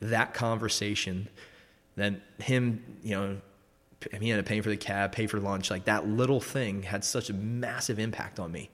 that 0.00 0.34
conversation, 0.34 1.28
then 1.96 2.22
him, 2.38 2.82
you 3.02 3.14
know, 3.14 3.36
he 4.10 4.30
ended 4.30 4.38
up 4.38 4.46
paying 4.46 4.62
for 4.62 4.70
the 4.70 4.76
cab, 4.76 5.12
pay 5.12 5.26
for 5.26 5.38
lunch. 5.40 5.70
Like 5.70 5.84
that 5.84 6.08
little 6.08 6.40
thing 6.40 6.82
had 6.82 7.04
such 7.04 7.28
a 7.30 7.34
massive 7.34 7.98
impact 7.98 8.40
on 8.40 8.50
me. 8.50 8.70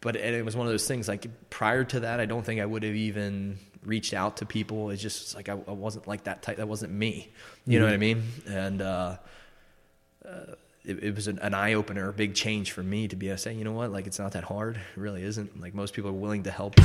But 0.00 0.16
and 0.16 0.34
it 0.34 0.44
was 0.44 0.56
one 0.56 0.66
of 0.66 0.72
those 0.72 0.86
things. 0.86 1.08
Like 1.08 1.26
prior 1.50 1.84
to 1.84 2.00
that, 2.00 2.20
I 2.20 2.24
don't 2.26 2.44
think 2.44 2.60
I 2.60 2.66
would 2.66 2.84
have 2.84 2.94
even 2.94 3.58
reached 3.84 4.14
out 4.14 4.38
to 4.38 4.46
people. 4.46 4.90
It's 4.90 5.02
just 5.02 5.34
like 5.34 5.48
I, 5.48 5.52
I 5.52 5.72
wasn't 5.72 6.06
like 6.06 6.24
that 6.24 6.40
type. 6.42 6.56
That 6.58 6.68
wasn't 6.68 6.92
me. 6.92 7.30
You 7.66 7.78
know 7.80 7.84
what 7.84 7.94
I 7.94 7.98
mean? 7.98 8.22
And 8.48 8.80
uh, 8.80 9.16
uh, 10.24 10.30
it, 10.84 11.02
it 11.02 11.14
was 11.14 11.26
an, 11.28 11.38
an 11.40 11.52
eye 11.52 11.74
opener, 11.74 12.08
a 12.08 12.12
big 12.12 12.34
change 12.34 12.72
for 12.72 12.82
me 12.82 13.08
to 13.08 13.16
be 13.16 13.26
able 13.26 13.36
to 13.36 13.42
say, 13.42 13.54
you 13.54 13.64
know 13.64 13.72
what? 13.72 13.90
Like 13.92 14.06
it's 14.06 14.18
not 14.18 14.32
that 14.32 14.44
hard. 14.44 14.76
It 14.76 15.00
really 15.00 15.22
isn't. 15.22 15.60
Like 15.60 15.74
most 15.74 15.94
people 15.94 16.10
are 16.10 16.14
willing 16.14 16.44
to 16.44 16.50
help. 16.50 16.76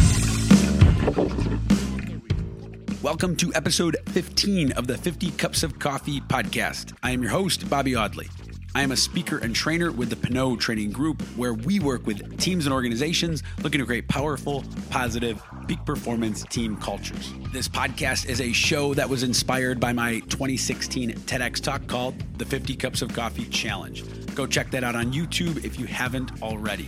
Welcome 3.04 3.36
to 3.36 3.54
episode 3.54 3.98
15 4.12 4.72
of 4.72 4.88
the 4.88 4.98
50 4.98 5.32
Cups 5.32 5.62
of 5.62 5.78
Coffee 5.78 6.22
podcast. 6.22 6.96
I 7.04 7.12
am 7.12 7.22
your 7.22 7.32
host, 7.32 7.70
Bobby 7.70 7.98
Audley. 7.98 8.30
I 8.74 8.82
am 8.82 8.94
a 8.94 8.96
speaker 8.96 9.40
and 9.40 9.54
trainer 9.54 9.92
with 9.92 10.10
the 10.10 10.16
Pinot 10.16 10.62
Training 10.62 10.94
Group, 10.94 11.22
where 11.36 11.54
we 11.54 11.82
work 11.82 12.08
with 12.08 12.40
teams 12.40 12.66
and 12.66 12.74
organizations 12.74 13.44
looking 13.62 13.82
to 13.82 13.86
create 13.86 14.08
powerful, 14.08 14.64
positive, 14.90 15.44
peak 15.68 15.84
performance 15.86 16.46
team 16.46 16.78
cultures. 16.78 17.34
This 17.52 17.68
podcast 17.68 18.30
is 18.30 18.40
a 18.40 18.54
show 18.54 18.94
that 18.94 19.10
was 19.10 19.24
inspired 19.24 19.82
by 19.82 19.92
my 19.92 20.20
2016 20.30 21.12
TEDx 21.12 21.60
talk 21.60 21.86
called 21.88 22.16
the 22.38 22.46
50 22.46 22.74
Cups 22.78 23.02
of 23.02 23.14
Coffee 23.14 23.46
Challenge. 23.48 24.34
Go 24.34 24.48
check 24.48 24.72
that 24.72 24.86
out 24.86 24.96
on 24.96 25.12
YouTube 25.12 25.66
if 25.66 25.78
you 25.78 25.88
haven't 25.88 26.42
already. 26.42 26.88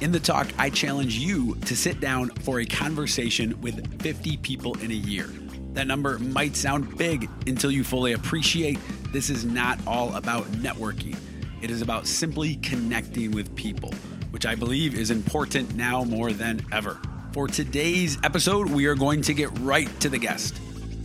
In 0.00 0.10
the 0.10 0.18
talk, 0.18 0.48
I 0.58 0.70
challenge 0.70 1.18
you 1.18 1.54
to 1.66 1.76
sit 1.76 2.00
down 2.00 2.30
for 2.30 2.58
a 2.58 2.66
conversation 2.66 3.60
with 3.60 4.02
50 4.02 4.38
people 4.38 4.76
in 4.80 4.90
a 4.90 4.94
year. 4.94 5.28
That 5.72 5.86
number 5.86 6.18
might 6.18 6.54
sound 6.54 6.96
big 6.98 7.28
until 7.46 7.70
you 7.70 7.82
fully 7.82 8.12
appreciate 8.12 8.78
this 9.12 9.30
is 9.30 9.44
not 9.44 9.78
all 9.86 10.14
about 10.14 10.44
networking. 10.52 11.16
It 11.62 11.70
is 11.70 11.80
about 11.80 12.06
simply 12.06 12.56
connecting 12.56 13.30
with 13.30 13.54
people, 13.56 13.94
which 14.30 14.44
I 14.46 14.54
believe 14.54 14.94
is 14.94 15.10
important 15.10 15.74
now 15.74 16.04
more 16.04 16.32
than 16.32 16.64
ever. 16.72 16.98
For 17.32 17.48
today's 17.48 18.18
episode, 18.22 18.68
we 18.68 18.86
are 18.86 18.94
going 18.94 19.22
to 19.22 19.32
get 19.32 19.50
right 19.60 19.88
to 20.00 20.10
the 20.10 20.18
guest. 20.18 20.60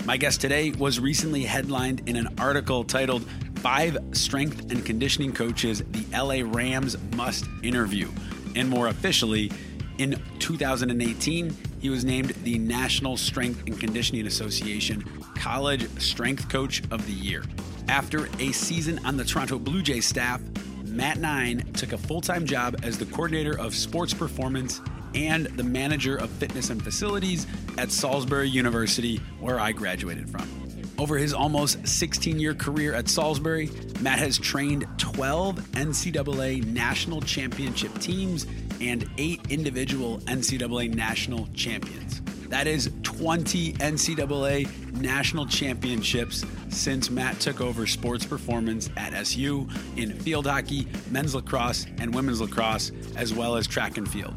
My 0.05 0.17
guest 0.17 0.41
today 0.41 0.71
was 0.71 0.99
recently 0.99 1.43
headlined 1.43 2.07
in 2.09 2.15
an 2.17 2.33
article 2.37 2.83
titled 2.83 3.25
Five 3.59 3.97
Strength 4.11 4.71
and 4.71 4.85
Conditioning 4.85 5.31
Coaches 5.31 5.83
the 5.91 6.05
LA 6.17 6.49
Rams 6.49 6.97
Must 7.15 7.45
Interview. 7.63 8.09
And 8.55 8.69
more 8.69 8.87
officially, 8.87 9.51
in 9.97 10.21
2018, 10.39 11.55
he 11.79 11.89
was 11.89 12.03
named 12.03 12.29
the 12.43 12.57
National 12.57 13.17
Strength 13.17 13.63
and 13.67 13.79
Conditioning 13.79 14.27
Association 14.27 15.03
College 15.35 15.87
Strength 15.99 16.49
Coach 16.49 16.83
of 16.91 17.05
the 17.05 17.13
Year. 17.13 17.43
After 17.87 18.27
a 18.39 18.51
season 18.51 18.99
on 19.05 19.17
the 19.17 19.23
Toronto 19.23 19.59
Blue 19.59 19.81
Jays 19.81 20.05
staff, 20.05 20.41
Matt 20.85 21.19
Nine 21.19 21.71
took 21.73 21.93
a 21.93 21.97
full 21.97 22.21
time 22.21 22.45
job 22.45 22.77
as 22.83 22.97
the 22.97 23.05
coordinator 23.05 23.57
of 23.59 23.75
sports 23.75 24.13
performance 24.13 24.81
and 25.13 25.45
the 25.45 25.63
manager 25.63 26.17
of 26.17 26.29
fitness 26.31 26.69
and 26.69 26.83
facilities 26.83 27.47
at 27.77 27.91
Salisbury 27.91 28.49
University, 28.49 29.17
where 29.39 29.59
I 29.59 29.71
graduated 29.71 30.29
from. 30.29 30.49
Over 30.99 31.17
his 31.17 31.33
almost 31.33 31.87
16 31.87 32.39
year 32.39 32.55
career 32.55 32.93
at 32.93 33.07
Salisbury, 33.07 33.69
Matt 34.01 34.19
has 34.19 34.37
trained 34.37 34.87
12 34.97 35.57
NCAA 35.73 36.65
national 36.65 37.21
championship 37.21 37.93
teams 37.99 38.47
and 38.81 39.09
eight 39.17 39.41
individual 39.49 40.19
NCAA 40.19 40.93
national 40.93 41.47
champions. 41.53 42.21
That 42.49 42.65
is 42.65 42.91
20 43.03 43.73
NCAA 43.73 44.91
national 44.93 45.47
championships 45.47 46.45
since 46.69 47.09
Matt 47.09 47.39
took 47.39 47.59
over 47.59 47.85
sports 47.85 48.25
performance 48.25 48.89
at 48.95 49.13
SU 49.13 49.67
in 49.97 50.17
field 50.19 50.47
hockey, 50.47 50.87
men's 51.11 51.35
lacrosse, 51.35 51.85
and 51.99 52.15
women's 52.15 52.39
lacrosse, 52.39 52.91
as 53.15 53.33
well 53.33 53.57
as 53.57 53.67
track 53.67 53.97
and 53.97 54.09
field. 54.09 54.35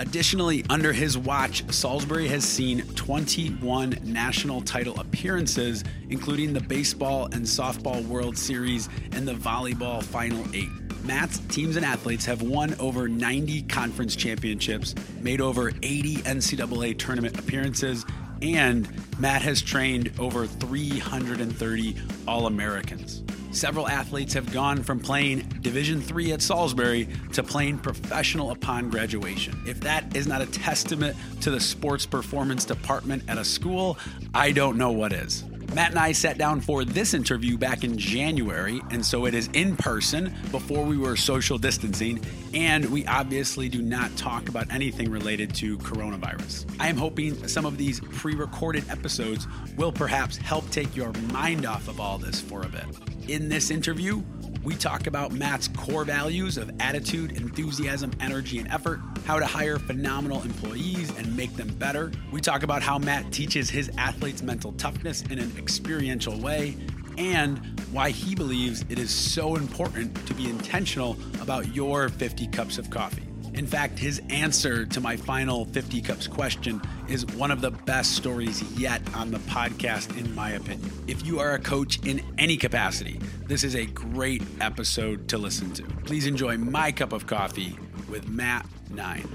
Additionally, 0.00 0.64
under 0.70 0.92
his 0.92 1.18
watch, 1.18 1.64
Salisbury 1.72 2.28
has 2.28 2.44
seen 2.44 2.82
21 2.94 3.98
national 4.04 4.60
title 4.62 4.98
appearances, 5.00 5.82
including 6.08 6.52
the 6.52 6.60
baseball 6.60 7.26
and 7.26 7.44
softball 7.44 8.04
World 8.06 8.38
Series 8.38 8.88
and 9.12 9.26
the 9.26 9.34
volleyball 9.34 10.02
Final 10.02 10.44
Eight. 10.54 10.68
Matt's 11.04 11.40
teams 11.48 11.76
and 11.76 11.84
athletes 11.84 12.24
have 12.26 12.42
won 12.42 12.74
over 12.78 13.08
90 13.08 13.62
conference 13.62 14.14
championships, 14.14 14.94
made 15.20 15.40
over 15.40 15.72
80 15.82 16.16
NCAA 16.18 16.96
tournament 16.96 17.38
appearances, 17.38 18.04
and 18.40 18.88
Matt 19.18 19.42
has 19.42 19.62
trained 19.62 20.12
over 20.18 20.46
330 20.46 21.96
All 22.26 22.46
Americans. 22.46 23.24
Several 23.58 23.88
athletes 23.88 24.34
have 24.34 24.52
gone 24.52 24.84
from 24.84 25.00
playing 25.00 25.40
Division 25.62 26.00
3 26.00 26.30
at 26.30 26.40
Salisbury 26.40 27.08
to 27.32 27.42
playing 27.42 27.78
professional 27.78 28.52
upon 28.52 28.88
graduation. 28.88 29.60
If 29.66 29.80
that 29.80 30.16
is 30.16 30.28
not 30.28 30.40
a 30.40 30.46
testament 30.46 31.16
to 31.40 31.50
the 31.50 31.58
sports 31.58 32.06
performance 32.06 32.64
department 32.64 33.24
at 33.26 33.36
a 33.36 33.44
school, 33.44 33.98
I 34.32 34.52
don't 34.52 34.78
know 34.78 34.92
what 34.92 35.12
is. 35.12 35.42
Matt 35.74 35.90
and 35.90 35.98
I 35.98 36.12
sat 36.12 36.38
down 36.38 36.60
for 36.60 36.84
this 36.84 37.12
interview 37.12 37.58
back 37.58 37.84
in 37.84 37.98
January, 37.98 38.80
and 38.90 39.04
so 39.04 39.26
it 39.26 39.34
is 39.34 39.48
in 39.52 39.76
person 39.76 40.34
before 40.50 40.82
we 40.84 40.96
were 40.96 41.14
social 41.14 41.58
distancing, 41.58 42.24
and 42.54 42.86
we 42.86 43.06
obviously 43.06 43.68
do 43.68 43.82
not 43.82 44.14
talk 44.16 44.48
about 44.48 44.72
anything 44.72 45.10
related 45.10 45.54
to 45.56 45.76
coronavirus. 45.78 46.64
I 46.80 46.88
am 46.88 46.96
hoping 46.96 47.46
some 47.46 47.66
of 47.66 47.76
these 47.76 48.00
pre 48.00 48.34
recorded 48.34 48.88
episodes 48.88 49.46
will 49.76 49.92
perhaps 49.92 50.36
help 50.36 50.68
take 50.70 50.96
your 50.96 51.12
mind 51.32 51.66
off 51.66 51.86
of 51.88 52.00
all 52.00 52.16
this 52.18 52.40
for 52.40 52.62
a 52.62 52.68
bit. 52.68 52.86
In 53.28 53.48
this 53.50 53.70
interview, 53.70 54.22
we 54.62 54.74
talk 54.74 55.06
about 55.06 55.32
Matt's 55.32 55.68
core 55.68 56.04
values 56.04 56.58
of 56.58 56.70
attitude, 56.80 57.32
enthusiasm, 57.32 58.10
energy, 58.20 58.58
and 58.58 58.68
effort, 58.68 59.00
how 59.24 59.38
to 59.38 59.46
hire 59.46 59.78
phenomenal 59.78 60.42
employees 60.42 61.16
and 61.16 61.36
make 61.36 61.54
them 61.56 61.68
better. 61.74 62.10
We 62.32 62.40
talk 62.40 62.62
about 62.62 62.82
how 62.82 62.98
Matt 62.98 63.30
teaches 63.32 63.70
his 63.70 63.90
athletes 63.96 64.42
mental 64.42 64.72
toughness 64.72 65.22
in 65.22 65.38
an 65.38 65.52
experiential 65.58 66.38
way, 66.40 66.76
and 67.16 67.58
why 67.92 68.10
he 68.10 68.34
believes 68.34 68.84
it 68.88 68.98
is 68.98 69.10
so 69.10 69.56
important 69.56 70.26
to 70.26 70.34
be 70.34 70.48
intentional 70.48 71.16
about 71.40 71.74
your 71.74 72.08
50 72.08 72.46
cups 72.48 72.78
of 72.78 72.90
coffee. 72.90 73.27
In 73.58 73.66
fact, 73.66 73.98
his 73.98 74.22
answer 74.30 74.86
to 74.86 75.00
my 75.00 75.16
final 75.16 75.64
50 75.64 76.00
cups 76.00 76.28
question 76.28 76.80
is 77.08 77.26
one 77.26 77.50
of 77.50 77.60
the 77.60 77.72
best 77.72 78.14
stories 78.14 78.62
yet 78.78 79.02
on 79.16 79.32
the 79.32 79.40
podcast, 79.40 80.16
in 80.16 80.32
my 80.32 80.50
opinion. 80.50 80.92
If 81.08 81.26
you 81.26 81.40
are 81.40 81.54
a 81.54 81.58
coach 81.58 81.98
in 82.06 82.22
any 82.38 82.56
capacity, 82.56 83.18
this 83.48 83.64
is 83.64 83.74
a 83.74 83.84
great 83.86 84.44
episode 84.60 85.26
to 85.30 85.38
listen 85.38 85.72
to. 85.72 85.82
Please 86.04 86.28
enjoy 86.28 86.56
my 86.56 86.92
cup 86.92 87.12
of 87.12 87.26
coffee 87.26 87.76
with 88.08 88.28
Matt 88.28 88.64
Nine. 88.90 89.28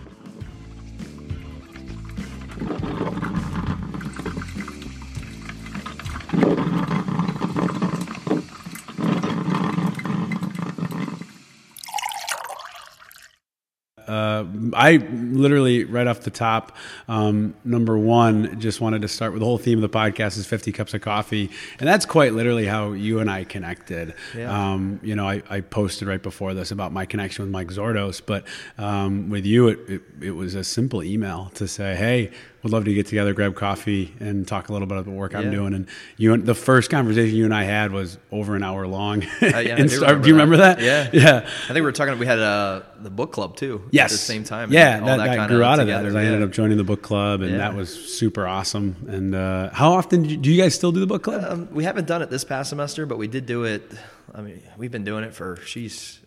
I 14.75 14.97
literally 14.97 15.83
right 15.83 16.07
off 16.07 16.21
the 16.21 16.31
top, 16.31 16.75
um, 17.07 17.55
number 17.63 17.97
one, 17.97 18.59
just 18.59 18.81
wanted 18.81 19.01
to 19.03 19.07
start 19.07 19.31
with 19.33 19.39
the 19.41 19.45
whole 19.45 19.57
theme 19.57 19.83
of 19.83 19.91
the 19.91 19.97
podcast 19.97 20.37
is 20.37 20.45
50 20.45 20.71
cups 20.71 20.93
of 20.93 21.01
coffee, 21.01 21.49
and 21.79 21.87
that's 21.87 22.05
quite 22.05 22.33
literally 22.33 22.65
how 22.65 22.91
you 22.91 23.19
and 23.19 23.29
I 23.29 23.43
connected. 23.43 24.13
Yeah. 24.35 24.73
Um, 24.73 24.99
you 25.03 25.15
know, 25.15 25.27
I, 25.27 25.41
I 25.49 25.61
posted 25.61 26.07
right 26.07 26.21
before 26.21 26.53
this 26.53 26.71
about 26.71 26.91
my 26.91 27.05
connection 27.05 27.43
with 27.43 27.51
Mike 27.51 27.69
Zordos, 27.69 28.21
but 28.25 28.45
um, 28.77 29.29
with 29.29 29.45
you, 29.45 29.67
it, 29.67 29.79
it, 29.87 30.01
it 30.21 30.31
was 30.31 30.55
a 30.55 30.63
simple 30.63 31.03
email 31.03 31.51
to 31.55 31.67
say, 31.67 31.95
hey. 31.95 32.31
Would 32.63 32.71
love 32.71 32.85
to 32.85 32.93
get 32.93 33.07
together, 33.07 33.33
grab 33.33 33.55
coffee, 33.55 34.13
and 34.21 34.47
talk 34.47 34.69
a 34.69 34.71
little 34.71 34.87
bit 34.87 34.95
about 34.97 35.03
the 35.05 35.11
work 35.11 35.35
I'm 35.35 35.51
doing. 35.51 35.73
And 35.73 35.85
you, 36.15 36.37
the 36.37 36.55
first 36.55 36.89
conversation 36.89 37.35
you 37.35 37.43
and 37.43 37.53
I 37.53 37.63
had 37.65 37.91
was 37.91 38.17
over 38.31 38.55
an 38.55 38.63
hour 38.63 38.87
long. 38.87 39.21
Uh, 39.41 39.57
yeah, 39.59 39.75
do 39.77 39.89
start- 39.89 40.21
do 40.21 40.29
you 40.29 40.33
remember 40.35 40.55
that? 40.57 40.79
Yeah, 40.79 41.09
yeah. 41.11 41.39
I 41.45 41.67
think 41.67 41.75
we 41.75 41.81
were 41.81 41.91
talking. 41.91 42.17
We 42.17 42.25
had 42.25 42.39
uh, 42.39 42.83
the 43.01 43.09
book 43.09 43.33
club 43.33 43.57
too. 43.57 43.83
Yes. 43.91 44.11
at 44.11 44.13
the 44.13 44.17
same 44.17 44.45
time. 44.45 44.71
Yeah, 44.71 44.95
and 44.97 45.05
that, 45.07 45.17
that, 45.17 45.27
kinda 45.27 45.47
grew 45.49 45.61
out 45.61 45.79
of 45.81 45.87
that. 45.87 45.97
together, 46.03 46.07
as 46.07 46.15
I 46.15 46.23
ended 46.23 46.41
up 46.41 46.51
joining 46.51 46.77
the 46.77 46.85
book 46.85 47.01
club, 47.01 47.41
and 47.41 47.51
Yeah. 47.51 47.57
that 47.57 47.75
was 47.75 47.93
super 48.13 48.47
awesome. 48.47 48.95
And 49.09 49.35
uh, 49.35 49.71
how 49.73 49.91
often 49.91 50.23
do 50.23 50.29
you, 50.29 50.37
do 50.37 50.49
you 50.49 50.61
guys 50.61 50.73
still 50.73 50.93
do 50.93 51.01
the 51.01 51.05
book 51.07 51.23
club? 51.23 51.43
Um, 51.45 51.67
we 51.73 51.83
haven't 51.83 52.07
done 52.07 52.21
it 52.21 52.29
this 52.29 52.45
past 52.45 52.69
semester, 52.69 53.05
but 53.05 53.17
we 53.17 53.27
did 53.27 53.45
do 53.45 53.65
it. 53.65 53.91
I 54.33 54.41
mean, 54.41 54.63
we've 54.77 54.89
been 54.91 55.03
doing 55.03 55.25
it 55.25 55.33
for 55.35 55.57
she's, 55.65 56.17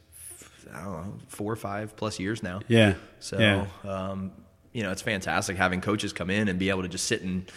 I 0.74 0.82
don't 0.84 0.92
know, 0.92 1.14
four 1.28 1.50
or 1.50 1.56
five 1.56 1.96
plus 1.96 2.20
years 2.20 2.42
now. 2.42 2.60
yeah. 2.68 2.94
So, 3.20 3.38
yeah. 3.38 3.66
um, 3.90 4.32
you 4.76 4.82
know, 4.82 4.92
it's 4.92 5.00
fantastic 5.00 5.56
having 5.56 5.80
coaches 5.80 6.12
come 6.12 6.28
in 6.28 6.48
and 6.48 6.58
be 6.58 6.68
able 6.68 6.82
to 6.82 6.88
just 6.88 7.06
sit 7.06 7.22
and, 7.22 7.50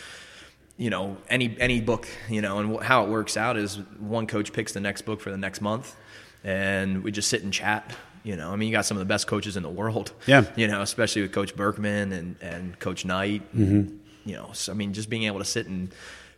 you 0.77 0.89
know, 0.89 1.17
any 1.27 1.53
any 1.59 1.81
book, 1.81 2.07
you 2.29 2.41
know, 2.41 2.59
and 2.59 2.81
how 2.81 3.03
it 3.03 3.09
works 3.09 3.35
out 3.35 3.57
is 3.57 3.75
one 3.99 4.25
coach 4.25 4.53
picks 4.53 4.71
the 4.71 4.79
next 4.79 5.01
book 5.01 5.19
for 5.19 5.29
the 5.29 5.37
next 5.37 5.59
month, 5.59 5.97
and 6.45 7.03
we 7.03 7.11
just 7.11 7.27
sit 7.27 7.43
and 7.43 7.51
chat. 7.51 7.93
You 8.23 8.37
know, 8.37 8.53
I 8.53 8.55
mean, 8.55 8.69
you 8.69 8.73
got 8.73 8.85
some 8.85 8.95
of 8.95 8.99
the 8.99 9.05
best 9.13 9.27
coaches 9.27 9.57
in 9.57 9.63
the 9.63 9.69
world. 9.69 10.13
Yeah. 10.27 10.45
You 10.55 10.69
know, 10.69 10.81
especially 10.81 11.21
with 11.21 11.33
Coach 11.33 11.57
Berkman 11.57 12.13
and 12.13 12.37
and 12.41 12.79
Coach 12.79 13.03
Knight. 13.03 13.41
Mm-hmm. 13.53 13.97
You 14.23 14.35
know, 14.37 14.51
so 14.53 14.71
I 14.71 14.75
mean, 14.75 14.93
just 14.93 15.09
being 15.09 15.23
able 15.23 15.39
to 15.39 15.45
sit 15.45 15.67
and 15.67 15.91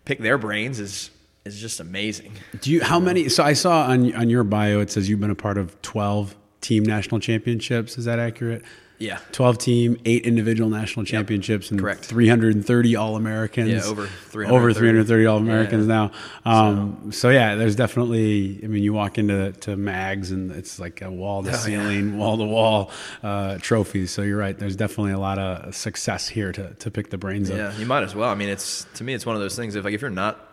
pick 0.05 0.17
their 0.17 0.39
brains 0.39 0.79
is 0.79 1.11
is 1.45 1.61
just 1.61 1.79
amazing. 1.79 2.33
Do 2.59 2.71
you 2.71 2.83
how 2.83 2.99
many? 2.99 3.29
So 3.29 3.43
I 3.43 3.53
saw 3.53 3.83
on 3.83 4.15
on 4.15 4.31
your 4.31 4.43
bio 4.43 4.79
it 4.79 4.89
says 4.89 5.07
you've 5.07 5.19
been 5.19 5.29
a 5.29 5.35
part 5.35 5.59
of 5.59 5.79
twelve 5.83 6.35
team 6.59 6.81
national 6.81 7.19
championships. 7.19 7.99
Is 7.99 8.05
that 8.05 8.17
accurate? 8.17 8.63
Yeah. 9.01 9.17
12 9.31 9.57
team, 9.57 9.97
eight 10.05 10.25
individual 10.25 10.69
national 10.69 11.05
championships, 11.05 11.71
and 11.71 11.79
Correct. 11.79 12.05
330 12.05 12.95
All 12.95 13.15
Americans. 13.15 13.69
Yeah, 13.69 13.83
over 13.83 14.05
330. 14.05 14.49
Over 14.55 14.73
330 14.73 15.25
All 15.25 15.37
Americans 15.37 15.87
Yeah. 15.87 16.09
now. 16.45 16.49
Um, 16.69 17.11
so. 17.11 17.29
yeah, 17.29 17.55
there's 17.55 17.75
definitely, 17.75 18.59
I 18.63 18.67
mean, 18.67 18.83
you 18.83 18.93
walk 18.93 19.17
into 19.17 19.53
to 19.61 19.75
Maggs 19.75 20.31
and 20.31 20.51
it's 20.51 20.79
like 20.79 21.01
a 21.01 21.09
wall 21.09 21.41
to 21.43 21.49
Oh, 21.49 21.51
yeah. 21.53 21.57
ceiling, 21.57 22.17
wall 22.17 22.37
to 22.37 22.43
wall 22.43 22.91
uh, 23.23 23.57
trophies. 23.57 24.11
So 24.11 24.21
you're 24.21 24.37
right. 24.37 24.57
There's 24.57 24.75
definitely 24.75 25.13
a 25.13 25.19
lot 25.19 25.39
of 25.39 25.73
success 25.75 26.27
here 26.27 26.51
to, 26.51 26.73
to 26.75 26.91
pick 26.91 27.09
the 27.09 27.17
brains 27.17 27.49
of. 27.49 27.57
Yeah, 27.57 27.75
you 27.77 27.85
might 27.87 28.03
as 28.03 28.13
well. 28.13 28.29
I 28.29 28.35
mean, 28.35 28.49
it's 28.49 28.85
to 28.95 29.03
me, 29.03 29.13
it's 29.15 29.25
one 29.25 29.35
of 29.35 29.41
those 29.41 29.55
things. 29.55 29.75
If 29.75 29.83
like 29.83 29.93
if 29.95 30.01
you're 30.01 30.11
not 30.11 30.47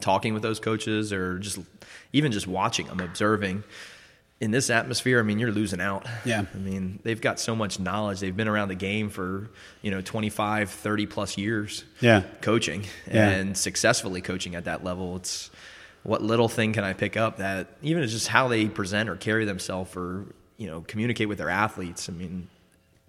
talking 0.00 0.34
with 0.34 0.42
those 0.42 0.60
coaches 0.60 1.12
or 1.12 1.38
just 1.38 1.58
even 2.12 2.32
just 2.32 2.46
watching 2.46 2.86
them, 2.86 3.00
observing 3.00 3.64
in 4.40 4.50
this 4.50 4.70
atmosphere, 4.70 5.20
I 5.20 5.22
mean, 5.22 5.38
you're 5.38 5.52
losing 5.52 5.80
out. 5.82 6.06
Yeah. 6.24 6.44
I 6.54 6.56
mean, 6.56 6.98
they've 7.02 7.20
got 7.20 7.38
so 7.38 7.54
much 7.54 7.78
knowledge. 7.78 8.20
They've 8.20 8.36
been 8.36 8.48
around 8.48 8.68
the 8.68 8.74
game 8.74 9.10
for 9.10 9.50
you 9.82 9.90
know 9.90 10.00
25, 10.00 10.70
30 10.70 11.06
plus 11.06 11.36
years. 11.36 11.84
Yeah. 12.00 12.22
coaching 12.40 12.84
Yeah. 13.06 13.28
and 13.28 13.56
successfully 13.56 14.22
coaching 14.22 14.54
at 14.54 14.64
that 14.64 14.82
level. 14.82 15.16
It's 15.16 15.50
what 16.02 16.22
little 16.22 16.48
thing 16.48 16.72
can 16.72 16.82
I 16.84 16.94
pick 16.94 17.16
up 17.18 17.36
that 17.36 17.68
even 17.82 18.02
it's 18.02 18.12
just 18.12 18.28
how 18.28 18.48
they 18.48 18.66
present 18.66 19.10
or 19.10 19.16
carry 19.16 19.44
themselves 19.44 19.94
or 19.94 20.24
you 20.56 20.66
know 20.66 20.80
communicate 20.86 21.28
with 21.28 21.36
their 21.38 21.50
athletes. 21.50 22.08
I 22.08 22.12
mean, 22.12 22.48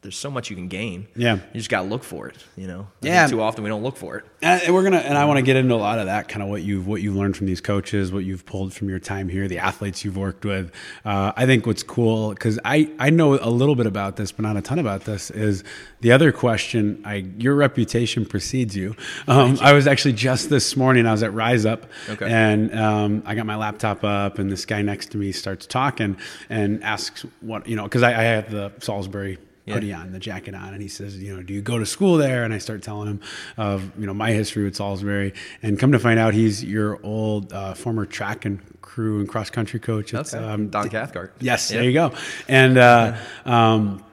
there's 0.02 0.18
so 0.18 0.32
much 0.32 0.50
you 0.50 0.56
can 0.56 0.68
gain. 0.68 1.08
Yeah. 1.16 1.36
you 1.36 1.60
just 1.60 1.70
got 1.70 1.84
to 1.84 1.88
look 1.88 2.04
for 2.04 2.28
it. 2.28 2.36
You 2.58 2.66
know, 2.66 2.88
I 3.04 3.08
Yeah. 3.08 3.28
Too 3.28 3.40
often 3.40 3.64
we 3.64 3.70
don't 3.70 3.84
look 3.84 3.98
for 3.98 4.18
it. 4.18 4.26
And 4.42 4.74
we're 4.74 4.82
gonna, 4.82 4.98
and 4.98 5.16
I 5.16 5.26
want 5.26 5.38
to 5.38 5.44
get 5.44 5.56
into 5.56 5.76
a 5.76 5.78
lot 5.78 6.00
of 6.00 6.08
that, 6.08 6.28
kind 6.28 6.42
of 6.42 6.50
what 6.50 6.64
you've 6.64 6.88
what 6.88 7.04
you've 7.04 7.16
learned 7.16 7.38
from 7.38 7.46
these 7.46 7.62
coaches, 7.62 8.12
what 8.12 8.24
you've 8.26 8.44
pulled 8.44 8.74
from 8.74 8.90
your 8.90 8.98
time 8.98 9.30
here, 9.30 9.48
the 9.48 9.60
athletes 9.60 10.04
you've 10.04 10.18
worked 10.18 10.44
with. 10.44 10.72
Uh, 11.06 11.32
I 11.36 11.46
think 11.46 11.68
what's 11.68 11.84
cool 11.84 12.30
because 12.30 12.58
I 12.66 12.90
I 12.98 13.12
know 13.12 13.36
a 13.36 13.52
little 13.52 13.76
bit 13.76 13.86
about 13.86 14.16
this, 14.16 14.32
but 14.32 14.42
not 14.42 14.58
a 14.58 14.62
ton 14.64 14.80
about 14.80 15.02
this. 15.06 15.30
Is 15.30 15.64
the 16.00 16.12
other 16.12 16.32
question? 16.32 17.04
I 17.06 17.24
your 17.38 17.54
reputation 17.54 18.26
precedes 18.26 18.76
you. 18.76 18.96
Um, 19.28 19.60
I 19.62 19.74
was 19.74 19.86
actually 19.86 20.14
just 20.14 20.50
this 20.50 20.76
morning. 20.76 21.06
I 21.06 21.12
was 21.12 21.22
at 21.22 21.34
Rise 21.36 21.68
Up, 21.68 21.86
Okay. 22.10 22.26
and 22.28 22.74
um, 22.76 23.22
I 23.28 23.36
got 23.36 23.46
my 23.46 23.56
laptop 23.56 24.04
up, 24.04 24.40
and 24.40 24.52
this 24.52 24.66
guy 24.66 24.82
next 24.82 25.12
to 25.12 25.18
me 25.20 25.32
starts 25.32 25.68
talking 25.68 26.18
and 26.50 26.84
asks 26.84 27.24
what 27.42 27.68
you 27.68 27.76
know 27.76 27.84
because 27.84 28.02
I, 28.02 28.10
I 28.20 28.24
have 28.24 28.50
the 28.50 28.72
Salisbury 28.80 29.38
Yeah. 29.66 29.76
hoodie 29.76 29.94
on, 29.94 30.12
the 30.12 30.20
jacket 30.20 30.56
on, 30.56 30.74
and 30.74 30.82
he 30.82 30.88
says, 30.88 31.18
you 31.22 31.36
know, 31.36 31.44
do 31.44 31.54
you 31.54 31.62
go 31.62 31.78
to 31.78 31.86
school 31.86 32.18
there? 32.18 32.44
And 32.44 32.52
I 32.54 32.58
start 32.58 32.82
telling 32.82 33.08
him 33.08 33.20
of 33.58 33.92
you 34.00 34.08
know 34.08 34.14
my 34.14 34.32
history 34.32 34.64
with 34.64 34.76
Salisbury, 34.76 35.34
and 35.62 35.78
come 35.78 35.92
to 35.92 36.00
find 36.00 36.20
out 36.20 36.34
he's 36.34 36.64
your 36.64 37.00
old 37.04 37.54
uh, 37.54 37.74
former 37.76 38.06
track 38.08 38.46
and 38.46 38.60
crew 38.82 39.20
and 39.20 39.30
cross 39.30 39.50
country 39.52 39.80
coach. 39.80 40.14
at, 40.14 40.34
Okay. 40.34 40.66
Don 40.68 40.90
Cathcart. 40.90 41.34
Yes, 41.40 41.70
Yeah. 41.70 41.78
there 41.78 41.86
you 41.90 41.94
go. 41.94 42.12
And 42.48 42.78
uh, 42.80 43.16
um, 43.46 44.04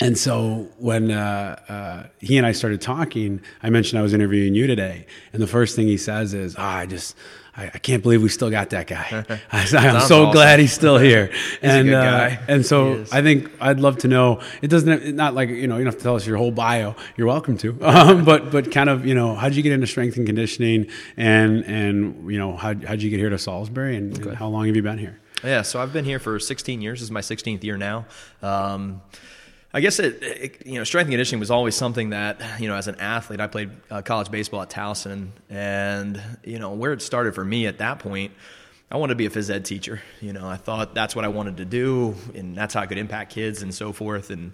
and 0.00 0.16
so 0.16 0.68
when 0.78 1.10
uh, 1.10 1.56
uh, 1.68 2.06
he 2.18 2.36
and 2.38 2.46
I 2.46 2.52
started 2.52 2.80
talking, 2.80 3.40
I 3.62 3.70
mentioned 3.70 3.98
I 3.98 4.02
was 4.02 4.14
interviewing 4.14 4.54
you 4.54 4.66
today, 4.66 5.06
and 5.32 5.42
the 5.42 5.46
first 5.46 5.74
thing 5.76 5.86
he 5.88 5.96
says 5.96 6.32
is, 6.34 6.54
"Ah, 6.58 6.78
"I 6.78 6.86
just." 6.86 7.16
I, 7.54 7.66
I 7.66 7.78
can't 7.78 8.02
believe 8.02 8.22
we 8.22 8.30
still 8.30 8.50
got 8.50 8.70
that 8.70 8.86
guy. 8.86 9.24
I, 9.52 9.60
am 9.60 9.66
so 10.00 10.24
awesome. 10.24 10.32
glad 10.32 10.58
he's 10.58 10.72
still 10.72 10.96
here. 11.10 11.30
and 11.60 11.88
good 11.88 11.94
uh, 11.94 12.36
and 12.48 12.64
so. 12.64 13.04
I 13.12 13.20
think 13.20 13.50
I'd 13.60 13.78
love 13.78 13.98
to 13.98 14.08
know. 14.08 14.40
It 14.62 14.68
doesn't 14.68 15.14
not 15.14 15.34
like 15.34 15.50
you 15.50 15.66
know 15.66 15.76
you 15.76 15.84
don't 15.84 15.92
have 15.92 15.98
to 15.98 16.02
tell 16.02 16.16
us 16.16 16.26
your 16.26 16.38
whole 16.38 16.50
bio. 16.50 16.96
You're 17.16 17.26
welcome 17.26 17.58
to, 17.58 17.76
um, 17.82 18.24
but 18.24 18.50
but 18.50 18.72
kind 18.72 18.88
of 18.88 19.04
you 19.04 19.14
know 19.14 19.34
how 19.34 19.48
did 19.48 19.56
you 19.56 19.62
get 19.62 19.72
into 19.72 19.86
strength 19.86 20.16
and 20.16 20.26
conditioning, 20.26 20.88
and 21.16 21.64
and 21.64 22.30
you 22.30 22.38
know 22.38 22.56
how 22.56 22.74
how'd 22.74 23.02
you 23.02 23.10
get 23.10 23.18
here 23.18 23.30
to 23.30 23.38
Salisbury, 23.38 23.96
and, 23.96 24.16
and 24.18 24.36
how 24.36 24.48
long 24.48 24.66
have 24.66 24.76
you 24.76 24.82
been 24.82 24.98
here? 24.98 25.18
Yeah, 25.44 25.62
so 25.62 25.80
I've 25.80 25.92
been 25.92 26.04
here 26.04 26.20
for 26.20 26.38
16 26.38 26.80
years. 26.80 27.00
This 27.00 27.06
is 27.06 27.10
my 27.10 27.20
16th 27.20 27.64
year 27.64 27.76
now. 27.76 28.06
Um, 28.42 29.02
I 29.74 29.80
guess 29.80 29.98
it, 29.98 30.22
it, 30.22 30.66
you 30.66 30.74
know, 30.74 30.84
strength 30.84 31.06
and 31.06 31.12
conditioning 31.12 31.40
was 31.40 31.50
always 31.50 31.74
something 31.74 32.10
that, 32.10 32.60
you 32.60 32.68
know, 32.68 32.74
as 32.74 32.88
an 32.88 32.96
athlete, 32.96 33.40
I 33.40 33.46
played 33.46 33.70
uh, 33.90 34.02
college 34.02 34.30
baseball 34.30 34.60
at 34.60 34.68
Towson, 34.68 35.28
and 35.48 36.22
you 36.44 36.58
know, 36.58 36.72
where 36.72 36.92
it 36.92 37.00
started 37.00 37.34
for 37.34 37.44
me 37.44 37.66
at 37.66 37.78
that 37.78 37.98
point, 37.98 38.32
I 38.90 38.96
wanted 38.96 39.12
to 39.12 39.16
be 39.16 39.24
a 39.24 39.30
phys 39.30 39.48
ed 39.48 39.64
teacher. 39.64 40.02
You 40.20 40.34
know, 40.34 40.46
I 40.46 40.56
thought 40.56 40.94
that's 40.94 41.16
what 41.16 41.24
I 41.24 41.28
wanted 41.28 41.56
to 41.56 41.64
do, 41.64 42.14
and 42.34 42.54
that's 42.54 42.74
how 42.74 42.80
I 42.80 42.86
could 42.86 42.98
impact 42.98 43.32
kids 43.32 43.62
and 43.62 43.74
so 43.74 43.94
forth. 43.94 44.28
And 44.28 44.52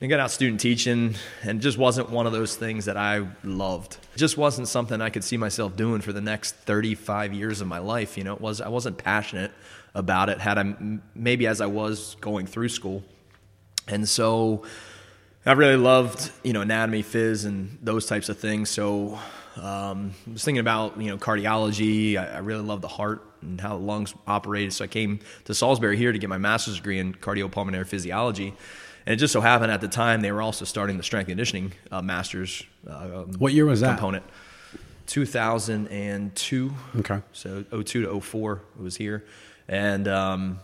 I 0.00 0.06
got 0.06 0.20
out 0.20 0.30
student 0.30 0.60
teaching, 0.60 1.16
and 1.42 1.60
just 1.60 1.76
wasn't 1.76 2.08
one 2.08 2.26
of 2.26 2.32
those 2.32 2.56
things 2.56 2.86
that 2.86 2.96
I 2.96 3.26
loved. 3.44 3.98
It 4.14 4.18
just 4.18 4.38
wasn't 4.38 4.68
something 4.68 5.02
I 5.02 5.10
could 5.10 5.24
see 5.24 5.36
myself 5.36 5.76
doing 5.76 6.00
for 6.00 6.14
the 6.14 6.22
next 6.22 6.52
35 6.52 7.34
years 7.34 7.60
of 7.60 7.66
my 7.66 7.78
life. 7.78 8.16
You 8.16 8.24
know, 8.24 8.32
it 8.32 8.40
was 8.40 8.62
I 8.62 8.68
wasn't 8.68 8.96
passionate 8.96 9.52
about 9.94 10.30
it. 10.30 10.40
Had 10.40 10.56
I 10.56 10.98
maybe 11.14 11.46
as 11.46 11.60
I 11.60 11.66
was 11.66 12.16
going 12.22 12.46
through 12.46 12.70
school, 12.70 13.04
and 13.88 14.08
so 14.08 14.62
I 15.44 15.52
really 15.52 15.76
loved 15.76 16.30
you 16.42 16.52
know 16.52 16.60
anatomy, 16.60 17.02
phys, 17.02 17.46
and 17.46 17.78
those 17.82 18.06
types 18.06 18.28
of 18.28 18.38
things. 18.38 18.68
So 18.70 19.18
um, 19.56 20.12
I 20.26 20.32
was 20.32 20.44
thinking 20.44 20.60
about 20.60 21.00
you 21.00 21.10
know 21.10 21.18
cardiology. 21.18 22.16
I, 22.16 22.36
I 22.36 22.38
really 22.38 22.62
love 22.64 22.80
the 22.80 22.88
heart 22.88 23.22
and 23.42 23.60
how 23.60 23.70
the 23.78 23.84
lungs 23.84 24.14
operated. 24.26 24.72
So 24.72 24.84
I 24.84 24.88
came 24.88 25.20
to 25.44 25.54
Salisbury 25.54 25.96
here 25.96 26.10
to 26.12 26.18
get 26.18 26.28
my 26.28 26.38
master's 26.38 26.76
degree 26.76 26.98
in 26.98 27.14
cardiopulmonary 27.14 27.86
physiology. 27.86 28.54
And 29.06 29.12
it 29.12 29.16
just 29.16 29.32
so 29.32 29.40
happened 29.40 29.70
at 29.70 29.80
the 29.80 29.86
time 29.88 30.20
they 30.20 30.32
were 30.32 30.42
also 30.42 30.64
starting 30.64 30.96
the 30.96 31.04
strength 31.04 31.28
conditioning 31.28 31.72
uh, 31.92 32.02
master's 32.02 32.64
uh, 32.90 33.22
um, 33.22 33.32
What 33.38 33.52
year 33.52 33.64
was 33.64 33.80
that? 33.80 33.90
component. 33.98 34.24
2002. 35.06 36.74
Okay. 36.98 37.20
So 37.32 37.62
02 37.62 38.02
to 38.06 38.20
04 38.20 38.62
it 38.78 38.82
was 38.82 38.96
here. 38.96 39.24
And, 39.68 40.08
um, 40.08 40.58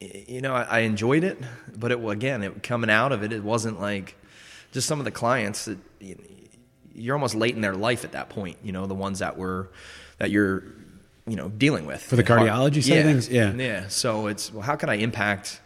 you 0.00 0.40
know, 0.40 0.54
I, 0.54 0.80
enjoyed 0.80 1.24
it, 1.24 1.38
but 1.76 1.90
it, 1.90 2.04
again, 2.04 2.42
it 2.42 2.62
coming 2.62 2.90
out 2.90 3.12
of 3.12 3.22
it, 3.22 3.32
it 3.32 3.42
wasn't 3.42 3.80
like 3.80 4.14
just 4.72 4.86
some 4.86 5.00
of 5.00 5.04
the 5.04 5.10
clients 5.10 5.64
that 5.64 5.78
you 6.00 6.16
you're 6.98 7.14
almost 7.14 7.34
late 7.34 7.54
in 7.54 7.60
their 7.60 7.74
life 7.74 8.04
at 8.04 8.12
that 8.12 8.28
point, 8.28 8.58
you 8.62 8.72
know, 8.72 8.86
the 8.86 8.94
ones 8.94 9.20
that 9.20 9.36
were, 9.38 9.70
that 10.18 10.30
you're, 10.30 10.64
you 11.26 11.36
know, 11.36 11.48
dealing 11.48 11.86
with. 11.86 12.02
For 12.02 12.16
the 12.16 12.24
cardiology 12.24 12.82
side 12.82 12.98
of 12.98 13.04
things? 13.04 13.28
Yeah. 13.28 13.52
Yeah. 13.52 13.88
So 13.88 14.26
it's, 14.26 14.52
well, 14.52 14.62
how 14.62 14.76
can 14.76 14.88
I 14.88 14.96
impact, 14.96 15.60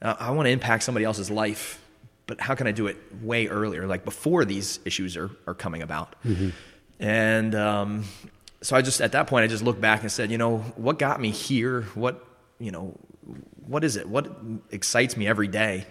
uh, 0.00 0.14
I 0.18 0.30
want 0.30 0.46
to 0.46 0.50
impact 0.50 0.84
somebody 0.84 1.04
else's 1.04 1.30
life, 1.30 1.82
but 2.26 2.40
how 2.40 2.54
can 2.54 2.66
I 2.66 2.72
do 2.72 2.86
it 2.86 2.96
way 3.20 3.48
earlier, 3.48 3.86
like 3.86 4.04
before 4.04 4.44
these 4.44 4.78
issues 4.84 5.16
are, 5.16 5.30
are 5.46 5.54
coming 5.54 5.82
about? 5.82 6.14
And 7.00 7.54
um, 7.54 8.04
so 8.62 8.76
I 8.76 8.82
just, 8.82 9.00
at 9.00 9.12
that 9.12 9.26
point, 9.26 9.44
I 9.44 9.46
just 9.48 9.64
looked 9.64 9.80
back 9.80 10.02
and 10.02 10.12
said, 10.12 10.30
you 10.30 10.38
know, 10.38 10.58
what 10.76 10.98
got 10.98 11.20
me 11.20 11.30
here? 11.30 11.82
What, 11.94 12.24
you 12.58 12.70
know, 12.70 12.96
what 13.66 13.84
is 13.84 13.96
it? 13.96 14.08
What 14.08 14.30
excites 14.70 15.16
me 15.16 15.26
every 15.26 15.48
day? 15.48 15.86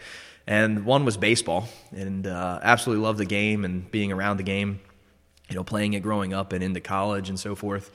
And 0.46 0.86
one 0.86 1.06
was 1.06 1.16
baseball, 1.16 1.70
and 1.92 2.28
uh, 2.28 2.60
absolutely 2.62 3.04
love 3.04 3.18
the 3.18 3.26
game 3.26 3.64
and 3.64 3.90
being 3.90 4.12
around 4.12 4.38
the 4.38 4.44
game, 4.44 4.82
you 5.50 5.56
know, 5.56 5.64
playing 5.64 5.94
it 5.94 6.02
growing 6.02 6.34
up 6.34 6.52
and 6.52 6.64
into 6.64 6.82
college 6.82 7.30
and 7.30 7.40
so 7.40 7.56
forth. 7.56 7.92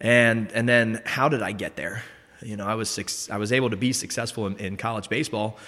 And 0.00 0.50
and 0.52 0.68
then 0.68 1.02
how 1.04 1.28
did 1.28 1.42
I 1.42 1.52
get 1.52 1.76
there? 1.76 2.02
You 2.40 2.56
know, 2.56 2.66
I 2.66 2.74
was 2.74 2.88
six, 2.88 3.30
I 3.30 3.36
was 3.36 3.52
able 3.52 3.70
to 3.70 3.76
be 3.76 3.92
successful 3.92 4.46
in, 4.46 4.56
in 4.56 4.76
college 4.76 5.08
baseball 5.08 5.58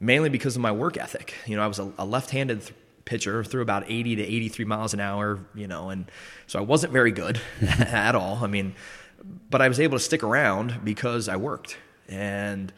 mainly 0.00 0.28
because 0.28 0.56
of 0.56 0.62
my 0.62 0.72
work 0.72 0.96
ethic. 0.96 1.34
You 1.46 1.56
know, 1.56 1.62
I 1.62 1.66
was 1.66 1.78
a, 1.78 1.92
a 1.98 2.04
left-handed 2.04 2.62
th- 2.62 2.74
pitcher, 3.04 3.44
threw 3.44 3.62
about 3.62 3.84
80 3.88 4.16
to 4.16 4.22
83 4.22 4.64
miles 4.64 4.94
an 4.94 5.00
hour. 5.00 5.40
You 5.54 5.66
know, 5.66 5.90
and 5.90 6.10
so 6.46 6.58
I 6.58 6.62
wasn't 6.62 6.92
very 6.92 7.12
good 7.12 7.40
at 7.62 8.14
all. 8.14 8.38
I 8.42 8.46
mean, 8.46 8.74
but 9.50 9.62
I 9.62 9.68
was 9.68 9.80
able 9.80 9.98
to 9.98 10.04
stick 10.04 10.22
around 10.22 10.80
because 10.84 11.28
I 11.28 11.36
worked 11.36 11.76
and 12.08 12.72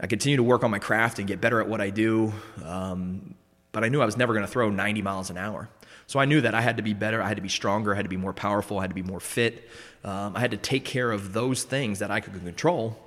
I 0.00 0.06
continued 0.06 0.38
to 0.38 0.42
work 0.42 0.64
on 0.64 0.70
my 0.70 0.78
craft 0.78 1.18
and 1.18 1.28
get 1.28 1.40
better 1.40 1.60
at 1.60 1.68
what 1.68 1.80
I 1.80 1.90
do. 1.90 2.32
Um, 2.64 3.34
but 3.72 3.84
I 3.84 3.88
knew 3.88 4.00
I 4.00 4.06
was 4.06 4.16
never 4.16 4.32
going 4.32 4.44
to 4.44 4.50
throw 4.50 4.70
90 4.70 5.02
miles 5.02 5.30
an 5.30 5.36
hour. 5.36 5.68
So 6.06 6.20
I 6.20 6.26
knew 6.26 6.40
that 6.42 6.54
I 6.54 6.60
had 6.60 6.76
to 6.76 6.82
be 6.82 6.92
better, 6.92 7.22
I 7.22 7.28
had 7.28 7.38
to 7.38 7.42
be 7.42 7.48
stronger, 7.48 7.92
I 7.92 7.96
had 7.96 8.04
to 8.04 8.10
be 8.10 8.16
more 8.16 8.34
powerful, 8.34 8.78
I 8.78 8.82
had 8.82 8.90
to 8.90 8.94
be 8.94 9.02
more 9.02 9.20
fit. 9.20 9.68
Um, 10.04 10.36
I 10.36 10.40
had 10.40 10.50
to 10.50 10.56
take 10.56 10.84
care 10.84 11.10
of 11.10 11.32
those 11.32 11.64
things 11.64 12.00
that 12.00 12.10
I 12.10 12.20
could 12.20 12.34
control 12.34 12.98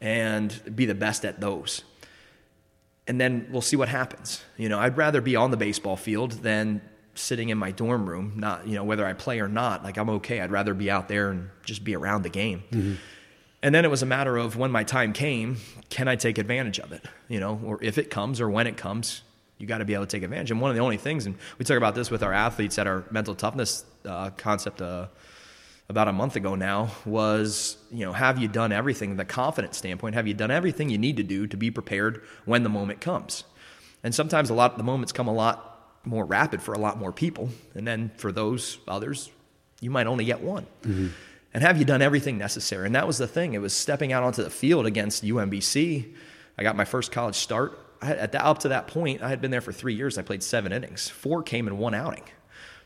and 0.00 0.74
be 0.74 0.86
the 0.86 0.94
best 0.94 1.24
at 1.24 1.40
those. 1.40 1.82
And 3.06 3.20
then 3.20 3.48
we'll 3.50 3.62
see 3.62 3.76
what 3.76 3.88
happens. 3.88 4.42
You 4.56 4.68
know, 4.68 4.78
I'd 4.78 4.96
rather 4.96 5.20
be 5.20 5.36
on 5.36 5.50
the 5.50 5.56
baseball 5.56 5.96
field 5.96 6.32
than 6.32 6.80
sitting 7.14 7.48
in 7.48 7.58
my 7.58 7.70
dorm 7.70 8.08
room, 8.08 8.34
not, 8.36 8.66
you 8.66 8.74
know, 8.74 8.84
whether 8.84 9.04
I 9.04 9.12
play 9.12 9.40
or 9.40 9.48
not. 9.48 9.82
Like, 9.82 9.96
I'm 9.96 10.08
okay. 10.10 10.40
I'd 10.40 10.52
rather 10.52 10.72
be 10.72 10.90
out 10.90 11.08
there 11.08 11.30
and 11.30 11.50
just 11.64 11.84
be 11.84 11.96
around 11.96 12.22
the 12.22 12.28
game. 12.28 12.98
And 13.62 13.74
then 13.74 13.84
it 13.84 13.90
was 13.90 14.02
a 14.02 14.06
matter 14.06 14.36
of 14.36 14.56
when 14.56 14.70
my 14.70 14.84
time 14.84 15.12
came, 15.12 15.56
can 15.90 16.06
I 16.06 16.16
take 16.16 16.38
advantage 16.38 16.78
of 16.78 16.92
it? 16.92 17.04
You 17.28 17.40
know, 17.40 17.60
or 17.64 17.82
if 17.82 17.98
it 17.98 18.08
comes 18.10 18.40
or 18.40 18.48
when 18.48 18.66
it 18.66 18.76
comes, 18.76 19.22
you 19.58 19.66
got 19.66 19.78
to 19.78 19.84
be 19.84 19.94
able 19.94 20.06
to 20.06 20.16
take 20.16 20.22
advantage. 20.22 20.50
And 20.52 20.60
one 20.60 20.70
of 20.70 20.76
the 20.76 20.82
only 20.82 20.96
things, 20.96 21.26
and 21.26 21.36
we 21.58 21.64
talk 21.64 21.76
about 21.76 21.94
this 21.96 22.10
with 22.10 22.22
our 22.22 22.32
athletes 22.32 22.78
at 22.78 22.86
our 22.86 23.04
mental 23.10 23.34
toughness 23.34 23.84
uh, 24.04 24.30
concept 24.30 24.80
uh, 24.80 25.08
about 25.88 26.06
a 26.06 26.12
month 26.12 26.36
ago 26.36 26.54
now, 26.54 26.92
was, 27.04 27.78
you 27.90 28.06
know, 28.06 28.12
have 28.12 28.38
you 28.38 28.46
done 28.46 28.70
everything, 28.70 29.16
the 29.16 29.24
confidence 29.24 29.76
standpoint, 29.76 30.14
have 30.14 30.28
you 30.28 30.34
done 30.34 30.52
everything 30.52 30.88
you 30.88 30.98
need 30.98 31.16
to 31.16 31.24
do 31.24 31.48
to 31.48 31.56
be 31.56 31.70
prepared 31.70 32.22
when 32.44 32.62
the 32.62 32.68
moment 32.68 33.00
comes? 33.00 33.42
And 34.04 34.14
sometimes 34.14 34.50
a 34.50 34.54
lot, 34.54 34.72
of 34.72 34.78
the 34.78 34.84
moments 34.84 35.12
come 35.12 35.26
a 35.26 35.32
lot 35.32 35.98
more 36.04 36.24
rapid 36.24 36.62
for 36.62 36.74
a 36.74 36.78
lot 36.78 36.96
more 36.96 37.10
people. 37.10 37.48
And 37.74 37.86
then 37.86 38.12
for 38.16 38.30
those 38.30 38.78
others, 38.86 39.30
you 39.80 39.90
might 39.90 40.06
only 40.06 40.24
get 40.24 40.40
one. 40.40 40.66
And 41.54 41.62
have 41.62 41.78
you 41.78 41.84
done 41.84 42.02
everything 42.02 42.38
necessary? 42.38 42.86
And 42.86 42.94
that 42.94 43.06
was 43.06 43.18
the 43.18 43.26
thing. 43.26 43.54
It 43.54 43.60
was 43.60 43.72
stepping 43.72 44.12
out 44.12 44.22
onto 44.22 44.42
the 44.42 44.50
field 44.50 44.86
against 44.86 45.24
UMBC. 45.24 46.12
I 46.58 46.62
got 46.62 46.76
my 46.76 46.84
first 46.84 47.10
college 47.10 47.36
start. 47.36 47.78
I 48.02 48.06
had, 48.06 48.18
at 48.18 48.32
the, 48.32 48.44
up 48.44 48.58
to 48.60 48.68
that 48.68 48.86
point, 48.86 49.22
I 49.22 49.28
had 49.28 49.40
been 49.40 49.50
there 49.50 49.60
for 49.60 49.72
three 49.72 49.94
years. 49.94 50.18
I 50.18 50.22
played 50.22 50.42
seven 50.42 50.72
innings. 50.72 51.08
Four 51.08 51.42
came 51.42 51.66
in 51.66 51.78
one 51.78 51.94
outing. 51.94 52.24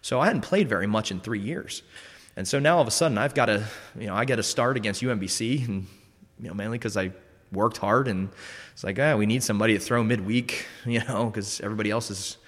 So 0.01 0.21
I 0.21 0.27
hadn't 0.27 0.43
played 0.43 0.69
very 0.69 0.87
much 0.87 1.11
in 1.11 1.21
three 1.21 1.41
years. 1.41 1.83
And 2.37 2.47
so 2.47 2.59
now 2.59 2.77
all 2.77 2.83
of 2.83 2.89
a 2.89 2.93
sudden 2.93 3.19
I've 3.19 3.35
got 3.35 3.47
to, 3.47 3.65
you 3.99 4.07
know, 4.07 4.15
I 4.15 4.25
get 4.25 4.39
a 4.39 4.43
start 4.43 4.77
against 4.77 5.03
UMBC 5.03 5.67
and, 5.69 5.87
you 6.41 6.49
know, 6.49 6.55
mainly 6.55 6.79
because 6.79 6.97
I 6.97 7.13
worked 7.53 7.77
hard 7.77 8.09
and 8.09 8.31
it's 8.73 8.85
like, 8.85 8.99
ah, 8.99 9.17
we 9.17 9.27
need 9.27 9.43
somebody 9.43 9.75
to 9.75 9.81
throw 9.81 10.03
midweek, 10.03 10.67
you 10.87 11.01
know, 11.05 11.27
because 11.27 11.61
everybody 11.61 11.91
else 11.91 12.11
is, 12.11 12.39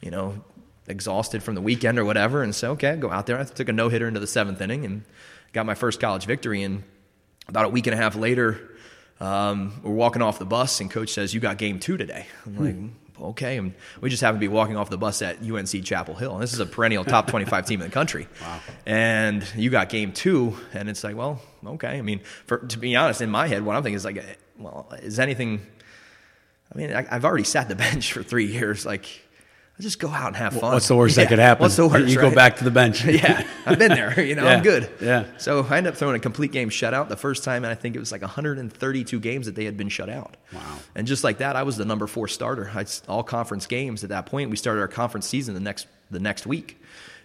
you 0.00 0.10
know, 0.10 0.42
exhausted 0.88 1.42
from 1.42 1.54
the 1.54 1.60
weekend 1.60 1.98
or 1.98 2.04
whatever. 2.04 2.42
And 2.42 2.54
so, 2.54 2.72
okay, 2.72 2.96
go 2.96 3.10
out 3.10 3.26
there. 3.26 3.38
I 3.38 3.44
took 3.44 3.68
a 3.68 3.72
no 3.72 3.88
hitter 3.88 4.08
into 4.08 4.20
the 4.20 4.26
seventh 4.26 4.60
inning 4.60 4.84
and 4.84 5.04
got 5.52 5.66
my 5.66 5.74
first 5.74 6.00
college 6.00 6.26
victory. 6.26 6.62
And 6.62 6.84
about 7.48 7.64
a 7.64 7.68
week 7.68 7.86
and 7.86 7.94
a 7.94 7.96
half 7.96 8.16
later, 8.16 8.60
um, 9.20 9.80
we're 9.82 9.92
walking 9.92 10.22
off 10.22 10.38
the 10.38 10.46
bus 10.46 10.80
and 10.80 10.90
coach 10.90 11.10
says, 11.10 11.34
you 11.34 11.40
got 11.40 11.58
game 11.58 11.80
two 11.80 11.96
today. 11.96 12.26
I'm 12.46 12.56
like, 12.64 13.28
okay. 13.30 13.56
And 13.56 13.74
we 14.00 14.10
just 14.10 14.22
happen 14.22 14.36
to 14.36 14.40
be 14.40 14.48
walking 14.48 14.76
off 14.76 14.90
the 14.90 14.98
bus 14.98 15.22
at 15.22 15.42
UNC 15.42 15.84
Chapel 15.84 16.14
Hill. 16.14 16.34
And 16.34 16.42
this 16.42 16.52
is 16.52 16.60
a 16.60 16.66
perennial 16.66 17.04
top 17.04 17.26
25 17.30 17.66
team 17.66 17.80
in 17.80 17.88
the 17.88 17.92
country. 17.92 18.28
Wow. 18.40 18.60
And 18.86 19.46
you 19.56 19.70
got 19.70 19.88
game 19.88 20.12
two. 20.12 20.56
And 20.72 20.88
it's 20.88 21.02
like, 21.02 21.16
well, 21.16 21.40
okay. 21.64 21.98
I 21.98 22.02
mean, 22.02 22.20
for, 22.46 22.58
to 22.58 22.78
be 22.78 22.94
honest, 22.96 23.20
in 23.20 23.30
my 23.30 23.46
head, 23.46 23.64
what 23.64 23.76
I'm 23.76 23.82
thinking 23.82 23.96
is 23.96 24.04
like, 24.04 24.38
well, 24.58 24.88
is 25.02 25.18
anything, 25.18 25.66
I 26.72 26.78
mean, 26.78 26.92
I, 26.92 27.06
I've 27.10 27.24
already 27.24 27.44
sat 27.44 27.68
the 27.68 27.76
bench 27.76 28.12
for 28.12 28.22
three 28.22 28.46
years. 28.46 28.86
Like, 28.86 29.06
I'll 29.78 29.82
just 29.82 30.00
go 30.00 30.08
out 30.08 30.26
and 30.28 30.36
have 30.36 30.54
fun. 30.54 30.72
What's 30.72 30.88
the 30.88 30.96
worst 30.96 31.14
that 31.16 31.28
could 31.28 31.38
happen? 31.38 31.62
What's 31.62 31.76
the 31.76 31.86
worst? 31.86 32.08
You 32.08 32.16
go 32.20 32.34
back 32.34 32.56
to 32.56 32.64
the 32.64 32.70
bench. 32.70 33.04
yeah, 33.04 33.46
I've 33.64 33.78
been 33.78 33.90
there. 33.92 34.20
You 34.20 34.34
know, 34.34 34.42
Yeah. 34.42 34.50
I'm 34.50 34.62
good. 34.64 34.90
Yeah. 35.00 35.26
So 35.38 35.64
I 35.64 35.76
ended 35.76 35.92
up 35.92 35.98
throwing 35.98 36.16
a 36.16 36.18
complete 36.18 36.50
game 36.50 36.68
shutout 36.68 37.08
the 37.08 37.16
first 37.16 37.44
time, 37.44 37.62
and 37.64 37.70
I 37.70 37.76
think 37.76 37.94
it 37.94 38.00
was 38.00 38.10
like 38.10 38.22
132 38.22 39.20
games 39.20 39.46
that 39.46 39.54
they 39.54 39.64
had 39.64 39.76
been 39.76 39.88
shut 39.88 40.08
out. 40.08 40.36
Wow. 40.52 40.78
And 40.96 41.06
just 41.06 41.22
like 41.22 41.38
that, 41.38 41.54
I 41.54 41.62
was 41.62 41.76
the 41.76 41.84
number 41.84 42.08
four 42.08 42.26
starter. 42.26 42.70
I, 42.74 42.84
all 43.06 43.22
conference 43.22 43.66
games 43.66 44.02
at 44.02 44.10
that 44.10 44.26
point. 44.26 44.50
We 44.50 44.56
started 44.56 44.80
our 44.80 44.88
conference 44.88 45.28
season 45.28 45.54
the 45.54 45.60
next 45.60 45.86
the 46.10 46.18
next 46.20 46.44
week, 46.44 46.80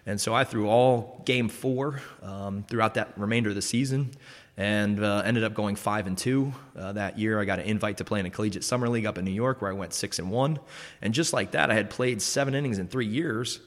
and 0.05 0.22
so 0.22 0.36
I 0.36 0.43
threw 0.43 0.67
all 0.69 1.24
game 1.25 1.50
four 1.50 2.01
um, 2.22 2.65
throughout 2.69 2.93
that 2.95 3.13
remainder 3.17 3.50
of 3.50 3.55
the 3.55 3.62
season. 3.63 4.12
And 4.55 5.03
uh, 5.03 5.24
ended 5.25 5.43
up 5.43 5.55
going 5.55 5.75
five 5.75 6.05
and 6.05 6.15
two 6.15 6.53
uh, 6.77 6.93
that 6.93 7.17
year. 7.17 7.39
I 7.39 7.45
got 7.45 7.60
an 7.60 7.65
invite 7.65 7.98
to 7.98 8.03
play 8.03 8.19
in 8.19 8.27
a 8.27 8.29
collegiate 8.29 8.63
summer 8.63 8.88
league 8.88 9.07
up 9.07 9.17
in 9.17 9.25
New 9.25 9.31
York, 9.31 9.62
where 9.62 9.72
I 9.72 9.74
went 9.74 9.93
six 9.93 10.19
and 10.19 10.29
one. 10.29 10.60
And 11.01 11.13
just 11.13 11.33
like 11.33 11.51
that, 11.51 11.72
I 11.72 11.74
had 11.74 11.89
played 11.89 12.22
seven 12.22 12.53
innings 12.53 12.77
in 12.77 12.88
three 12.88 13.07
years, 13.07 13.62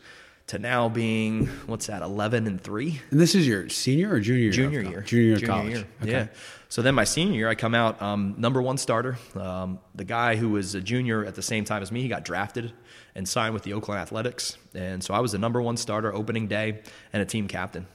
to 0.48 0.60
now 0.60 0.88
being 0.88 1.46
what's 1.66 1.88
that, 1.88 2.02
eleven 2.02 2.46
and 2.46 2.60
three 2.60 3.00
And 3.10 3.20
this 3.20 3.34
is 3.34 3.48
your 3.48 3.68
senior 3.68 4.12
or 4.12 4.20
junior 4.20 4.42
year? 4.42 4.52
junior 4.52 4.80
year. 4.80 5.00
Junior 5.00 5.24
year 5.24 5.36
of 5.36 5.42
college. 5.42 5.84
Okay. 6.02 6.10
Yeah. 6.10 6.26
So 6.68 6.82
then 6.82 6.94
my 6.94 7.02
senior 7.02 7.34
year, 7.34 7.48
I 7.48 7.56
come 7.56 7.74
out 7.74 8.00
um, 8.00 8.36
number 8.38 8.62
one 8.62 8.78
starter. 8.78 9.18
Um, 9.34 9.80
the 9.94 10.04
guy 10.04 10.36
who 10.36 10.50
was 10.50 10.76
a 10.76 10.80
junior 10.80 11.24
at 11.24 11.34
the 11.34 11.42
same 11.42 11.64
time 11.64 11.82
as 11.82 11.90
me, 11.90 12.02
he 12.02 12.08
got 12.08 12.24
drafted 12.24 12.72
and 13.16 13.28
signed 13.28 13.54
with 13.54 13.64
the 13.64 13.72
Oakland 13.72 14.00
Athletics, 14.00 14.56
and 14.74 15.02
so 15.02 15.14
I 15.14 15.20
was 15.20 15.32
the 15.32 15.38
number 15.38 15.60
one 15.60 15.76
starter 15.76 16.14
opening 16.14 16.46
day 16.46 16.82
and 17.12 17.22
a 17.22 17.26
team 17.26 17.48
captain. 17.48 17.86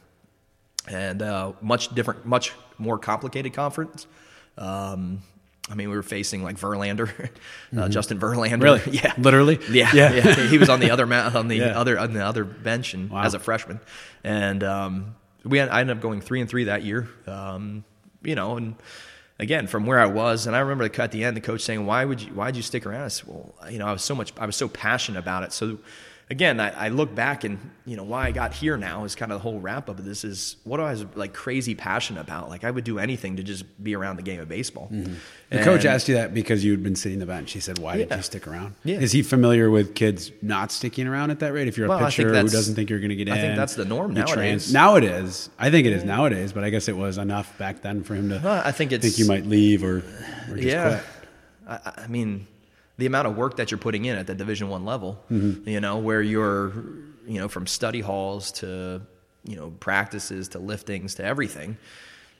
And 0.87 1.21
uh, 1.21 1.53
much 1.61 1.93
different, 1.93 2.25
much 2.25 2.53
more 2.81 2.97
complicated 2.97 3.53
conference. 3.53 4.07
Um, 4.57 5.21
I 5.69 5.75
mean, 5.75 5.89
we 5.89 5.95
were 5.95 6.03
facing 6.03 6.43
like 6.43 6.57
Verlander, 6.57 7.29
uh, 7.77 7.87
Justin 7.87 8.19
Verlander. 8.19 8.51
Mm-hmm. 8.53 8.61
Really? 8.61 8.81
Yeah. 8.91 9.13
Literally? 9.17 9.59
Yeah, 9.71 9.91
Yeah. 9.93 10.13
yeah. 10.13 10.35
He 10.47 10.57
was 10.57 10.69
on 10.69 10.79
the 10.79 10.91
other 10.91 11.05
ma- 11.05 11.31
on 11.33 11.47
the 11.47 11.57
Yeah. 11.57 11.79
other 11.79 11.97
on 11.97 12.13
the 12.13 12.25
other 12.25 12.43
bench 12.43 12.93
and 12.93 13.09
Wow. 13.09 13.23
as 13.23 13.33
a 13.33 13.39
freshman, 13.39 13.79
and 14.23 14.63
um, 14.63 15.15
we 15.45 15.57
had, 15.59 15.69
I 15.69 15.79
ended 15.81 15.95
up 15.97 16.01
going 16.03 16.19
three 16.21 16.41
and 16.41 16.49
three 16.49 16.65
that 16.65 16.83
year. 16.83 17.07
Um, 17.27 17.83
you 18.23 18.35
know, 18.35 18.57
and 18.57 18.75
again 19.39 19.65
from 19.67 19.85
where 19.85 19.99
I 19.99 20.05
was, 20.07 20.45
and 20.47 20.55
I 20.55 20.59
remember 20.59 20.87
the- 20.89 21.01
at 21.01 21.11
the 21.11 21.23
end 21.23 21.37
the 21.37 21.41
coach 21.41 21.61
saying, 21.61 21.85
"Why 21.85 22.03
would 22.05 22.21
you? 22.21 22.33
Why 22.33 22.47
did 22.47 22.57
you 22.57 22.63
stick 22.63 22.85
around?" 22.85 23.03
I 23.03 23.07
said, 23.07 23.27
"Well, 23.29 23.53
you 23.69 23.79
know, 23.79 23.87
I 23.87 23.91
was 23.93 24.03
so 24.03 24.13
much, 24.15 24.33
I 24.37 24.45
was 24.45 24.55
so 24.55 24.67
passionate 24.67 25.19
about 25.19 25.43
it." 25.43 25.53
So. 25.53 25.77
Again, 26.31 26.61
I, 26.61 26.85
I 26.85 26.87
look 26.87 27.13
back 27.13 27.43
and 27.43 27.59
you 27.85 27.97
know 27.97 28.03
why 28.05 28.25
I 28.27 28.31
got 28.31 28.53
here 28.53 28.77
now 28.77 29.03
is 29.03 29.15
kind 29.15 29.33
of 29.33 29.39
the 29.39 29.41
whole 29.41 29.59
wrap 29.59 29.89
up 29.89 29.99
of 29.99 30.05
this 30.05 30.23
is 30.23 30.55
what 30.63 30.79
I 30.79 30.91
was 30.91 31.05
like 31.13 31.33
crazy 31.33 31.75
passionate 31.75 32.21
about. 32.21 32.47
Like 32.47 32.63
I 32.63 32.71
would 32.71 32.85
do 32.85 32.99
anything 32.99 33.35
to 33.35 33.43
just 33.43 33.65
be 33.83 33.95
around 33.97 34.15
the 34.15 34.21
game 34.21 34.39
of 34.39 34.47
baseball. 34.47 34.87
Mm-hmm. 34.89 35.13
The 35.49 35.63
coach 35.63 35.83
asked 35.83 36.07
you 36.07 36.15
that 36.15 36.33
because 36.33 36.63
you'd 36.63 36.83
been 36.83 36.95
sitting 36.95 37.19
the 37.19 37.25
bench. 37.25 37.51
He 37.51 37.59
said, 37.59 37.79
"Why 37.79 37.97
did 37.97 38.07
Yeah. 38.09 38.15
you 38.15 38.21
stick 38.23 38.47
around?" 38.47 38.75
Yeah. 38.85 38.99
Is 38.99 39.11
he 39.11 39.23
familiar 39.23 39.69
with 39.69 39.93
kids 39.93 40.31
not 40.41 40.71
sticking 40.71 41.05
around 41.05 41.31
at 41.31 41.39
that 41.41 41.51
rate? 41.51 41.67
If 41.67 41.77
you're 41.77 41.87
a 41.87 41.89
Well, 41.89 41.99
I 41.99 42.05
pitcher 42.05 42.29
who 42.29 42.33
doesn't 42.47 42.75
think 42.75 42.89
you're 42.89 42.99
going 42.99 43.09
to 43.09 43.15
get 43.17 43.27
in, 43.27 43.33
I 43.33 43.41
think 43.41 43.57
that's 43.57 43.75
the 43.75 43.83
norm 43.83 44.15
you 44.15 44.23
nowadays. 44.23 44.71
now 44.71 44.95
it 44.95 45.03
is. 45.03 45.49
I 45.59 45.69
think 45.69 45.85
it 45.85 45.91
is 45.91 46.05
nowadays, 46.05 46.53
but 46.53 46.63
I 46.63 46.69
guess 46.69 46.87
it 46.87 46.95
was 46.95 47.17
enough 47.17 47.57
back 47.57 47.81
then 47.81 48.03
for 48.03 48.15
him 48.15 48.29
to 48.29 48.39
Well, 48.41 48.61
I 48.63 48.71
think 48.71 48.93
it's 48.93 49.03
think 49.03 49.17
you 49.19 49.25
might 49.25 49.45
leave 49.45 49.83
or, 49.83 49.97
or 50.49 50.55
just 50.55 50.63
yeah. 50.63 51.01
quit. 51.67 51.81
I, 51.85 52.03
I 52.03 52.07
mean, 52.07 52.47
the 53.01 53.07
amount 53.07 53.27
of 53.27 53.35
work 53.35 53.57
that 53.57 53.71
you're 53.71 53.77
putting 53.87 54.05
in 54.05 54.15
at 54.17 54.27
the 54.27 54.35
Division 54.35 54.69
One 54.69 54.85
level, 54.85 55.11
Mm-hmm. 55.31 55.67
you 55.67 55.81
know, 55.81 55.97
where 55.97 56.21
you're, 56.21 56.71
you 57.27 57.39
know, 57.39 57.47
from 57.49 57.65
study 57.67 57.99
halls 58.01 58.51
to, 58.61 59.01
you 59.43 59.55
know, 59.55 59.71
practices 59.79 60.47
to 60.49 60.59
liftings 60.59 61.15
to 61.15 61.23
everything. 61.25 61.77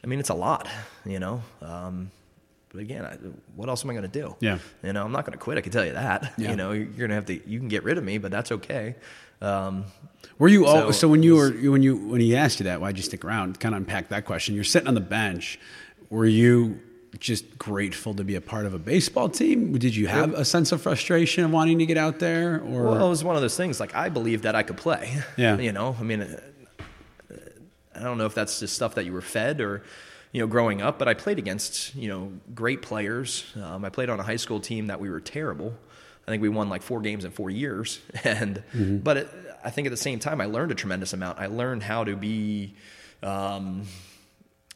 I 0.04 0.08
mean, 0.08 0.20
it's 0.20 0.30
a 0.30 0.36
lot, 0.48 0.68
you 1.06 1.20
know. 1.20 1.42
Um, 1.62 2.12
but 2.70 2.80
again, 2.82 3.04
I, 3.06 3.16
what 3.56 3.70
else 3.70 3.84
am 3.84 3.90
I 3.90 3.94
going 3.94 4.10
to 4.12 4.20
do? 4.22 4.36
Yeah. 4.40 4.60
You 4.84 4.94
know, 4.94 5.04
I'm 5.04 5.12
not 5.12 5.26
going 5.26 5.38
to 5.38 5.44
quit. 5.44 5.58
I 5.58 5.62
can 5.62 5.72
tell 5.72 5.86
you 5.86 5.94
that. 5.94 6.34
Yeah. 6.38 6.52
You 6.52 6.56
know, 6.56 6.72
you're 6.72 6.86
going 7.08 7.10
to 7.10 7.16
have 7.16 7.26
to. 7.26 7.34
You 7.50 7.60
can 7.60 7.68
get 7.68 7.84
rid 7.84 7.98
of 7.98 8.04
me, 8.04 8.18
but 8.20 8.32
that's 8.32 8.52
okay. 8.52 8.96
Um, 9.42 9.86
Were 10.40 10.48
you 10.48 10.66
all, 10.68 10.86
So 10.86 10.92
so 10.92 11.08
when 11.08 11.24
you 11.24 11.34
it 11.36 11.64
were 11.66 11.72
when 11.72 11.82
you 11.84 11.98
when 11.98 12.22
he 12.22 12.36
asked 12.36 12.60
you 12.60 12.66
that 12.66 12.80
why'd 12.82 12.96
you 12.98 13.04
stick 13.04 13.26
around? 13.26 13.60
Kind 13.60 13.74
of 13.76 13.82
unpack 13.82 14.10
that 14.10 14.24
question. 14.26 14.54
You're 14.56 14.64
sitting 14.64 14.88
on 14.88 14.94
the 14.94 15.08
bench. 15.20 15.60
Were 16.12 16.28
you 16.28 16.80
just 17.20 17.58
grateful 17.58 18.14
to 18.16 18.24
be 18.24 18.36
a 18.36 18.42
part 18.42 18.66
of 18.66 18.74
a 18.74 18.80
baseball 18.80 19.30
team? 19.30 19.78
Did 19.78 19.96
you 19.96 20.08
have 20.08 20.34
a 20.34 20.46
sense 20.46 20.72
of 20.72 20.82
frustration 20.82 21.44
of 21.44 21.52
wanting 21.52 21.80
to 21.80 21.86
get 21.86 21.98
out 21.98 22.20
there, 22.20 22.62
or 22.62 22.84
Well, 22.84 23.06
it 23.06 23.10
was 23.10 23.24
one 23.24 23.36
of 23.36 23.42
those 23.42 23.58
things. 23.58 23.80
Like 23.80 23.94
I 23.96 24.10
believed 24.10 24.44
that 24.44 24.56
I 24.56 24.64
could 24.64 24.78
play. 24.78 25.22
Yeah. 25.38 25.58
You 25.58 25.72
know, 25.72 25.96
I 26.00 26.04
mean, 26.04 26.22
uh, 26.22 26.40
I 27.96 28.00
don't 28.04 28.18
know 28.18 28.26
if 28.26 28.34
that's 28.34 28.60
just 28.60 28.76
stuff 28.76 28.96
that 28.96 29.06
you 29.06 29.14
were 29.14 29.22
fed 29.22 29.62
or, 29.62 29.84
you 30.32 30.42
know, 30.42 30.48
growing 30.48 30.82
up. 30.82 30.98
But 30.98 31.08
I 31.08 31.14
played 31.14 31.38
against 31.38 31.94
you 31.96 32.08
know 32.10 32.32
great 32.56 32.82
players. 32.82 33.46
Um, 33.62 33.84
I 33.86 33.90
played 33.90 34.10
on 34.10 34.20
a 34.20 34.24
high 34.24 34.38
school 34.38 34.60
team 34.60 34.88
that 34.88 35.00
we 35.00 35.10
were 35.10 35.20
terrible. 35.20 35.74
I 36.28 36.32
think 36.32 36.42
we 36.42 36.50
won 36.50 36.70
like 36.70 36.82
four 36.84 37.02
games 37.02 37.26
in 37.26 37.32
four 37.32 37.50
years. 37.50 38.00
And 38.24 38.64
but 39.04 39.18
it, 39.18 39.30
I 39.64 39.70
think 39.70 39.86
at 39.88 39.92
the 39.92 39.98
same 39.98 40.20
time, 40.20 40.42
I 40.42 40.46
learned 40.46 40.72
a 40.72 40.76
tremendous 40.76 41.14
amount. 41.14 41.40
I 41.40 41.48
learned 41.48 41.84
how 41.84 42.04
to 42.04 42.16
be, 42.16 42.76
um, 43.22 43.84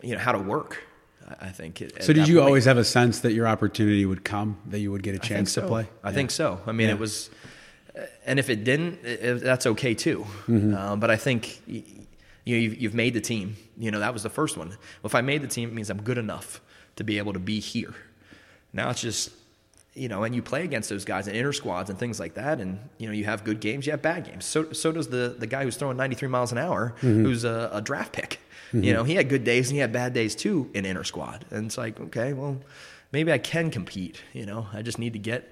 you 0.01 0.13
know, 0.13 0.19
how 0.19 0.31
to 0.33 0.39
work. 0.39 0.79
I 1.41 1.49
think. 1.49 1.81
at- 1.81 2.03
so 2.03 2.13
did 2.13 2.27
you 2.27 2.35
point. 2.35 2.45
always 2.47 2.65
have 2.65 2.77
a 2.77 2.83
sense 2.83 3.19
that 3.21 3.33
your 3.33 3.47
opportunity 3.47 4.05
would 4.05 4.23
come, 4.23 4.57
that 4.67 4.79
you 4.79 4.91
would 4.91 5.03
get 5.03 5.15
a 5.15 5.19
chance 5.19 5.53
to 5.55 5.61
play? 5.67 5.87
I 6.03 6.11
think 6.11 6.31
so. 6.31 6.61
I 6.67 6.71
mean, 6.71 6.87
Yeah. 6.87 6.93
it 6.95 6.99
was, 6.99 7.29
and 8.25 8.37
if 8.39 8.49
it 8.49 8.63
didn't, 8.63 8.99
i 9.05 9.29
i- 9.29 9.33
that's 9.33 9.65
okay 9.65 9.93
too. 9.93 10.25
Mm-hmm. 10.47 10.75
Uh, 10.75 10.95
but 10.97 11.09
I 11.09 11.15
think 11.15 11.61
you 11.67 11.81
know, 12.55 12.61
you've, 12.61 12.77
you've 12.81 12.93
made 12.93 13.13
the 13.13 13.21
team. 13.21 13.55
You 13.77 13.91
know, 13.91 13.99
that 13.99 14.13
was 14.13 14.23
the 14.23 14.29
first 14.29 14.55
one. 14.57 14.69
Well, 14.69 14.77
if 15.05 15.15
I 15.15 15.21
made 15.21 15.41
the 15.41 15.47
team, 15.47 15.69
it 15.69 15.73
means 15.73 15.89
I'm 15.89 16.01
good 16.01 16.17
enough 16.19 16.61
to 16.97 17.03
be 17.03 17.17
able 17.17 17.33
to 17.33 17.39
be 17.39 17.59
here. 17.59 17.93
Now 18.71 18.89
it's 18.91 19.01
just, 19.01 19.31
you 19.95 20.07
know, 20.09 20.23
and 20.23 20.35
you 20.35 20.41
play 20.41 20.63
against 20.63 20.89
those 20.89 21.05
guys 21.05 21.27
in 21.27 21.35
inter 21.35 21.53
squads 21.53 21.89
and 21.89 21.97
things 21.97 22.19
like 22.19 22.35
that, 22.35 22.59
and 22.59 22.77
you 22.97 23.07
know, 23.07 23.13
you 23.13 23.25
have 23.25 23.43
good 23.43 23.59
games, 23.61 23.85
you 23.87 23.91
have 23.93 24.01
bad 24.01 24.25
games. 24.25 24.45
So 24.45 24.71
so 24.73 24.91
does 24.91 25.07
the 25.07 25.35
the 25.39 25.47
guy 25.47 25.63
who's 25.63 25.77
throwing 25.77 25.97
93 25.97 26.27
miles 26.27 26.51
an 26.51 26.57
hour, 26.57 26.93
Mm-hmm. 27.01 27.23
who's 27.23 27.43
a, 27.45 27.69
a 27.73 27.81
draft 27.81 28.11
pick. 28.13 28.39
You 28.83 28.93
know, 28.93 29.03
he 29.03 29.15
had 29.15 29.29
good 29.29 29.43
days 29.43 29.69
and 29.69 29.75
he 29.75 29.79
had 29.79 29.91
bad 29.91 30.13
days 30.13 30.35
too 30.35 30.69
in 30.73 30.85
inter 30.85 31.03
squad, 31.03 31.45
and 31.51 31.65
it's 31.65 31.77
like, 31.77 31.99
okay, 31.99 32.33
well, 32.33 32.57
maybe 33.11 33.31
I 33.31 33.37
can 33.37 33.71
compete. 33.71 34.21
You 34.33 34.45
know, 34.45 34.67
I 34.73 34.81
just 34.81 34.99
need 34.99 35.13
to 35.13 35.19
get 35.19 35.51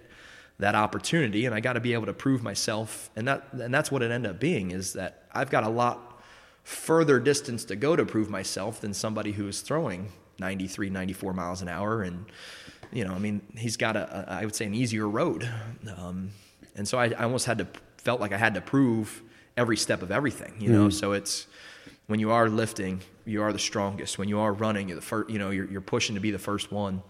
that 0.60 0.76
opportunity, 0.76 1.46
and 1.46 1.56
I 1.56 1.60
got 1.60 1.74
to 1.74 1.80
be 1.80 1.94
able 1.94 2.06
to 2.08 2.14
prove 2.14 2.44
myself, 2.44 3.10
and 3.16 3.28
that 3.28 3.48
and 3.54 3.74
that's 3.74 3.92
what 3.92 4.02
it 4.02 4.12
ended 4.12 4.32
up 4.32 4.40
being 4.40 4.72
is 4.72 4.94
that 4.94 5.24
I've 5.34 5.50
got 5.50 5.64
a 5.64 5.70
lot 5.70 6.22
further 6.64 7.20
distance 7.20 7.66
to 7.66 7.76
go 7.76 7.96
to 7.96 8.06
prove 8.06 8.30
myself 8.30 8.82
than 8.82 8.94
somebody 8.94 9.34
who 9.34 9.48
is 9.48 9.62
throwing 9.62 10.12
93, 10.40 10.90
94 10.90 11.34
miles 11.34 11.62
an 11.62 11.68
hour. 11.68 12.04
And, 12.04 12.26
you 12.92 13.06
know, 13.06 13.14
I 13.14 13.20
mean, 13.20 13.42
he's 13.58 13.78
got 13.78 13.96
a, 13.96 14.32
a 14.32 14.42
I 14.42 14.46
would 14.46 14.56
say, 14.56 14.66
an 14.66 14.74
easier 14.74 15.08
road. 15.08 15.48
Um, 15.98 16.32
and 16.76 16.88
so 16.88 16.98
I, 16.98 17.08
I 17.08 17.24
almost 17.24 17.46
had 17.46 17.58
to, 17.60 17.68
felt 17.98 18.22
like 18.22 18.32
I 18.32 18.38
had 18.38 18.54
to 18.56 18.62
prove 18.62 19.22
every 19.58 19.78
step 19.78 20.02
of 20.02 20.12
everything, 20.12 20.56
you 20.60 20.70
know? 20.70 20.90
So 20.90 21.12
it's, 21.12 21.48
when 22.08 22.20
you 22.20 22.32
are 22.32 22.50
lifting, 22.50 23.02
you 23.26 23.42
are 23.42 23.54
the 23.54 23.60
strongest. 23.60 24.18
When 24.18 24.28
you 24.30 24.40
are 24.40 24.52
running, 24.54 24.90
you're 24.90 24.96
the 24.96 25.02
first, 25.02 25.30
you 25.30 25.40
know, 25.40 25.50
you're, 25.50 25.66
you're 25.70 25.82
pushing 25.82 26.16
to 26.16 26.22
be 26.22 26.32
the 26.32 26.40
first 26.40 26.72
one. 26.72 27.02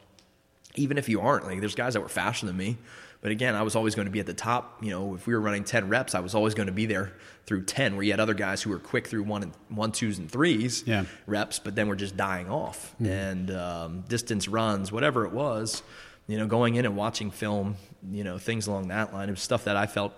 Even 0.75 0.97
if 0.97 1.07
you 1.07 1.21
aren't, 1.21 1.45
like 1.45 1.59
there's 1.59 1.75
guys 1.75 1.93
that 1.93 2.01
were 2.01 2.09
faster 2.09 2.45
than 2.47 2.57
me, 2.57 2.77
but 3.21 3.31
again, 3.31 3.53
I 3.55 3.61
was 3.61 3.75
always 3.75 3.93
going 3.95 4.07
to 4.07 4.11
be 4.11 4.19
at 4.19 4.25
the 4.25 4.33
top. 4.33 4.83
You 4.83 4.89
know, 4.89 5.13
if 5.15 5.27
we 5.27 5.33
were 5.33 5.39
running 5.39 5.63
10 5.63 5.87
reps, 5.87 6.15
I 6.15 6.19
was 6.19 6.33
always 6.35 6.55
going 6.55 6.65
to 6.67 6.73
be 6.73 6.87
there 6.87 7.13
through 7.45 7.65
10, 7.65 7.95
where 7.95 8.03
you 8.03 8.11
had 8.11 8.19
other 8.19 8.33
guys 8.33 8.61
who 8.63 8.69
were 8.71 8.79
quick 8.79 9.07
through 9.07 9.23
one 9.23 9.43
and 9.43 9.53
one, 9.69 9.91
twos, 9.91 10.17
and 10.17 10.29
threes 10.31 10.83
Yeah. 10.87 11.05
reps, 11.27 11.59
but 11.59 11.75
then 11.75 11.87
we're 11.87 11.95
just 11.95 12.17
dying 12.17 12.49
off. 12.49 12.95
And 12.99 13.51
um, 13.51 14.01
distance 14.09 14.47
runs, 14.47 14.91
whatever 14.91 15.25
it 15.25 15.31
was, 15.31 15.83
you 16.27 16.37
know, 16.37 16.47
going 16.47 16.75
in 16.75 16.85
and 16.85 16.95
watching 16.97 17.29
film, 17.31 17.75
you 18.11 18.23
know, 18.23 18.37
things 18.39 18.65
along 18.67 18.87
that 18.87 19.13
line, 19.13 19.29
it 19.29 19.33
was 19.33 19.41
stuff 19.41 19.65
that 19.65 19.77
I 19.77 19.85
felt 19.85 20.13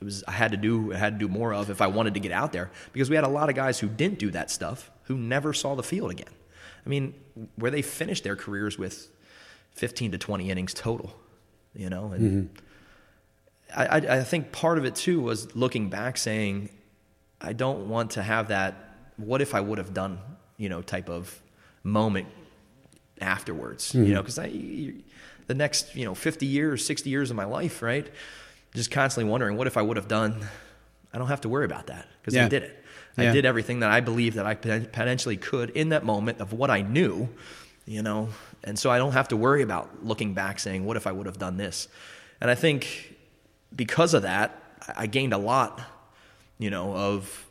it 0.00 0.04
was 0.04 0.24
I 0.28 0.32
had 0.32 0.50
to 0.52 0.56
do 0.56 0.92
I 0.92 0.96
had 0.96 1.18
to 1.18 1.18
do 1.18 1.32
more 1.32 1.52
of 1.54 1.70
if 1.70 1.80
I 1.80 1.86
wanted 1.86 2.14
to 2.14 2.20
get 2.20 2.32
out 2.32 2.52
there 2.52 2.70
because 2.92 3.10
we 3.10 3.16
had 3.16 3.24
a 3.24 3.28
lot 3.28 3.48
of 3.48 3.54
guys 3.54 3.78
who 3.78 3.88
didn't 3.88 4.18
do 4.18 4.30
that 4.30 4.50
stuff 4.50 4.90
who 5.04 5.16
never 5.16 5.52
saw 5.52 5.74
the 5.74 5.82
field 5.82 6.10
again. 6.10 6.32
I 6.84 6.88
mean, 6.88 7.14
where 7.56 7.70
they 7.70 7.82
finished 7.82 8.24
their 8.24 8.36
careers 8.36 8.78
with 8.78 9.10
15 9.72 10.12
to 10.12 10.18
20 10.18 10.50
innings 10.50 10.72
total, 10.72 11.14
you 11.74 11.90
know, 11.90 12.12
and 12.12 12.50
mm-hmm. 12.50 13.80
I, 13.80 13.86
I, 13.86 14.18
I 14.18 14.22
think 14.22 14.52
part 14.52 14.78
of 14.78 14.84
it 14.84 14.94
too 14.94 15.20
was 15.20 15.54
looking 15.56 15.88
back 15.88 16.16
saying, 16.16 16.70
I 17.40 17.52
don't 17.52 17.88
want 17.88 18.12
to 18.12 18.22
have 18.22 18.48
that. 18.48 18.96
What 19.16 19.42
if 19.42 19.54
I 19.54 19.60
would 19.60 19.78
have 19.78 19.92
done, 19.92 20.18
you 20.56 20.68
know, 20.68 20.82
type 20.82 21.08
of 21.08 21.42
moment 21.82 22.28
afterwards, 23.20 23.94
you 23.94 24.02
mm-hmm. 24.02 24.12
know, 24.14 24.22
because 24.22 24.38
I, 24.38 24.92
the 25.46 25.54
next, 25.54 25.94
you 25.94 26.04
know, 26.04 26.14
50 26.14 26.46
years, 26.46 26.84
60 26.84 27.10
years 27.10 27.30
of 27.30 27.36
my 27.36 27.44
life, 27.44 27.82
right? 27.82 28.08
Just 28.76 28.90
constantly 28.90 29.30
wondering, 29.30 29.56
what 29.56 29.66
if 29.66 29.76
I 29.76 29.82
would 29.82 29.96
have 29.96 30.06
done? 30.08 30.46
I 31.12 31.18
don't 31.18 31.28
have 31.28 31.40
to 31.42 31.48
worry 31.48 31.64
about 31.64 31.86
that 31.88 32.06
because 32.20 32.34
Yeah. 32.34 32.44
I 32.44 32.48
did 32.48 32.62
it. 32.62 32.84
I 33.18 33.22
Yeah. 33.24 33.32
did 33.32 33.46
everything 33.46 33.80
that 33.80 33.90
I 33.90 34.00
believed 34.00 34.36
that 34.36 34.44
I 34.46 34.54
potentially 34.54 35.38
could 35.38 35.70
in 35.70 35.88
that 35.88 36.04
moment 36.04 36.40
of 36.40 36.52
what 36.52 36.70
I 36.70 36.82
knew, 36.82 37.28
you 37.86 38.02
know, 38.02 38.28
and 38.62 38.78
so 38.78 38.90
I 38.90 38.98
don't 38.98 39.12
have 39.12 39.28
to 39.28 39.36
worry 39.36 39.62
about 39.62 40.04
looking 40.04 40.34
back 40.34 40.58
saying, 40.58 40.84
what 40.84 40.96
if 40.98 41.06
I 41.06 41.12
would 41.12 41.24
have 41.26 41.38
done 41.38 41.56
this? 41.56 41.88
And 42.40 42.50
I 42.50 42.54
think 42.54 43.16
because 43.74 44.12
of 44.14 44.22
that, 44.22 44.50
I 44.86 45.04
I 45.04 45.06
gained 45.06 45.32
a 45.32 45.38
lot, 45.38 45.80
you 46.58 46.70
know, 46.70 46.92
of 46.94 47.46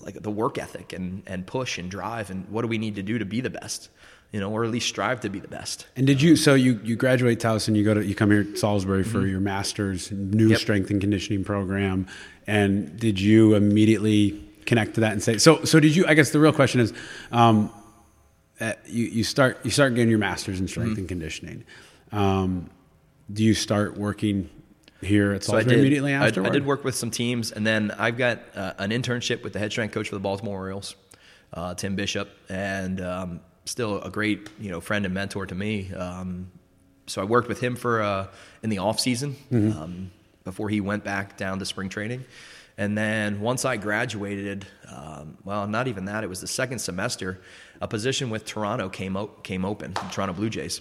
like 0.00 0.20
the 0.22 0.30
work 0.30 0.58
ethic 0.58 0.92
and, 0.92 1.22
and 1.26 1.46
push 1.46 1.78
and 1.78 1.88
drive 1.90 2.28
and 2.30 2.46
what 2.50 2.62
do 2.62 2.68
we 2.68 2.76
need 2.78 2.96
to 2.96 3.02
do 3.02 3.18
to 3.18 3.24
be 3.24 3.40
the 3.40 3.48
best, 3.50 3.88
you 4.34 4.40
know, 4.40 4.50
or 4.50 4.64
at 4.64 4.70
least 4.72 4.88
strive 4.88 5.20
to 5.20 5.28
be 5.28 5.38
the 5.38 5.46
best. 5.46 5.86
And 5.94 6.08
did 6.08 6.20
you? 6.20 6.34
So 6.34 6.54
you 6.54 6.80
you 6.82 6.96
graduate 6.96 7.38
Towson, 7.38 7.76
you 7.76 7.84
go 7.84 7.94
to 7.94 8.04
you 8.04 8.16
come 8.16 8.32
here 8.32 8.42
to 8.42 8.56
Salisbury 8.56 9.04
for 9.04 9.24
your 9.24 9.38
master's 9.38 10.10
new 10.10 10.16
Mm-hmm. 10.46 10.50
Yep. 10.50 10.58
strength 10.58 10.90
and 10.90 11.00
conditioning 11.00 11.44
program, 11.44 12.08
and 12.48 12.98
did 12.98 13.20
you 13.20 13.54
immediately 13.54 14.44
connect 14.66 14.94
to 14.94 15.02
that 15.02 15.12
and 15.12 15.22
say 15.22 15.38
so? 15.38 15.62
So 15.64 15.78
did 15.78 15.94
you? 15.94 16.04
I 16.08 16.14
guess 16.14 16.30
the 16.30 16.40
real 16.40 16.52
question 16.52 16.80
is, 16.80 16.92
um, 17.30 17.70
uh, 18.60 18.72
you 18.86 19.04
you 19.04 19.22
start 19.22 19.60
you 19.62 19.70
start 19.70 19.94
getting 19.94 20.10
your 20.10 20.18
master's 20.18 20.58
in 20.58 20.64
Mm-hmm. 20.66 20.70
strength 20.72 20.98
and 20.98 21.08
conditioning. 21.08 21.64
Um, 22.10 22.70
do 23.32 23.44
you 23.44 23.54
start 23.54 23.96
working 23.96 24.50
here 25.00 25.32
at 25.32 25.44
So 25.44 25.52
I 25.52 25.62
Salisbury 25.62 25.74
did, 25.76 25.80
immediately 25.80 26.12
I. 26.12 26.26
I 26.26 26.30
did 26.50 26.66
work 26.66 26.82
with 26.82 26.96
some 26.96 27.12
teams 27.12 27.52
and 27.52 27.64
then 27.64 27.92
I've 27.92 28.18
got 28.18 28.40
uh, 28.56 28.72
an 28.78 28.90
internship 28.90 29.44
with 29.44 29.52
the 29.52 29.60
head 29.60 29.70
strength 29.70 29.94
coach 29.94 30.08
for 30.08 30.16
the 30.16 30.20
Baltimore 30.20 30.56
Orioles, 30.58 30.96
uh, 31.52 31.74
Tim 31.74 31.94
Bishop, 31.94 32.28
and 32.48 33.00
um, 33.00 33.40
still 33.64 34.00
a 34.02 34.10
great, 34.10 34.48
you 34.60 34.70
know, 34.70 34.80
friend 34.80 35.04
and 35.04 35.14
mentor 35.14 35.46
to 35.46 35.54
me. 35.54 35.92
Um, 35.92 36.50
so 37.06 37.20
I 37.20 37.24
worked 37.24 37.48
with 37.48 37.60
him 37.60 37.76
for 37.76 38.02
uh, 38.02 38.28
in 38.62 38.70
the 38.70 38.78
off 38.78 39.00
season 39.00 39.36
Mm-hmm. 39.52 39.78
um, 39.78 40.10
before 40.44 40.68
he 40.68 40.80
went 40.80 41.04
back 41.04 41.36
down 41.38 41.58
to 41.58 41.64
spring 41.64 41.88
training, 41.88 42.24
and 42.76 42.98
then 42.98 43.40
once 43.40 43.64
I 43.64 43.78
graduated, 43.78 44.66
um, 44.94 45.38
well, 45.44 45.66
not 45.66 45.88
even 45.88 46.04
that. 46.06 46.22
It 46.22 46.26
was 46.28 46.40
the 46.42 46.46
second 46.46 46.80
semester. 46.80 47.40
A 47.80 47.88
position 47.88 48.28
with 48.30 48.44
Toronto 48.44 48.88
came 48.90 49.16
op- 49.16 49.42
came 49.42 49.64
open, 49.64 49.94
Toronto 50.12 50.34
Blue 50.34 50.50
Jays. 50.50 50.80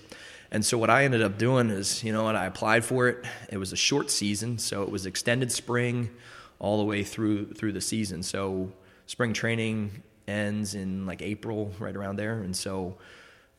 And 0.52 0.66
so 0.66 0.78
what 0.78 0.90
I 0.90 1.06
ended 1.06 1.22
up 1.22 1.38
doing 1.38 1.70
is, 1.70 2.04
you 2.04 2.12
know 2.14 2.24
what, 2.24 2.36
I 2.36 2.46
applied 2.46 2.84
for 2.84 3.08
it. 3.08 3.26
It 3.50 3.58
was 3.58 3.72
a 3.72 3.78
short 3.78 4.12
season, 4.12 4.58
so 4.60 4.84
it 4.84 4.90
was 4.92 5.06
extended 5.06 5.52
spring 5.52 6.10
all 6.60 6.78
the 6.78 6.84
way 6.84 7.04
through 7.04 7.54
through 7.54 7.72
the 7.72 7.82
season. 7.82 8.22
So 8.22 8.72
spring 9.06 9.32
training 9.34 10.04
ends 10.28 10.76
in 10.76 11.06
like 11.06 11.22
April, 11.22 11.72
right 11.80 11.96
around 11.96 12.18
there, 12.18 12.42
and 12.42 12.56
so 12.56 12.98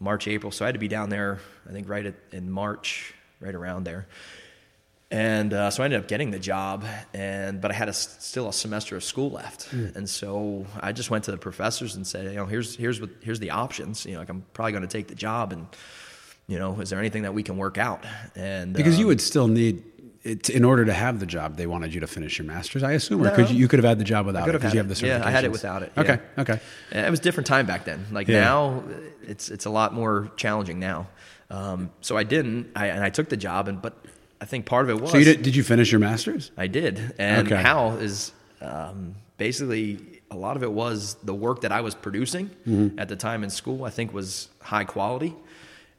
March, 0.00 0.28
April. 0.28 0.52
So 0.52 0.64
I 0.64 0.68
had 0.68 0.74
to 0.74 0.78
be 0.78 0.88
down 0.88 1.10
there, 1.10 1.40
I 1.68 1.72
think, 1.72 1.88
right 1.88 2.06
at, 2.06 2.14
in 2.32 2.50
March, 2.50 3.14
right 3.40 3.54
around 3.54 3.84
there. 3.84 4.06
And 5.10 5.52
uh, 5.52 5.70
so 5.70 5.82
I 5.82 5.84
ended 5.84 6.00
up 6.00 6.08
getting 6.08 6.30
the 6.30 6.38
job, 6.38 6.84
and 7.12 7.60
but 7.60 7.70
I 7.70 7.74
had 7.74 7.88
a, 7.88 7.92
still 7.92 8.48
a 8.48 8.52
semester 8.52 8.96
of 8.96 9.04
school 9.04 9.30
left, 9.30 9.72
and 9.72 10.08
so 10.08 10.66
I 10.80 10.92
just 10.92 11.10
went 11.10 11.24
to 11.24 11.30
the 11.30 11.36
professors 11.36 11.94
and 11.94 12.06
said, 12.06 12.24
you 12.26 12.36
know, 12.36 12.46
here's 12.46 12.74
here's 12.74 13.00
what 13.00 13.10
here's 13.20 13.38
the 13.38 13.50
options. 13.50 14.04
You 14.06 14.14
know, 14.14 14.18
like 14.20 14.28
I'm 14.28 14.44
probably 14.54 14.72
going 14.72 14.82
to 14.82 14.88
take 14.88 15.06
the 15.06 15.14
job, 15.14 15.52
and 15.52 15.68
you 16.48 16.58
know, 16.58 16.80
is 16.80 16.90
there 16.90 16.98
anything 16.98 17.22
that 17.22 17.32
we 17.32 17.42
can 17.42 17.56
work 17.56 17.78
out? 17.78 18.04
And 18.34 18.72
because 18.72 18.98
you 18.98 19.04
um, 19.04 19.08
would 19.08 19.20
still 19.20 19.46
need. 19.46 19.84
It, 20.24 20.48
in 20.48 20.64
order 20.64 20.86
to 20.86 20.92
have 20.94 21.20
the 21.20 21.26
job, 21.26 21.56
they 21.58 21.66
wanted 21.66 21.92
you 21.92 22.00
to 22.00 22.06
finish 22.06 22.38
your 22.38 22.46
master's, 22.46 22.82
I 22.82 22.92
assume, 22.92 23.20
or 23.20 23.24
No. 23.26 23.34
could 23.34 23.50
you, 23.50 23.56
you 23.56 23.68
could 23.68 23.78
have 23.78 23.84
had 23.84 23.98
the 23.98 24.04
job 24.04 24.24
without 24.24 24.48
it 24.48 24.52
because 24.52 24.72
you 24.72 24.78
have 24.78 24.88
the 24.88 24.94
it. 24.94 25.02
Yeah, 25.08 25.20
I 25.22 25.30
had 25.30 25.44
it 25.44 25.52
without 25.52 25.82
it, 25.82 25.92
Okay, 25.98 26.18
yeah. 26.36 26.40
okay. 26.42 26.60
And 26.92 27.06
it 27.06 27.10
was 27.10 27.20
a 27.20 27.22
different 27.22 27.46
time 27.46 27.66
back 27.66 27.84
then. 27.84 28.06
Like 28.10 28.26
Yeah. 28.26 28.40
now, 28.40 28.84
it's 29.22 29.50
it's 29.50 29.66
a 29.66 29.70
lot 29.70 29.92
more 29.92 30.30
challenging 30.36 30.78
now. 30.80 31.08
Um, 31.50 31.90
so 32.00 32.16
I 32.16 32.22
didn't, 32.24 32.70
I, 32.74 32.86
and 32.86 33.04
I 33.04 33.10
took 33.10 33.28
the 33.28 33.36
job, 33.36 33.68
and 33.68 33.82
but 33.82 33.92
I 34.40 34.46
think 34.46 34.64
part 34.64 34.84
of 34.84 34.90
it 34.90 34.98
was 34.98 35.10
So 35.10 35.18
you 35.18 35.24
did, 35.26 35.42
did 35.42 35.54
you 35.54 35.62
finish 35.62 35.92
your 35.92 36.00
master's? 36.00 36.50
I 36.56 36.68
did, 36.68 37.14
and 37.18 37.46
Okay. 37.46 37.62
how 37.62 37.90
is 37.96 38.32
um, 38.62 39.16
basically 39.36 40.22
a 40.30 40.36
lot 40.36 40.56
of 40.56 40.62
it 40.62 40.72
was 40.72 41.16
the 41.22 41.34
work 41.34 41.60
that 41.60 41.70
I 41.70 41.82
was 41.82 41.94
producing 41.94 42.48
Mm-hmm. 42.66 42.98
at 42.98 43.08
the 43.08 43.16
time 43.16 43.44
in 43.44 43.50
school. 43.50 43.84
I 43.84 43.90
think 43.90 44.14
was 44.14 44.48
high 44.62 44.84
quality, 44.84 45.34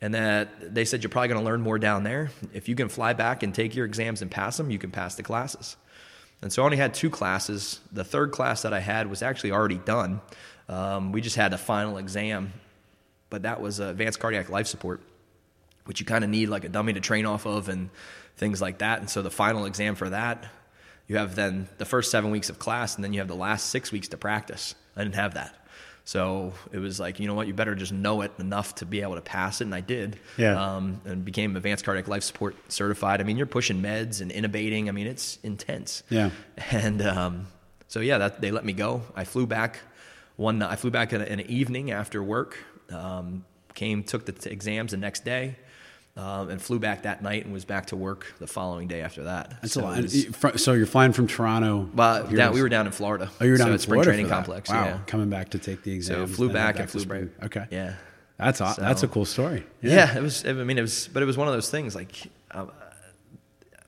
and 0.06 0.14
that 0.14 0.76
they 0.76 0.86
said 0.86 1.02
you're 1.02 1.10
probably 1.10 1.30
going 1.30 1.40
to 1.40 1.46
learn 1.46 1.62
more 1.62 1.80
down 1.80 2.04
there 2.04 2.30
if 2.54 2.70
you 2.70 2.76
can 2.76 2.90
fly 2.90 3.14
back 3.14 3.42
and 3.42 3.56
take 3.56 3.74
your 3.74 3.88
exams 3.88 4.22
and 4.22 4.30
pass 4.30 4.56
them. 4.56 4.70
You 4.70 4.78
can 4.78 4.92
pass 4.92 5.16
the 5.16 5.24
classes. 5.24 5.78
And 6.44 6.54
so 6.54 6.62
I 6.62 6.66
only 6.66 6.78
had 6.78 6.94
two 6.94 7.10
classes. 7.10 7.80
The 7.92 8.04
third 8.04 8.32
class 8.32 8.62
that 8.62 8.72
I 8.72 8.82
had 8.82 9.10
was 9.10 9.24
actually 9.24 9.52
already 9.52 9.80
done. 9.80 10.22
Um, 10.70 11.12
we 11.12 11.22
just 11.22 11.36
had 11.36 11.54
a 11.54 11.58
final 11.58 11.98
exam, 11.98 12.54
but 13.32 13.42
that 13.42 13.60
was 13.60 13.82
uh, 13.82 13.86
advanced 13.86 14.20
cardiac 14.20 14.48
life 14.48 14.68
support, 14.68 15.02
which 15.86 16.00
you 16.00 16.06
kind 16.06 16.24
of 16.24 16.30
need 16.30 16.50
like 16.50 16.66
a 16.66 16.70
dummy 16.70 16.94
to 16.94 17.02
train 17.02 17.26
off 17.26 17.48
of 17.48 17.68
and 17.68 17.90
things 18.38 18.62
like 18.62 18.78
that. 18.78 19.00
And 19.00 19.10
so 19.10 19.24
the 19.24 19.32
final 19.32 19.66
exam 19.66 19.96
for 19.96 20.12
that, 20.12 20.46
you 21.08 21.18
have 21.18 21.34
then 21.34 21.68
the 21.80 21.86
first 21.86 22.12
seven 22.12 22.30
weeks 22.30 22.52
of 22.52 22.60
class, 22.60 22.94
and 22.94 23.04
then 23.04 23.12
you 23.12 23.22
have 23.22 23.28
the 23.28 23.34
last 23.34 23.72
six 23.72 23.92
weeks 23.92 24.10
to 24.10 24.18
practice. 24.18 24.76
I 24.96 25.02
didn't 25.02 25.16
have 25.16 25.34
that. 25.34 25.65
So 26.08 26.54
it 26.72 26.78
was 26.78 27.00
like, 27.00 27.20
you 27.20 27.28
know 27.28 27.34
what, 27.34 27.48
you 27.48 27.54
better 27.54 27.74
just 27.74 27.92
know 27.92 28.22
it 28.22 28.32
enough 28.38 28.76
to 28.76 28.86
be 28.86 29.02
able 29.02 29.16
to 29.16 29.22
pass 29.22 29.60
it, 29.60 29.64
and 29.64 29.74
I 29.74 29.82
did. 29.82 30.20
Yeah. 30.38 30.76
Um, 30.76 31.02
and 31.04 31.26
became 31.26 31.56
advanced 31.56 31.84
cardiac 31.84 32.08
life 32.08 32.24
support 32.24 32.56
certified. 32.72 33.22
I 33.22 33.24
mean, 33.24 33.38
you're 33.38 33.48
pushing 33.48 33.82
meds 33.82 34.22
and 34.22 34.32
intubating. 34.32 34.88
I 34.88 34.92
mean, 34.92 35.08
it's 35.08 35.40
intense. 35.42 36.04
Yeah. 36.10 36.30
And 36.70 37.02
um, 37.02 37.48
so 37.88 38.00
yeah, 38.02 38.20
that 38.20 38.40
they 38.40 38.52
let 38.52 38.64
me 38.64 38.74
go. 38.74 39.02
I 39.16 39.24
flew 39.24 39.48
back 39.48 39.80
one. 40.36 40.62
I 40.62 40.76
flew 40.76 40.92
back 40.92 41.12
in, 41.12 41.22
in 41.22 41.40
an 41.40 41.50
evening 41.50 41.92
after 41.92 42.22
work. 42.22 42.58
Um, 42.92 43.44
came, 43.74 44.04
took 44.04 44.26
the 44.26 44.32
t- 44.32 44.50
exams 44.50 44.92
the 44.92 44.98
next 44.98 45.26
day, 45.26 45.58
um, 46.18 46.50
and 46.50 46.62
flew 46.62 46.80
back 46.80 47.04
that 47.04 47.22
night 47.22 47.44
and 47.44 47.54
was 47.54 47.66
back 47.66 47.88
to 47.88 47.96
work 47.96 48.34
the 48.40 48.48
following 48.48 48.88
day 48.88 49.02
after 49.02 49.24
that. 49.26 49.54
That's 49.62 49.74
so 49.74 49.82
a 49.82 49.84
lot. 49.84 50.02
was- 50.02 50.26
fr- 50.26 50.58
So 50.58 50.74
you're 50.74 50.86
flying 50.86 51.12
from 51.14 51.28
Toronto. 51.28 51.90
well, 51.94 52.26
down, 52.28 52.54
we 52.54 52.62
were 52.62 52.70
down 52.70 52.86
in 52.86 52.92
Florida. 52.94 53.30
Oh, 53.42 53.44
you 53.46 53.52
were 53.52 53.58
down 53.58 53.66
so 53.66 53.70
in 53.72 53.74
at 53.76 53.82
Spring 53.82 53.96
Florida 54.02 54.12
Training. 54.12 54.30
Complex. 54.30 54.70
Wow, 54.70 54.86
Yeah. 54.86 54.98
coming 55.08 55.30
back 55.30 55.50
to 55.50 55.60
take 55.60 55.84
the 55.84 55.92
exam. 55.92 56.28
So 56.28 56.34
flew 56.34 56.50
back 56.52 56.76
to 56.76 56.82
and 56.84 56.90
flew 56.92 57.02
spring. 57.02 57.26
back. 57.40 57.46
Okay, 57.58 57.66
Yeah. 57.70 57.94
that's 58.38 58.60
So- 58.60 58.74
that's 58.78 59.04
a 59.04 59.08
cool 59.10 59.26
story. 59.26 59.66
Yeah. 59.82 60.16
it 60.18 60.22
was. 60.22 60.46
I 60.46 60.54
mean, 60.54 60.78
it 60.78 60.82
was, 60.82 61.10
but 61.12 61.22
it 61.22 61.26
was 61.26 61.36
one 61.38 61.48
of 61.48 61.54
those 61.54 61.70
things. 61.70 61.96
Like, 61.96 62.14
uh, 62.52 62.66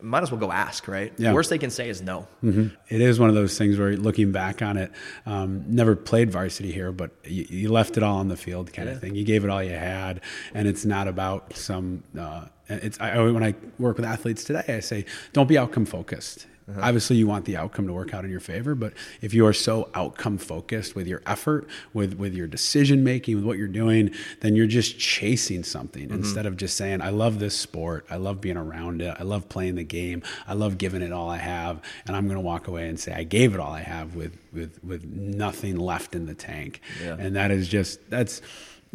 might 0.02 0.24
as 0.24 0.32
well 0.32 0.40
go 0.40 0.52
ask, 0.52 0.88
right? 0.88 1.12
Yeah. 1.18 1.34
Worst 1.34 1.50
they 1.50 1.58
can 1.58 1.70
say 1.70 1.90
is 1.90 2.02
no. 2.02 2.28
Mhm. 2.44 2.72
It 2.90 3.02
is 3.02 3.20
one 3.20 3.30
of 3.30 3.36
those 3.36 3.58
things 3.58 3.78
where 3.78 3.96
looking 3.98 4.32
back 4.32 4.62
on 4.62 4.78
it, 4.78 4.92
um, 5.26 5.64
never 5.68 5.96
played 5.96 6.32
varsity 6.32 6.72
here, 6.72 6.92
but 6.92 7.12
you, 7.24 7.46
you 7.50 7.70
left 7.72 7.98
it 7.98 8.04
all 8.04 8.18
on 8.18 8.28
the 8.28 8.38
field, 8.38 8.72
kind 8.74 8.90
of 8.90 9.00
thing. 9.02 9.16
You 9.16 9.24
gave 9.26 9.44
it 9.44 9.50
all 9.50 9.64
you 9.64 9.72
had, 9.72 10.22
and 10.54 10.68
it's 10.68 10.86
not 10.86 11.08
about 11.08 11.56
some. 11.56 12.04
Uh, 12.18 12.46
it's 12.70 13.00
I, 13.00 13.18
when 13.22 13.44
I 13.44 13.56
work 13.80 13.98
with 13.98 14.06
athletes 14.06 14.44
today, 14.44 14.64
I 14.68 14.80
say, 14.82 15.06
don't 15.34 15.48
be 15.48 15.58
outcome 15.58 15.86
focused. 15.86 16.48
Uh-huh. 16.70 16.82
Obviously, 16.84 17.16
you 17.16 17.28
want 17.28 17.46
the 17.46 17.56
outcome 17.56 17.88
to 17.88 17.94
work 17.94 18.14
out 18.14 18.26
in 18.26 18.30
your 18.32 18.42
favor, 18.42 18.76
but 18.76 18.92
if 19.22 19.34
you 19.34 19.46
are 19.46 19.54
so 19.54 19.90
outcome 19.94 20.38
focused 20.38 20.96
with 20.96 21.08
your 21.08 21.22
effort, 21.26 21.66
with 21.94 22.16
with 22.16 22.34
your 22.34 22.46
decision 22.48 23.04
making, 23.06 23.36
with 23.38 23.46
what 23.46 23.58
you're 23.58 23.70
doing, 23.70 24.12
then 24.42 24.54
you're 24.56 24.68
just 24.68 25.00
chasing 25.00 25.64
something 25.64 26.08
Mm-hmm. 26.10 26.16
instead 26.16 26.46
of 26.46 26.58
just 26.58 26.76
saying, 26.76 27.02
"I 27.02 27.10
love 27.10 27.40
this 27.40 27.56
sport. 27.58 28.06
I 28.10 28.18
love 28.18 28.42
being 28.42 28.58
around 28.58 29.02
it. 29.02 29.16
I 29.18 29.24
love 29.24 29.48
playing 29.48 29.76
the 29.76 29.84
game. 29.86 30.24
I 30.46 30.56
love 30.56 30.78
giving 30.78 31.02
it 31.02 31.14
all 31.14 31.30
I 31.30 31.38
have." 31.38 31.82
And 32.06 32.16
I'm 32.18 32.26
going 32.26 32.36
to 32.38 32.42
walk 32.42 32.68
away 32.68 32.90
and 32.90 33.00
say, 33.00 33.14
"I 33.14 33.24
gave 33.24 33.54
it 33.54 33.60
all 33.62 33.72
I 33.72 33.82
have 33.82 34.16
with 34.16 34.38
with 34.52 34.78
with 34.84 35.06
nothing 35.06 35.78
left 35.78 36.16
in 36.16 36.26
the 36.26 36.36
tank." 36.36 36.82
Yeah. 37.02 37.16
And 37.18 37.36
that 37.38 37.50
is 37.50 37.70
just 37.70 38.10
that's 38.10 38.42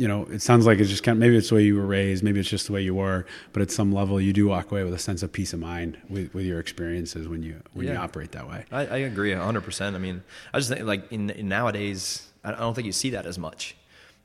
you 0.02 0.08
know, 0.08 0.24
it 0.32 0.42
sounds 0.42 0.66
like 0.66 0.80
it's 0.80 0.90
just 0.90 1.04
kind 1.04 1.14
of 1.14 1.20
maybe 1.20 1.36
it's 1.36 1.50
the 1.50 1.54
way 1.54 1.62
you 1.62 1.76
were 1.76 1.86
raised, 1.86 2.24
maybe 2.24 2.40
it's 2.40 2.48
just 2.48 2.66
the 2.66 2.72
way 2.72 2.82
you 2.82 2.92
were, 2.92 3.24
but 3.52 3.62
at 3.62 3.70
some 3.70 3.92
level 3.92 4.20
you 4.20 4.32
do 4.32 4.48
walk 4.48 4.72
away 4.72 4.82
with 4.82 4.92
a 4.92 4.98
sense 4.98 5.22
of 5.22 5.30
peace 5.30 5.52
of 5.52 5.60
mind 5.60 5.96
with, 6.08 6.34
with 6.34 6.44
your 6.44 6.58
experiences 6.58 7.28
when 7.28 7.44
you 7.44 7.62
when 7.72 7.86
you 7.86 7.94
operate 7.94 8.32
that 8.32 8.48
way. 8.48 8.64
I, 8.72 8.80
I 8.80 8.96
agree 8.96 9.32
hundred 9.32 9.60
percent. 9.60 9.94
I 9.94 10.00
mean, 10.00 10.24
I 10.52 10.58
just 10.58 10.70
think 10.70 10.84
like 10.84 11.12
in, 11.12 11.30
in 11.30 11.48
nowadays, 11.48 12.26
I 12.42 12.50
don't 12.50 12.74
think 12.74 12.86
you 12.86 12.92
see 12.92 13.10
that 13.10 13.26
as 13.26 13.38
much. 13.38 13.76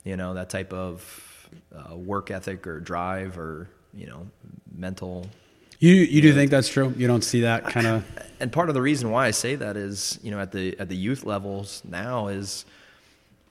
You 0.04 0.18
know, 0.18 0.34
that 0.34 0.50
type 0.50 0.74
of 0.74 1.48
uh, 1.72 1.96
work 1.96 2.32
ethic 2.32 2.66
or 2.66 2.80
drive 2.80 3.38
or 3.38 3.70
you 3.94 4.08
know, 4.08 4.26
mental. 4.76 5.28
You 5.78 5.94
you 5.94 6.24
do 6.24 6.34
think 6.34 6.50
that's 6.50 6.70
true? 6.70 6.92
You 6.98 7.06
don't 7.06 7.24
see 7.24 7.42
that 7.42 7.66
kind 7.66 7.86
of 7.86 8.04
And 8.40 8.52
part 8.52 8.70
of 8.70 8.74
the 8.74 8.82
reason 8.82 9.12
why 9.12 9.28
I 9.28 9.32
say 9.32 9.54
that 9.54 9.78
is, 9.78 10.18
you 10.24 10.32
know, 10.32 10.40
at 10.40 10.52
the 10.52 10.76
at 10.80 10.90
the 10.90 10.96
youth 10.96 11.24
levels 11.24 11.84
now 11.88 12.30
is 12.30 12.66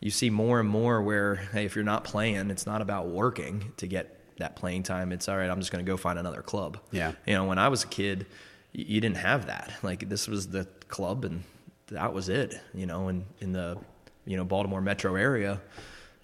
you 0.07 0.11
see 0.13 0.31
more 0.31 0.61
and 0.61 0.69
more 0.69 1.03
where 1.03 1.35
hey, 1.35 1.65
if 1.65 1.75
you're 1.75 1.85
not 1.85 2.05
playing, 2.05 2.49
it's 2.53 2.65
not 2.65 2.81
about 2.81 3.09
working 3.09 3.73
to 3.79 3.89
get 3.89 4.17
that 4.39 4.55
playing 4.55 4.85
time. 4.85 5.11
It's 5.11 5.29
all 5.29 5.37
right. 5.37 5.51
I'm 5.51 5.59
just 5.59 5.73
going 5.73 5.85
to 5.85 5.91
go 5.91 5.97
find 5.97 6.17
another 6.17 6.43
club. 6.43 6.79
Yeah. 6.93 7.11
You 7.27 7.35
know, 7.35 7.45
when 7.47 7.59
I 7.59 7.67
was 7.71 7.83
a 7.83 7.89
kid, 7.89 8.27
you, 8.71 9.01
didn't 9.01 9.17
have 9.17 9.47
that. 9.47 9.73
Like 9.83 10.09
this 10.09 10.29
was 10.29 10.47
the 10.47 10.69
club, 10.87 11.25
and 11.25 11.43
that 11.89 12.15
was 12.15 12.29
it. 12.29 12.57
You 12.73 12.87
know, 12.87 13.09
and 13.09 13.25
in 13.41 13.51
the 13.51 13.79
you 14.25 14.37
know 14.37 14.45
Baltimore 14.45 14.81
metro 14.81 15.17
area, 15.17 15.61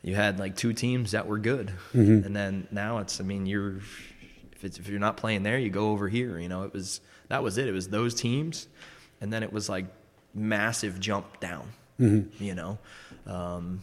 you 0.01 0.15
had 0.15 0.39
like 0.39 0.55
two 0.55 0.73
teams 0.73 1.11
that 1.11 1.27
were 1.27 1.39
good, 1.39 1.73
Mm-hmm. 1.93 2.25
and 2.25 2.37
then 2.37 2.69
now 2.71 2.99
it's. 2.99 3.21
I 3.21 3.25
mean, 3.25 3.47
you're 3.47 3.79
if 4.53 4.63
it's 4.63 4.79
if 4.79 4.87
you're 4.87 5.01
not 5.01 5.17
playing 5.17 5.43
there, 5.43 5.59
you 5.59 5.71
go 5.71 5.91
over 5.91 6.09
here. 6.09 6.39
You 6.39 6.49
know, 6.49 6.63
it 6.63 6.73
was 6.73 7.01
that 7.31 7.43
was 7.43 7.59
it. 7.59 7.67
It 7.67 7.73
was 7.73 7.89
those 7.89 8.15
teams, 8.15 8.69
and 9.21 9.33
then 9.33 9.43
it 9.43 9.53
was 9.53 9.69
like 9.69 9.87
massive 10.35 11.01
jump 11.01 11.41
down. 11.41 11.73
Mm-hmm. 11.99 12.45
You 12.45 12.55
know. 12.55 12.79
Um, 13.27 13.83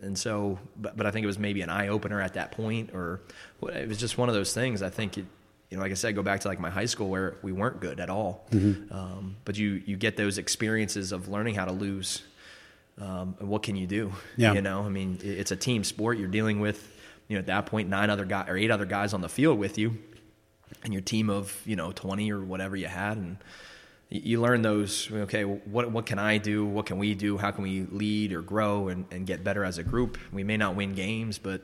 and 0.00 0.18
so, 0.18 0.58
but, 0.76 0.96
but 0.96 1.06
I 1.06 1.10
think 1.10 1.24
it 1.24 1.26
was 1.26 1.38
maybe 1.38 1.62
an 1.62 1.70
eye 1.70 1.88
opener 1.88 2.20
at 2.20 2.34
that 2.34 2.52
point, 2.52 2.90
or 2.94 3.20
it 3.62 3.88
was 3.88 3.98
just 3.98 4.18
one 4.18 4.28
of 4.28 4.34
those 4.34 4.52
things. 4.52 4.82
I 4.82 4.90
think 4.90 5.18
it, 5.18 5.24
you 5.70 5.76
know, 5.76 5.82
like 5.82 5.92
I 5.92 5.94
said, 5.94 6.14
go 6.14 6.22
back 6.22 6.40
to 6.40 6.48
like 6.48 6.60
my 6.60 6.70
high 6.70 6.84
school 6.86 7.08
where 7.08 7.36
we 7.42 7.52
weren't 7.52 7.80
good 7.80 8.00
at 8.00 8.10
all. 8.10 8.46
Mm-hmm. 8.50 8.92
Um, 8.92 9.36
but 9.44 9.56
you 9.58 9.82
you 9.86 9.96
get 9.96 10.16
those 10.16 10.38
experiences 10.38 11.12
of 11.12 11.28
learning 11.28 11.54
how 11.54 11.64
to 11.64 11.72
lose. 11.72 12.22
Um, 13.00 13.36
and 13.38 13.48
what 13.48 13.62
can 13.62 13.76
you 13.76 13.86
do? 13.86 14.12
Yeah. 14.36 14.54
You 14.54 14.62
know, 14.62 14.82
I 14.82 14.88
mean, 14.88 15.18
it- 15.22 15.38
it's 15.38 15.50
a 15.52 15.56
team 15.56 15.84
sport. 15.84 16.18
You're 16.18 16.26
dealing 16.28 16.58
with, 16.58 16.90
you 17.28 17.36
know, 17.36 17.40
at 17.40 17.46
that 17.46 17.66
point, 17.66 17.88
nine 17.88 18.10
other 18.10 18.24
guys 18.24 18.48
or 18.48 18.56
eight 18.56 18.70
other 18.70 18.86
guys 18.86 19.12
on 19.14 19.20
the 19.20 19.28
field 19.28 19.58
with 19.58 19.78
you, 19.78 19.96
and 20.82 20.92
your 20.92 21.02
team 21.02 21.30
of 21.30 21.60
you 21.64 21.76
know 21.76 21.92
twenty 21.92 22.32
or 22.32 22.40
whatever 22.40 22.74
you 22.76 22.86
had, 22.88 23.16
and 23.16 23.36
you- 24.10 24.40
learn 24.40 24.62
those. 24.62 25.10
Okay, 25.10 25.44
what 25.44 25.90
what 25.90 26.06
can 26.06 26.18
I 26.18 26.38
do? 26.38 26.64
What 26.64 26.86
can 26.86 26.98
we 26.98 27.14
do? 27.14 27.36
How 27.38 27.50
can 27.50 27.62
we 27.62 27.82
lead 27.90 28.32
or 28.32 28.42
grow 28.42 28.88
and, 28.88 29.04
and 29.10 29.26
get 29.26 29.44
better 29.44 29.64
as 29.64 29.78
a 29.78 29.82
group? 29.82 30.18
We 30.32 30.44
may 30.44 30.56
not 30.56 30.74
win 30.76 30.94
games, 30.94 31.38
but 31.38 31.62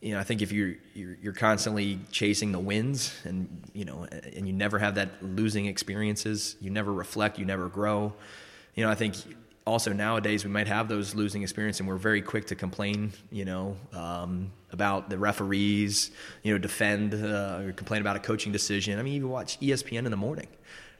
you 0.00 0.14
know, 0.14 0.20
I 0.20 0.24
think 0.24 0.40
if 0.40 0.50
you're, 0.50 0.74
you're 0.94 1.16
you're 1.22 1.32
constantly 1.32 1.98
chasing 2.10 2.52
the 2.52 2.58
wins, 2.58 3.14
and 3.24 3.62
you 3.74 3.84
know, 3.84 4.04
and 4.04 4.46
you 4.46 4.52
never 4.52 4.78
have 4.78 4.94
that 4.94 5.22
losing 5.22 5.66
experiences, 5.66 6.56
you 6.60 6.70
never 6.70 6.92
reflect, 6.92 7.38
you 7.38 7.44
never 7.44 7.68
grow. 7.68 8.14
You 8.74 8.84
know, 8.84 8.90
I 8.90 8.94
think 8.94 9.16
also 9.66 9.92
nowadays 9.92 10.44
we 10.44 10.50
might 10.50 10.68
have 10.68 10.88
those 10.88 11.14
losing 11.14 11.42
experiences, 11.42 11.80
and 11.80 11.88
we're 11.88 11.96
very 11.96 12.22
quick 12.22 12.46
to 12.46 12.54
complain. 12.54 13.12
You 13.30 13.44
know, 13.44 13.76
um, 13.92 14.52
about 14.72 15.10
the 15.10 15.18
referees. 15.18 16.10
You 16.42 16.52
know, 16.54 16.58
defend 16.58 17.12
uh, 17.14 17.60
or 17.62 17.72
complain 17.72 18.00
about 18.00 18.16
a 18.16 18.20
coaching 18.20 18.52
decision. 18.52 18.98
I 18.98 19.02
mean, 19.02 19.14
you 19.14 19.28
watch 19.28 19.60
ESPN 19.60 20.06
in 20.06 20.10
the 20.10 20.16
morning. 20.16 20.48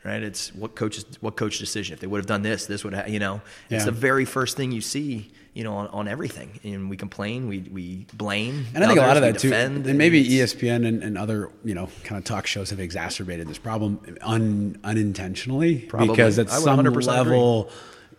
Right, 0.02 0.22
it's 0.22 0.54
what 0.54 0.74
coaches, 0.76 1.04
what 1.20 1.36
coach 1.36 1.58
decision. 1.58 1.92
If 1.92 2.00
they 2.00 2.06
would 2.06 2.18
have 2.18 2.26
done 2.26 2.40
this, 2.40 2.64
this 2.64 2.84
would, 2.84 2.94
have, 2.94 3.10
you 3.10 3.18
know, 3.18 3.42
it's 3.68 3.84
the 3.84 3.92
very 3.92 4.24
first 4.24 4.56
thing 4.56 4.72
you 4.72 4.80
see, 4.80 5.30
you 5.52 5.62
know, 5.62 5.74
on, 5.74 5.88
on 5.88 6.08
everything. 6.08 6.58
And 6.64 6.88
we 6.88 6.96
complain, 6.96 7.48
we 7.48 7.58
we 7.70 8.06
blame, 8.14 8.64
And 8.74 8.82
I 8.82 8.86
think 8.86 8.98
a 8.98 9.02
lot 9.02 9.18
of 9.18 9.22
that 9.22 9.38
too, 9.38 9.50
defend, 9.50 9.86
and 9.86 9.98
maybe 9.98 10.26
ESPN 10.26 10.86
and, 10.88 11.02
and 11.02 11.18
other 11.18 11.50
you 11.64 11.74
know 11.74 11.90
kind 12.04 12.18
of 12.18 12.24
talk 12.24 12.46
shows 12.46 12.70
have 12.70 12.80
exacerbated 12.80 13.46
this 13.46 13.58
problem 13.58 14.00
un, 14.22 14.78
unintentionally 14.84 15.80
Probably. 15.80 16.08
because 16.08 16.38
at 16.38 16.48
some 16.48 16.78
100% 16.78 17.06
level 17.06 17.70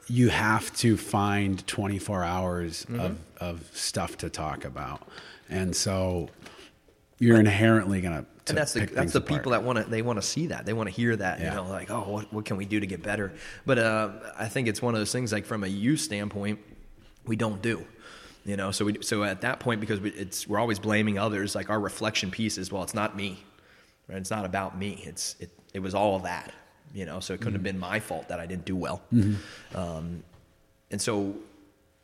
you 0.08 0.30
have 0.30 0.76
to 0.78 0.98
find 0.98 1.66
24 1.66 2.24
hours 2.24 2.86
Mm-hmm. 2.86 3.00
of, 3.00 3.18
of 3.38 3.70
stuff 3.74 4.18
to 4.18 4.30
talk 4.30 4.66
about, 4.66 5.02
and 5.50 5.76
so 5.76 6.30
you're 7.18 7.40
inherently 7.40 8.02
gonna. 8.02 8.26
And 8.48 8.58
that's 8.58 8.74
the 8.74 8.86
that's 8.86 9.14
the 9.14 9.20
apart. 9.20 9.40
people 9.40 9.52
that 9.52 9.64
want 9.64 9.78
to 9.78 9.84
they 9.86 10.02
want 10.02 10.18
to 10.22 10.28
see 10.28 10.48
that. 10.48 10.66
They 10.66 10.74
want 10.74 10.90
to 10.90 10.96
hear 10.96 11.16
that 11.16 11.40
Yeah. 11.40 11.50
you 11.52 11.56
know 11.58 11.70
like 11.70 11.90
oh 11.92 12.02
what 12.02 12.34
what 12.34 12.46
can 12.46 12.58
we 12.58 12.66
do 12.66 12.80
to 12.80 12.88
get 12.88 13.02
better? 13.04 13.32
But 13.66 13.78
uh, 13.80 14.10
I 14.38 14.48
think 14.48 14.68
it's 14.68 14.82
one 14.82 14.94
of 14.96 15.00
those 15.02 15.12
things 15.12 15.32
like 15.32 15.46
from 15.46 15.64
a 15.64 15.68
youth 15.68 16.00
standpoint 16.02 16.60
we 17.26 17.36
don't 17.36 17.62
do 17.62 17.86
you 18.44 18.58
know? 18.58 18.72
So 18.72 18.86
we 18.86 18.98
so 19.02 19.24
at 19.24 19.42
that 19.42 19.60
point 19.60 19.80
because 19.82 20.00
we, 20.00 20.10
it's 20.12 20.48
we're 20.48 20.58
always 20.60 20.80
blaming 20.80 21.20
others 21.20 21.54
like 21.54 21.70
our 21.70 21.80
reflection 21.80 22.32
piece 22.32 22.58
is 22.58 22.72
well 22.72 22.82
it's 22.84 22.96
not 22.96 23.16
me 23.16 23.44
right? 24.10 24.18
it's 24.18 24.32
not 24.32 24.46
about 24.46 24.78
me. 24.78 25.04
It's 25.06 25.36
it 25.40 25.50
it 25.74 25.80
was 25.80 25.94
all 25.94 26.16
of 26.16 26.24
that 26.24 26.52
you 26.94 27.06
know? 27.06 27.20
So 27.22 27.34
it 27.34 27.38
couldn't 27.40 27.54
have 27.54 27.64
been 27.64 27.80
my 27.80 28.00
fault 28.02 28.28
that 28.30 28.40
I 28.40 28.46
didn't 28.48 28.66
do 28.66 28.76
well. 28.76 29.02
Um, 29.76 30.24
and 30.90 31.02
so 31.02 31.36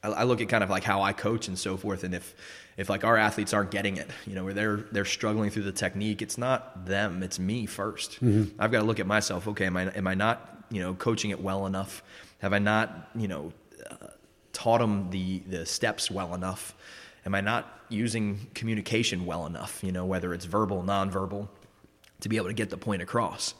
I, 0.08 0.24
look 0.24 0.41
at 0.41 0.50
kind 0.50 0.63
of 0.63 0.70
like 0.70 0.84
how 0.84 1.02
I 1.02 1.13
coach 1.13 1.48
and 1.48 1.58
so 1.58 1.78
forth, 1.78 2.04
and 2.04 2.13
if 2.13 2.36
if 2.78 2.89
like 2.89 3.04
our 3.04 3.17
athletes 3.17 3.54
aren't 3.54 3.72
getting 3.72 3.98
it, 3.98 4.10
you 4.26 4.36
know, 4.36 4.43
where 4.43 4.54
they're 4.54 4.78
they're 4.91 5.06
struggling 5.06 5.50
through 5.50 5.63
the 5.63 5.72
technique, 5.72 6.22
it's 6.22 6.38
not 6.38 6.86
them, 6.86 7.24
it's 7.24 7.39
me 7.39 7.67
1st 7.67 8.54
i 8.60 8.63
I've 8.63 8.72
got 8.72 8.80
to 8.80 8.86
look 8.86 9.00
at 9.00 9.08
myself. 9.08 9.48
Okay, 9.48 9.65
am 9.65 9.78
I 9.78 9.84
am 9.93 10.08
I 10.08 10.13
not 10.13 10.63
you 10.70 10.82
know 10.82 10.93
coaching 10.93 11.32
it 11.32 11.41
well 11.41 11.65
enough? 11.65 12.04
Have 12.39 12.54
I 12.54 12.60
not 12.60 13.10
you 13.15 13.28
know 13.28 13.52
uh, 13.89 14.08
taught 14.54 14.80
them 14.80 15.10
the 15.10 15.39
the 15.39 15.65
steps 15.65 16.12
well 16.12 16.34
enough? 16.36 16.76
Am 17.26 17.36
I 17.36 17.41
not 17.41 17.78
using 17.89 18.48
communication 18.54 19.26
well 19.26 19.46
enough? 19.46 19.84
You 19.84 19.91
know, 19.91 20.06
whether 20.06 20.34
it's 20.34 20.46
verbal, 20.46 20.84
nonverbal, 20.84 21.50
to 22.22 22.30
be 22.30 22.38
able 22.38 22.48
to 22.48 22.54
get 22.54 22.70
the 22.70 22.78
point 22.78 23.02
across. 23.02 23.54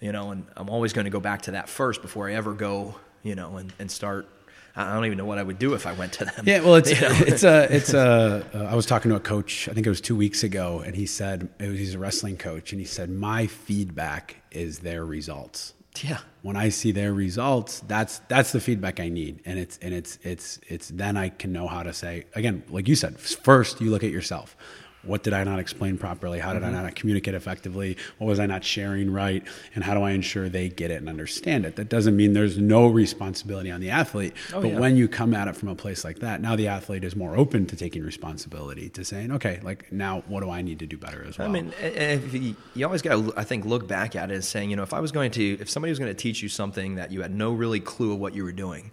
You 0.00 0.12
know, 0.12 0.32
and 0.32 0.46
I'm 0.56 0.68
always 0.68 0.92
going 0.92 1.04
to 1.04 1.10
go 1.10 1.20
back 1.20 1.42
to 1.42 1.52
that 1.52 1.68
first 1.68 2.02
before 2.02 2.28
I 2.28 2.34
ever 2.34 2.52
go, 2.52 2.96
you 3.22 3.34
know, 3.34 3.56
and, 3.56 3.72
and 3.78 3.90
start. 3.90 4.28
I 4.76 4.92
don't 4.94 5.04
even 5.06 5.18
know 5.18 5.24
what 5.24 5.38
I 5.38 5.42
would 5.42 5.58
do 5.58 5.74
if 5.74 5.86
I 5.86 5.92
went 5.92 6.12
to 6.14 6.24
them. 6.24 6.44
Yeah, 6.46 6.60
well, 6.60 6.74
it's 6.74 6.90
You 7.00 7.00
know? 7.00 7.16
it's 7.20 7.44
a 7.44 7.74
it's 7.74 7.94
a. 7.94 8.44
Uh, 8.52 8.58
I 8.70 8.74
was 8.74 8.86
talking 8.86 9.10
to 9.10 9.16
a 9.16 9.20
coach. 9.20 9.68
I 9.68 9.72
think 9.72 9.86
it 9.86 9.90
was 9.90 10.00
two 10.00 10.16
weeks 10.16 10.42
ago, 10.42 10.80
and 10.84 10.96
he 10.96 11.06
said 11.06 11.48
it 11.60 11.68
was, 11.68 11.78
he's 11.78 11.94
a 11.94 11.98
wrestling 11.98 12.36
coach, 12.36 12.72
and 12.72 12.80
he 12.80 12.86
said 12.86 13.08
my 13.10 13.46
feedback 13.46 14.36
is 14.50 14.80
their 14.80 15.04
results. 15.04 15.74
yeah. 16.02 16.18
When 16.42 16.56
I 16.56 16.68
see 16.70 16.92
their 16.92 17.14
results, 17.14 17.80
that's 17.86 18.18
that's 18.28 18.52
the 18.52 18.60
feedback 18.60 18.98
I 19.00 19.08
need, 19.08 19.40
and 19.46 19.58
it's 19.58 19.78
and 19.80 19.94
it's 19.94 20.18
it's 20.22 20.58
it's 20.66 20.88
then 20.88 21.16
I 21.16 21.28
can 21.28 21.52
know 21.52 21.66
how 21.68 21.82
to 21.84 21.92
say 21.92 22.24
again, 22.34 22.64
like 22.68 22.88
you 22.88 22.96
said, 22.96 23.18
first 23.18 23.80
you 23.80 23.90
look 23.90 24.02
at 24.04 24.10
yourself. 24.10 24.56
What 25.06 25.22
did 25.22 25.32
I 25.32 25.44
not 25.44 25.58
explain 25.58 25.98
properly? 25.98 26.38
How 26.38 26.52
did 26.52 26.62
Mm-hmm. 26.62 26.76
I 26.76 26.82
not 26.82 26.94
communicate 26.94 27.34
effectively? 27.34 27.96
What 28.18 28.26
was 28.28 28.40
I 28.40 28.46
not 28.46 28.64
sharing 28.64 29.12
right? 29.12 29.42
And 29.74 29.84
how 29.84 29.94
do 29.94 30.02
I 30.02 30.12
ensure 30.12 30.48
they 30.48 30.68
get 30.68 30.90
it 30.90 30.94
and 30.96 31.08
understand 31.08 31.64
it? 31.66 31.76
That 31.76 31.88
doesn't 31.88 32.16
mean 32.16 32.32
there's 32.32 32.58
no 32.58 32.86
responsibility 32.86 33.70
on 33.70 33.80
the 33.80 33.90
athlete. 33.90 34.32
Oh, 34.52 34.62
but 34.62 34.70
yeah. 34.72 34.78
when 34.78 34.96
you 34.96 35.08
come 35.08 35.34
at 35.34 35.48
it 35.48 35.56
from 35.56 35.68
a 35.68 35.74
place 35.74 36.04
like 36.04 36.20
that, 36.20 36.40
now 36.40 36.56
the 36.56 36.68
athlete 36.68 37.04
is 37.04 37.14
more 37.16 37.36
open 37.36 37.66
to 37.66 37.76
taking 37.76 38.02
responsibility, 38.02 38.88
to 38.90 39.04
saying, 39.04 39.30
okay, 39.32 39.60
like 39.62 39.92
now 39.92 40.22
what 40.26 40.42
do 40.42 40.50
I 40.50 40.62
need 40.62 40.78
to 40.80 40.86
do 40.86 40.96
better 40.96 41.24
as 41.26 41.38
well? 41.38 41.48
I 41.48 41.50
mean, 41.50 41.72
and- 41.82 41.94
and 41.96 42.24
if 42.24 42.34
you, 42.34 42.56
you 42.74 42.86
always 42.86 43.02
got 43.02 43.16
to, 43.16 43.32
I 43.36 43.44
think, 43.44 43.64
look 43.64 43.86
back 43.86 44.16
at 44.16 44.30
it 44.30 44.34
as 44.34 44.48
saying, 44.48 44.70
you 44.70 44.76
know, 44.76 44.82
if 44.82 44.92
I 44.94 45.00
was 45.00 45.12
going 45.12 45.30
to, 45.32 45.58
if 45.60 45.68
somebody 45.70 45.90
was 45.90 45.98
going 45.98 46.10
to 46.10 46.20
teach 46.20 46.42
you 46.42 46.48
something 46.48 46.94
that 46.96 47.12
you 47.12 47.22
had 47.22 47.34
no 47.34 47.52
really 47.52 47.80
clue 47.80 48.12
of 48.12 48.18
what 48.18 48.34
you 48.34 48.44
were 48.44 48.52
doing, 48.52 48.92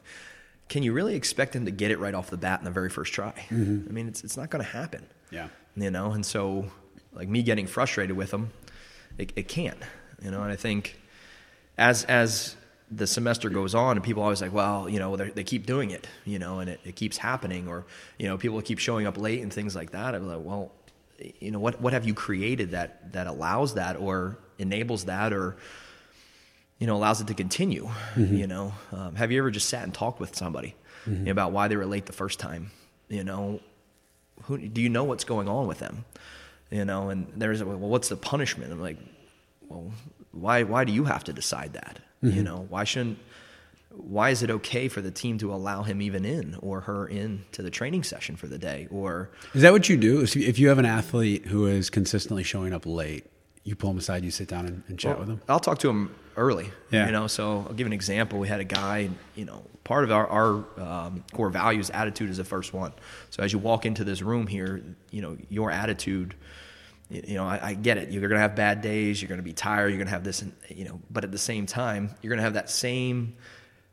can 0.70 0.84
you 0.84 0.94
really 0.94 1.16
expect 1.16 1.54
them 1.54 1.66
to 1.66 1.72
get 1.72 1.92
it 1.92 2.00
right 2.00 2.14
off 2.14 2.30
the 2.30 2.38
bat 2.38 2.60
in 2.60 2.66
the 2.66 2.72
very 2.72 2.90
first 2.90 3.12
try? 3.14 3.34
I 3.50 3.54
mean, 3.54 4.08
it's 4.08 4.24
it's 4.24 4.38
not 4.38 4.50
going 4.50 4.64
to 4.64 4.70
happen. 4.72 5.06
Yeah. 5.30 5.48
You 5.76 5.92
know, 5.92 6.12
and 6.12 6.26
so 6.26 6.68
like 7.14 7.28
me 7.30 7.44
getting 7.44 7.68
frustrated 7.68 8.16
with 8.16 8.32
them, 8.32 8.52
it, 9.18 9.32
it 9.36 9.48
can't. 9.48 9.78
You 10.22 10.32
know, 10.32 10.44
and 10.44 10.52
I 10.52 10.56
think 10.56 11.00
as 11.78 12.04
as 12.06 12.56
the 12.94 13.08
semester 13.08 13.50
goes 13.50 13.74
on 13.74 13.96
and 13.96 14.04
people 14.04 14.22
are 14.22 14.26
always 14.26 14.42
like, 14.42 14.52
well, 14.54 14.90
you 14.90 15.00
know, 15.00 15.16
they're- 15.16 15.32
keep 15.46 15.66
doing 15.66 15.92
it, 15.92 16.08
you 16.26 16.38
know, 16.40 16.60
and 16.60 16.70
it, 16.70 16.82
it 16.84 16.96
keeps 16.98 17.18
happening, 17.18 17.68
or 17.70 17.86
you 18.20 18.28
know, 18.28 18.38
people 18.38 18.62
keep 18.62 18.80
showing 18.80 19.08
up 19.08 19.18
late 19.18 19.42
and 19.42 19.52
things 19.54 19.76
like 19.76 19.92
that. 19.92 20.14
I'm 20.14 20.28
like, 20.28 20.42
well, 20.44 20.72
you 21.40 21.52
know, 21.52 21.60
what 21.60 21.80
what 21.82 21.94
have 21.94 22.06
you 22.06 22.14
created 22.14 22.72
that 22.72 23.14
that 23.14 23.28
allows 23.28 23.76
that 23.76 23.96
or 23.98 24.38
enables 24.60 25.06
that 25.06 25.32
or 25.34 25.56
you 26.80 26.88
know 26.88 26.96
allows 26.98 27.22
it 27.22 27.28
to 27.28 27.34
continue? 27.34 27.90
You 28.18 28.48
know, 28.48 28.74
um, 28.92 29.16
have 29.16 29.32
you 29.32 29.38
ever 29.40 29.52
just 29.52 29.70
sat 29.70 29.84
and 29.84 29.94
talked 29.94 30.20
with 30.20 30.36
somebody 30.36 30.76
know, 31.06 31.32
about 31.32 31.52
why 31.54 31.68
they 31.70 31.78
were 31.78 31.86
late 31.86 32.06
the 32.08 32.14
first 32.14 32.40
time? 32.40 32.72
You 33.08 33.24
know, 33.24 33.60
who 34.44 34.58
do 34.58 34.82
you 34.82 34.90
know 34.90 35.04
what's 35.04 35.24
going 35.24 35.48
on 35.48 35.68
with 35.68 35.80
them? 35.80 36.06
You 36.70 36.86
know, 36.86 37.10
and 37.10 37.28
there's 37.36 37.64
well, 37.64 37.78
what's 37.78 38.10
the 38.10 38.16
punishment? 38.16 38.72
I'm 38.72 38.82
like, 38.82 38.98
well, 39.68 39.92
why 40.32 40.64
why 40.64 40.84
do 40.84 40.94
you 40.94 41.06
have 41.06 41.24
to 41.26 41.34
decide 41.34 41.74
that? 41.74 42.00
You 42.22 42.30
mm-hmm. 42.30 42.44
know, 42.44 42.66
why 42.70 42.84
shouldn't 42.84 43.18
why 43.96 44.30
is 44.30 44.42
it 44.42 44.50
okay 44.50 44.88
for 44.88 45.02
the 45.02 45.12
team 45.12 45.38
to 45.40 45.54
allow 45.54 45.84
him 45.84 46.02
even 46.02 46.24
in 46.24 46.56
or 46.62 46.82
her 46.82 47.06
in 47.08 47.44
to 47.52 47.62
the 47.62 47.70
training 47.70 48.04
session 48.04 48.36
for 48.36 48.48
the 48.48 48.58
day? 48.58 48.88
Or 48.90 49.30
Is 49.54 49.62
that 49.64 49.74
what 49.74 49.90
you 49.90 49.98
do? 49.98 50.22
If 50.22 50.36
you- 50.36 50.48
If 50.48 50.60
you 50.60 50.70
have 50.70 50.78
an 50.78 50.86
athlete 50.86 51.48
who 51.48 51.66
is 51.68 51.90
consistently 51.90 52.44
showing 52.44 52.74
up 52.74 52.86
late, 52.86 53.26
you 53.64 53.76
pull 53.76 53.90
them 53.90 54.00
aside, 54.00 54.24
you 54.24 54.32
sit 54.32 54.48
down 54.48 54.66
and, 54.66 54.84
and 54.88 54.98
chat 54.98 55.20
with 55.20 55.28
them. 55.28 55.42
I'll 55.50 55.60
talk 55.60 55.80
to 55.80 55.90
him 55.90 56.16
early. 56.38 56.72
Yeah. 56.90 57.06
You 57.08 57.12
know, 57.12 57.28
so 57.28 57.66
I'll 57.68 57.74
give 57.74 57.86
an 57.86 57.94
example. 57.94 58.40
We 58.40 58.48
had 58.48 58.60
a 58.60 58.66
guy, 58.66 59.10
you 59.36 59.46
know, 59.46 59.64
part 59.84 60.04
of 60.04 60.12
our, 60.12 60.28
our 60.28 60.82
um, 60.82 61.24
core 61.34 61.50
values, 61.50 61.90
attitude 61.90 62.30
is 62.30 62.38
the 62.38 62.44
first 62.44 62.74
one. 62.74 62.94
So 63.30 63.44
as 63.44 63.52
you 63.52 63.60
walk 63.60 63.86
into 63.86 64.04
this 64.04 64.22
room 64.22 64.48
here, 64.48 64.84
you 65.10 65.22
know, 65.22 65.38
your 65.50 65.72
attitude, 65.72 66.36
you 67.10 67.36
know, 67.36 67.46
I, 67.46 67.60
I 67.70 67.74
get 67.74 67.98
it. 67.98 68.10
You're 68.10 68.22
going 68.22 68.38
to 68.38 68.42
have 68.42 68.56
bad 68.56 68.82
days. 68.82 69.22
You're 69.22 69.30
going 69.30 69.40
to 69.40 69.44
be 69.44 69.54
tired. 69.54 69.90
You're 69.90 69.98
going 69.98 70.08
to 70.08 70.14
have 70.14 70.24
this, 70.24 70.42
and, 70.42 70.54
you 70.70 70.86
know, 70.86 71.00
but 71.10 71.24
at 71.24 71.32
the 71.32 71.38
same 71.38 71.66
time, 71.66 72.16
you're 72.22 72.30
going 72.30 72.38
to 72.38 72.44
have 72.44 72.54
that 72.54 72.70
same 72.70 73.36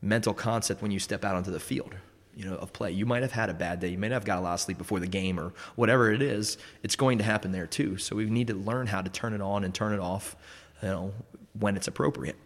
mental 0.01 0.35
concept 0.35 0.83
when 0.83 0.91
you 0.91 0.99
step 0.99 1.25
out 1.25 1.35
onto 1.35 1.51
the 1.51 1.59
field, 1.59 1.95
you 2.35 2.45
know, 2.45 2.55
of 2.55 2.73
play. 2.73 2.93
You 2.93 3.07
might 3.07 3.23
have 3.23 3.33
had 3.33 3.51
a 3.51 3.55
bad 3.55 3.81
day. 3.81 3.89
You 3.89 3.99
may 3.99 4.09
not 4.09 4.15
have 4.15 4.25
got 4.25 4.39
a 4.39 4.41
lot 4.41 4.55
of 4.55 4.61
sleep 4.61 4.79
before 4.79 5.01
the 5.01 5.09
game 5.09 5.41
or 5.41 5.53
whatever 5.75 6.13
it 6.13 6.23
is. 6.23 6.59
It's 6.85 6.95
going 6.95 7.19
to 7.19 7.25
happen 7.25 7.51
there 7.51 7.67
too. 7.67 7.97
So 7.97 8.15
we 8.15 8.27
need 8.27 8.47
to 8.49 8.55
learn 8.55 8.87
how 8.87 9.03
to 9.03 9.11
turn 9.11 9.35
it 9.35 9.41
on 9.41 9.65
and 9.65 9.75
turn 9.75 9.93
it 9.93 10.01
off, 10.01 10.37
you 10.83 10.89
know, 10.89 11.13
when 11.59 11.77
it's 11.77 11.89
appropriate. 11.89 12.37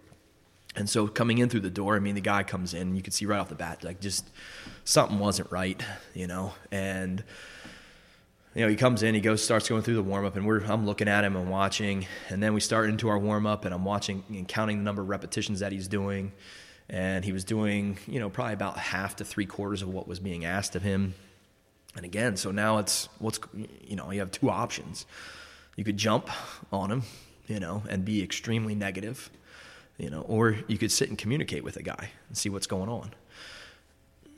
And 0.74 0.88
so 0.88 1.06
coming 1.06 1.38
in 1.38 1.48
through 1.48 1.60
the 1.60 1.70
door, 1.70 1.96
I 1.96 1.98
mean, 1.98 2.14
the 2.14 2.22
guy 2.22 2.42
comes 2.42 2.72
in, 2.72 2.96
you 2.96 3.02
can 3.02 3.12
see 3.12 3.26
right 3.26 3.38
off 3.38 3.48
the 3.50 3.54
bat, 3.54 3.84
like 3.84 4.00
just 4.00 4.30
something 4.84 5.18
wasn't 5.18 5.50
right, 5.52 5.82
you 6.14 6.26
know, 6.26 6.54
and 6.70 7.22
you 8.54 8.62
know, 8.62 8.68
he 8.68 8.76
comes 8.76 9.02
in, 9.02 9.14
he 9.14 9.20
goes, 9.20 9.42
starts 9.42 9.68
going 9.68 9.82
through 9.82 9.94
the 9.94 10.02
warm 10.02 10.26
up, 10.26 10.36
and 10.36 10.46
we're 10.46 10.62
I'm 10.64 10.84
looking 10.84 11.08
at 11.08 11.24
him 11.24 11.36
and 11.36 11.50
watching, 11.50 12.06
and 12.28 12.42
then 12.42 12.52
we 12.52 12.60
start 12.60 12.88
into 12.88 13.08
our 13.08 13.18
warm 13.18 13.46
up, 13.46 13.64
and 13.64 13.74
I'm 13.74 13.84
watching 13.84 14.24
and 14.28 14.46
counting 14.46 14.78
the 14.78 14.82
number 14.82 15.02
of 15.02 15.08
repetitions 15.08 15.60
that 15.60 15.72
he's 15.72 15.88
doing, 15.88 16.32
and 16.88 17.24
he 17.24 17.32
was 17.32 17.44
doing, 17.44 17.98
you 18.06 18.20
know, 18.20 18.28
probably 18.28 18.52
about 18.54 18.76
half 18.76 19.16
to 19.16 19.24
three 19.24 19.46
quarters 19.46 19.80
of 19.80 19.88
what 19.88 20.06
was 20.06 20.20
being 20.20 20.44
asked 20.44 20.76
of 20.76 20.82
him, 20.82 21.14
and 21.96 22.04
again, 22.04 22.36
so 22.36 22.50
now 22.50 22.78
it's 22.78 23.08
what's 23.18 23.40
you 23.54 23.96
know 23.96 24.10
you 24.10 24.20
have 24.20 24.30
two 24.30 24.50
options, 24.50 25.06
you 25.76 25.84
could 25.84 25.96
jump 25.96 26.28
on 26.70 26.90
him, 26.90 27.02
you 27.46 27.58
know, 27.58 27.82
and 27.88 28.04
be 28.04 28.22
extremely 28.22 28.74
negative, 28.74 29.30
you 30.02 30.10
know, 30.10 30.22
or 30.22 30.56
you 30.66 30.76
could 30.78 30.90
sit 30.90 31.08
and 31.08 31.16
communicate 31.16 31.62
with 31.62 31.76
a 31.76 31.82
guy 31.82 32.10
and 32.28 32.36
see 32.36 32.48
what's 32.48 32.66
going 32.66 32.88
on, 32.88 33.14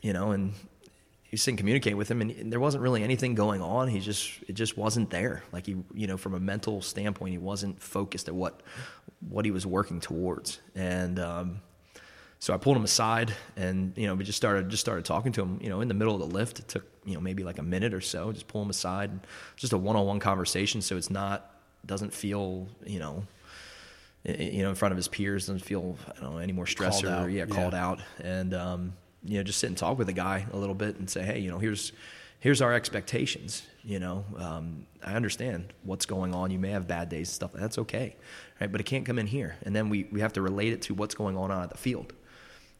you 0.02 0.12
know, 0.12 0.32
and 0.32 0.52
you 1.30 1.38
sit 1.38 1.52
and 1.52 1.58
communicate 1.58 1.96
with 1.96 2.10
him 2.10 2.20
and, 2.20 2.52
there 2.52 2.60
wasn't 2.60 2.82
really 2.82 3.02
anything 3.02 3.34
going 3.34 3.62
on. 3.62 3.88
He 3.88 3.98
just 3.98 4.30
it 4.46 4.52
just 4.52 4.76
wasn't 4.76 5.08
there. 5.08 5.42
Like 5.52 5.64
he 5.64 5.76
you 5.94 6.06
know 6.06 6.18
from 6.18 6.34
a 6.34 6.38
mental 6.38 6.82
standpoint 6.82 7.32
he 7.32 7.38
wasn't 7.38 7.80
focused 7.80 8.28
at 8.28 8.34
what 8.34 8.60
what 9.26 9.46
he 9.46 9.50
was 9.50 9.66
working 9.66 10.00
towards. 10.00 10.60
And 10.74 11.18
um, 11.18 11.60
so 12.40 12.52
I 12.52 12.58
pulled 12.58 12.76
him 12.76 12.84
aside 12.84 13.32
and 13.56 13.96
you 13.96 14.06
know 14.06 14.14
we 14.14 14.22
just 14.22 14.36
started 14.36 14.68
just 14.68 14.82
started 14.82 15.06
talking 15.06 15.32
to 15.32 15.42
him 15.42 15.58
you 15.62 15.70
know 15.70 15.80
in 15.80 15.88
the 15.88 15.94
middle 15.94 16.14
of 16.14 16.20
the 16.20 16.26
lift. 16.26 16.58
It 16.58 16.68
took 16.68 16.84
you 17.06 17.14
know 17.14 17.22
maybe 17.22 17.42
like 17.42 17.58
a 17.58 17.62
minute 17.62 17.94
or 17.94 18.02
so. 18.02 18.32
Just 18.32 18.48
pull 18.48 18.60
him 18.60 18.68
aside. 18.68 19.10
Just 19.56 19.72
a 19.72 19.78
one-on-one 19.78 20.20
conversation. 20.20 20.82
So 20.82 20.98
it's 20.98 21.10
not 21.10 21.50
doesn't 21.86 22.12
feel 22.12 22.68
you 22.84 22.98
know 22.98 23.24
you 24.24 24.62
know 24.62 24.70
in 24.70 24.74
front 24.74 24.92
of 24.92 24.96
his 24.96 25.08
peers 25.08 25.46
doesn't 25.46 25.60
feel 25.64 25.96
I 26.16 26.20
don't 26.20 26.32
know 26.32 26.38
any 26.38 26.52
more 26.52 26.66
stress 26.66 27.02
Called 27.02 27.12
or 27.12 27.16
out. 27.24 27.30
yeah 27.30 27.46
called 27.46 27.72
Yeah. 27.74 27.86
out. 27.86 28.00
And 28.22 28.54
um, 28.54 28.92
you 29.24 29.38
know 29.38 29.42
just 29.42 29.58
sit 29.58 29.68
and 29.68 29.76
talk 29.76 29.98
with 29.98 30.06
the 30.06 30.12
guy 30.12 30.46
a 30.52 30.56
little 30.56 30.74
bit 30.74 30.96
and 30.98 31.08
say 31.08 31.22
hey 31.22 31.38
you 31.40 31.50
know 31.50 31.58
here's 31.58 31.92
here's 32.40 32.60
our 32.62 32.72
expectations 32.74 33.62
you 33.82 33.98
know 33.98 34.24
um, 34.38 34.86
I 35.04 35.14
understand 35.14 35.72
what's 35.82 36.06
going 36.06 36.34
on. 36.34 36.50
You 36.50 36.58
may 36.58 36.70
have 36.70 36.88
bad 36.88 37.08
days 37.08 37.28
and 37.28 37.34
stuff. 37.34 37.52
That's 37.52 37.78
okay 37.78 38.16
right? 38.60 38.70
But 38.70 38.80
it 38.80 38.84
can't 38.84 39.04
come 39.04 39.18
in 39.18 39.26
here. 39.26 39.56
And 39.64 39.74
then 39.76 39.88
we 39.88 40.08
we 40.10 40.20
have 40.20 40.32
to 40.34 40.42
relate 40.42 40.72
it 40.72 40.82
to 40.82 40.94
what's 40.94 41.14
going 41.14 41.36
on 41.36 41.50
out 41.52 41.62
at 41.62 41.70
the 41.70 41.78
field 41.78 42.12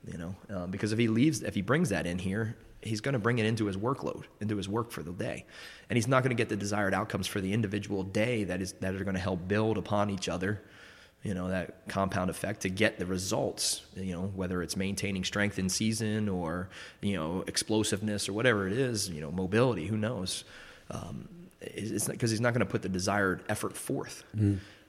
you 0.06 0.18
know 0.18 0.34
um, 0.50 0.70
because 0.70 0.92
if 0.92 0.98
he 0.98 1.08
leaves 1.08 1.42
if 1.42 1.54
he 1.54 1.62
brings 1.62 1.88
that 1.88 2.06
in 2.06 2.18
here 2.18 2.54
he's 2.82 3.00
going 3.00 3.14
to 3.14 3.18
bring 3.18 3.38
it 3.38 3.46
into 3.46 3.64
his 3.64 3.78
workload 3.78 4.24
into 4.42 4.56
his 4.58 4.68
work 4.68 4.90
for 4.90 5.02
the 5.02 5.12
day. 5.12 5.46
And 5.88 5.96
he's 5.96 6.06
not 6.08 6.22
going 6.22 6.36
to 6.36 6.40
get 6.42 6.50
the 6.50 6.56
desired 6.56 6.92
outcomes 6.92 7.26
for 7.26 7.40
the 7.40 7.52
individual 7.52 8.02
day 8.02 8.44
that 8.44 8.60
is 8.60 8.72
that 8.80 8.94
are 8.94 9.04
going 9.04 9.14
to 9.14 9.20
help 9.20 9.48
build 9.48 9.78
upon 9.78 10.10
each 10.10 10.28
other 10.28 10.62
you 11.24 11.34
know 11.34 11.48
that 11.48 11.88
compound 11.88 12.30
effect 12.30 12.60
to 12.60 12.68
get 12.68 12.98
the 12.98 13.06
results 13.06 13.82
you 13.96 14.12
know 14.12 14.30
whether 14.36 14.62
it's 14.62 14.76
maintaining 14.76 15.24
strength 15.24 15.58
in 15.58 15.68
season 15.68 16.28
or 16.28 16.68
you 17.00 17.16
know 17.16 17.42
explosiveness 17.48 18.28
or 18.28 18.34
whatever 18.34 18.68
it 18.68 18.74
is 18.74 19.08
you 19.08 19.20
know 19.20 19.32
mobility 19.32 19.86
who 19.86 19.96
knows? 19.96 20.44
Um, 20.90 21.28
it's 21.60 22.06
because 22.06 22.30
he's 22.30 22.42
not 22.42 22.52
going 22.52 22.60
to 22.60 22.70
put 22.70 22.82
the 22.82 22.90
desired 22.90 23.42
effort 23.48 23.74
forth. 23.74 24.22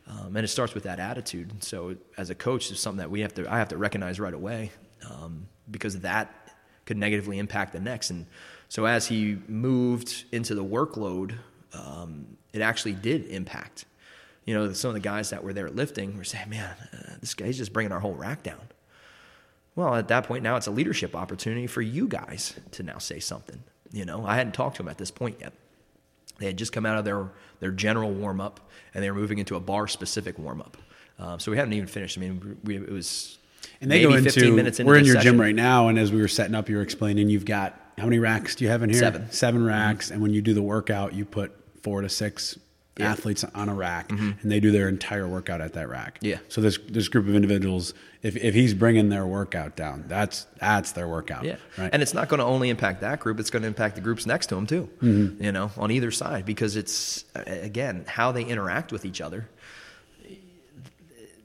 Um, 0.07 0.35
and 0.35 0.43
it 0.43 0.49
starts 0.49 0.73
with 0.73 0.83
that 0.83 0.99
attitude. 0.99 1.63
So 1.63 1.95
as 2.17 2.29
a 2.29 2.35
coach 2.35 2.69
it's 2.69 2.81
something 2.81 2.99
that 2.99 3.09
we 3.09 3.21
have 3.21 3.33
to 3.35 3.51
i 3.51 3.57
have 3.57 3.69
to 3.69 3.77
recognize 3.77 4.19
right 4.19 4.33
away 4.33 4.71
um, 5.09 5.47
because 5.71 5.99
that 6.01 6.53
could 6.85 6.97
negatively 6.97 7.39
impact 7.39 7.73
the 7.73 7.79
next. 7.79 8.09
And 8.11 8.27
so 8.69 8.85
as 8.85 9.07
he 9.07 9.37
moved 9.47 10.25
into 10.31 10.53
the 10.53 10.63
workload 10.63 11.33
um, 11.73 12.37
it 12.53 12.61
actually 12.61 12.93
did 12.93 13.25
impact 13.27 13.85
you 14.45 14.53
know, 14.53 14.71
some 14.73 14.89
of 14.89 14.93
the 14.93 14.99
guys 14.99 15.31
that 15.31 15.43
were 15.43 15.53
there 15.53 15.69
lifting 15.69 16.17
were 16.17 16.23
saying, 16.23 16.49
man, 16.49 16.75
uh, 16.93 17.15
this 17.19 17.33
guy's 17.33 17.57
just 17.57 17.73
bringing 17.73 17.91
our 17.91 17.99
whole 17.99 18.13
rack 18.13 18.43
down. 18.43 18.61
Well, 19.75 19.95
at 19.95 20.07
that 20.07 20.25
point, 20.25 20.43
now 20.43 20.55
it's 20.55 20.67
a 20.67 20.71
leadership 20.71 21.15
opportunity 21.15 21.67
for 21.67 21.81
you 21.81 22.07
guys 22.07 22.57
to 22.71 22.83
now 22.83 22.99
say 22.99 23.19
something. 23.19 23.61
You 23.91 24.05
know, 24.05 24.25
I 24.25 24.35
hadn't 24.35 24.53
talked 24.53 24.77
to 24.77 24.83
them 24.83 24.89
at 24.89 24.97
this 24.97 25.11
point 25.11 25.37
yet. 25.41 25.53
They 26.37 26.45
had 26.45 26.57
just 26.57 26.71
come 26.71 26.85
out 26.85 26.97
of 26.97 27.05
their, 27.05 27.29
their 27.59 27.71
general 27.71 28.11
warm 28.11 28.39
up 28.39 28.59
and 28.93 29.03
they 29.03 29.09
were 29.09 29.17
moving 29.17 29.39
into 29.39 29.55
a 29.55 29.59
bar 29.59 29.87
specific 29.87 30.37
warm 30.37 30.61
up. 30.61 30.77
Um, 31.17 31.39
so 31.39 31.51
we 31.51 31.57
hadn't 31.57 31.73
even 31.73 31.87
finished. 31.87 32.17
I 32.17 32.21
mean, 32.21 32.57
we, 32.63 32.75
it 32.77 32.91
was 32.91 33.37
And 33.81 33.89
they 33.89 33.99
maybe 33.99 34.11
go 34.11 34.17
into 34.17 34.31
15 34.31 34.55
minutes 34.55 34.79
into 34.79 34.87
we're 34.89 34.97
in 34.97 35.05
your 35.05 35.15
session. 35.15 35.33
gym 35.33 35.41
right 35.41 35.55
now, 35.55 35.87
and 35.87 35.97
as 35.97 36.11
we 36.11 36.21
were 36.21 36.27
setting 36.27 36.55
up, 36.55 36.69
you 36.69 36.75
were 36.75 36.81
explaining 36.81 37.29
you've 37.29 37.45
got 37.45 37.79
how 37.97 38.03
many 38.03 38.19
racks 38.19 38.55
do 38.55 38.65
you 38.65 38.69
have 38.69 38.83
in 38.83 38.89
here? 38.89 38.99
Seven. 38.99 39.31
Seven 39.31 39.65
racks, 39.65 40.11
and 40.11 40.21
when 40.21 40.33
you 40.33 40.41
do 40.41 40.53
the 40.53 40.61
workout, 40.61 41.13
you 41.13 41.23
put 41.23 41.53
four 41.81 42.01
to 42.01 42.09
six 42.09 42.59
Yeah. 42.97 43.11
athletes 43.11 43.43
on 43.53 43.67
a 43.67 43.75
rack, 43.75 44.09
and 44.11 44.37
they 44.43 44.61
do 44.61 44.71
their 44.71 44.87
entire 44.87 45.27
workout 45.27 45.59
at 45.59 45.73
that 45.73 45.89
rack. 45.89 46.17
Yeah. 46.21 46.37
So 46.47 46.61
this 46.61 46.77
this 46.87 47.09
group 47.09 47.27
of 47.27 47.35
individuals, 47.35 47.93
if 48.23 48.37
if 48.37 48.53
he's 48.53 48.73
bringing 48.73 49.09
their 49.09 49.25
workout 49.25 49.75
down, 49.75 50.05
that's 50.07 50.47
that's 50.61 50.93
their 50.93 51.07
workout. 51.07 51.43
Yeah, 51.43 51.57
Right. 51.77 51.89
and 51.91 52.01
it's 52.01 52.13
not 52.13 52.29
going 52.29 52.39
to 52.39 52.45
only 52.45 52.69
impact 52.69 53.01
that 53.01 53.19
group; 53.19 53.37
it's 53.39 53.49
going 53.49 53.63
to 53.63 53.67
impact 53.67 53.95
the 53.95 54.01
groups 54.01 54.25
next 54.25 54.47
to 54.47 54.55
them 54.55 54.65
too. 54.65 54.89
Mm-hmm. 55.01 55.43
You 55.43 55.51
know, 55.51 55.71
on 55.77 55.91
either 55.91 56.09
side, 56.09 56.45
because 56.45 56.77
it's 56.77 57.25
again 57.35 58.05
how 58.07 58.31
they 58.31 58.43
interact 58.45 58.93
with 58.93 59.03
each 59.03 59.19
other. 59.19 59.49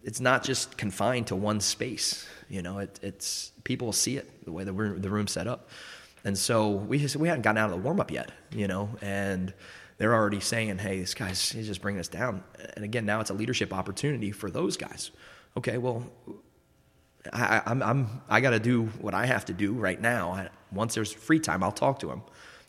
It's 0.02 0.20
not 0.20 0.44
just 0.44 0.76
confined 0.78 1.26
to 1.28 1.36
one 1.36 1.60
space. 1.60 2.26
You 2.48 2.62
know, 2.62 2.78
it, 2.78 2.98
it's 3.02 3.52
people 3.64 3.92
see 3.92 4.16
it 4.16 4.44
the 4.44 4.52
way 4.52 4.64
the 4.64 4.72
room, 4.72 5.00
the 5.02 5.10
room's 5.10 5.32
set 5.32 5.46
up, 5.46 5.68
and 6.24 6.36
so 6.38 6.70
we 6.70 6.98
just, 6.98 7.16
we 7.16 7.28
hadn't 7.28 7.42
gotten 7.42 7.58
out 7.58 7.66
of 7.66 7.76
the 7.76 7.82
warm 7.82 8.00
up 8.00 8.10
yet. 8.10 8.30
You 8.52 8.66
know, 8.66 8.88
and 9.02 9.52
they're 10.00 10.14
already 10.14 10.40
saying, 10.40 10.78
"Hey, 10.78 10.98
this 10.98 11.12
guy's 11.12 11.52
he's 11.52 11.66
just 11.66 11.82
bringing 11.82 12.00
us 12.00 12.08
down." 12.08 12.42
And 12.74 12.86
again, 12.86 13.04
now 13.04 13.20
it's 13.20 13.28
a 13.28 13.34
leadership 13.34 13.70
opportunity 13.70 14.30
for 14.30 14.50
those 14.50 14.78
guys. 14.78 15.10
Okay, 15.58 15.76
well, 15.76 16.10
I, 17.30 17.60
I'm, 17.66 17.82
I'm 17.82 18.22
I 18.26 18.40
got 18.40 18.50
to 18.50 18.58
do 18.58 18.84
what 19.02 19.12
I 19.12 19.26
have 19.26 19.44
to 19.44 19.52
do 19.52 19.74
right 19.74 20.00
now. 20.00 20.32
I, 20.32 20.48
once 20.72 20.94
there's 20.94 21.12
free 21.12 21.38
time, 21.38 21.62
I'll 21.62 21.70
talk 21.70 21.98
to 21.98 22.10
him, 22.10 22.22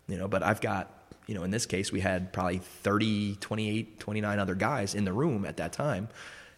you 0.09 0.17
know. 0.17 0.27
But 0.27 0.43
I've 0.43 0.59
got, 0.59 0.91
you 1.25 1.33
know, 1.33 1.43
in 1.43 1.51
this 1.51 1.65
case, 1.65 1.89
we 1.89 2.01
had 2.01 2.33
probably 2.33 2.57
30, 2.57 3.37
28, 3.39 3.97
29 4.01 4.39
other 4.39 4.55
guys 4.55 4.93
in 4.93 5.05
the 5.05 5.13
room 5.13 5.45
at 5.45 5.55
that 5.55 5.71
time, 5.71 6.09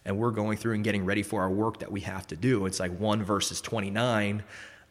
and 0.04 0.18
we're 0.18 0.32
going 0.32 0.58
through 0.58 0.74
and 0.74 0.82
getting 0.82 1.04
ready 1.04 1.22
for 1.22 1.42
our 1.42 1.50
work 1.50 1.78
that 1.78 1.92
we 1.92 2.00
have 2.00 2.26
to 2.26 2.36
do. 2.36 2.66
It's 2.66 2.80
like 2.80 2.98
one 2.98 3.22
versus 3.22 3.60
29. 3.60 4.42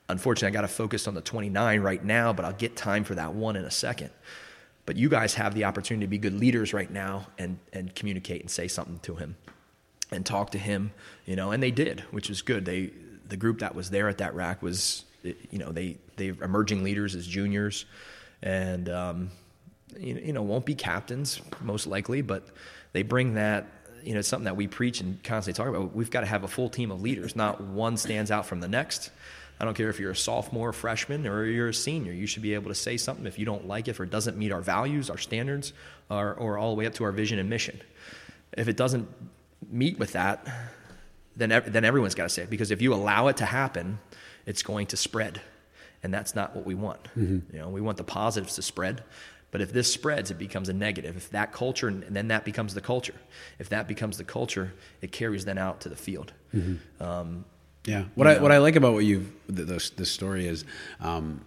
Unfortunately, 0.07 0.47
I 0.47 0.61
got 0.61 0.65
to 0.65 0.73
focus 0.73 1.09
on 1.09 1.13
the 1.13 1.21
29 1.21 1.81
right 1.81 2.05
now, 2.05 2.31
but 2.31 2.45
I'll 2.45 2.53
get 2.53 2.77
time 2.77 3.03
for 3.03 3.15
that 3.15 3.33
one 3.33 3.57
in 3.57 3.65
a 3.65 3.71
second. 3.71 4.11
But 4.85 4.97
you 4.97 5.09
guys 5.09 5.35
have 5.35 5.55
the 5.55 5.63
opportunity 5.63 6.05
to 6.05 6.09
be 6.09 6.17
good 6.17 6.33
leaders 6.33 6.73
right 6.73 6.91
now 6.91 7.27
and 7.37 7.57
and 7.71 7.93
communicate 7.95 8.41
and 8.41 8.51
say 8.51 8.67
something 8.67 8.99
to 8.99 9.15
him 9.15 9.35
and 10.11 10.25
talk 10.25 10.51
to 10.51 10.57
him, 10.57 10.91
you 11.25 11.35
know, 11.35 11.51
and 11.51 11.61
they 11.61 11.71
did, 11.71 12.01
which 12.11 12.29
was 12.29 12.41
good. 12.41 12.65
They 12.65 12.91
the 13.27 13.37
group 13.37 13.59
that 13.59 13.73
was 13.73 13.89
there 13.89 14.09
at 14.09 14.17
that 14.19 14.35
rack 14.35 14.61
was, 14.61 15.05
you 15.23 15.59
know, 15.59 15.71
they 15.71 15.97
they 16.17 16.27
emerging 16.27 16.83
leaders 16.83 17.15
as 17.15 17.25
juniors, 17.25 17.85
and 18.41 18.89
um, 18.89 19.31
you, 19.97 20.15
you 20.15 20.33
know 20.33 20.41
won't 20.41 20.65
be 20.65 20.75
captains 20.75 21.41
most 21.61 21.87
likely, 21.87 22.21
but 22.21 22.47
they 22.91 23.03
bring 23.03 23.35
that. 23.35 23.67
You 24.03 24.11
know, 24.11 24.19
it's 24.19 24.27
something 24.27 24.43
that 24.45 24.57
we 24.57 24.67
preach 24.67 24.99
and 24.99 25.23
constantly 25.23 25.63
talk 25.63 25.73
about. 25.73 25.95
We've 25.95 26.11
got 26.11 26.21
to 26.21 26.25
have 26.25 26.43
a 26.43 26.47
full 26.47 26.67
team 26.67 26.91
of 26.91 27.01
leaders. 27.01 27.37
Not 27.37 27.61
one 27.61 27.95
stands 27.95 28.31
out 28.31 28.45
from 28.45 28.59
the 28.59 28.67
next. 28.67 29.11
I 29.59 29.65
don't 29.65 29.75
care 29.75 29.89
if 29.89 29.99
you're 29.99 30.11
a 30.11 30.15
sophomore, 30.15 30.73
freshman, 30.73 31.25
or 31.27 31.45
you're 31.45 31.69
a 31.69 31.73
senior. 31.73 32.11
You 32.11 32.27
should 32.27 32.41
be 32.41 32.53
able 32.53 32.69
to 32.69 32.75
say 32.75 32.97
something 32.97 33.25
if 33.25 33.39
you 33.39 33.45
don't 33.45 33.67
like 33.67 33.87
it 33.87 33.99
or 33.99 34.03
it 34.03 34.09
doesn't 34.09 34.37
meet 34.37 34.51
our 34.51 34.61
values, 34.61 35.09
our 35.09 35.17
standards, 35.17 35.73
or, 36.09 36.33
or 36.33 36.57
all 36.57 36.71
the 36.71 36.79
way 36.79 36.85
up 36.85 36.93
to 36.95 37.03
our 37.03 37.11
vision 37.11 37.39
and 37.39 37.49
mission. 37.49 37.79
If 38.57 38.67
it 38.67 38.77
doesn't 38.77 39.07
meet 39.71 39.97
with 39.99 40.13
that, 40.13 40.45
then 41.35 41.49
then 41.67 41.85
everyone's 41.85 42.13
got 42.15 42.23
to 42.23 42.29
say 42.29 42.43
it 42.43 42.49
because 42.49 42.71
if 42.71 42.81
you 42.81 42.93
allow 42.93 43.27
it 43.27 43.37
to 43.37 43.45
happen, 43.45 43.99
it's 44.45 44.61
going 44.61 44.87
to 44.87 44.97
spread, 44.97 45.41
and 46.03 46.13
that's 46.13 46.35
not 46.35 46.55
what 46.55 46.65
we 46.65 46.75
want. 46.75 47.07
You 47.15 47.59
know, 47.59 47.69
we 47.69 47.81
want 47.81 47.97
the 47.97 48.03
positives 48.03 48.55
to 48.55 48.61
spread, 48.61 49.03
but 49.49 49.61
if 49.61 49.71
this 49.73 49.91
spreads, 49.91 50.29
it 50.29 50.37
becomes 50.37 50.69
a 50.69 50.73
negative. 50.73 51.17
If 51.17 51.29
that 51.31 51.51
culture, 51.53 51.87
and 51.87 52.03
then 52.15 52.27
that 52.27 52.43
becomes 52.45 52.73
the 52.75 52.81
culture. 52.81 53.15
If 53.57 53.69
that 53.69 53.87
becomes 53.87 54.17
the 54.17 54.23
culture, 54.23 54.73
it 55.01 55.11
carries 55.11 55.45
then 55.45 55.57
out 55.57 55.81
to 55.81 55.89
the 55.89 55.95
field. 55.95 56.33
Um, 56.99 57.45
Yeah. 57.85 58.05
What 58.15 58.27
I 58.27 58.39
what 58.39 58.51
I 58.51 58.59
like 58.59 58.75
about 58.75 58.93
what 58.93 59.05
you 59.05 59.31
th- 59.53 59.67
this 59.67 59.89
this 59.91 60.09
story 60.09 60.47
is 60.47 60.63
um, 61.01 61.41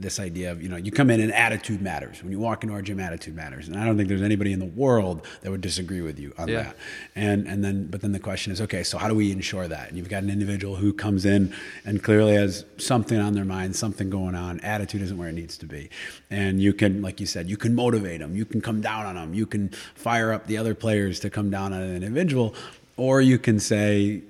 this 0.00 0.18
idea 0.18 0.50
of 0.50 0.60
you 0.60 0.68
know 0.68 0.76
you 0.76 0.90
come 0.90 1.10
in 1.10 1.20
and 1.20 1.32
attitude 1.32 1.80
matters. 1.80 2.20
When 2.24 2.32
you 2.32 2.40
walk 2.40 2.64
into 2.64 2.74
our 2.74 2.82
gym 2.82 2.98
attitude 2.98 3.36
matters. 3.36 3.68
And 3.68 3.78
I 3.78 3.84
don't 3.84 3.96
think 3.96 4.08
there's 4.08 4.22
anybody 4.22 4.52
in 4.52 4.58
the 4.58 4.64
world 4.66 5.24
that 5.42 5.52
would 5.52 5.60
disagree 5.60 6.00
with 6.00 6.18
you 6.18 6.34
on 6.36 6.48
Yeah. 6.48 6.62
that. 6.64 6.76
And 7.14 7.46
and 7.46 7.62
then 7.64 7.86
but 7.86 8.00
then 8.00 8.10
the 8.10 8.18
question 8.18 8.52
is 8.52 8.60
okay 8.62 8.82
so 8.82 8.98
how 8.98 9.06
do 9.06 9.14
we 9.14 9.30
ensure 9.30 9.68
that? 9.68 9.88
And 9.90 9.96
you've 9.96 10.08
got 10.08 10.24
an 10.24 10.30
individual 10.30 10.74
who 10.74 10.92
comes 10.92 11.24
in 11.24 11.54
and 11.84 12.02
clearly 12.02 12.34
has 12.34 12.64
something 12.78 13.20
on 13.20 13.34
their 13.34 13.44
mind 13.44 13.76
something 13.76 14.10
going 14.10 14.34
on. 14.34 14.58
Attitude 14.60 15.02
isn't 15.02 15.16
where 15.16 15.28
it 15.28 15.34
needs 15.34 15.56
to 15.58 15.66
be. 15.66 15.88
And 16.30 16.60
you 16.60 16.72
can 16.72 17.00
like 17.00 17.20
you 17.20 17.26
said 17.26 17.48
you 17.48 17.56
can 17.56 17.76
motivate 17.76 18.18
them. 18.18 18.34
You 18.34 18.44
can 18.44 18.60
come 18.60 18.80
down 18.80 19.06
on 19.06 19.14
them. 19.14 19.34
You 19.34 19.46
can 19.46 19.68
fire 19.94 20.32
up 20.32 20.48
the 20.48 20.58
other 20.58 20.74
players 20.74 21.20
to 21.20 21.30
come 21.30 21.48
down 21.50 21.72
on 21.72 21.80
an 21.82 21.94
individual. 21.94 22.56
Or 22.96 23.20
you 23.20 23.38
can 23.38 23.60
say 23.60 24.22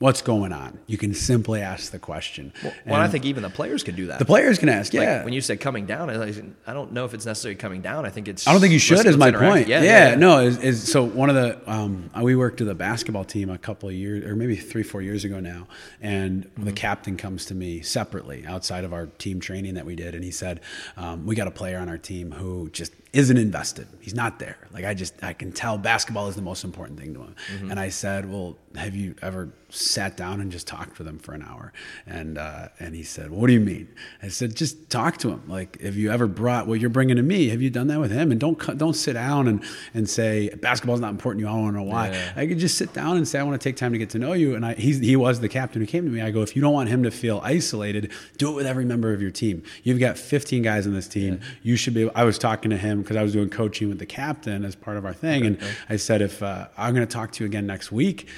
what's 0.00 0.22
going 0.22 0.50
on? 0.50 0.78
You 0.86 0.96
can 0.96 1.12
simply 1.12 1.60
ask 1.60 1.92
the 1.92 1.98
question. 1.98 2.54
Well, 2.64 2.72
well 2.86 3.00
I 3.00 3.06
think 3.06 3.26
even 3.26 3.42
the 3.42 3.50
players 3.50 3.84
can 3.84 3.94
do 3.94 4.06
that. 4.06 4.18
The 4.18 4.24
players 4.24 4.58
can 4.58 4.70
ask, 4.70 4.92
yeah. 4.92 5.16
Like 5.16 5.24
when 5.26 5.34
you 5.34 5.42
said 5.42 5.60
coming 5.60 5.84
down, 5.86 6.08
I 6.10 6.72
don't 6.72 6.92
know 6.92 7.04
if 7.04 7.14
it's 7.14 7.26
necessarily 7.26 7.56
coming 7.56 7.82
down. 7.82 8.06
I 8.06 8.08
think 8.10 8.26
it's. 8.26 8.48
I 8.48 8.52
don't 8.52 8.60
think 8.60 8.72
you 8.72 8.78
should. 8.78 9.06
Is 9.06 9.16
my 9.16 9.30
point. 9.30 9.68
Yeah, 9.68 9.82
yeah, 9.82 10.08
yeah, 10.10 10.14
no. 10.16 10.40
Is, 10.40 10.58
is, 10.58 10.90
so 10.90 11.04
one 11.04 11.28
of 11.28 11.36
the 11.36 11.70
um, 11.70 12.10
we 12.20 12.34
worked 12.34 12.60
with 12.60 12.70
a 12.70 12.74
basketball 12.74 13.24
team 13.24 13.50
a 13.50 13.58
couple 13.58 13.88
of 13.88 13.94
years, 13.94 14.24
or 14.24 14.34
maybe 14.34 14.56
three, 14.56 14.82
four 14.82 15.02
years 15.02 15.24
ago 15.24 15.38
now, 15.38 15.68
and 16.00 16.46
mm-hmm. 16.46 16.64
the 16.64 16.72
captain 16.72 17.16
comes 17.16 17.44
to 17.46 17.54
me 17.54 17.82
separately 17.82 18.44
outside 18.46 18.84
of 18.84 18.92
our 18.92 19.06
team 19.06 19.38
training 19.38 19.74
that 19.74 19.84
we 19.84 19.94
did, 19.94 20.14
and 20.14 20.24
he 20.24 20.30
said, 20.30 20.60
um, 20.96 21.26
"We 21.26 21.34
got 21.34 21.46
a 21.46 21.52
player 21.52 21.78
on 21.78 21.88
our 21.90 21.98
team 21.98 22.32
who 22.32 22.70
just 22.70 22.92
isn't 23.12 23.36
invested. 23.36 23.88
He's 24.00 24.14
not 24.14 24.38
there. 24.38 24.56
Like 24.72 24.84
I 24.84 24.94
just 24.94 25.22
I 25.22 25.32
can 25.32 25.52
tell 25.52 25.78
basketball 25.78 26.28
is 26.28 26.36
the 26.36 26.42
most 26.42 26.64
important 26.64 26.98
thing 26.98 27.14
to 27.14 27.20
him." 27.20 27.34
Mm-hmm. 27.54 27.70
And 27.70 27.80
I 27.80 27.88
said, 27.88 28.30
"Well, 28.30 28.56
have 28.76 28.94
you 28.94 29.14
ever 29.22 29.52
sat 29.72 30.16
down 30.16 30.40
and 30.40 30.50
just 30.50 30.66
talked 30.66 30.98
with 30.98 31.06
him 31.06 31.18
for 31.18 31.32
an 31.32 31.42
hour. 31.42 31.72
And 32.06 32.38
uh, 32.38 32.68
and 32.78 32.94
he 32.94 33.02
said, 33.02 33.30
well, 33.30 33.40
"What 33.40 33.46
do 33.46 33.52
you 33.52 33.60
mean?" 33.60 33.88
I 34.22 34.28
said, 34.28 34.54
"Just 34.54 34.90
talk 34.90 35.18
to 35.18 35.30
him. 35.30 35.42
Like, 35.48 35.80
have 35.80 35.96
you 35.96 36.10
ever 36.10 36.26
brought 36.26 36.66
what 36.66 36.80
you're 36.80 36.90
bringing 36.90 37.16
to 37.16 37.22
me? 37.22 37.48
Have 37.48 37.62
you 37.62 37.70
done 37.70 37.86
that 37.88 38.00
with 38.00 38.10
him? 38.10 38.30
And 38.30 38.40
don't 38.40 38.78
don't 38.78 38.94
sit 38.94 39.14
down 39.14 39.48
and 39.48 39.62
and 39.94 40.08
say 40.08 40.50
basketball's 40.50 41.00
not 41.00 41.10
important 41.10 41.40
to 41.40 41.48
you. 41.48 41.54
I 41.54 41.58
want 41.58 41.74
to 41.74 41.80
know 41.80 41.84
why. 41.84 42.10
Yeah. 42.10 42.32
I 42.36 42.46
could 42.46 42.58
just 42.58 42.76
sit 42.76 42.92
down 42.92 43.16
and 43.16 43.26
say 43.26 43.38
I 43.38 43.42
want 43.42 43.60
to 43.60 43.68
take 43.68 43.76
time 43.76 43.92
to 43.92 43.98
get 43.98 44.10
to 44.10 44.18
know 44.18 44.32
you. 44.32 44.54
And 44.54 44.64
I 44.66 44.74
he's, 44.74 44.98
he 44.98 45.16
was 45.16 45.40
the 45.40 45.48
captain 45.48 45.80
who 45.80 45.86
came 45.86 46.04
to 46.04 46.10
me. 46.10 46.20
I 46.20 46.30
go, 46.30 46.42
if 46.42 46.56
you 46.56 46.62
don't 46.62 46.74
want 46.74 46.88
him 46.88 47.02
to 47.04 47.10
feel 47.10 47.40
isolated, 47.44 48.10
do 48.38 48.50
it 48.50 48.54
with 48.54 48.66
every 48.66 48.84
member 48.84 49.12
of 49.12 49.22
your 49.22 49.30
team. 49.30 49.62
You've 49.82 50.00
got 50.00 50.18
15 50.18 50.62
guys 50.62 50.86
on 50.86 50.94
this 50.94 51.08
team. 51.08 51.34
Yeah. 51.34 51.48
You 51.62 51.76
should 51.76 51.94
be. 51.94 52.10
I 52.14 52.24
was 52.24 52.38
talking 52.38 52.70
to 52.70 52.76
him 52.76 52.99
because 53.02 53.16
I 53.16 53.22
was 53.22 53.32
doing 53.32 53.50
coaching 53.50 53.88
with 53.88 53.98
the 53.98 54.06
captain 54.06 54.64
as 54.64 54.74
part 54.74 54.96
of 54.96 55.04
our 55.04 55.14
thing, 55.14 55.42
okay. 55.42 55.46
and 55.46 55.76
I 55.88 55.96
said, 55.96 56.22
if 56.22 56.42
uh, 56.42 56.68
I'm 56.76 56.94
going 56.94 57.06
to 57.06 57.12
talk 57.12 57.32
to 57.32 57.44
you 57.44 57.46
again 57.46 57.66
next 57.66 57.90
week 57.92 58.28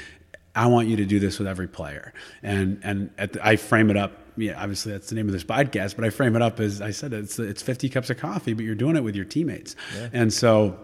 I 0.54 0.66
want 0.66 0.88
you 0.88 0.96
to 0.96 1.04
do 1.04 1.18
this 1.18 1.38
with 1.38 1.48
every 1.48 1.68
player. 1.68 2.12
And 2.42 2.80
and 2.82 3.10
the, 3.16 3.40
I 3.42 3.56
frame 3.56 3.90
it 3.90 3.96
up. 3.96 4.18
Yeah, 4.36 4.60
obviously 4.60 4.92
that's 4.92 5.08
the 5.08 5.14
name 5.14 5.26
of 5.26 5.32
this 5.32 5.44
podcast, 5.44 5.96
but 5.96 6.04
I 6.04 6.10
frame 6.10 6.36
it 6.36 6.42
up 6.42 6.60
as 6.60 6.80
I 6.80 6.90
said 6.90 7.12
it's 7.12 7.38
it's 7.38 7.62
50 7.62 7.88
cups 7.88 8.10
of 8.10 8.18
coffee, 8.18 8.52
but 8.52 8.64
you're 8.64 8.74
doing 8.74 8.96
it 8.96 9.04
with 9.04 9.16
your 9.16 9.24
teammates. 9.24 9.76
Yeah. 9.96 10.08
And 10.12 10.32
so 10.32 10.78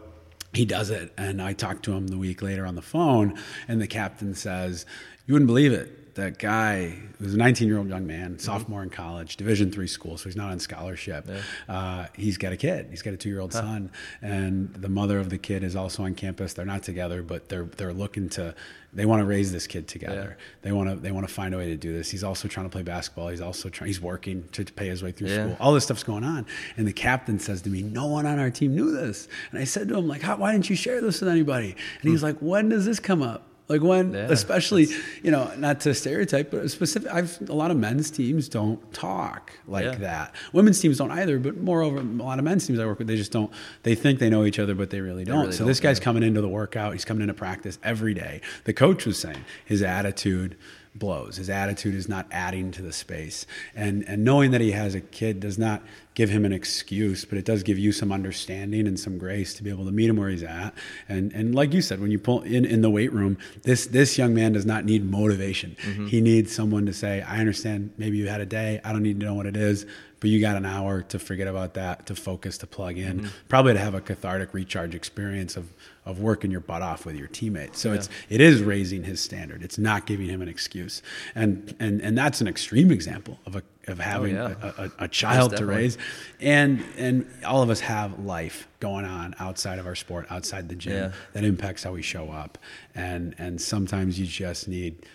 he 0.55 0.65
does 0.65 0.91
it, 0.91 1.13
and 1.19 1.43
I 1.43 1.53
talk 1.53 1.83
to 1.83 1.93
him 1.93 2.07
the 2.07 2.17
week 2.19 2.41
later 2.41 2.67
on 2.67 2.75
the 2.75 2.83
phone, 2.83 3.39
and 3.69 3.81
the 3.81 3.87
captain 3.87 4.35
says, 4.35 4.87
"You 5.27 5.35
wouldn't 5.35 5.47
believe 5.47 5.73
it 5.73 5.98
that 6.19 6.37
guy 6.39 6.99
was 7.21 7.35
a 7.35 7.37
19 7.37 7.69
year 7.69 7.79
old 7.79 7.89
young 7.89 8.07
man, 8.07 8.33
mm-hmm. 8.33 8.39
sophomore 8.39 8.83
in 8.83 8.91
college, 8.91 9.37
Division 9.37 9.71
three 9.71 9.87
school, 9.87 10.19
so 10.19 10.25
he's 10.25 10.37
not 10.37 10.51
on 10.51 10.59
scholarship. 10.59 11.29
Yeah. 11.29 11.41
Uh, 11.75 12.07
he's 12.15 12.37
got 12.37 12.53
a 12.53 12.57
kid. 12.57 12.89
He's 12.91 13.03
got 13.03 13.15
a 13.15 13.17
two 13.17 13.29
year 13.29 13.41
old 13.41 13.53
huh. 13.53 13.61
son, 13.61 13.91
and 14.21 14.75
the 14.75 14.89
mother 14.89 15.21
of 15.21 15.31
the 15.31 15.39
kid 15.39 15.63
is 15.63 15.77
also 15.77 16.03
on 16.03 16.15
campus. 16.15 16.55
They're 16.55 16.65
not 16.65 16.83
together, 16.83 17.23
but 17.23 17.49
they're 17.49 17.65
they're 17.65 17.93
looking 17.93 18.29
to. 18.31 18.55
They 18.93 19.05
want 19.05 19.21
to 19.21 19.27
raise 19.27 19.53
this 19.53 19.67
kid 19.67 19.87
together. 19.87 20.37
Yeah. 20.39 20.45
They 20.63 20.73
want 20.73 20.91
to. 20.91 20.97
They 20.97 21.13
want 21.13 21.29
to 21.29 21.33
find 21.33 21.55
a 21.55 21.59
way 21.59 21.67
to 21.67 21.77
do 21.77 21.93
this. 21.93 22.11
He's 22.11 22.25
also 22.25 22.49
trying 22.49 22.67
to 22.67 22.71
play 22.71 22.83
basketball. 22.83 23.29
He's 23.29 23.41
also 23.41 23.69
trying. 23.69 23.87
He's 23.87 24.01
working 24.01 24.49
to, 24.53 24.65
to 24.65 24.73
pay 24.73 24.89
his 24.89 25.03
way 25.03 25.13
through 25.13 25.29
yeah. 25.29 25.45
school. 25.45 25.57
All 25.61 25.73
this 25.73 25.85
stuff's 25.85 26.03
going 26.03 26.25
on, 26.25 26.47
and 26.77 26.87
the 26.87 26.93
captain 26.93 27.39
says 27.39 27.63
to 27.63 27.71
me, 27.71 27.83
"No 27.83 28.07
one 28.07 28.27
on 28.27 28.41
our 28.41 28.51
team 28.51 28.75
knew 28.75 28.91
this." 28.91 29.29
And 29.53 29.61
I 29.61 29.65
said 29.65 29.89
to 29.89 29.99
him, 29.99 30.09
"Like, 30.09 30.23
why 30.25 30.53
didn't 30.53 30.69
you 30.69 30.77
share 30.77 31.01
this 31.01 31.21
with 31.21 31.29
anybody?" 31.29 31.77
And 32.03 32.11
he's 32.11 32.21
hmm. 32.21 32.27
like, 32.27 32.39
"When 32.41 32.71
does 32.71 32.87
this 32.87 32.99
come 32.99 33.23
up?" 33.23 33.45
Like 33.69 33.83
when, 33.83 34.15
yeah, 34.15 34.29
especially, 34.31 34.89
you 35.23 35.31
know, 35.31 35.53
not 35.59 35.81
to 35.81 35.95
stereotype, 35.95 36.51
but 36.51 36.71
specific. 36.71 37.13
I've 37.13 37.39
a 37.51 37.55
lot 37.55 37.71
of 37.71 37.77
men's 37.77 38.11
teams 38.11 38.49
don't 38.49 38.93
talk 38.95 39.53
like 39.67 39.85
yeah. 39.85 39.95
that. 39.97 40.35
Women's 40.55 40.81
teams 40.81 40.97
don't 40.97 41.11
either. 41.11 41.39
But 41.39 41.59
moreover, 41.59 41.99
a 41.99 42.03
lot 42.03 42.39
of 42.39 42.47
men's 42.47 42.67
teams 42.67 42.79
I 42.79 42.87
work 42.87 42.99
with, 42.99 43.09
they 43.09 43.17
just 43.17 43.33
don't. 43.33 43.53
They 43.83 43.95
think 43.95 44.21
they 44.21 44.31
know 44.31 44.45
each 44.45 44.59
other, 44.59 44.75
but 44.75 44.89
they 44.89 45.03
really 45.03 45.25
don't. 45.25 45.37
They 45.37 45.41
really 45.43 45.53
so 45.53 45.59
don't, 45.59 45.69
this 45.69 45.81
guy's 45.81 45.99
yeah. 45.99 46.05
coming 46.05 46.23
into 46.23 46.41
the 46.41 46.49
workout. 46.49 46.95
He's 46.95 47.05
coming 47.05 47.21
into 47.21 47.35
practice 47.35 47.79
every 47.83 48.15
day. 48.15 48.41
The 48.65 48.73
coach 48.73 49.05
was 49.05 49.19
saying 49.19 49.45
his 49.67 49.83
attitude 49.83 50.57
blows. 50.99 51.37
His 51.37 51.51
attitude 51.51 51.95
is 51.95 52.09
not 52.09 52.27
adding 52.31 52.71
to 52.73 52.83
the 52.83 52.93
space. 52.93 53.47
And 53.75 54.05
and 54.09 54.25
knowing 54.25 54.51
that 54.53 54.61
he 54.61 54.73
has 54.73 54.95
a 54.95 55.01
kid 55.01 55.41
does 55.41 55.59
not 55.59 55.83
give 56.15 56.31
him 56.31 56.45
an 56.45 56.53
excuse, 56.53 57.25
but 57.25 57.39
it 57.39 57.45
does 57.45 57.63
give 57.63 57.79
you 57.79 57.93
some 57.93 58.11
understanding 58.11 58.89
and 58.89 58.99
some 58.99 59.19
grace 59.19 59.55
to 59.55 59.63
be 59.63 59.71
able 59.71 59.85
to 59.85 59.93
meet 59.93 60.11
him 60.11 60.17
where 60.17 60.29
he's 60.29 60.43
at. 60.43 60.75
And 61.09 61.33
and 61.33 61.55
like 61.55 61.73
you 61.73 61.81
said, 61.81 62.01
when 62.01 62.11
you 62.11 62.19
pull 62.19 62.43
in 62.43 62.65
in 62.65 62.81
the 62.81 62.91
weight 62.91 63.13
room, 63.13 63.39
this 63.63 63.87
this 63.87 64.19
young 64.19 64.35
man 64.35 64.53
does 64.53 64.67
not 64.67 64.85
need 64.85 65.09
motivation. 65.09 65.77
Mm-hmm. 65.83 66.07
He 66.07 66.21
needs 66.21 66.55
someone 66.55 66.87
to 66.87 66.93
say, 66.93 67.23
"I 67.23 67.39
understand. 67.39 67.93
Maybe 67.99 68.19
you 68.19 68.29
had 68.29 68.41
a 68.41 68.47
day. 68.47 68.81
I 68.85 68.93
don't 68.93 69.03
need 69.03 69.21
to 69.21 69.27
know 69.27 69.35
what 69.35 69.47
it 69.47 69.57
is." 69.57 69.87
But 70.21 70.31
you 70.31 70.41
got 70.41 70.57
an 70.57 70.67
hour 70.67 71.03
to 71.03 71.19
forget 71.19 71.47
about 71.47 71.75
that, 71.75 72.07
to 72.07 72.15
focus, 72.15 72.59
to 72.59 72.67
plug 72.67 72.99
in, 72.99 73.21
mm-hmm. 73.21 73.29
probably 73.49 73.75
to 73.75 73.79
have 73.79 73.95
a 73.95 74.01
cathartic 74.01 74.53
recharge 74.53 74.95
experience 74.95 75.57
of 75.57 75.73
of 76.09 76.21
working 76.21 76.51
your 76.51 76.61
butt 76.61 76.81
off 76.81 77.05
with 77.05 77.17
your 77.17 77.29
teammates. 77.29 77.79
So 77.79 77.91
yeah. 77.91 77.99
it's 77.99 78.09
it 78.31 78.41
is 78.41 78.63
raising 78.63 79.05
his 79.05 79.21
standard. 79.21 79.63
It's 79.63 79.79
not 79.79 80.07
giving 80.07 80.29
him 80.29 80.41
an 80.41 80.49
excuse, 80.49 81.03
and 81.35 81.75
and 81.79 82.01
and 82.01 82.17
that's 82.17 82.41
an 82.41 82.49
extreme 82.49 82.91
example 82.91 83.39
of 83.47 83.57
a 83.57 83.63
of 83.87 83.99
having 83.99 84.37
oh, 84.37 84.49
yeah. 84.49 84.73
a, 84.77 84.85
a, 84.85 84.91
a, 85.01 85.09
child 85.09 85.57
to 85.57 85.67
raise, 85.67 85.99
and 86.41 86.83
and 86.97 87.29
all 87.45 87.63
of 87.63 87.71
us 87.71 87.81
have 87.81 88.19
life 88.19 88.69
going 88.81 89.05
on 89.05 89.35
outside 89.39 89.79
of 89.79 89.87
our 89.87 89.95
sport, 89.95 90.27
outside 90.31 90.69
the 90.69 90.75
gym 90.75 90.95
yeah. 90.95 91.13
that 91.33 91.45
impacts 91.45 91.85
how 91.85 91.93
we 91.93 92.03
show 92.03 92.31
up, 92.31 92.59
and 92.95 93.35
and 93.39 93.61
sometimes 93.61 94.19
you 94.19 94.27
just 94.27 94.69
need 94.69 95.07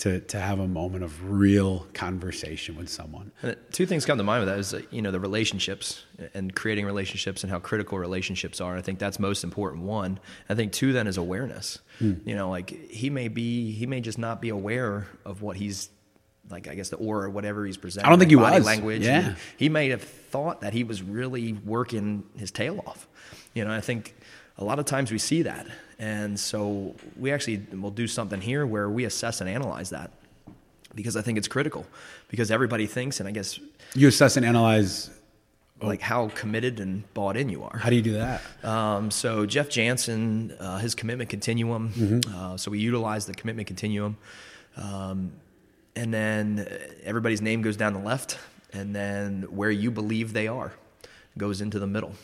to 0.00 0.18
to 0.18 0.40
have 0.40 0.58
a 0.58 0.66
moment 0.66 1.04
of 1.04 1.30
real 1.30 1.86
conversation 1.92 2.74
with 2.74 2.88
someone. 2.88 3.32
And 3.42 3.54
two 3.70 3.84
things 3.84 4.06
come 4.06 4.16
to 4.16 4.24
mind 4.24 4.46
with 4.46 4.48
that 4.48 4.58
is 4.58 4.74
you 4.90 5.02
know 5.02 5.10
the 5.10 5.20
relationships 5.20 6.04
and 6.32 6.54
creating 6.54 6.86
relationships 6.86 7.44
and 7.44 7.50
how 7.50 7.58
critical 7.58 7.98
relationships 7.98 8.62
are. 8.62 8.76
I 8.76 8.80
think 8.80 8.98
that's 8.98 9.18
most 9.18 9.44
important. 9.44 9.84
One, 9.84 10.18
I 10.48 10.54
think 10.54 10.72
two, 10.72 10.94
then 10.94 11.06
is 11.06 11.18
awareness. 11.18 11.80
Hmm. 11.98 12.14
You 12.24 12.34
know, 12.34 12.48
like 12.48 12.70
he 12.90 13.10
may 13.10 13.28
be 13.28 13.72
he 13.72 13.86
may 13.86 14.00
just 14.00 14.18
not 14.18 14.40
be 14.40 14.48
aware 14.48 15.06
of 15.26 15.42
what 15.42 15.56
he's 15.56 15.90
like 16.48 16.66
I 16.66 16.74
guess 16.74 16.88
the 16.88 16.96
aura 16.96 17.26
or 17.26 17.30
whatever 17.30 17.66
he's 17.66 17.76
presenting. 17.76 18.06
I 18.06 18.10
don't 18.10 18.18
think 18.18 18.30
he 18.30 18.36
body 18.36 18.56
was 18.56 18.64
language. 18.64 19.02
Yeah, 19.02 19.34
he 19.58 19.68
may 19.68 19.90
have 19.90 20.02
thought 20.02 20.62
that 20.62 20.72
he 20.72 20.82
was 20.82 21.02
really 21.02 21.52
working 21.52 22.24
his 22.38 22.50
tail 22.50 22.82
off. 22.86 23.06
You 23.52 23.66
know, 23.66 23.72
I 23.72 23.82
think 23.82 24.14
a 24.56 24.64
lot 24.64 24.78
of 24.78 24.86
times 24.86 25.12
we 25.12 25.18
see 25.18 25.42
that. 25.42 25.66
And 26.00 26.40
so 26.40 26.96
we 27.18 27.30
actually 27.30 27.58
will 27.78 27.90
do 27.90 28.06
something 28.06 28.40
here 28.40 28.66
where 28.66 28.88
we 28.88 29.04
assess 29.04 29.42
and 29.42 29.50
analyze 29.50 29.90
that 29.90 30.10
because 30.94 31.14
I 31.14 31.20
think 31.20 31.36
it's 31.36 31.46
critical 31.46 31.86
because 32.28 32.50
everybody 32.50 32.86
thinks, 32.86 33.20
and 33.20 33.28
I 33.28 33.32
guess 33.32 33.60
you 33.94 34.08
assess 34.08 34.38
and 34.38 34.46
analyze 34.46 35.10
like 35.82 36.00
how 36.00 36.28
committed 36.28 36.80
and 36.80 37.12
bought 37.12 37.36
in 37.36 37.50
you 37.50 37.64
are. 37.64 37.76
How 37.76 37.90
do 37.90 37.96
you 37.96 38.02
do 38.02 38.14
that? 38.14 38.42
Um, 38.64 39.10
so 39.10 39.44
Jeff 39.44 39.68
Janssen, 39.68 40.56
uh, 40.58 40.78
his 40.78 40.94
commitment 40.94 41.28
continuum. 41.28 41.90
Mm-hmm. 41.90 42.34
Uh, 42.34 42.56
so 42.56 42.70
we 42.70 42.78
utilize 42.78 43.26
the 43.26 43.34
commitment 43.34 43.66
continuum, 43.66 44.16
um, 44.76 45.32
and 45.96 46.14
then 46.14 46.66
everybody's 47.04 47.42
name 47.42 47.60
goes 47.60 47.76
down 47.76 47.92
the 47.92 48.00
left, 48.00 48.38
and 48.72 48.96
then 48.96 49.42
where 49.50 49.70
you 49.70 49.90
believe 49.90 50.32
they 50.32 50.48
are 50.48 50.72
goes 51.36 51.60
into 51.60 51.78
the 51.78 51.86
middle, 51.86 52.14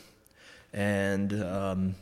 and 0.73 1.43
um, 1.43 1.95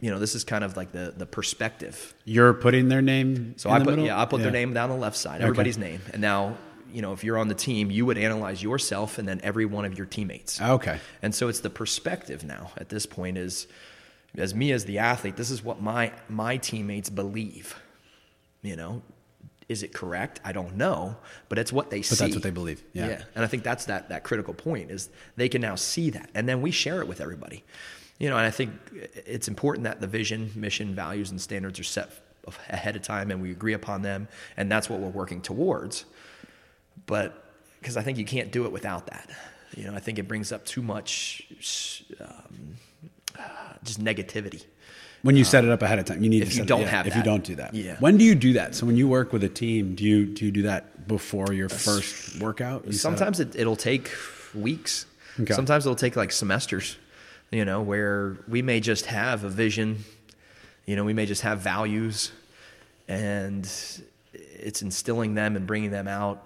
you 0.00 0.10
know, 0.10 0.18
this 0.18 0.34
is 0.34 0.44
kind 0.44 0.64
of 0.64 0.76
like 0.76 0.92
the 0.92 1.14
the 1.16 1.26
perspective. 1.26 2.14
You're 2.24 2.52
putting 2.52 2.88
their 2.88 3.02
name. 3.02 3.54
So 3.56 3.70
I 3.70 3.78
put 3.78 3.86
middle? 3.86 4.06
yeah, 4.06 4.20
I 4.20 4.26
put 4.26 4.38
yeah. 4.38 4.44
their 4.44 4.52
name 4.52 4.74
down 4.74 4.90
the 4.90 4.96
left 4.96 5.16
side, 5.16 5.40
everybody's 5.40 5.78
okay. 5.78 5.92
name, 5.92 6.00
and 6.12 6.20
now 6.20 6.56
you 6.92 7.02
know 7.02 7.12
if 7.12 7.24
you're 7.24 7.38
on 7.38 7.48
the 7.48 7.54
team, 7.54 7.90
you 7.90 8.04
would 8.06 8.18
analyze 8.18 8.62
yourself 8.62 9.18
and 9.18 9.26
then 9.26 9.40
every 9.42 9.64
one 9.64 9.84
of 9.84 9.96
your 9.96 10.06
teammates. 10.06 10.60
Okay. 10.60 10.98
And 11.22 11.34
so 11.34 11.48
it's 11.48 11.60
the 11.60 11.70
perspective 11.70 12.44
now. 12.44 12.72
At 12.76 12.88
this 12.88 13.06
point, 13.06 13.38
is 13.38 13.66
as 14.36 14.54
me 14.54 14.72
as 14.72 14.84
the 14.84 14.98
athlete, 14.98 15.36
this 15.36 15.50
is 15.50 15.64
what 15.64 15.80
my 15.80 16.12
my 16.28 16.58
teammates 16.58 17.08
believe. 17.08 17.80
You 18.60 18.76
know, 18.76 19.02
is 19.68 19.82
it 19.82 19.94
correct? 19.94 20.40
I 20.44 20.52
don't 20.52 20.76
know, 20.76 21.16
but 21.48 21.58
it's 21.58 21.72
what 21.72 21.88
they 21.88 22.00
but 22.00 22.06
see. 22.06 22.14
But 22.16 22.18
that's 22.18 22.34
what 22.34 22.42
they 22.42 22.50
believe. 22.50 22.82
Yeah. 22.92 23.08
yeah. 23.08 23.22
And 23.34 23.44
I 23.44 23.48
think 23.48 23.62
that's 23.62 23.86
that 23.86 24.10
that 24.10 24.24
critical 24.24 24.52
point 24.52 24.90
is 24.90 25.08
they 25.36 25.48
can 25.48 25.62
now 25.62 25.74
see 25.74 26.10
that, 26.10 26.30
and 26.34 26.46
then 26.46 26.60
we 26.60 26.70
share 26.70 27.00
it 27.00 27.08
with 27.08 27.22
everybody 27.22 27.64
you 28.18 28.30
know, 28.30 28.36
and 28.36 28.46
I 28.46 28.50
think 28.50 28.72
it's 29.26 29.48
important 29.48 29.84
that 29.84 30.00
the 30.00 30.06
vision, 30.06 30.50
mission, 30.54 30.94
values, 30.94 31.30
and 31.30 31.40
standards 31.40 31.78
are 31.78 31.84
set 31.84 32.10
ahead 32.68 32.96
of 32.96 33.02
time 33.02 33.30
and 33.30 33.42
we 33.42 33.50
agree 33.50 33.72
upon 33.74 34.02
them, 34.02 34.28
and 34.56 34.70
that's 34.70 34.88
what 34.88 35.00
we're 35.00 35.08
working 35.08 35.40
towards. 35.40 36.04
But 37.06 37.44
because 37.80 37.96
I 37.96 38.02
think 38.02 38.18
you 38.18 38.24
can't 38.24 38.50
do 38.50 38.64
it 38.64 38.72
without 38.72 39.06
that. 39.06 39.30
You 39.76 39.84
know, 39.84 39.94
I 39.94 40.00
think 40.00 40.18
it 40.18 40.26
brings 40.26 40.52
up 40.52 40.64
too 40.64 40.82
much 40.82 41.42
um, 42.20 42.76
just 43.84 44.02
negativity. 44.02 44.64
When 45.22 45.36
you 45.36 45.44
set 45.44 45.64
it 45.64 45.70
up 45.70 45.82
ahead 45.82 45.98
of 45.98 46.04
time, 46.04 46.22
you 46.22 46.30
need 46.30 46.42
if 46.42 46.50
to. 46.52 46.56
you 46.56 46.64
don't 46.64 46.82
it, 46.82 46.88
have 46.88 47.06
if 47.06 47.12
that. 47.12 47.18
you 47.18 47.24
don't 47.24 47.44
do 47.44 47.56
that. 47.56 47.74
Yeah. 47.74 47.96
When 47.98 48.16
do 48.16 48.24
you 48.24 48.34
do 48.34 48.54
that? 48.54 48.74
So 48.74 48.86
when 48.86 48.96
you 48.96 49.08
work 49.08 49.32
with 49.32 49.42
a 49.44 49.48
team, 49.48 49.94
do 49.94 50.04
you 50.04 50.26
do 50.26 50.44
you 50.44 50.52
do 50.52 50.62
that 50.62 51.08
before 51.08 51.52
your 51.52 51.68
first 51.68 52.40
workout? 52.40 52.86
You 52.86 52.92
Sometimes 52.92 53.40
it, 53.40 53.56
it'll 53.56 53.76
take 53.76 54.10
weeks. 54.54 55.06
Okay. 55.40 55.52
Sometimes 55.52 55.84
it'll 55.84 55.96
take 55.96 56.16
like 56.16 56.32
semesters 56.32 56.96
you 57.50 57.64
know, 57.64 57.82
where 57.82 58.36
we 58.48 58.62
may 58.62 58.80
just 58.80 59.06
have 59.06 59.44
a 59.44 59.48
vision, 59.48 60.04
you 60.84 60.96
know, 60.96 61.04
we 61.04 61.12
may 61.12 61.26
just 61.26 61.42
have 61.42 61.60
values, 61.60 62.32
and 63.08 63.64
it's 64.32 64.82
instilling 64.82 65.34
them 65.34 65.56
and 65.56 65.66
bringing 65.66 65.90
them 65.90 66.08
out 66.08 66.42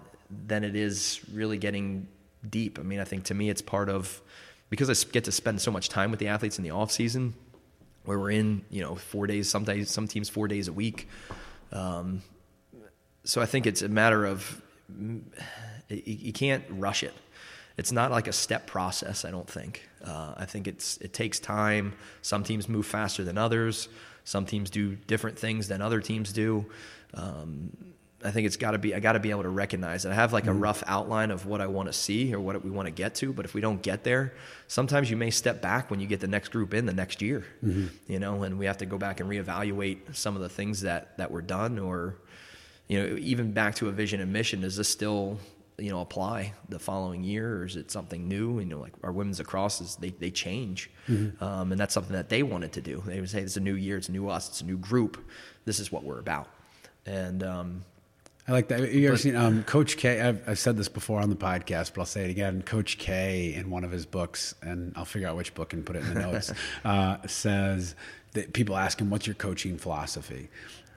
than 0.46 0.64
it 0.64 0.76
is 0.76 1.20
really 1.32 1.58
getting 1.58 2.06
deep. 2.48 2.78
I 2.78 2.82
mean, 2.82 3.00
I 3.00 3.04
think 3.04 3.24
to 3.24 3.34
me, 3.34 3.50
it's 3.50 3.62
part 3.62 3.88
of 3.88 4.20
because 4.68 4.88
I 4.88 5.10
get 5.10 5.24
to 5.24 5.32
spend 5.32 5.60
so 5.60 5.70
much 5.70 5.88
time 5.88 6.10
with 6.10 6.20
the 6.20 6.28
athletes 6.28 6.58
in 6.58 6.64
the 6.64 6.70
off 6.70 6.92
season, 6.92 7.34
where 8.04 8.18
we're 8.18 8.30
in, 8.30 8.62
you 8.70 8.82
know, 8.82 8.94
four 8.94 9.26
days, 9.26 9.48
some 9.48 9.64
days, 9.64 9.90
some 9.90 10.06
teams 10.06 10.28
four 10.28 10.48
days 10.48 10.68
a 10.68 10.72
week. 10.72 11.08
Um, 11.72 12.22
so 13.24 13.42
I 13.42 13.46
think 13.46 13.66
it's 13.66 13.82
a 13.82 13.88
matter 13.88 14.24
of 14.24 14.62
you 15.88 16.32
can't 16.32 16.64
rush 16.70 17.02
it. 17.02 17.14
It's 17.80 17.92
not 17.92 18.10
like 18.10 18.28
a 18.28 18.32
step 18.32 18.66
process. 18.66 19.24
I 19.24 19.30
don't 19.30 19.48
think. 19.48 19.88
Uh, 20.04 20.34
I 20.36 20.44
think 20.44 20.68
it's 20.68 20.98
it 20.98 21.14
takes 21.14 21.40
time. 21.40 21.94
Some 22.20 22.44
teams 22.44 22.68
move 22.68 22.84
faster 22.84 23.24
than 23.24 23.38
others. 23.38 23.88
Some 24.24 24.44
teams 24.44 24.68
do 24.68 24.96
different 24.96 25.38
things 25.38 25.66
than 25.66 25.80
other 25.80 26.02
teams 26.02 26.30
do. 26.34 26.66
Um, 27.14 27.74
I 28.22 28.32
think 28.32 28.46
it's 28.46 28.58
got 28.58 28.72
to 28.72 28.78
be. 28.78 28.94
I 28.94 29.00
got 29.00 29.14
to 29.14 29.18
be 29.18 29.30
able 29.30 29.44
to 29.44 29.48
recognize 29.48 30.04
it. 30.04 30.10
I 30.10 30.14
have 30.14 30.34
like 30.34 30.46
a 30.46 30.52
rough 30.52 30.84
outline 30.86 31.30
of 31.30 31.46
what 31.46 31.62
I 31.62 31.68
want 31.68 31.88
to 31.88 31.94
see 31.94 32.34
or 32.34 32.38
what 32.38 32.62
we 32.62 32.70
want 32.70 32.84
to 32.84 32.92
get 32.92 33.14
to. 33.14 33.32
But 33.32 33.46
if 33.46 33.54
we 33.54 33.62
don't 33.62 33.80
get 33.80 34.04
there, 34.04 34.34
sometimes 34.66 35.10
you 35.10 35.16
may 35.16 35.30
step 35.30 35.62
back 35.62 35.90
when 35.90 36.00
you 36.00 36.06
get 36.06 36.20
the 36.20 36.28
next 36.28 36.48
group 36.48 36.74
in 36.74 36.84
the 36.84 36.92
next 36.92 37.22
year. 37.22 37.46
Mm-hmm. 37.64 38.12
You 38.12 38.18
know, 38.18 38.42
and 38.42 38.58
we 38.58 38.66
have 38.66 38.76
to 38.78 38.86
go 38.86 38.98
back 38.98 39.20
and 39.20 39.30
reevaluate 39.30 40.14
some 40.14 40.36
of 40.36 40.42
the 40.42 40.50
things 40.50 40.82
that 40.82 41.16
that 41.16 41.30
were 41.30 41.40
done, 41.40 41.78
or 41.78 42.16
you 42.88 43.00
know, 43.00 43.16
even 43.16 43.52
back 43.52 43.76
to 43.76 43.88
a 43.88 43.90
vision 43.90 44.20
and 44.20 44.30
mission. 44.30 44.64
is 44.64 44.76
this 44.76 44.90
still 44.90 45.38
you 45.80 45.90
know 45.90 46.00
apply 46.00 46.52
the 46.68 46.78
following 46.78 47.24
year, 47.24 47.58
or 47.58 47.64
is 47.64 47.76
it 47.76 47.90
something 47.90 48.28
new? 48.28 48.58
and 48.58 48.70
You 48.70 48.76
know, 48.76 48.82
like 48.82 48.92
our 49.02 49.12
women's 49.12 49.38
lacrosse 49.38 49.80
is 49.80 49.96
they 49.96 50.10
they 50.10 50.30
change, 50.30 50.90
mm-hmm. 51.08 51.42
um, 51.42 51.72
and 51.72 51.80
that's 51.80 51.94
something 51.94 52.14
that 52.14 52.28
they 52.28 52.42
wanted 52.42 52.72
to 52.72 52.80
do. 52.80 53.02
They 53.06 53.20
would 53.20 53.30
say 53.30 53.40
it's 53.40 53.56
a 53.56 53.60
new 53.60 53.74
year, 53.74 53.96
it's 53.96 54.08
a 54.08 54.12
new 54.12 54.28
us, 54.28 54.48
it's 54.48 54.60
a 54.60 54.66
new 54.66 54.78
group. 54.78 55.24
This 55.64 55.80
is 55.80 55.90
what 55.90 56.04
we're 56.04 56.20
about, 56.20 56.48
and. 57.06 57.42
Um, 57.42 57.84
I 58.48 58.52
like 58.52 58.68
that. 58.68 58.92
You 58.92 59.06
ever 59.06 59.14
but, 59.14 59.20
seen 59.20 59.36
um, 59.36 59.62
Coach 59.62 59.96
K? 59.96 60.20
I've, 60.20 60.48
I've 60.48 60.58
said 60.58 60.76
this 60.76 60.88
before 60.88 61.20
on 61.20 61.30
the 61.30 61.36
podcast, 61.36 61.92
but 61.94 62.00
I'll 62.00 62.06
say 62.06 62.24
it 62.24 62.30
again. 62.30 62.62
Coach 62.62 62.98
K, 62.98 63.54
in 63.54 63.70
one 63.70 63.84
of 63.84 63.92
his 63.92 64.06
books, 64.06 64.56
and 64.60 64.92
I'll 64.96 65.04
figure 65.04 65.28
out 65.28 65.36
which 65.36 65.54
book 65.54 65.72
and 65.72 65.86
put 65.86 65.94
it 65.94 66.02
in 66.02 66.14
the 66.14 66.20
notes, 66.20 66.52
uh, 66.84 67.18
says 67.28 67.94
that 68.32 68.52
people 68.52 68.76
ask 68.76 69.00
him, 69.00 69.08
"What's 69.08 69.26
your 69.26 69.34
coaching 69.34 69.78
philosophy?" 69.78 70.48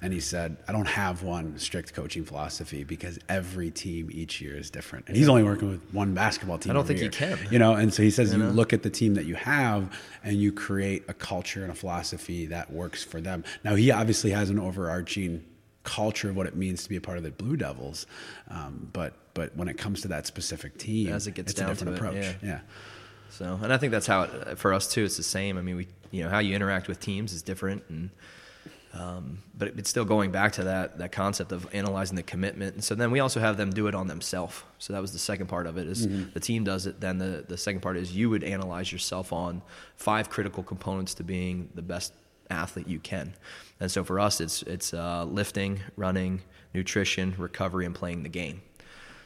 And 0.04 0.12
he 0.12 0.20
said, 0.20 0.58
I 0.68 0.74
don't 0.74 0.88
have 0.88 1.24
one 1.24 1.58
strict 1.58 1.94
coaching 1.94 2.26
philosophy 2.26 2.84
because 2.84 3.18
every 3.30 3.72
team 3.72 4.10
each 4.12 4.42
year 4.42 4.54
is 4.56 4.70
different. 4.70 5.08
And 5.08 5.16
he's 5.16 5.30
only 5.30 5.44
working 5.44 5.70
with 5.70 5.82
one 5.94 6.14
basketball 6.14 6.58
team. 6.58 6.72
I 6.72 6.74
don't 6.74 6.86
think 6.86 7.00
year, 7.00 7.10
he 7.10 7.16
can. 7.16 7.40
You 7.50 7.58
know, 7.58 7.74
and 7.76 7.94
so 7.94 8.04
he 8.04 8.12
says 8.12 8.34
you, 8.34 8.40
you 8.40 8.44
know? 8.44 8.52
look 8.52 8.74
at 8.74 8.84
the 8.84 8.90
team 8.90 9.14
that 9.14 9.26
you 9.26 9.36
have 9.36 9.98
and 10.22 10.36
you 10.36 10.52
create 10.52 11.06
a 11.08 11.14
culture 11.14 11.64
and 11.64 11.72
a 11.72 11.76
philosophy 11.76 12.48
that 12.48 12.70
works 12.70 13.02
for 13.02 13.22
them. 13.22 13.46
Now, 13.64 13.76
he 13.76 13.92
obviously 13.92 14.32
has 14.32 14.50
an 14.50 14.60
overarching 14.60 15.46
culture 15.84 16.30
of 16.30 16.36
what 16.36 16.48
it 16.48 16.56
means 16.58 16.84
to 16.84 16.90
be 16.90 16.98
a 16.98 17.02
part 17.02 17.18
of 17.18 17.24
the 17.24 17.32
Blue 17.32 17.56
Devils. 17.56 18.06
Um, 18.50 18.90
but 18.92 19.14
but 19.34 19.56
when 19.56 19.70
it 19.70 19.78
comes 19.78 20.02
to 20.02 20.10
that 20.10 20.28
specific 20.28 20.78
team, 20.78 21.14
as 21.14 21.28
it 21.28 21.34
gets 21.34 21.52
it's 21.52 21.60
down 21.60 21.70
a 21.70 21.74
different 21.76 21.98
to 21.98 22.04
approach. 22.04 22.26
It, 22.26 22.38
yeah. 22.42 22.50
yeah. 22.50 22.60
So, 23.30 23.60
and 23.64 23.74
I 23.74 23.78
think 23.78 23.92
that's 23.92 24.06
how 24.06 24.24
it, 24.24 24.60
for 24.60 24.74
us 24.74 24.92
too. 24.92 25.06
It's 25.06 25.18
the 25.18 25.24
same. 25.24 25.58
I 25.58 25.62
mean, 25.62 25.78
we 25.78 25.88
you 26.12 26.24
know 26.24 26.30
how 26.30 26.40
you 26.40 26.56
interact 26.56 26.88
with 26.90 27.00
teams 27.00 27.34
is 27.34 27.42
different, 27.42 27.84
and 27.90 28.10
um, 28.94 29.40
but 29.58 29.70
it's 29.70 29.90
still 29.90 30.06
going 30.06 30.32
back 30.32 30.54
to 30.54 30.66
that 30.66 31.00
that 31.00 31.12
concept 31.12 31.52
of 31.52 31.68
analyzing 31.74 32.16
the 32.16 32.24
commitment. 32.24 32.76
And 32.76 32.84
so 32.84 32.94
then 32.94 33.10
we 33.10 33.20
also 33.20 33.40
have 33.40 33.58
them 33.58 33.72
do 33.72 33.88
it 33.88 33.96
on 33.96 34.08
themselves. 34.08 34.62
So 34.78 34.94
that 34.94 35.02
was 35.02 35.12
the 35.12 35.20
second 35.20 35.48
part 35.48 35.66
of 35.66 35.78
it. 35.78 35.88
Is 35.88 36.06
mm-hmm. 36.06 36.32
the 36.34 36.40
team 36.40 36.64
does 36.64 36.86
it. 36.86 37.02
Then 37.02 37.18
the 37.18 37.44
the 37.48 37.58
second 37.58 37.82
part 37.82 37.98
is 37.98 38.16
you 38.16 38.30
would 38.30 38.44
analyze 38.44 38.92
yourself 38.92 39.34
on 39.34 39.64
five 39.96 40.30
critical 40.30 40.62
components 40.62 41.16
to 41.16 41.24
being 41.24 41.70
the 41.74 41.82
best 41.82 42.14
athlete 42.52 42.88
you 42.88 43.00
can. 43.00 43.34
And 43.80 43.90
so 43.90 44.04
for 44.04 44.20
us, 44.20 44.40
it's 44.40 44.62
it's 44.64 44.94
uh, 44.94 45.26
lifting, 45.26 45.80
running, 45.98 46.42
nutrition, 46.76 47.34
recovery, 47.38 47.88
and 47.88 47.96
playing 47.96 48.22
the 48.22 48.30
game. 48.30 48.62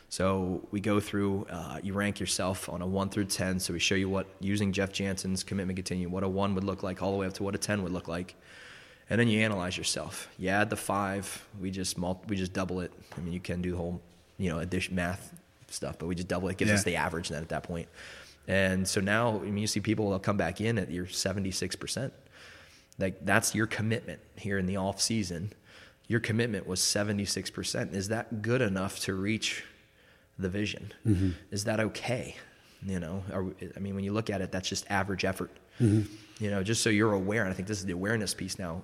So 0.09 0.65
we 0.71 0.79
go 0.79 1.01
through, 1.01 1.47
uh, 1.49 1.81
you 1.83 1.91
rank 1.91 2.21
yourself 2.21 2.69
on 2.69 2.81
a 2.81 2.87
one 2.87 3.09
through 3.09 3.25
10. 3.25 3.59
So 3.59 3.73
we 3.73 3.79
show 3.79 3.95
you 3.95 4.07
what, 4.07 4.25
using 4.39 4.71
Jeff 4.71 4.93
Janssen's 4.93 5.43
commitment 5.43 5.75
continuum, 5.75 6.13
what 6.13 6.23
a 6.23 6.29
one 6.29 6.55
would 6.55 6.63
look 6.63 6.81
like, 6.81 7.01
all 7.01 7.11
the 7.11 7.17
way 7.17 7.27
up 7.27 7.33
to 7.33 7.43
what 7.43 7.55
a 7.55 7.57
10 7.57 7.83
would 7.83 7.91
look 7.91 8.07
like 8.07 8.33
and 9.09 9.19
then 9.19 9.27
you 9.27 9.41
analyze 9.41 9.77
yourself. 9.77 10.29
You 10.37 10.49
add 10.49 10.69
the 10.69 10.75
five. 10.75 11.45
We 11.59 11.71
just 11.71 11.97
multi, 11.97 12.25
we 12.27 12.35
just 12.35 12.53
double 12.53 12.81
it. 12.81 12.91
I 13.15 13.21
mean, 13.21 13.33
you 13.33 13.39
can 13.39 13.61
do 13.61 13.71
the 13.71 13.77
whole 13.77 14.01
you 14.37 14.49
know 14.49 14.59
addition 14.59 14.95
math 14.95 15.33
stuff, 15.69 15.97
but 15.99 16.07
we 16.07 16.15
just 16.15 16.27
double 16.27 16.47
it. 16.49 16.53
it 16.53 16.57
gives 16.57 16.69
yeah. 16.69 16.75
us 16.75 16.83
the 16.83 16.95
average 16.95 17.29
then 17.29 17.41
at 17.41 17.49
that 17.49 17.63
point. 17.63 17.87
And 18.47 18.87
so 18.87 19.01
now, 19.01 19.39
I 19.39 19.45
mean, 19.45 19.57
you 19.57 19.67
see 19.67 19.81
people 19.81 20.07
will 20.07 20.19
come 20.19 20.37
back 20.37 20.61
in 20.61 20.77
at 20.77 20.89
your 20.91 21.07
seventy 21.07 21.51
six 21.51 21.75
percent. 21.75 22.13
Like 22.99 23.25
that's 23.25 23.53
your 23.53 23.67
commitment 23.67 24.19
here 24.35 24.57
in 24.57 24.65
the 24.65 24.77
off 24.77 25.01
season. 25.01 25.53
Your 26.07 26.19
commitment 26.19 26.67
was 26.67 26.81
seventy 26.81 27.25
six 27.25 27.49
percent. 27.49 27.93
Is 27.93 28.09
that 28.09 28.41
good 28.41 28.61
enough 28.61 28.99
to 29.01 29.13
reach 29.13 29.63
the 30.39 30.49
vision? 30.49 30.93
Mm-hmm. 31.05 31.31
Is 31.51 31.65
that 31.65 31.79
okay? 31.79 32.35
You 32.85 32.99
know, 32.99 33.23
we, 33.33 33.69
I 33.75 33.79
mean, 33.79 33.95
when 33.95 34.03
you 34.03 34.13
look 34.13 34.29
at 34.29 34.39
it, 34.41 34.51
that's 34.51 34.69
just 34.69 34.85
average 34.89 35.25
effort. 35.25 35.51
Mm-hmm. 35.81 36.13
You 36.43 36.51
know, 36.51 36.63
just 36.63 36.83
so 36.83 36.89
you're 36.89 37.13
aware. 37.13 37.43
And 37.43 37.51
I 37.51 37.55
think 37.55 37.67
this 37.67 37.79
is 37.79 37.85
the 37.85 37.93
awareness 37.93 38.33
piece 38.33 38.59
now 38.59 38.83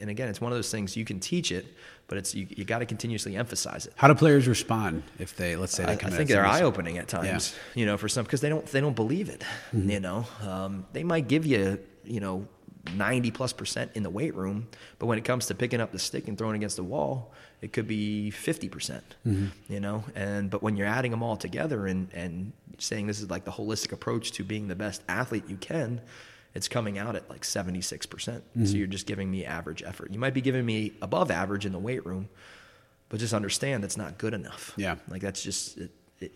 and 0.00 0.10
again, 0.10 0.28
it's 0.28 0.40
one 0.40 0.52
of 0.52 0.58
those 0.58 0.70
things 0.70 0.96
you 0.96 1.04
can 1.04 1.18
teach 1.18 1.50
it, 1.50 1.66
but 2.06 2.18
it's 2.18 2.34
you, 2.34 2.46
you 2.50 2.64
got 2.64 2.78
to 2.78 2.86
continuously 2.86 3.36
emphasize 3.36 3.86
it. 3.86 3.92
How 3.96 4.06
do 4.06 4.14
players 4.14 4.46
respond 4.46 5.02
if 5.18 5.36
they 5.36 5.56
let's 5.56 5.72
say 5.72 5.84
they 5.84 5.96
come? 5.96 6.12
I, 6.12 6.14
I 6.14 6.16
think 6.16 6.28
they're 6.28 6.46
eye 6.46 6.62
opening 6.62 6.98
at 6.98 7.08
times, 7.08 7.54
yeah. 7.74 7.80
you 7.80 7.86
know, 7.86 7.96
for 7.96 8.08
some 8.08 8.24
because 8.24 8.40
they 8.40 8.48
don't 8.48 8.64
they 8.66 8.80
don't 8.80 8.96
believe 8.96 9.28
it. 9.28 9.42
Mm-hmm. 9.74 9.90
You 9.90 10.00
know, 10.00 10.26
um, 10.42 10.86
they 10.92 11.02
might 11.02 11.26
give 11.26 11.46
you 11.46 11.80
you 12.04 12.20
know 12.20 12.46
90 12.94 13.32
plus 13.32 13.52
percent 13.52 13.90
in 13.94 14.04
the 14.04 14.10
weight 14.10 14.34
room, 14.34 14.68
but 14.98 15.06
when 15.06 15.18
it 15.18 15.24
comes 15.24 15.46
to 15.46 15.54
picking 15.54 15.80
up 15.80 15.90
the 15.90 15.98
stick 15.98 16.28
and 16.28 16.38
throwing 16.38 16.56
against 16.56 16.76
the 16.76 16.84
wall, 16.84 17.32
it 17.60 17.72
could 17.72 17.88
be 17.88 18.30
50 18.30 18.68
percent. 18.68 19.16
Mm-hmm. 19.26 19.72
You 19.72 19.80
know, 19.80 20.04
and 20.14 20.48
but 20.48 20.62
when 20.62 20.76
you're 20.76 20.86
adding 20.86 21.10
them 21.10 21.24
all 21.24 21.36
together 21.36 21.88
and 21.88 22.08
and 22.14 22.52
saying 22.78 23.08
this 23.08 23.20
is 23.20 23.28
like 23.28 23.44
the 23.44 23.50
holistic 23.50 23.90
approach 23.90 24.30
to 24.30 24.44
being 24.44 24.68
the 24.68 24.76
best 24.76 25.02
athlete 25.08 25.42
you 25.48 25.56
can 25.56 26.00
it's 26.54 26.68
coming 26.68 26.98
out 26.98 27.16
at 27.16 27.28
like 27.30 27.42
76%. 27.42 28.10
percent 28.10 28.44
mm 28.44 28.60
hmm 28.60 28.64
So 28.66 28.76
you're 28.76 28.86
just 28.86 29.06
giving 29.06 29.30
me 29.30 29.44
average 29.44 29.82
effort. 29.82 30.10
You 30.10 30.18
might 30.18 30.34
be 30.34 30.40
giving 30.40 30.64
me 30.64 30.92
above 31.02 31.30
average 31.30 31.66
in 31.66 31.72
the 31.72 31.78
weight 31.78 32.04
room, 32.04 32.28
but 33.08 33.20
just 33.20 33.34
understand 33.34 33.82
that's 33.82 33.96
not 33.96 34.18
good 34.18 34.34
enough. 34.34 34.72
Yeah. 34.76 34.96
Like 35.08 35.22
that's 35.22 35.42
just, 35.42 35.78
it, 35.78 35.90
it, 36.20 36.32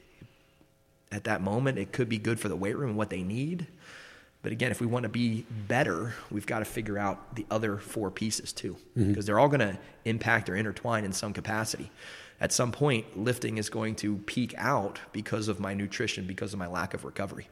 at 1.11 1.25
that 1.25 1.43
moment, 1.43 1.79
it 1.79 1.93
could 1.93 2.09
be 2.09 2.19
good 2.19 2.39
for 2.41 2.49
the 2.49 2.57
weight 2.57 2.77
room 2.77 2.91
and 2.91 2.99
what 2.99 3.11
they 3.11 3.23
need. 3.23 3.67
But 4.43 4.51
again, 4.51 4.73
if 4.73 4.81
we 4.81 4.87
want 4.87 5.05
to 5.05 5.09
be 5.09 5.47
better, 5.69 6.15
we've 6.31 6.47
got 6.47 6.59
to 6.59 6.65
figure 6.65 6.99
out 6.99 7.37
the 7.37 7.47
other 7.49 7.79
four 7.79 8.11
pieces 8.11 8.53
too, 8.53 8.77
because 8.95 9.11
mm-hmm. 9.11 9.21
they're 9.21 9.39
all 9.39 9.49
going 9.49 9.61
to 9.61 9.79
impact 10.05 10.49
or 10.51 10.57
intertwine 10.57 11.05
in 11.05 11.13
some 11.13 11.33
capacity. 11.33 11.93
At 12.41 12.53
some 12.53 12.73
point, 12.73 13.17
lifting 13.17 13.57
is 13.57 13.71
going 13.71 13.95
to 13.97 14.17
peak 14.17 14.53
out 14.59 14.99
because 15.13 15.47
of 15.47 15.61
my 15.61 15.75
nutrition, 15.75 16.27
because 16.27 16.53
of 16.53 16.59
my 16.59 16.67
lack 16.67 16.93
of 16.93 17.05
recovery 17.05 17.47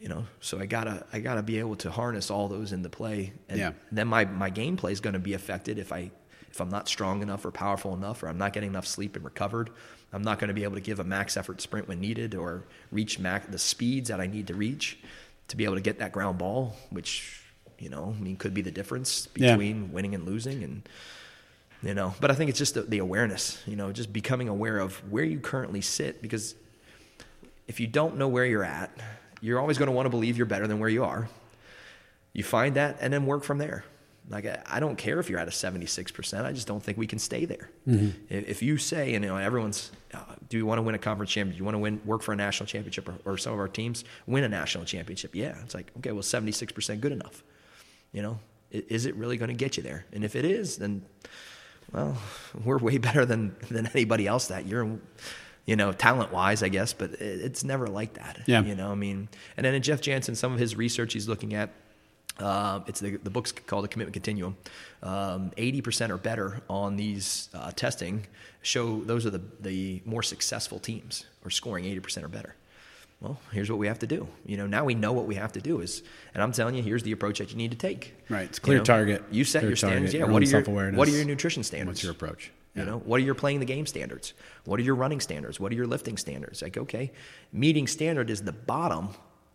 you 0.00 0.08
know 0.08 0.24
so 0.40 0.58
i 0.58 0.66
gotta 0.66 1.04
i 1.12 1.20
gotta 1.20 1.42
be 1.42 1.58
able 1.58 1.76
to 1.76 1.90
harness 1.90 2.30
all 2.30 2.48
those 2.48 2.72
into 2.72 2.88
play 2.88 3.32
and 3.48 3.58
yeah. 3.58 3.72
then 3.90 4.08
my 4.08 4.24
my 4.24 4.50
gameplay 4.50 4.92
is 4.92 5.00
going 5.00 5.12
to 5.12 5.18
be 5.18 5.34
affected 5.34 5.78
if 5.78 5.92
i 5.92 6.10
if 6.50 6.60
i'm 6.60 6.68
not 6.68 6.88
strong 6.88 7.22
enough 7.22 7.44
or 7.44 7.50
powerful 7.50 7.94
enough 7.94 8.22
or 8.22 8.28
i'm 8.28 8.38
not 8.38 8.52
getting 8.52 8.70
enough 8.70 8.86
sleep 8.86 9.16
and 9.16 9.24
recovered 9.24 9.70
i'm 10.12 10.22
not 10.22 10.38
going 10.38 10.48
to 10.48 10.54
be 10.54 10.64
able 10.64 10.74
to 10.74 10.80
give 10.80 10.98
a 10.98 11.04
max 11.04 11.36
effort 11.36 11.60
sprint 11.60 11.88
when 11.88 12.00
needed 12.00 12.34
or 12.34 12.64
reach 12.90 13.18
max 13.18 13.46
the 13.48 13.58
speeds 13.58 14.08
that 14.08 14.20
i 14.20 14.26
need 14.26 14.46
to 14.46 14.54
reach 14.54 14.98
to 15.48 15.56
be 15.56 15.64
able 15.64 15.74
to 15.74 15.80
get 15.80 15.98
that 15.98 16.12
ground 16.12 16.38
ball 16.38 16.74
which 16.90 17.42
you 17.78 17.88
know 17.88 18.14
i 18.16 18.22
mean 18.22 18.36
could 18.36 18.54
be 18.54 18.62
the 18.62 18.70
difference 18.70 19.26
between 19.26 19.82
yeah. 19.82 19.88
winning 19.92 20.14
and 20.14 20.24
losing 20.24 20.64
and 20.64 20.88
you 21.82 21.94
know 21.94 22.14
but 22.20 22.30
i 22.30 22.34
think 22.34 22.48
it's 22.48 22.58
just 22.58 22.74
the, 22.74 22.82
the 22.82 22.98
awareness 22.98 23.62
you 23.66 23.76
know 23.76 23.92
just 23.92 24.12
becoming 24.12 24.48
aware 24.48 24.78
of 24.78 24.96
where 25.10 25.24
you 25.24 25.38
currently 25.38 25.80
sit 25.80 26.22
because 26.22 26.54
if 27.68 27.78
you 27.78 27.86
don't 27.86 28.16
know 28.16 28.28
where 28.28 28.44
you're 28.44 28.64
at 28.64 28.90
you're 29.42 29.60
always 29.60 29.76
going 29.76 29.88
to 29.88 29.92
want 29.92 30.06
to 30.06 30.10
believe 30.10 30.38
you're 30.38 30.46
better 30.46 30.66
than 30.66 30.78
where 30.78 30.88
you 30.88 31.04
are. 31.04 31.28
You 32.32 32.44
find 32.44 32.76
that 32.76 32.96
and 33.00 33.12
then 33.12 33.26
work 33.26 33.44
from 33.44 33.58
there. 33.58 33.84
Like 34.30 34.46
I 34.70 34.78
don't 34.78 34.96
care 34.96 35.18
if 35.18 35.28
you're 35.28 35.40
at 35.40 35.48
a 35.48 35.50
76%. 35.50 36.44
I 36.44 36.52
just 36.52 36.66
don't 36.66 36.82
think 36.82 36.96
we 36.96 37.08
can 37.08 37.18
stay 37.18 37.44
there. 37.44 37.68
Mm-hmm. 37.86 38.10
If 38.30 38.62
you 38.62 38.78
say, 38.78 39.14
and 39.14 39.24
you 39.24 39.30
know, 39.30 39.36
everyone's, 39.36 39.90
uh, 40.14 40.20
do 40.48 40.56
you 40.56 40.64
want 40.64 40.78
to 40.78 40.82
win 40.82 40.94
a 40.94 40.98
conference 40.98 41.32
championship? 41.32 41.56
Do 41.56 41.58
you 41.58 41.64
want 41.64 41.74
to 41.74 41.80
win, 41.80 42.00
work 42.04 42.22
for 42.22 42.32
a 42.32 42.36
national 42.36 42.68
championship, 42.68 43.08
or, 43.08 43.16
or, 43.24 43.36
some 43.36 43.52
of 43.52 43.58
our 43.58 43.68
teams 43.68 44.04
win 44.26 44.44
a 44.44 44.48
national 44.48 44.84
championship? 44.84 45.34
Yeah, 45.34 45.56
it's 45.64 45.74
like 45.74 45.90
okay, 45.98 46.12
well, 46.12 46.22
76% 46.22 47.00
good 47.00 47.12
enough. 47.12 47.42
You 48.12 48.22
know, 48.22 48.38
is 48.70 49.06
it 49.06 49.16
really 49.16 49.36
going 49.36 49.48
to 49.48 49.56
get 49.56 49.76
you 49.76 49.82
there? 49.82 50.06
And 50.12 50.24
if 50.24 50.36
it 50.36 50.44
is, 50.44 50.76
then 50.76 51.02
well, 51.92 52.16
we're 52.64 52.78
way 52.78 52.98
better 52.98 53.26
than 53.26 53.56
than 53.70 53.88
anybody 53.88 54.28
else 54.28 54.46
that 54.48 54.66
year 54.66 54.98
you 55.66 55.76
know, 55.76 55.92
talent 55.92 56.32
wise, 56.32 56.62
I 56.62 56.68
guess, 56.68 56.92
but 56.92 57.12
it's 57.12 57.62
never 57.62 57.86
like 57.86 58.14
that. 58.14 58.40
Yeah. 58.46 58.62
You 58.62 58.74
know, 58.74 58.90
I 58.90 58.94
mean, 58.94 59.28
and 59.56 59.64
then 59.64 59.74
in 59.74 59.82
Jeff 59.82 60.00
Janssen, 60.00 60.34
some 60.34 60.52
of 60.52 60.58
his 60.58 60.76
research 60.76 61.12
he's 61.12 61.28
looking 61.28 61.54
at, 61.54 61.70
uh, 62.38 62.80
it's 62.86 63.00
the, 63.00 63.16
the 63.16 63.30
book's 63.30 63.52
called 63.52 63.84
the 63.84 63.88
Commitment 63.88 64.14
Continuum. 64.14 64.56
Um, 65.02 65.52
80% 65.56 66.10
or 66.10 66.16
better 66.16 66.62
on 66.68 66.96
these 66.96 67.48
uh, 67.54 67.70
testing 67.72 68.26
show 68.62 69.00
those 69.00 69.26
are 69.26 69.30
the, 69.30 69.42
the 69.60 70.02
more 70.04 70.22
successful 70.22 70.78
teams 70.78 71.26
are 71.44 71.50
scoring 71.50 71.84
80% 71.84 72.24
or 72.24 72.28
better. 72.28 72.54
Well, 73.20 73.38
here's 73.52 73.70
what 73.70 73.78
we 73.78 73.86
have 73.86 74.00
to 74.00 74.06
do. 74.08 74.26
You 74.44 74.56
know, 74.56 74.66
now 74.66 74.84
we 74.84 74.94
know 74.94 75.12
what 75.12 75.26
we 75.26 75.36
have 75.36 75.52
to 75.52 75.60
do 75.60 75.80
is, 75.80 76.02
and 76.34 76.42
I'm 76.42 76.50
telling 76.50 76.74
you, 76.74 76.82
here's 76.82 77.04
the 77.04 77.12
approach 77.12 77.38
that 77.38 77.52
you 77.52 77.56
need 77.56 77.70
to 77.70 77.76
take. 77.76 78.14
Right. 78.28 78.46
It's 78.46 78.58
clear 78.58 78.78
you 78.78 78.80
know, 78.80 78.84
target. 78.84 79.22
You 79.30 79.44
set 79.44 79.62
your 79.62 79.76
standards. 79.76 80.12
Target, 80.12 80.28
yeah. 80.28 80.32
What 80.32 80.42
are 80.42 80.46
your 80.46 80.92
What 80.92 81.06
are 81.06 81.12
your 81.12 81.24
nutrition 81.24 81.62
standards? 81.62 81.98
What's 81.98 82.02
your 82.02 82.12
approach? 82.12 82.50
You 82.74 82.84
know, 82.86 82.98
what 83.00 83.20
are 83.20 83.24
your 83.24 83.34
playing 83.34 83.60
the 83.60 83.66
game 83.66 83.84
standards? 83.84 84.32
What 84.64 84.80
are 84.80 84.82
your 84.82 84.94
running 84.94 85.20
standards? 85.20 85.60
What 85.60 85.72
are 85.72 85.74
your 85.74 85.86
lifting 85.86 86.16
standards? 86.16 86.62
Like, 86.62 86.78
okay, 86.78 87.12
meeting 87.52 87.86
standard 87.86 88.30
is 88.30 88.42
the 88.42 88.52
bottom, 88.52 89.10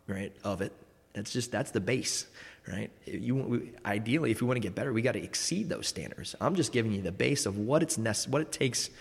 right, 0.05 0.32
of 0.43 0.61
it. 0.61 0.72
That's 1.13 1.34
just 1.34 1.51
that's 1.51 1.72
the 1.72 1.80
base, 1.80 2.28
right? 2.68 2.91
You 3.05 3.36
we, 3.36 3.72
ideally, 3.84 4.30
if 4.30 4.39
we 4.41 4.45
want 4.47 4.57
to 4.57 4.61
get 4.61 4.76
better, 4.76 4.93
we 4.93 5.01
got 5.01 5.13
to 5.13 5.24
exceed 5.24 5.68
those 5.68 5.88
standards. 5.88 6.36
I'm 6.39 6.53
just 6.53 6.72
giving 6.72 6.91
you 6.91 7.01
the 7.01 7.11
base 7.11 7.47
of 7.47 7.57
what 7.57 7.82
it's 7.82 7.97
nece- 7.97 8.28
what 8.28 8.41
it 8.43 8.51
takes 8.51 8.91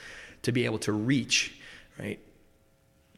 to 0.43 0.53
be 0.53 0.65
able 0.65 0.79
to 0.79 0.93
reach, 0.93 1.55
right, 1.99 2.19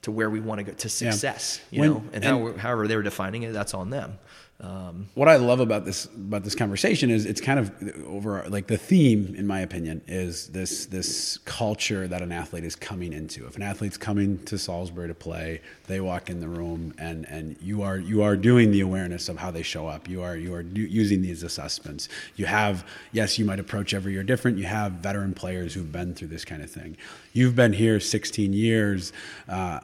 to 0.02 0.10
where 0.10 0.28
we 0.28 0.40
want 0.40 0.58
to 0.58 0.64
go 0.64 0.72
to 0.72 0.88
success. 0.88 1.60
You 1.70 1.80
When- 1.80 1.90
know, 1.90 2.04
and, 2.12 2.24
how, 2.24 2.52
however 2.56 2.88
they're 2.88 3.02
defining 3.02 3.44
it, 3.44 3.52
that's 3.52 3.72
on 3.72 3.90
them. 3.90 4.18
Um, 4.60 5.08
what 5.14 5.28
I 5.28 5.36
love 5.36 5.60
about 5.60 5.84
this 5.84 6.06
about 6.06 6.42
this 6.42 6.56
conversation 6.56 7.10
is 7.10 7.26
it's 7.26 7.40
kind 7.40 7.60
of 7.60 7.70
over 8.04 8.44
like 8.48 8.66
the 8.66 8.76
theme, 8.76 9.36
in 9.36 9.46
my 9.46 9.60
opinion, 9.60 10.02
is 10.08 10.48
this 10.48 10.86
this 10.86 11.38
culture 11.44 12.08
that 12.08 12.22
an 12.22 12.32
athlete 12.32 12.64
is 12.64 12.74
coming 12.74 13.12
into. 13.12 13.46
If 13.46 13.54
an 13.54 13.62
athlete's 13.62 13.96
coming 13.96 14.42
to 14.46 14.58
Salisbury 14.58 15.06
to 15.06 15.14
play, 15.14 15.60
they 15.86 16.00
walk 16.00 16.28
in 16.28 16.40
the 16.40 16.48
room 16.48 16.92
and 16.98 17.24
and 17.28 17.56
you 17.60 17.82
are 17.82 17.98
you 17.98 18.22
are 18.22 18.36
doing 18.36 18.72
the 18.72 18.80
awareness 18.80 19.28
of 19.28 19.38
how 19.38 19.52
they 19.52 19.62
show 19.62 19.86
up. 19.86 20.08
You 20.08 20.22
are 20.22 20.36
you 20.36 20.52
are 20.54 20.64
do, 20.64 20.80
using 20.80 21.22
these 21.22 21.44
assessments. 21.44 22.08
You 22.34 22.46
have 22.46 22.84
yes, 23.12 23.38
you 23.38 23.44
might 23.44 23.60
approach 23.60 23.94
every 23.94 24.12
year 24.12 24.24
different. 24.24 24.58
You 24.58 24.64
have 24.64 24.90
veteran 24.92 25.34
players 25.34 25.72
who've 25.72 25.92
been 25.92 26.14
through 26.14 26.28
this 26.28 26.44
kind 26.44 26.62
of 26.62 26.70
thing. 26.70 26.96
You've 27.32 27.54
been 27.54 27.74
here 27.74 28.00
16 28.00 28.52
years. 28.52 29.12
Uh, 29.48 29.80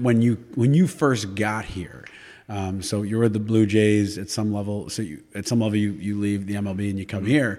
when 0.00 0.22
you 0.22 0.34
when 0.54 0.74
you 0.74 0.86
first 0.86 1.34
got 1.34 1.64
here. 1.64 2.04
Um, 2.48 2.82
so 2.82 3.02
you 3.02 3.16
were 3.18 3.28
the 3.28 3.38
Blue 3.40 3.64
Jays 3.66 4.18
at 4.18 4.28
some 4.30 4.52
level. 4.52 4.90
So 4.90 5.02
you, 5.02 5.22
at 5.34 5.48
some 5.48 5.60
level, 5.60 5.76
you, 5.78 5.92
you 5.92 6.18
leave 6.20 6.46
the 6.46 6.54
MLB 6.54 6.90
and 6.90 6.98
you 6.98 7.06
come 7.06 7.24
here. 7.24 7.58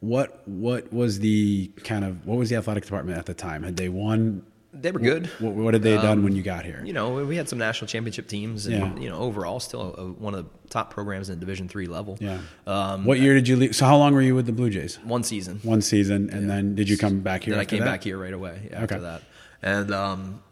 What 0.00 0.46
what 0.46 0.92
was 0.92 1.20
the 1.20 1.68
kind 1.84 2.04
of 2.04 2.26
what 2.26 2.36
was 2.36 2.50
the 2.50 2.56
athletic 2.56 2.84
department 2.84 3.18
at 3.18 3.26
the 3.26 3.34
time? 3.34 3.62
Had 3.62 3.76
they 3.76 3.88
won? 3.88 4.44
they 4.78 4.90
were 4.92 5.00
good. 5.00 5.26
What, 5.38 5.54
what 5.54 5.72
had 5.72 5.82
they 5.82 5.96
done 5.96 6.22
when 6.22 6.36
you 6.36 6.42
got 6.42 6.66
here? 6.66 6.82
You 6.84 6.92
know, 6.92 7.24
we 7.24 7.34
had 7.36 7.48
some 7.48 7.58
national 7.58 7.88
championship 7.88 8.28
teams, 8.28 8.66
and 8.66 8.76
Yeah. 8.76 8.96
you 8.98 9.08
know, 9.08 9.16
overall, 9.20 9.58
still 9.58 9.94
a, 9.96 10.04
one 10.04 10.34
of 10.34 10.44
the 10.44 10.68
top 10.68 10.90
programs 10.92 11.30
in 11.30 11.38
Division 11.40 11.66
three 11.66 11.86
level. 11.86 12.18
yeah. 12.20 12.40
Um, 12.66 13.06
what 13.06 13.18
year 13.18 13.32
did 13.32 13.48
you 13.48 13.56
leave? 13.56 13.74
So 13.74 13.86
how 13.86 13.96
long 13.96 14.12
were 14.12 14.20
you 14.20 14.34
with 14.34 14.44
the 14.44 14.52
Blue 14.52 14.68
Jays? 14.68 14.98
one 15.02 15.22
season. 15.22 15.60
One 15.62 15.80
season, 15.80 16.28
and 16.28 16.50
then 16.50 16.74
did 16.74 16.90
you 16.90 16.98
come 16.98 17.20
back 17.20 17.44
here? 17.44 17.54
Then 17.54 17.60
I 17.62 17.64
came 17.64 17.78
that? 17.78 17.86
back 17.86 18.04
here 18.04 18.18
right 18.18 18.34
away 18.34 18.68
after 18.70 18.96
Okay. 18.96 19.02
that. 19.02 19.22
And 19.62 19.90
um, 19.92 20.42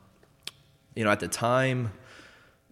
you 0.95 1.05
know, 1.05 1.11
at 1.11 1.21
the 1.21 1.29
time, 1.29 1.93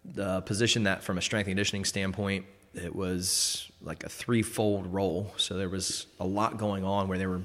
the 0.04 0.40
position 0.42 0.84
that 0.84 1.02
from 1.02 1.18
a 1.18 1.22
strength 1.22 1.46
and 1.46 1.52
conditioning 1.52 1.84
standpoint, 1.84 2.46
it 2.74 2.94
was 2.94 3.70
like 3.82 4.04
a 4.04 4.08
threefold 4.08 4.92
role. 4.92 5.32
So 5.36 5.54
there 5.54 5.68
was 5.68 6.06
a 6.18 6.26
lot 6.26 6.56
going 6.58 6.84
on 6.84 7.08
where 7.08 7.18
they 7.18 7.26
were 7.26 7.42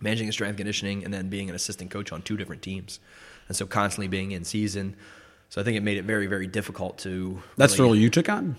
managing 0.00 0.26
the 0.26 0.32
strength 0.32 0.50
and 0.50 0.58
conditioning 0.58 1.04
and 1.04 1.12
then 1.12 1.28
being 1.28 1.48
an 1.48 1.54
assistant 1.54 1.90
coach 1.90 2.12
on 2.12 2.22
two 2.22 2.36
different 2.36 2.62
teams. 2.62 3.00
And 3.48 3.56
so 3.56 3.66
constantly 3.66 4.08
being 4.08 4.32
in 4.32 4.44
season. 4.44 4.96
So 5.48 5.60
I 5.60 5.64
think 5.64 5.76
it 5.76 5.82
made 5.82 5.98
it 5.98 6.04
very, 6.04 6.26
very 6.26 6.46
difficult 6.46 6.98
to. 6.98 7.42
That's 7.56 7.76
the 7.76 7.82
role 7.82 7.96
you 7.96 8.10
took 8.10 8.28
on. 8.28 8.56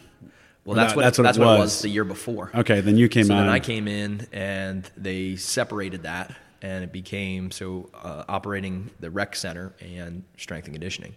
Well, 0.65 0.75
that's 0.75 0.91
that- 0.91 0.97
what 0.97 1.03
that's 1.03 1.17
that's 1.17 1.37
what 1.37 1.47
what, 1.47 1.55
it 1.55 1.59
was. 1.59 1.81
the 1.81 1.89
year 1.89 2.03
before. 2.03 2.51
Okay, 2.53 2.81
then 2.81 2.97
you 2.97 3.07
came 3.09 3.25
so 3.25 3.33
on. 3.33 3.45
then 3.45 3.49
I 3.49 3.59
came 3.59 3.87
in 3.87 4.27
and 4.31 4.89
they 4.95 5.35
separated 5.35 6.03
that, 6.03 6.35
and 6.61 6.83
it 6.83 6.91
became 6.91 7.49
so 7.49 7.89
uh, 8.03 8.25
operating 8.29 8.91
the 8.99 9.09
rec 9.09 9.35
center 9.35 9.73
and 9.79 10.23
strength 10.37 10.65
and 10.65 10.75
conditioning. 10.75 11.15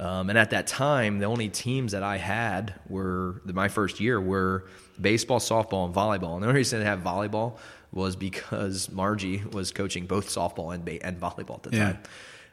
Um, 0.00 0.30
and 0.30 0.38
at 0.38 0.50
that 0.50 0.66
time, 0.68 1.18
the 1.18 1.24
only 1.26 1.48
teams 1.48 1.92
that 1.92 2.02
I 2.04 2.18
had 2.18 2.74
were 2.88 3.40
my 3.44 3.66
first 3.68 3.98
year 3.98 4.20
were 4.20 4.64
baseball, 5.00 5.40
softball, 5.40 5.86
and 5.86 5.94
volleyball. 5.94 6.34
And 6.34 6.42
the 6.42 6.48
only 6.48 6.58
reason 6.58 6.80
I 6.80 6.84
had 6.84 7.02
volleyball 7.02 7.58
was 7.92 8.14
because 8.14 8.90
Margie 8.90 9.42
was 9.52 9.72
coaching 9.72 10.06
both 10.06 10.28
softball 10.28 10.72
and 10.74 10.84
ba- 10.84 11.04
and 11.04 11.20
volleyball 11.20 11.56
at 11.56 11.62
the 11.64 11.76
Yeah. 11.76 11.84
time. 11.92 11.98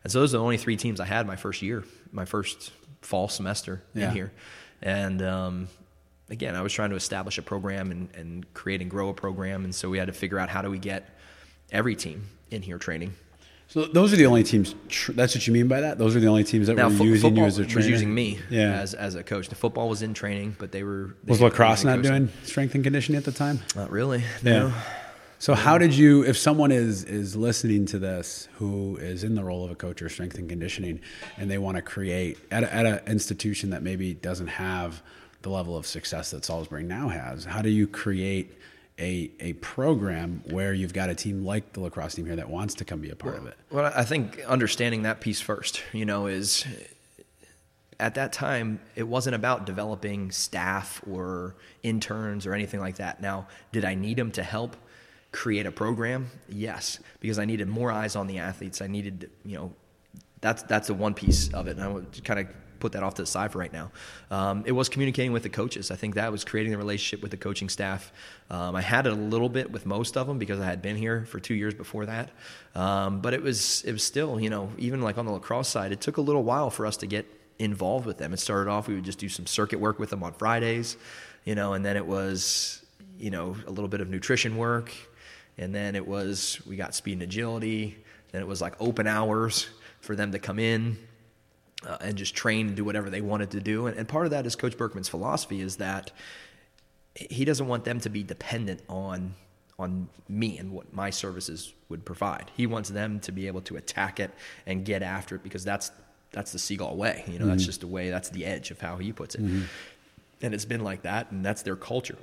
And 0.04 0.12
so 0.12 0.20
those 0.22 0.34
are 0.34 0.38
the 0.38 0.44
only 0.44 0.58
three 0.58 0.78
teams 0.78 1.00
I 1.00 1.06
had 1.06 1.28
my 1.28 1.36
first 1.36 1.62
year, 1.62 1.84
my 2.12 2.26
first 2.26 2.72
fall 3.02 3.28
semester 3.28 3.84
Yeah. 3.94 4.08
in 4.10 4.14
here. 4.16 4.32
And 4.82 5.22
um, 5.22 5.68
again, 6.30 6.56
I 6.56 6.62
was 6.62 6.74
trying 6.74 6.90
to 6.92 6.96
establish 6.96 7.38
a 7.38 7.42
program 7.44 7.92
and, 7.92 8.10
and 8.16 8.54
create 8.56 8.82
and 8.82 8.90
grow 8.90 9.10
a 9.10 9.14
program. 9.14 9.66
And 9.66 9.74
so 9.76 9.90
we 9.90 9.98
had 10.00 10.08
to 10.08 10.14
figure 10.14 10.40
out 10.40 10.50
how 10.50 10.62
do 10.64 10.70
we 10.72 10.80
get 10.80 11.10
every 11.72 11.96
team 11.96 12.28
in 12.50 12.62
here 12.64 12.78
training. 12.80 13.14
So 13.68 13.86
those 13.86 14.14
are 14.14 14.16
the 14.16 14.26
only 14.28 14.44
teams. 14.44 14.74
Tr- 14.90 15.12
that's 15.14 15.36
what 15.36 15.46
you 15.48 15.52
mean 15.54 15.68
by 15.68 15.82
that. 15.82 15.98
Those 15.98 16.16
are 16.16 16.20
the 16.20 16.28
only 16.28 16.44
teams 16.44 16.68
that 16.68 16.76
Now, 16.76 16.90
were 16.90 16.96
fo- 16.96 17.04
using 17.04 17.36
you 17.36 17.44
as 17.46 17.58
a 17.58 17.64
trainer. 17.66 17.78
was 17.78 17.88
using 17.90 18.14
me 18.14 18.40
Yeah. 18.50 18.74
as, 18.80 18.94
as 18.94 19.16
a 19.16 19.24
coach. 19.24 19.50
The 19.50 19.56
football 19.56 19.90
was 19.90 20.02
in 20.02 20.14
training, 20.14 20.56
but 20.60 20.72
they 20.72 20.84
were. 20.84 21.16
They 21.24 21.32
was 21.32 21.42
lacrosse 21.42 21.84
not 21.84 21.98
coaching. 21.98 22.12
doing 22.12 22.30
strength 22.44 22.76
and 22.76 22.84
conditioning 22.84 23.18
at 23.18 23.26
the 23.26 23.32
time? 23.32 23.60
Not 23.76 23.90
really. 23.92 24.24
Yeah. 24.44 24.52
No. 24.60 24.74
So 25.38 25.54
how 25.54 25.78
did 25.78 25.94
you, 25.94 26.24
if 26.24 26.38
someone 26.38 26.72
is 26.72 27.04
is 27.04 27.36
listening 27.36 27.86
to 27.88 28.00
this 28.00 28.48
who 28.54 28.96
is 28.98 29.24
in 29.26 29.36
the 29.36 29.44
role 29.44 29.66
of 29.66 29.72
a 29.72 29.76
coach 29.76 30.02
or 30.02 30.08
strength 30.10 30.38
and 30.38 30.48
conditioning, 30.48 31.02
and 31.38 31.52
they 31.52 31.58
want 31.58 31.76
to 31.76 31.82
create 31.82 32.38
at 32.52 32.64
a, 32.64 32.74
at 32.74 32.86
an 32.86 33.00
institution 33.08 33.72
that 33.72 33.84
maybe 33.84 34.14
doesn't 34.14 34.48
have 34.48 35.02
the 35.42 35.50
level 35.50 35.76
of 35.76 35.86
success 35.86 36.32
that 36.32 36.46
Salisbury 36.46 36.84
now 36.84 37.10
has, 37.10 37.44
how 37.46 37.62
do 37.62 37.70
you 37.70 37.86
create 37.86 38.54
a 39.00 39.32
a 39.40 39.54
program 39.54 40.44
where 40.50 40.74
you've 40.74 40.94
got 40.94 41.10
a 41.10 41.16
team 41.16 41.44
like 41.46 41.74
the 41.74 41.82
lacrosse 41.82 42.16
team 42.16 42.26
here 42.26 42.36
that 42.36 42.50
wants 42.50 42.76
to 42.76 42.86
come 42.86 43.02
be 43.02 43.10
a 43.10 43.16
part 43.16 43.38
of 43.38 43.48
it? 43.48 43.58
Well, 43.70 43.92
I 43.96 44.04
think 44.04 44.44
understanding 44.46 45.04
that 45.04 45.20
piece 45.20 45.42
first, 45.42 45.82
you 45.92 46.06
know, 46.06 46.28
is 46.28 46.66
at 48.00 48.16
that 48.16 48.34
time 48.34 48.80
it 48.96 49.04
wasn't 49.04 49.36
about 49.36 49.66
developing 49.66 50.32
staff 50.32 51.02
or 51.10 51.56
interns 51.84 52.46
or 52.46 52.54
anything 52.54 52.80
like 52.80 52.98
that. 52.98 53.22
Now, 53.22 53.48
did 53.72 53.86
I 53.86 53.96
need 53.96 54.18
them 54.18 54.32
to 54.32 54.44
help 54.44 54.76
create 55.32 55.66
a 55.66 55.72
program? 55.72 56.30
Yes, 56.48 57.00
because 57.20 57.40
I 57.40 57.46
needed 57.46 57.68
more 57.68 57.92
eyes 57.92 58.16
on 58.16 58.28
the 58.28 58.40
athletes. 58.40 58.82
I 58.82 58.88
needed, 58.88 59.30
you 59.44 59.58
know, 59.58 59.74
that's 60.42 60.64
that's 60.64 60.88
the 60.88 60.94
one 60.94 61.14
piece 61.14 61.54
of 61.54 61.68
it. 61.68 61.72
And 61.72 61.84
I 61.84 61.88
would 61.88 62.24
kind 62.24 62.40
of 62.40 62.48
put 62.80 62.92
that 62.94 63.04
off 63.04 63.16
to 63.16 63.22
the 63.22 63.26
side 63.26 63.52
for 63.52 63.60
right 63.60 63.74
now. 63.74 63.92
Um, 64.32 64.64
it 64.66 64.72
was 64.72 64.90
communicating 64.90 65.32
with 65.32 65.44
the 65.44 65.50
coaches. 65.50 65.92
I 65.92 65.96
think 65.96 66.16
that 66.16 66.32
was 66.32 66.44
creating 66.44 66.72
the 66.72 66.78
relationship 66.78 67.22
with 67.22 67.32
the 67.32 67.38
coaching 67.38 67.70
staff. 67.70 68.12
Um, 68.50 68.76
I 68.76 68.82
had 68.82 69.08
it 69.08 69.14
a 69.14 69.16
little 69.16 69.50
bit 69.50 69.72
with 69.72 69.86
most 69.86 70.18
of 70.18 70.28
them 70.28 70.38
because 70.38 70.60
I 70.60 70.66
had 70.66 70.82
been 70.82 70.96
here 70.96 71.26
for 71.26 71.40
two 71.40 71.54
years 71.54 71.74
before 71.74 72.06
that. 72.06 72.32
Um, 72.76 73.22
but 73.22 73.34
it 73.34 73.42
was 73.42 73.84
it 73.84 73.92
was 73.92 74.04
still, 74.04 74.40
you 74.40 74.50
know, 74.50 74.72
even 74.78 75.02
like 75.02 75.18
on 75.18 75.26
the 75.26 75.32
lacrosse 75.32 75.70
side, 75.70 75.92
it 75.92 76.02
took 76.02 76.18
a 76.18 76.22
little 76.22 76.44
while 76.44 76.70
for 76.70 76.86
us 76.86 76.98
to 76.98 77.08
get 77.08 77.26
involved 77.60 78.06
with 78.06 78.18
them. 78.18 78.34
It 78.34 78.38
started 78.38 78.70
off 78.70 78.88
we 78.88 78.96
would 78.96 79.06
just 79.06 79.20
do 79.20 79.30
some 79.30 79.46
circuit 79.46 79.80
work 79.80 80.00
with 80.00 80.10
them 80.10 80.24
on 80.24 80.34
Fridays, 80.34 80.98
you 81.46 81.56
know, 81.56 81.74
and 81.74 81.86
then 81.86 81.96
it 81.96 82.06
was, 82.06 82.86
you 83.18 83.32
know, 83.32 83.56
a 83.66 83.70
little 83.70 83.88
bit 83.88 84.02
of 84.02 84.10
nutrition 84.10 84.58
work, 84.58 84.92
and 85.58 85.74
then 85.74 85.96
it 85.96 86.06
was 86.06 86.62
we 86.66 86.76
got 86.76 86.94
speed 86.94 87.14
and 87.14 87.24
agility. 87.24 87.98
Then 88.32 88.42
it 88.42 88.48
was 88.48 88.62
like 88.62 88.76
open 88.80 89.08
hours 89.08 89.70
for 90.02 90.16
them 90.16 90.34
to 90.34 90.40
come 90.40 90.60
in 90.60 90.98
uh, 91.86 91.98
and 92.02 92.16
just 92.16 92.36
train 92.36 92.68
and 92.68 92.76
do 92.76 92.84
whatever 92.84 93.10
they 93.10 93.22
wanted 93.22 93.52
to 93.52 93.62
do. 93.62 93.88
And, 93.88 93.98
and 93.98 94.08
part 94.08 94.26
of 94.26 94.32
that 94.32 94.46
is 94.46 94.56
Coach 94.56 94.78
Berkman's 94.78 95.10
philosophy 95.10 95.62
is 95.62 95.78
that 95.78 96.12
he 97.16 97.46
doesn't 97.46 97.68
want 97.68 97.86
them 97.86 98.00
to 98.02 98.10
be 98.10 98.24
dependent 98.24 98.82
on 98.90 99.36
on 99.78 100.08
me 100.30 100.58
and 100.58 100.72
what 100.72 100.94
my 100.94 101.10
services 101.10 101.74
would 101.90 102.06
provide. 102.06 102.50
He 102.56 102.66
wants 102.66 102.90
them 102.90 103.20
to 103.22 103.34
be 103.34 103.48
able 103.48 103.60
to 103.64 103.76
attack 103.76 104.22
it 104.22 104.32
and 104.66 104.86
get 104.86 105.04
after 105.04 105.36
it 105.36 105.44
because 105.44 105.66
that's 105.66 105.92
that's 106.32 106.52
the 106.52 106.60
seagull 106.60 106.96
way. 106.98 107.24
You 107.28 107.40
know, 107.40 107.46
that's 107.46 107.66
just 107.66 107.82
the 107.82 107.88
way. 107.88 108.10
That's 108.10 108.30
the 108.30 108.46
edge 108.46 108.72
of 108.72 108.80
how 108.80 108.98
he 108.98 109.12
puts 109.12 109.36
it. 109.36 109.42
And 110.42 110.54
it's 110.54 110.66
been 110.66 110.82
like 110.82 111.04
that, 111.04 111.32
and 111.32 111.46
that's 111.46 111.62
their 111.62 111.76
culture. 111.76 112.18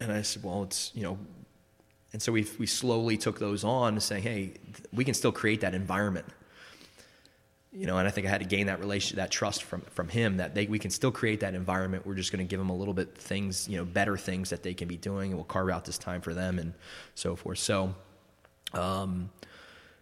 And 0.00 0.12
I 0.12 0.22
said, 0.22 0.42
well, 0.42 0.62
it's 0.64 0.90
you 0.94 1.02
know. 1.02 1.18
And 2.12 2.20
so 2.20 2.30
we 2.32 2.46
we 2.58 2.66
slowly 2.66 3.16
took 3.16 3.38
those 3.38 3.64
on, 3.64 3.98
saying, 4.00 4.22
"Hey, 4.22 4.52
we 4.92 5.04
can 5.04 5.14
still 5.14 5.32
create 5.32 5.60
that 5.62 5.74
environment 5.74 6.26
you 7.72 7.86
know, 7.86 7.96
and 7.96 8.06
I 8.06 8.10
think 8.10 8.26
I 8.26 8.30
had 8.30 8.40
to 8.40 8.46
gain 8.46 8.66
that 8.66 8.80
relation, 8.80 9.16
that 9.16 9.30
trust 9.30 9.62
from 9.62 9.80
from 9.82 10.08
him 10.08 10.36
that 10.36 10.54
they 10.54 10.66
we 10.66 10.78
can 10.78 10.90
still 10.90 11.10
create 11.10 11.40
that 11.40 11.54
environment. 11.54 12.06
We're 12.06 12.14
just 12.14 12.30
going 12.30 12.46
to 12.46 12.48
give 12.48 12.60
them 12.60 12.68
a 12.68 12.76
little 12.76 12.94
bit 12.94 13.16
things, 13.16 13.66
you 13.66 13.78
know, 13.78 13.84
better 13.84 14.16
things 14.16 14.50
that 14.50 14.62
they 14.62 14.74
can 14.74 14.88
be 14.88 14.96
doing, 14.96 15.30
and 15.30 15.38
we'll 15.38 15.44
carve 15.44 15.70
out 15.70 15.84
this 15.86 15.98
time 15.98 16.20
for 16.20 16.34
them 16.34 16.58
and 16.58 16.74
so 17.14 17.34
forth. 17.34 17.58
So, 17.58 17.94
um, 18.74 19.30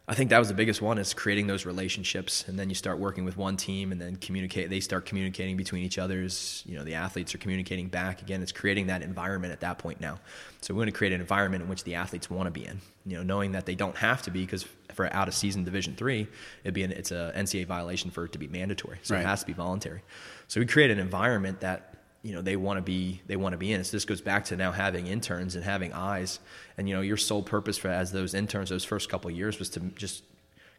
I 0.08 0.14
think 0.14 0.30
that 0.30 0.40
was 0.40 0.48
the 0.48 0.54
biggest 0.54 0.82
one 0.82 0.98
is 0.98 1.14
creating 1.14 1.46
those 1.46 1.64
relationships, 1.64 2.48
and 2.48 2.58
then 2.58 2.68
you 2.68 2.74
start 2.74 2.98
working 2.98 3.24
with 3.24 3.36
one 3.36 3.56
team, 3.56 3.92
and 3.92 4.00
then 4.00 4.16
communicate. 4.16 4.68
They 4.68 4.80
start 4.80 5.06
communicating 5.06 5.56
between 5.56 5.84
each 5.84 5.98
other's. 5.98 6.64
You 6.66 6.76
know, 6.76 6.82
the 6.82 6.94
athletes 6.94 7.32
are 7.36 7.38
communicating 7.38 7.86
back. 7.86 8.20
Again, 8.20 8.42
it's 8.42 8.50
creating 8.50 8.88
that 8.88 9.02
environment 9.02 9.52
at 9.52 9.60
that 9.60 9.78
point 9.78 10.00
now. 10.00 10.18
So 10.60 10.74
we 10.74 10.78
want 10.78 10.88
to 10.88 10.92
create 10.92 11.12
an 11.12 11.20
environment 11.20 11.62
in 11.62 11.68
which 11.68 11.84
the 11.84 11.94
athletes 11.94 12.28
want 12.28 12.48
to 12.48 12.50
be 12.50 12.66
in. 12.66 12.80
You 13.06 13.18
know, 13.18 13.22
knowing 13.22 13.52
that 13.52 13.66
they 13.66 13.76
don't 13.76 13.96
have 13.96 14.22
to 14.22 14.32
be 14.32 14.40
because 14.40 14.66
for 15.00 15.14
out 15.16 15.28
of 15.28 15.34
season 15.34 15.64
Division 15.64 15.94
three, 15.94 16.26
it'd 16.62 16.74
be 16.74 16.82
an, 16.82 16.92
it's 16.92 17.10
a 17.10 17.32
NCAA 17.34 17.66
violation 17.66 18.10
for 18.10 18.26
it 18.26 18.32
to 18.32 18.38
be 18.38 18.48
mandatory. 18.48 18.98
So 19.02 19.14
Right. 19.14 19.22
it 19.22 19.26
has 19.26 19.40
to 19.40 19.46
be 19.46 19.52
voluntary. 19.54 20.02
So 20.48 20.60
we 20.60 20.66
create 20.66 20.90
an 20.90 20.98
environment 20.98 21.60
that 21.60 21.94
you 22.22 22.34
know 22.34 22.42
they 22.42 22.56
want 22.56 22.76
to 22.76 22.82
be 22.82 23.22
they 23.26 23.36
want 23.36 23.54
to 23.54 23.56
be 23.56 23.72
in. 23.72 23.82
So 23.82 23.96
this 23.96 24.04
goes 24.04 24.20
back 24.20 24.44
to 24.46 24.56
now 24.56 24.72
having 24.72 25.06
interns 25.06 25.54
and 25.54 25.64
having 25.64 25.94
eyes. 25.94 26.38
And 26.76 26.86
you 26.88 26.94
know 26.94 27.00
your 27.00 27.16
sole 27.16 27.42
purpose 27.42 27.78
for 27.78 27.88
as 27.88 28.12
those 28.12 28.34
interns 28.34 28.68
those 28.68 28.84
first 28.84 29.08
couple 29.08 29.30
of 29.30 29.36
years 29.36 29.58
was 29.58 29.70
to 29.70 29.80
just 29.96 30.22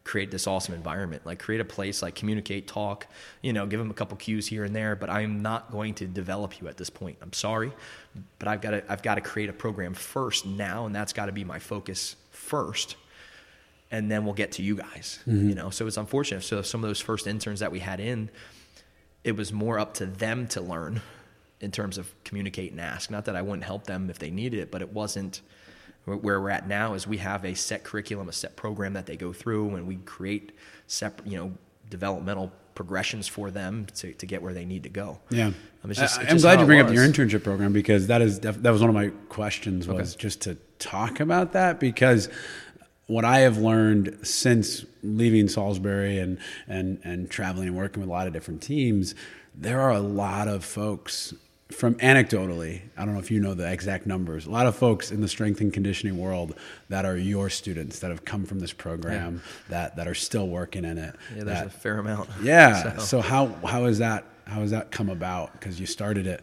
create 0.03 0.31
this 0.31 0.47
awesome 0.47 0.73
environment 0.73 1.23
like 1.27 1.37
create 1.37 1.61
a 1.61 1.65
place 1.65 2.01
like 2.01 2.15
communicate 2.15 2.67
talk 2.67 3.05
you 3.43 3.53
know 3.53 3.67
give 3.67 3.79
them 3.79 3.91
a 3.91 3.93
couple 3.93 4.17
cues 4.17 4.47
here 4.47 4.63
and 4.63 4.75
there 4.75 4.95
but 4.95 5.11
i'm 5.11 5.43
not 5.43 5.71
going 5.71 5.93
to 5.93 6.07
develop 6.07 6.59
you 6.59 6.67
at 6.67 6.75
this 6.75 6.89
point 6.89 7.15
i'm 7.21 7.31
sorry 7.33 7.71
but 8.39 8.47
i've 8.47 8.61
got 8.61 8.71
to 8.71 8.91
i've 8.91 9.03
got 9.03 9.13
to 9.13 9.21
create 9.21 9.47
a 9.47 9.53
program 9.53 9.93
first 9.93 10.43
now 10.47 10.87
and 10.87 10.95
that's 10.95 11.13
got 11.13 11.27
to 11.27 11.31
be 11.31 11.43
my 11.43 11.59
focus 11.59 12.15
first 12.31 12.95
and 13.91 14.09
then 14.09 14.23
we'll 14.25 14.33
get 14.33 14.53
to 14.53 14.63
you 14.63 14.75
guys 14.75 15.19
you 15.25 15.53
know? 15.55 15.69
So 15.69 15.85
it's 15.87 15.97
unfortunate. 15.97 16.43
So 16.43 16.61
some 16.61 16.83
of 16.83 16.89
those 16.89 17.01
first 17.01 17.27
interns 17.27 17.59
that 17.59 17.71
we 17.71 17.79
had 17.79 17.99
in 17.99 18.29
it 19.23 19.33
was 19.35 19.51
more 19.53 19.77
up 19.77 19.93
to 19.95 20.05
them 20.05 20.47
to 20.47 20.61
learn 20.61 21.01
in 21.59 21.69
terms 21.71 21.97
of 21.99 22.11
communicate 22.23 22.71
and 22.71 22.81
ask. 22.81 23.11
Not 23.11 23.25
that 23.25 23.35
I 23.35 23.41
wouldn't 23.43 23.63
help 23.65 23.85
them 23.85 24.09
if 24.09 24.17
they 24.17 24.31
needed 24.31 24.59
it, 24.59 24.71
but 24.71 24.81
it 24.81 24.91
wasn't 24.93 25.41
where 26.05 26.17
we're 26.41 26.49
at 26.49 26.67
now 26.67 26.95
is 26.95 27.05
we 27.05 27.17
have 27.17 27.45
a 27.45 27.53
set 27.53 27.83
curriculum, 27.83 28.27
a 28.29 28.33
set 28.33 28.55
program 28.55 28.93
that 28.93 29.05
they 29.05 29.15
go 29.15 29.31
through, 29.31 29.75
and 29.75 29.85
we 29.85 29.97
create 29.97 30.51
separate, 30.87 31.27
you 31.27 31.37
know, 31.37 31.51
developmental 31.91 32.51
progressions 32.73 33.27
for 33.27 33.51
them 33.51 33.85
to, 33.97 34.11
to 34.13 34.25
get 34.25 34.41
where 34.41 34.53
they 34.53 34.65
need 34.65 34.81
to 34.83 34.89
go. 34.89 35.19
Yeah, 35.29 35.47
Um, 35.47 35.55
I- 35.85 35.93
just- 35.93 36.19
I'm 36.19 36.25
just 36.27 36.41
glad 36.41 36.59
you 36.59 36.65
bring 36.65 36.79
up 36.79 36.91
your 36.91 37.07
internship 37.07 37.43
program 37.43 37.73
because 37.73 38.07
that 38.07 38.23
is 38.23 38.39
def- 38.39 38.63
that 38.63 38.71
was 38.71 38.81
one 38.81 38.89
of 38.89 38.95
my 38.95 39.09
questions 39.29 39.87
was 39.87 40.15
just 40.15 40.41
to 40.41 40.55
talk 40.79 41.19
about 41.19 41.51
that 41.53 41.79
because 41.79 42.29
what 43.11 43.25
I 43.25 43.39
have 43.39 43.57
learned 43.57 44.17
since 44.23 44.85
leaving 45.03 45.47
Salisbury 45.47 46.17
and 46.17 46.37
and 46.67 46.99
and 47.03 47.29
traveling 47.29 47.67
and 47.67 47.75
working 47.77 47.99
with 48.01 48.09
a 48.09 48.11
lot 48.11 48.27
of 48.27 48.33
different 48.33 48.61
teams, 48.61 49.15
there 49.53 49.81
are 49.81 49.91
a 49.91 49.99
lot 49.99 50.47
of 50.47 50.63
folks 50.63 51.33
from 51.71 51.95
anecdotally, 51.95 52.81
I 52.97 53.05
don't 53.05 53.13
know 53.13 53.19
if 53.21 53.31
you 53.31 53.39
know 53.39 53.53
the 53.53 53.71
exact 53.71 54.05
numbers, 54.05 54.45
a 54.45 54.49
lot 54.49 54.65
of 54.67 54.75
folks 54.75 55.09
in 55.09 55.21
the 55.21 55.27
strength 55.29 55.61
and 55.61 55.71
conditioning 55.71 56.17
world 56.17 56.53
that 56.89 57.05
are 57.05 57.15
your 57.17 57.49
students 57.49 57.99
that 57.99 58.11
have 58.11 58.25
come 58.25 58.45
from 58.45 58.59
this 58.59 58.73
program 58.73 59.41
that 59.69 59.95
that 59.95 60.07
are 60.07 60.13
still 60.15 60.47
working 60.47 60.83
in 60.85 60.97
it. 60.97 61.15
Yeah, 61.35 61.43
there's 61.43 61.45
that- 61.59 61.67
a 61.67 61.69
fair 61.69 61.97
amount. 61.99 62.29
yeah. 62.43 62.95
So- 62.99 63.03
So, 63.03 63.21
how 63.21 63.47
how 63.65 63.85
is 63.85 63.97
that 63.99 64.25
how 64.45 64.61
has 64.61 64.71
that 64.71 64.91
come 64.91 65.09
about? 65.09 65.53
Because 65.53 65.79
you 65.79 65.85
started 65.85 66.27
it 66.27 66.41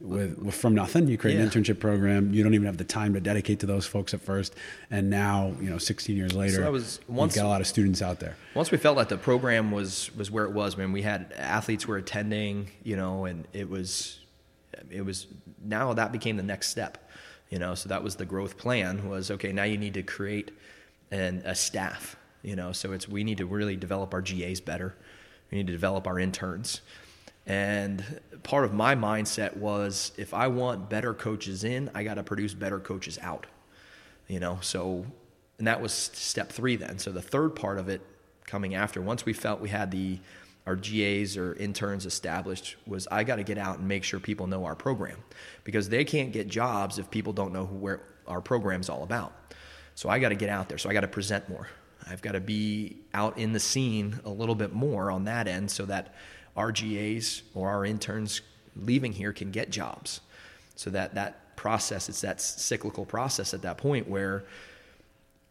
with, 0.00 0.38
with 0.38 0.54
from 0.54 0.74
nothing. 0.74 1.08
You 1.08 1.18
create 1.18 1.36
Yeah. 1.36 1.42
an 1.44 1.50
internship 1.50 1.80
program. 1.80 2.32
You 2.32 2.42
don't 2.44 2.54
even 2.54 2.66
have 2.66 2.76
the 2.76 2.84
time 2.84 3.14
to 3.14 3.20
dedicate 3.20 3.60
to 3.60 3.66
those 3.66 3.86
folks 3.86 4.14
at 4.14 4.20
first, 4.20 4.54
and 4.90 5.10
now 5.10 5.54
you 5.60 5.68
know, 5.70 5.78
16 5.78 6.16
years 6.16 6.34
later, 6.34 6.64
I 6.64 6.68
was- 6.68 7.00
you've 7.08 7.34
got 7.34 7.44
a 7.44 7.48
lot 7.48 7.60
of 7.60 7.66
students 7.66 8.00
out 8.02 8.20
there. 8.20 8.36
once 8.54 8.70
we 8.70 8.78
felt 8.78 8.96
that 8.98 9.08
the 9.08 9.16
program 9.18 9.70
was 9.70 10.10
was 10.16 10.30
where 10.30 10.44
it 10.44 10.52
was, 10.52 10.76
man, 10.76 10.92
we 10.92 11.02
had 11.02 11.32
athletes 11.36 11.86
were 11.86 11.96
attending, 11.96 12.68
you 12.82 12.96
know, 12.96 13.24
and 13.24 13.46
it 13.52 13.68
was 13.68 14.20
it 14.90 15.02
was 15.04 15.26
now 15.64 15.92
that 15.92 16.12
became 16.12 16.36
the 16.36 16.42
next 16.42 16.68
step, 16.68 17.10
you 17.50 17.58
know. 17.58 17.74
So 17.74 17.88
that 17.88 18.02
was 18.04 18.16
the 18.16 18.24
growth 18.26 18.56
plan 18.56 19.08
was 19.08 19.30
okay. 19.32 19.52
Now 19.52 19.64
you 19.64 19.76
need 19.78 19.94
to 19.94 20.02
create 20.04 20.52
an 21.10 21.42
a 21.44 21.54
staff, 21.56 22.14
you 22.42 22.54
know. 22.54 22.70
So 22.72 22.92
it's 22.92 23.08
we 23.08 23.24
need 23.24 23.38
to 23.38 23.46
really 23.46 23.74
develop 23.76 24.14
our 24.14 24.20
GAs 24.22 24.60
better. 24.60 24.94
We 25.50 25.58
need 25.58 25.66
to 25.66 25.72
develop 25.72 26.06
our 26.06 26.20
interns. 26.20 26.82
And 27.48 28.04
part 28.44 28.64
of 28.64 28.72
my 28.72 28.94
mindset 28.94 29.56
was 29.56 30.12
if 30.16 30.32
I 30.32 30.46
want 30.46 30.88
better 30.88 31.12
coaches 31.14 31.64
in, 31.64 31.90
I 31.94 32.04
got 32.04 32.14
to 32.14 32.22
produce 32.22 32.54
better 32.54 32.78
coaches 32.78 33.18
out 33.20 33.46
you 34.28 34.38
know? 34.38 34.58
So 34.60 35.04
and 35.58 35.66
that 35.66 35.80
was 35.80 35.92
step 35.92 36.52
three 36.52 36.76
then. 36.76 37.00
So 37.00 37.10
the 37.10 37.22
third 37.22 37.56
part 37.56 37.78
of 37.78 37.88
it 37.88 38.00
coming 38.46 38.76
after 38.76 39.02
once 39.02 39.26
we 39.26 39.32
felt 39.32 39.60
we 39.60 39.70
had 39.70 39.90
the 39.90 40.20
our 40.66 40.76
GAs 40.76 41.36
or 41.36 41.54
interns 41.54 42.04
established 42.04 42.76
was 42.86 43.08
i 43.10 43.24
got 43.24 43.36
to 43.36 43.42
get 43.42 43.56
out 43.56 43.78
and 43.78 43.88
make 43.88 44.04
sure 44.04 44.20
people 44.20 44.46
know 44.46 44.64
our 44.64 44.76
program. 44.76 45.18
Because 45.64 45.88
they 45.88 46.04
can't 46.04 46.30
get 46.30 46.46
jobs 46.46 46.98
if 46.98 47.10
people 47.10 47.32
don't 47.32 47.52
know 47.52 47.66
who, 47.66 47.76
where 47.76 48.02
our 48.26 48.40
program's 48.40 48.88
all 48.88 49.02
about. 49.02 49.32
So 49.94 50.08
i 50.08 50.18
got 50.18 50.28
to 50.28 50.36
get 50.36 50.50
out 50.50 50.68
there. 50.68 50.78
So 50.78 50.88
i 50.88 50.92
got 50.92 51.00
to 51.00 51.08
present 51.08 51.48
more. 51.48 51.68
I've 52.08 52.22
got 52.22 52.32
to 52.32 52.40
be 52.40 52.98
out 53.12 53.38
in 53.38 53.52
the 53.52 53.60
scene 53.60 54.20
a 54.24 54.30
little 54.30 54.54
bit 54.54 54.72
more 54.72 55.10
on 55.10 55.24
that 55.24 55.48
end 55.48 55.70
so 55.70 55.84
that 55.86 56.14
our 56.58 56.72
GAs 56.72 57.42
or 57.54 57.70
our 57.70 57.86
interns 57.86 58.42
leaving 58.74 59.12
here 59.12 59.32
can 59.32 59.50
get 59.52 59.70
jobs. 59.70 60.20
So 60.74 60.90
that 60.90 61.14
that 61.14 61.56
process 61.56 62.08
it's 62.08 62.20
that 62.20 62.40
cyclical 62.40 63.04
process 63.04 63.52
at 63.52 63.62
that 63.62 63.78
point 63.78 64.08
where 64.08 64.44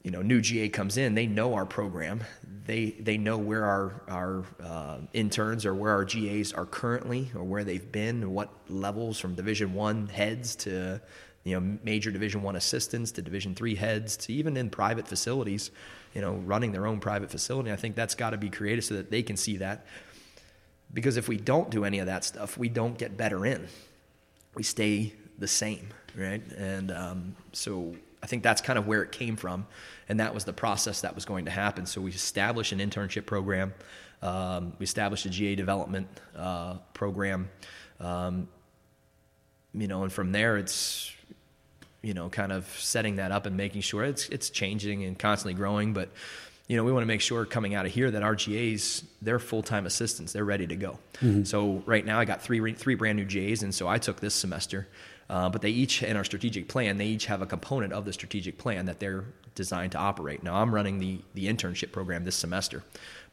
you 0.03 0.11
know 0.11 0.21
new 0.21 0.39
GA 0.39 0.69
comes 0.69 0.97
in 0.97 1.15
they 1.15 1.27
know 1.27 1.53
our 1.53 1.65
program. 1.65 2.21
They 2.65 2.91
they 2.91 3.17
know 3.17 3.37
where 3.37 3.63
our 3.63 4.01
our 4.09 4.43
uh, 4.61 4.97
interns 5.13 5.65
or 5.65 5.73
where 5.73 5.93
our 5.93 6.03
GAs 6.03 6.51
are 6.51 6.65
currently 6.65 7.31
or 7.35 7.43
where 7.43 7.63
they've 7.63 7.91
been 7.91 8.31
what 8.31 8.49
levels 8.69 9.17
from 9.17 9.33
division 9.35 9.73
1 9.73 10.07
heads 10.07 10.55
to 10.57 11.01
you 11.45 11.57
know 11.57 11.77
major 11.83 12.11
division 12.11 12.41
1 12.41 12.57
assistants 12.57 13.11
to 13.13 13.21
division 13.21 13.55
3 13.55 13.75
heads 13.75 14.17
to 14.17 14.33
even 14.33 14.57
in 14.57 14.69
private 14.69 15.07
facilities 15.07 15.71
you 16.13 16.19
know 16.19 16.33
running 16.33 16.73
their 16.73 16.85
own 16.85 16.99
private 16.99 17.31
facility. 17.31 17.71
I 17.71 17.77
think 17.77 17.95
that's 17.95 18.15
got 18.15 18.31
to 18.31 18.37
be 18.37 18.49
created 18.49 18.83
so 18.83 18.95
that 18.95 19.09
they 19.09 19.23
can 19.23 19.37
see 19.37 19.57
that 19.57 19.85
because 20.93 21.17
if 21.17 21.27
we 21.27 21.37
don't 21.37 21.69
do 21.69 21.85
any 21.85 21.99
of 21.99 22.05
that 22.05 22.23
stuff 22.23 22.57
we 22.57 22.69
don't 22.69 22.97
get 22.97 23.17
better 23.17 23.45
in 23.45 23.67
we 24.57 24.63
stay 24.63 25.13
the 25.37 25.47
same, 25.47 25.87
right? 26.15 26.41
And 26.57 26.91
um, 26.91 27.35
so 27.53 27.95
I 28.23 28.27
think 28.27 28.43
that's 28.43 28.59
kind 28.59 28.79
of 28.79 28.87
where 28.87 29.03
it 29.03 29.11
came 29.11 29.35
from, 29.35 29.67
and 30.09 30.19
that 30.19 30.33
was 30.33 30.43
the 30.45 30.53
process 30.53 31.01
that 31.01 31.13
was 31.13 31.25
going 31.25 31.45
to 31.45 31.51
happen. 31.51 31.85
So 31.85 32.01
we 32.01 32.11
established 32.11 32.71
an 32.71 32.79
internship 32.79 33.25
program, 33.27 33.73
um, 34.21 34.73
we 34.79 34.83
established 34.83 35.25
a 35.25 35.29
GA 35.29 35.55
development 35.55 36.07
uh, 36.35 36.77
program, 36.93 37.49
um, 37.99 38.47
you 39.73 39.87
know, 39.87 40.03
and 40.03 40.11
from 40.11 40.31
there 40.31 40.57
it's 40.57 41.13
you 42.01 42.13
know 42.13 42.29
kind 42.29 42.51
of 42.51 42.65
setting 42.79 43.17
that 43.17 43.31
up 43.31 43.45
and 43.45 43.55
making 43.55 43.81
sure 43.81 44.03
it's 44.03 44.27
it's 44.29 44.49
changing 44.49 45.03
and 45.03 45.17
constantly 45.17 45.53
growing, 45.53 45.93
but. 45.93 46.09
You 46.67 46.75
know, 46.75 46.83
we 46.83 46.91
want 46.91 47.03
to 47.03 47.07
make 47.07 47.21
sure 47.21 47.45
coming 47.45 47.75
out 47.75 47.85
of 47.85 47.93
here 47.93 48.11
that 48.11 48.23
our 48.23 48.35
GAs, 48.35 49.03
they're 49.21 49.39
full 49.39 49.63
time 49.63 49.85
assistants. 49.85 50.33
They're 50.33 50.43
ready 50.45 50.67
to 50.67 50.75
go. 50.75 50.99
So 51.45 51.81
right 51.85 52.05
now, 52.05 52.19
I 52.19 52.25
got 52.25 52.41
three 52.41 52.73
three 52.73 52.95
brand 52.95 53.17
new 53.17 53.25
GAs, 53.25 53.63
and 53.63 53.73
so 53.73 53.87
I 53.87 53.97
took 53.99 54.19
this 54.19 54.35
semester. 54.35 54.87
Uh, 55.29 55.49
but 55.49 55.61
they 55.61 55.71
each, 55.71 56.03
in 56.03 56.15
our 56.15 56.23
strategic 56.23 56.69
plan, 56.69 56.97
they 56.97 57.05
each 57.05 57.25
have 57.25 57.41
a 57.41 57.45
component 57.45 57.91
of 57.91 58.05
the 58.05 58.13
strategic 58.13 58.57
plan 58.57 58.85
that 58.85 58.99
they're 58.99 59.25
designed 59.55 59.91
to 59.91 59.97
operate. 59.97 60.41
Now, 60.43 60.55
I'm 60.61 60.73
running 60.73 60.99
the 60.99 61.19
the 61.33 61.47
internship 61.47 61.91
program 61.91 62.23
this 62.25 62.35
semester, 62.35 62.83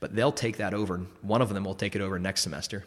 but 0.00 0.14
they'll 0.14 0.32
take 0.32 0.56
that 0.58 0.74
over. 0.74 0.98
One 1.22 1.42
of 1.42 1.50
them 1.50 1.64
will 1.64 1.74
take 1.74 1.94
it 1.94 2.00
over 2.00 2.18
next 2.18 2.42
semester, 2.42 2.84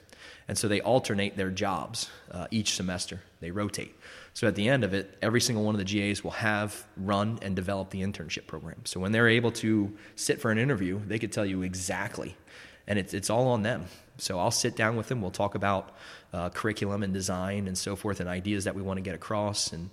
and 0.48 0.58
so 0.58 0.68
they 0.68 0.82
alternate 0.82 1.36
their 1.38 1.52
jobs 1.52 2.10
uh, 2.32 2.48
each 2.52 2.76
semester. 2.76 3.22
They 3.42 3.52
rotate. 3.52 3.96
So 4.38 4.46
at 4.46 4.54
the 4.54 4.70
end 4.70 4.84
of 4.84 4.94
it, 4.94 5.18
every 5.20 5.42
single 5.42 5.64
one 5.64 5.74
of 5.74 5.84
the 5.84 6.12
GAs 6.12 6.24
will 6.24 6.30
have 6.30 6.86
run 6.96 7.40
and 7.42 7.56
developed 7.56 7.90
the 7.90 8.04
internship 8.04 8.46
program. 8.46 8.86
So 8.86 9.00
when 9.00 9.12
they're 9.12 9.28
able 9.28 9.52
to 9.54 9.92
sit 10.16 10.40
for 10.40 10.52
an 10.52 10.60
interview, 10.60 11.02
they 11.08 11.18
could 11.18 11.32
tell 11.32 11.44
you 11.44 11.64
exactly, 11.64 12.38
and 12.86 13.00
it's 13.00 13.16
it's 13.16 13.32
all 13.32 13.48
on 13.48 13.64
them. 13.64 13.86
So 14.20 14.38
I'll 14.38 14.52
sit 14.52 14.76
down 14.76 14.96
with 14.96 15.08
them. 15.08 15.24
We'll 15.24 15.32
talk 15.32 15.56
about 15.56 15.96
uh, 16.34 16.50
curriculum 16.50 17.02
and 17.02 17.12
design 17.16 17.66
and 17.68 17.76
so 17.76 17.96
forth, 17.96 18.20
and 18.20 18.30
ideas 18.30 18.66
that 18.66 18.76
we 18.76 18.84
want 18.84 18.98
to 18.98 19.02
get 19.02 19.16
across. 19.16 19.74
And 19.74 19.90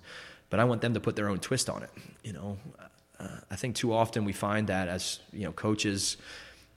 but 0.51 0.59
I 0.59 0.63
want 0.65 0.79
them 0.81 0.93
to 0.93 0.99
put 0.99 1.15
their 1.15 1.27
own 1.27 1.39
twist 1.39 1.67
on 1.67 1.81
it. 1.81 1.89
You 2.23 2.33
know, 2.33 2.57
uh, 3.19 3.27
I 3.49 3.55
think 3.55 3.75
too 3.75 3.93
often 3.93 4.25
we 4.25 4.33
find 4.33 4.67
that 4.67 4.89
as 4.89 5.21
you 5.33 5.45
know 5.45 5.53
coaches 5.53 6.17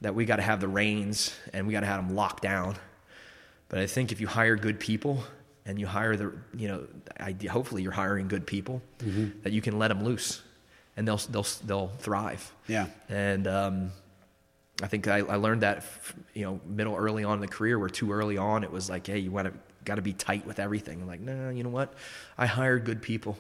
that 0.01 0.15
we 0.15 0.25
got 0.25 0.37
to 0.37 0.43
have 0.43 0.63
the 0.63 0.69
reins 0.69 1.35
and 1.53 1.67
we 1.67 1.75
got 1.75 1.81
to 1.81 1.87
have 1.87 2.07
them 2.07 2.17
locked 2.17 2.43
down. 2.43 2.77
But 3.69 3.81
I 3.81 3.87
think 3.87 4.11
if 4.11 4.23
you 4.23 4.27
hire 4.27 4.57
good 4.57 4.81
people 4.81 5.23
and 5.69 5.79
you 5.79 5.87
hire 5.87 6.17
the, 6.17 6.33
you 6.57 6.67
know, 6.67 6.87
hopefully 7.49 7.83
you're 7.83 7.93
hiring 7.93 8.27
good 8.27 8.47
people 8.47 8.81
that 9.43 9.53
you 9.53 9.61
can 9.61 9.79
let 9.79 9.89
them 9.89 10.03
loose, 10.03 10.43
and 10.97 11.07
they'll 11.07 11.19
they'll 11.19 11.47
they'll 11.67 11.93
thrive. 11.99 12.51
Yeah. 12.67 12.87
And 13.11 13.47
um, 13.47 13.93
I 14.83 14.87
think 14.87 15.07
I, 15.07 15.19
I 15.19 15.37
learned 15.37 15.63
that, 15.63 15.85
you 16.33 16.45
know, 16.45 16.59
middle 16.67 16.97
early 16.97 17.23
on 17.23 17.35
in 17.35 17.41
the 17.43 17.49
career, 17.49 17.79
where 17.79 17.91
too 17.91 18.11
early 18.11 18.39
on 18.39 18.65
it 18.65 18.73
was 18.73 18.89
like, 18.89 19.07
hey, 19.07 19.19
you 19.19 19.31
want 19.31 19.47
to 19.49 19.55
got 19.85 19.97
to 19.97 20.03
be 20.03 20.15
tight 20.15 20.47
with 20.47 20.59
everything. 20.59 21.03
I'm 21.03 21.07
like, 21.07 21.21
no, 21.21 21.35
no, 21.35 21.51
you 21.51 21.63
know 21.63 21.71
what? 21.71 21.93
I 22.37 22.47
hired 22.47 22.85
good 22.85 23.03
people, 23.03 23.37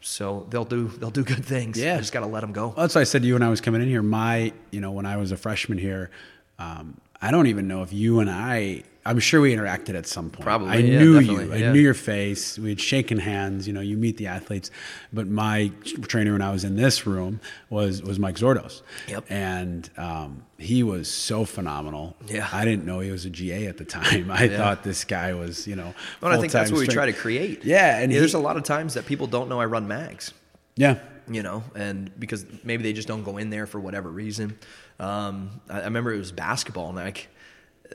so 0.00 0.46
they'll 0.50 0.64
do 0.64 0.88
they'll 0.88 1.10
do 1.10 1.22
good 1.24 1.44
things. 1.44 1.78
Yeah. 1.78 1.94
I 1.94 1.98
just 1.98 2.12
got 2.12 2.20
to 2.20 2.26
let 2.26 2.40
them 2.40 2.52
go. 2.52 2.68
Well, 2.68 2.76
that's 2.76 2.96
what 2.96 3.02
I 3.02 3.04
said 3.04 3.22
to 3.22 3.28
you 3.28 3.34
when 3.34 3.42
I 3.44 3.50
was 3.50 3.60
coming 3.60 3.82
in 3.82 3.88
here. 3.88 4.02
My, 4.02 4.52
you 4.72 4.80
know, 4.80 4.90
when 4.90 5.06
I 5.06 5.16
was 5.16 5.30
a 5.30 5.36
freshman 5.36 5.78
here, 5.78 6.10
um, 6.58 7.00
I 7.20 7.30
don't 7.30 7.46
even 7.46 7.68
know 7.68 7.84
if 7.84 7.92
you 7.92 8.18
and 8.18 8.28
I. 8.28 8.82
I'm 9.04 9.18
sure 9.18 9.40
we 9.40 9.52
interacted 9.54 9.96
at 9.96 10.06
some 10.06 10.30
point. 10.30 10.44
Probably, 10.44 10.68
I 10.68 10.76
yeah, 10.76 10.98
knew 11.00 11.18
you. 11.18 11.52
I 11.52 11.56
yeah. 11.56 11.72
knew 11.72 11.80
your 11.80 11.94
face. 11.94 12.56
We 12.58 12.68
had 12.68 12.80
shaken 12.80 13.18
hands. 13.18 13.66
You 13.66 13.72
know, 13.72 13.80
you 13.80 13.96
meet 13.96 14.16
the 14.16 14.28
athletes. 14.28 14.70
But 15.12 15.26
my 15.26 15.72
trainer 16.02 16.32
when 16.32 16.42
I 16.42 16.52
was 16.52 16.62
in 16.62 16.76
this 16.76 17.04
room 17.04 17.40
was 17.68 18.00
was 18.02 18.18
Mike 18.20 18.36
Zordos. 18.36 18.82
Yep. 19.08 19.24
And 19.28 19.90
um, 19.96 20.44
he 20.56 20.84
was 20.84 21.10
so 21.10 21.44
phenomenal. 21.44 22.16
Yeah. 22.28 22.48
I 22.52 22.64
didn't 22.64 22.84
know 22.86 23.00
he 23.00 23.10
was 23.10 23.24
a 23.24 23.30
GA 23.30 23.66
at 23.66 23.76
the 23.76 23.84
time. 23.84 24.30
I 24.30 24.44
Yeah. 24.44 24.56
thought 24.58 24.84
this 24.84 25.04
guy 25.04 25.34
was, 25.34 25.66
you 25.66 25.74
know. 25.74 25.94
Well, 26.20 26.32
I 26.32 26.40
think 26.40 26.52
that's 26.52 26.70
what 26.70 26.78
we 26.80 26.86
try 26.86 27.06
to 27.06 27.12
create. 27.12 27.64
Yeah, 27.64 27.98
and 27.98 28.12
Yeah, 28.12 28.20
there's 28.20 28.34
a 28.34 28.38
lot 28.38 28.56
of 28.56 28.62
times 28.62 28.94
that 28.94 29.06
people 29.06 29.26
don't 29.26 29.48
know 29.48 29.60
I 29.60 29.64
run 29.66 29.88
Maggs. 29.88 30.32
Yeah. 30.76 30.98
you 31.28 31.42
know, 31.42 31.62
and 31.74 32.10
because 32.18 32.46
maybe 32.64 32.82
they 32.82 32.92
just 32.92 33.08
don't 33.08 33.24
go 33.24 33.36
in 33.36 33.50
there 33.50 33.66
for 33.66 33.80
whatever 33.80 34.08
reason. 34.10 34.56
Um, 35.00 35.60
I, 35.68 35.80
I 35.80 35.84
remember 35.84 36.12
it 36.14 36.18
was 36.18 36.30
basketball, 36.32 36.88
and 36.88 36.96
like 36.96 37.28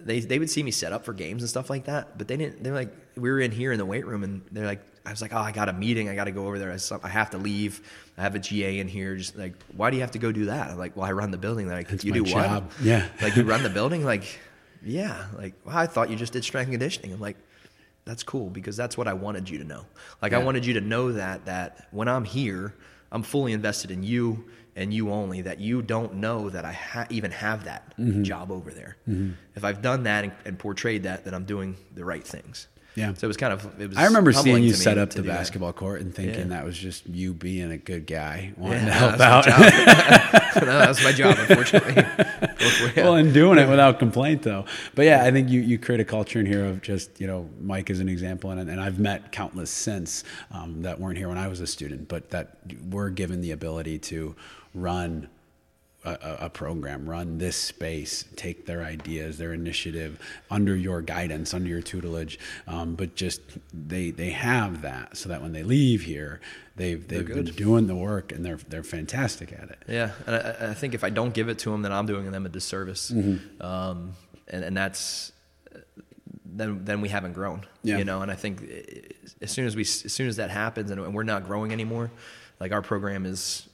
they 0.06 0.20
they 0.20 0.40
would 0.40 0.50
see 0.50 0.64
me 0.64 0.72
set 0.72 0.94
up 0.94 1.06
for 1.06 1.14
games 1.14 1.42
and 1.42 1.50
stuff 1.50 1.70
like 1.70 1.86
that, 1.86 2.18
but 2.18 2.28
they 2.28 2.38
didn't. 2.38 2.64
They're 2.64 2.74
like, 2.74 2.94
we 3.16 3.30
were 3.30 3.40
in 3.40 3.52
here 3.52 3.72
in 3.72 3.78
the 3.78 3.86
weight 3.86 4.06
room, 4.06 4.24
and 4.24 4.42
they're 4.52 4.66
like, 4.66 4.82
I 5.06 5.12
was 5.12 5.22
like, 5.22 5.34
oh, 5.34 5.38
I 5.38 5.52
got 5.52 5.70
a 5.70 5.74
meeting, 5.74 6.10
I 6.10 6.16
got 6.16 6.26
to 6.26 6.32
go 6.32 6.48
over 6.48 6.60
there. 6.60 6.76
I 7.04 7.08
have 7.08 7.30
to 7.30 7.38
leave. 7.38 7.82
I 8.18 8.24
have 8.24 8.36
a 8.36 8.40
GA 8.40 8.80
in 8.80 8.88
here. 8.88 9.16
Just 9.16 9.38
like, 9.38 9.54
why 9.76 9.90
do 9.90 9.96
you 9.96 10.02
have 10.02 10.12
to 10.12 10.20
go 10.20 10.32
do 10.32 10.46
that? 10.46 10.72
I'm 10.72 10.78
like, 10.78 10.98
well, 10.98 11.06
I 11.06 11.14
run 11.14 11.32
the 11.32 11.38
building. 11.38 11.68
They're 11.68 11.78
like, 11.78 11.92
It's 11.92 12.04
you 12.04 12.12
do 12.12 12.24
job. 12.24 12.64
what? 12.66 12.82
Yeah. 12.82 13.08
like 13.22 13.36
you 13.36 13.44
run 13.44 13.64
the 13.64 13.70
building. 13.70 14.04
Like, 14.04 14.40
yeah. 14.84 15.26
Like, 15.38 15.54
well, 15.64 15.78
I 15.78 15.88
thought 15.88 16.10
you 16.10 16.18
just 16.18 16.34
did 16.34 16.44
strength 16.44 16.68
and 16.68 16.74
conditioning. 16.74 17.14
I'm 17.14 17.22
like, 17.22 17.38
that's 18.04 18.24
cool 18.24 18.50
because 18.50 18.76
that's 18.76 18.98
what 18.98 19.08
I 19.08 19.14
wanted 19.14 19.50
you 19.50 19.60
to 19.60 19.64
know. 19.64 19.86
Like 20.22 20.34
I 20.34 20.38
wanted 20.38 20.66
you 20.66 20.74
to 20.76 20.82
know 20.82 21.12
that 21.12 21.46
that 21.46 21.88
when 21.92 22.08
I'm 22.08 22.24
here, 22.24 22.74
I'm 23.12 23.22
fully 23.22 23.52
invested 23.52 23.92
in 23.92 24.02
you 24.02 24.46
and 24.78 24.94
you 24.94 25.12
only. 25.12 25.42
That 25.42 25.60
you 25.60 25.82
don't 25.82 26.16
know 26.16 26.50
that 26.50 26.64
I 26.64 26.72
ha- 26.72 27.08
even 27.10 27.32
have 27.32 27.66
that 27.66 27.84
Mm-hmm. 27.98 28.24
job 28.24 28.52
over 28.52 28.72
there. 28.72 28.96
If 29.56 29.64
I've 29.66 29.82
done 29.82 30.04
that 30.04 30.24
and, 30.24 30.34
and 30.46 30.58
portrayed 30.60 31.04
that, 31.04 31.26
then 31.26 31.34
I'm 31.34 31.46
doing 31.46 31.76
the 31.96 32.06
right 32.06 32.24
things. 32.26 32.68
Yeah. 32.96 33.14
So 33.14 33.26
it 33.26 33.28
was 33.28 33.38
kind 33.38 33.54
of. 33.54 33.80
It 33.82 33.90
was. 33.90 33.98
I 33.98 34.06
remember 34.06 34.32
seeing 34.34 34.64
you 34.64 34.74
set 34.74 34.98
up 34.98 35.10
the 35.12 35.18
do 35.18 35.28
that. 35.28 35.38
basketball 35.38 35.72
court 35.74 36.02
and 36.02 36.14
thinking 36.14 36.40
Yeah. 36.50 36.58
that 36.58 36.66
was 36.66 36.76
just 36.78 37.06
you 37.08 37.34
being 37.34 37.72
a 37.72 37.78
good 37.78 38.08
guy, 38.08 38.54
wanting 38.58 38.86
Yeah, 38.86 38.86
to 38.86 38.92
help 38.94 39.20
out. 39.20 39.46
no, 39.48 40.66
that's 40.66 41.04
my 41.04 41.12
job, 41.12 41.38
unfortunately. 41.40 42.04
Well, 42.96 43.16
and 43.16 43.34
doing 43.34 43.60
it 43.60 43.70
without 43.70 44.00
complaint, 44.00 44.42
though. 44.42 44.66
But 44.96 45.06
yeah, 45.06 45.24
I 45.24 45.32
think 45.32 45.50
you, 45.50 45.62
you 45.62 45.78
create 45.78 46.02
a 46.02 46.06
culture 46.06 46.40
in 46.40 46.46
here 46.46 46.66
of 46.66 46.82
just, 46.82 47.22
you 47.22 47.28
know, 47.28 47.48
Mike 47.62 47.90
is 47.90 48.00
an 48.00 48.10
example, 48.10 48.50
and, 48.52 48.70
and 48.70 48.82
I've 48.82 49.00
met 49.00 49.32
countless 49.32 49.70
since 49.70 50.24
um, 50.52 50.82
that 50.82 51.00
weren't 51.00 51.18
here 51.18 51.30
when 51.30 51.38
I 51.38 51.48
was 51.48 51.60
a 51.62 51.68
student, 51.68 52.08
but 52.08 52.32
that 52.32 52.58
were 52.90 53.10
given 53.10 53.42
the 53.42 53.52
ability 53.52 54.00
to 54.00 54.36
run 54.74 55.30
a, 56.06 56.38
a- 56.46 56.50
program, 56.50 57.10
run 57.10 57.38
this 57.38 57.56
space, 57.58 58.24
take 58.38 58.66
their 58.66 58.82
ideas, 58.84 59.38
their 59.40 59.52
initiative 59.54 60.20
under 60.50 60.76
your 60.76 61.02
guidance, 61.02 61.54
under 61.54 61.68
your 61.68 61.82
tutelage. 61.82 62.40
Um, 62.68 62.96
but 62.96 63.16
just 63.16 63.42
they 63.74 64.12
they 64.12 64.30
have 64.30 64.82
that, 64.84 65.18
so 65.18 65.28
that 65.30 65.42
when 65.42 65.52
they 65.52 65.64
leave 65.64 66.04
here, 66.04 66.40
they've 66.78 67.06
they've 67.06 67.28
been 67.28 67.46
doing 67.46 67.88
the 67.88 67.96
work 67.96 68.32
and 68.32 68.46
they're 68.46 68.60
they're 68.70 68.84
fantastic 68.84 69.52
at 69.52 69.70
it. 69.70 69.80
Yeah, 69.88 70.12
and 70.26 70.36
I, 70.36 70.70
I 70.70 70.74
think 70.76 70.94
if 70.94 71.04
I 71.04 71.10
don't 71.10 71.34
give 71.34 71.50
it 71.50 71.58
to 71.60 71.72
them, 71.72 71.82
then 71.82 71.92
I'm 71.92 72.06
doing 72.06 72.32
them 72.32 72.46
a 72.46 72.50
disservice, 72.50 73.12
Mm-hmm. 73.12 73.62
um, 73.62 74.14
and 74.48 74.64
and 74.64 74.78
that's 74.78 75.34
then 76.46 76.86
then 76.86 77.02
we 77.02 77.10
haven't 77.10 77.34
grown. 77.34 77.66
Yeah. 77.84 77.98
You 77.98 78.06
know, 78.06 78.22
and 78.22 78.32
I 78.32 78.36
think 78.36 78.64
as 79.42 79.52
soon 79.52 79.66
as 79.66 79.76
we 79.76 79.82
as 79.82 80.14
soon 80.14 80.28
as 80.28 80.38
that 80.38 80.50
happens 80.52 80.90
and 80.92 81.14
we're 81.14 81.24
not 81.24 81.46
growing 81.46 81.72
anymore, 81.74 82.12
like 82.60 82.72
our 82.72 82.82
program 82.82 83.26
is 83.26 83.68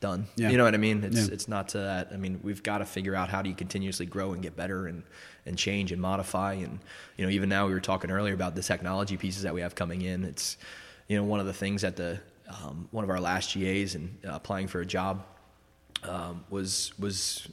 done. 0.00 0.26
Yeah. 0.36 0.50
You 0.50 0.56
know 0.58 0.64
what 0.64 0.74
I 0.74 0.78
mean? 0.78 1.02
It's 1.04 1.28
Yeah. 1.28 1.34
it's 1.34 1.48
not 1.48 1.70
to 1.70 1.78
that. 1.78 2.10
I 2.12 2.16
mean, 2.16 2.40
we've 2.42 2.62
got 2.62 2.78
to 2.78 2.84
figure 2.84 3.14
out 3.14 3.28
how 3.28 3.42
do 3.42 3.48
you 3.50 3.56
continuously 3.56 4.06
grow 4.06 4.32
and 4.32 4.42
get 4.42 4.56
better 4.56 4.86
and 4.86 5.02
and 5.46 5.56
change 5.58 5.92
and 5.92 6.00
modify 6.00 6.52
and 6.54 6.78
you 7.16 7.24
know 7.24 7.30
even 7.30 7.48
now 7.48 7.66
we 7.66 7.72
were 7.72 7.80
talking 7.80 8.10
earlier 8.10 8.34
about 8.34 8.54
the 8.54 8.62
technology 8.62 9.16
pieces 9.16 9.42
that 9.42 9.54
we 9.54 9.60
have 9.60 9.74
coming 9.74 10.02
in. 10.02 10.24
It's 10.24 10.56
you 11.08 11.16
know 11.16 11.24
one 11.24 11.40
of 11.40 11.46
the 11.46 11.52
things 11.54 11.82
that 11.82 11.96
the 11.96 12.20
um, 12.48 12.88
one 12.90 13.04
of 13.04 13.10
our 13.10 13.20
last 13.20 13.54
GAs 13.54 13.94
and 13.94 14.16
uh, 14.26 14.30
applying 14.32 14.68
for 14.68 14.80
a 14.80 14.86
job 14.86 15.24
um, 16.04 16.44
was 16.50 16.92
was 16.98 17.48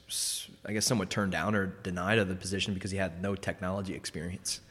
I 0.66 0.74
guess 0.74 0.86
somewhat 0.86 1.10
turned 1.10 1.32
down 1.32 1.56
or 1.56 1.68
denied 1.84 2.20
of 2.20 2.28
the 2.28 2.36
position 2.36 2.74
because 2.74 2.92
he 2.92 2.98
had 2.98 3.22
no 3.22 3.36
technology 3.36 3.94
experience. 3.94 4.62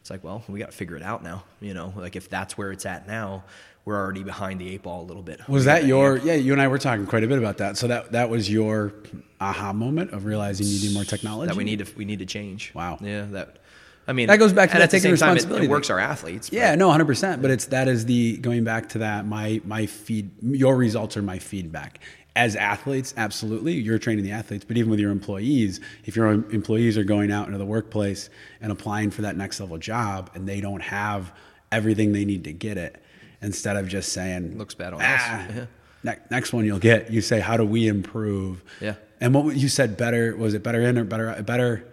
It's 0.00 0.10
like, 0.10 0.22
well, 0.22 0.44
we 0.48 0.58
got 0.58 0.70
to 0.70 0.76
figure 0.76 0.96
it 0.96 1.02
out 1.02 1.22
now. 1.22 1.44
You 1.62 1.72
know, 1.72 1.94
like 1.96 2.14
if 2.16 2.28
that's 2.28 2.58
where 2.58 2.72
it's 2.72 2.84
at 2.84 3.06
now, 3.06 3.44
we're 3.84 3.96
already 3.96 4.22
behind 4.22 4.60
the 4.60 4.72
eight 4.72 4.82
ball 4.82 5.02
a 5.02 5.06
little 5.06 5.22
bit. 5.22 5.46
Was 5.48 5.66
that 5.66 5.84
your? 5.86 6.16
Yeah, 6.18 6.34
you 6.34 6.52
and 6.52 6.60
I 6.62 6.68
were 6.68 6.78
talking 6.78 7.06
quite 7.06 7.24
a 7.24 7.28
bit 7.28 7.38
about 7.38 7.58
that. 7.58 7.76
So 7.76 7.86
that 7.88 8.12
that 8.12 8.30
was 8.30 8.50
your 8.50 8.94
aha 9.40 9.72
moment 9.72 10.12
of 10.12 10.24
realizing 10.24 10.66
you 10.66 10.80
need 10.88 10.94
more 10.94 11.04
technology. 11.04 11.48
that 11.48 11.56
we 11.56 11.64
need 11.64 11.80
to 11.84 11.96
we 11.96 12.04
need 12.04 12.20
to 12.20 12.26
change? 12.26 12.72
Wow. 12.74 12.98
Yeah, 13.00 13.26
that. 13.32 13.58
I 14.06 14.12
mean, 14.12 14.26
That 14.26 14.36
goes 14.38 14.52
back 14.52 14.70
to 14.72 14.76
that 14.76 14.90
taking 14.90 15.00
same 15.00 15.16
time, 15.16 15.30
it- 15.30 15.32
responsibility 15.32 15.64
It, 15.66 15.70
works 15.70 15.88
our 15.88 15.98
athletes. 15.98 16.50
but- 16.50 16.56
Yeah, 16.56 16.74
no, 16.74 16.90
hundred 16.90 17.06
percent. 17.06 17.40
But 17.40 17.50
it's 17.50 17.66
that 17.66 17.88
is 17.88 18.04
the 18.04 18.36
going 18.38 18.62
back 18.64 18.90
to 18.90 18.98
that. 18.98 19.26
My 19.26 19.60
my 19.64 19.86
feed. 19.86 20.30
Your 20.42 20.76
results 20.76 21.16
are 21.16 21.22
my 21.22 21.38
feedback. 21.38 22.00
As 22.36 22.56
athletes, 22.56 23.14
absolutely, 23.16 23.74
you're 23.74 23.98
training 23.98 24.24
the 24.24 24.32
athletes. 24.32 24.64
But 24.66 24.76
even 24.76 24.90
with 24.90 24.98
your 24.98 25.12
employees, 25.12 25.80
if 26.04 26.16
your 26.16 26.32
employees 26.32 26.98
are 26.98 27.04
going 27.04 27.30
out 27.30 27.46
into 27.46 27.58
the 27.58 27.64
workplace 27.64 28.28
and 28.60 28.72
applying 28.72 29.10
for 29.10 29.22
that 29.22 29.36
next 29.36 29.60
level 29.60 29.78
job, 29.78 30.30
and 30.34 30.46
they 30.48 30.60
don't 30.60 30.82
have 30.82 31.32
everything 31.70 32.12
they 32.12 32.24
need 32.24 32.42
to 32.44 32.52
get 32.52 32.76
it, 32.76 33.00
instead 33.44 33.76
of 33.76 33.86
just 33.88 34.12
saying 34.12 34.58
Looks 34.58 34.74
bad 34.74 34.92
on 34.94 35.00
ah, 35.02 35.44
us." 35.44 35.50
Yeah. 35.54 35.66
ne- 36.02 36.18
next 36.30 36.52
one 36.52 36.64
you'll 36.64 36.78
get, 36.78 37.10
you 37.12 37.20
say, 37.20 37.40
how 37.40 37.56
do 37.56 37.64
we 37.64 37.86
improve? 37.88 38.62
Yeah. 38.80 38.94
And 39.20 39.32
what 39.34 39.56
you 39.56 39.68
said, 39.68 39.96
better 39.96 40.36
was 40.36 40.54
it 40.54 40.62
better 40.62 40.80
in 40.80 40.98
or 40.98 41.04
better 41.04 41.40
better 41.42 41.86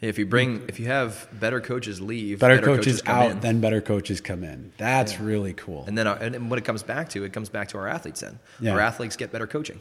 If 0.00 0.18
you 0.18 0.26
bring, 0.26 0.64
if 0.68 0.78
you 0.80 0.86
have 0.86 1.26
better 1.32 1.60
coaches 1.60 2.00
leave, 2.00 2.38
better, 2.40 2.58
coaches, 2.60 3.00
come 3.00 3.16
out, 3.16 3.30
in. 3.30 3.40
then 3.40 3.60
better 3.60 3.80
coaches 3.80 4.20
come 4.20 4.44
in. 4.44 4.72
That's 4.76 5.18
really 5.20 5.54
cool. 5.54 5.84
And 5.86 5.96
then, 5.96 6.06
our, 6.06 6.16
and 6.16 6.34
then 6.34 6.48
what 6.50 6.58
it 6.58 6.64
comes 6.66 6.82
back 6.82 7.08
to, 7.10 7.24
it 7.24 7.32
comes 7.32 7.48
back 7.48 7.68
to 7.68 7.78
our 7.78 7.88
athletes. 7.88 8.20
Then 8.20 8.38
Yeah. 8.60 8.72
our 8.72 8.80
athletes 8.80 9.16
get 9.16 9.32
better 9.32 9.46
coaching, 9.46 9.80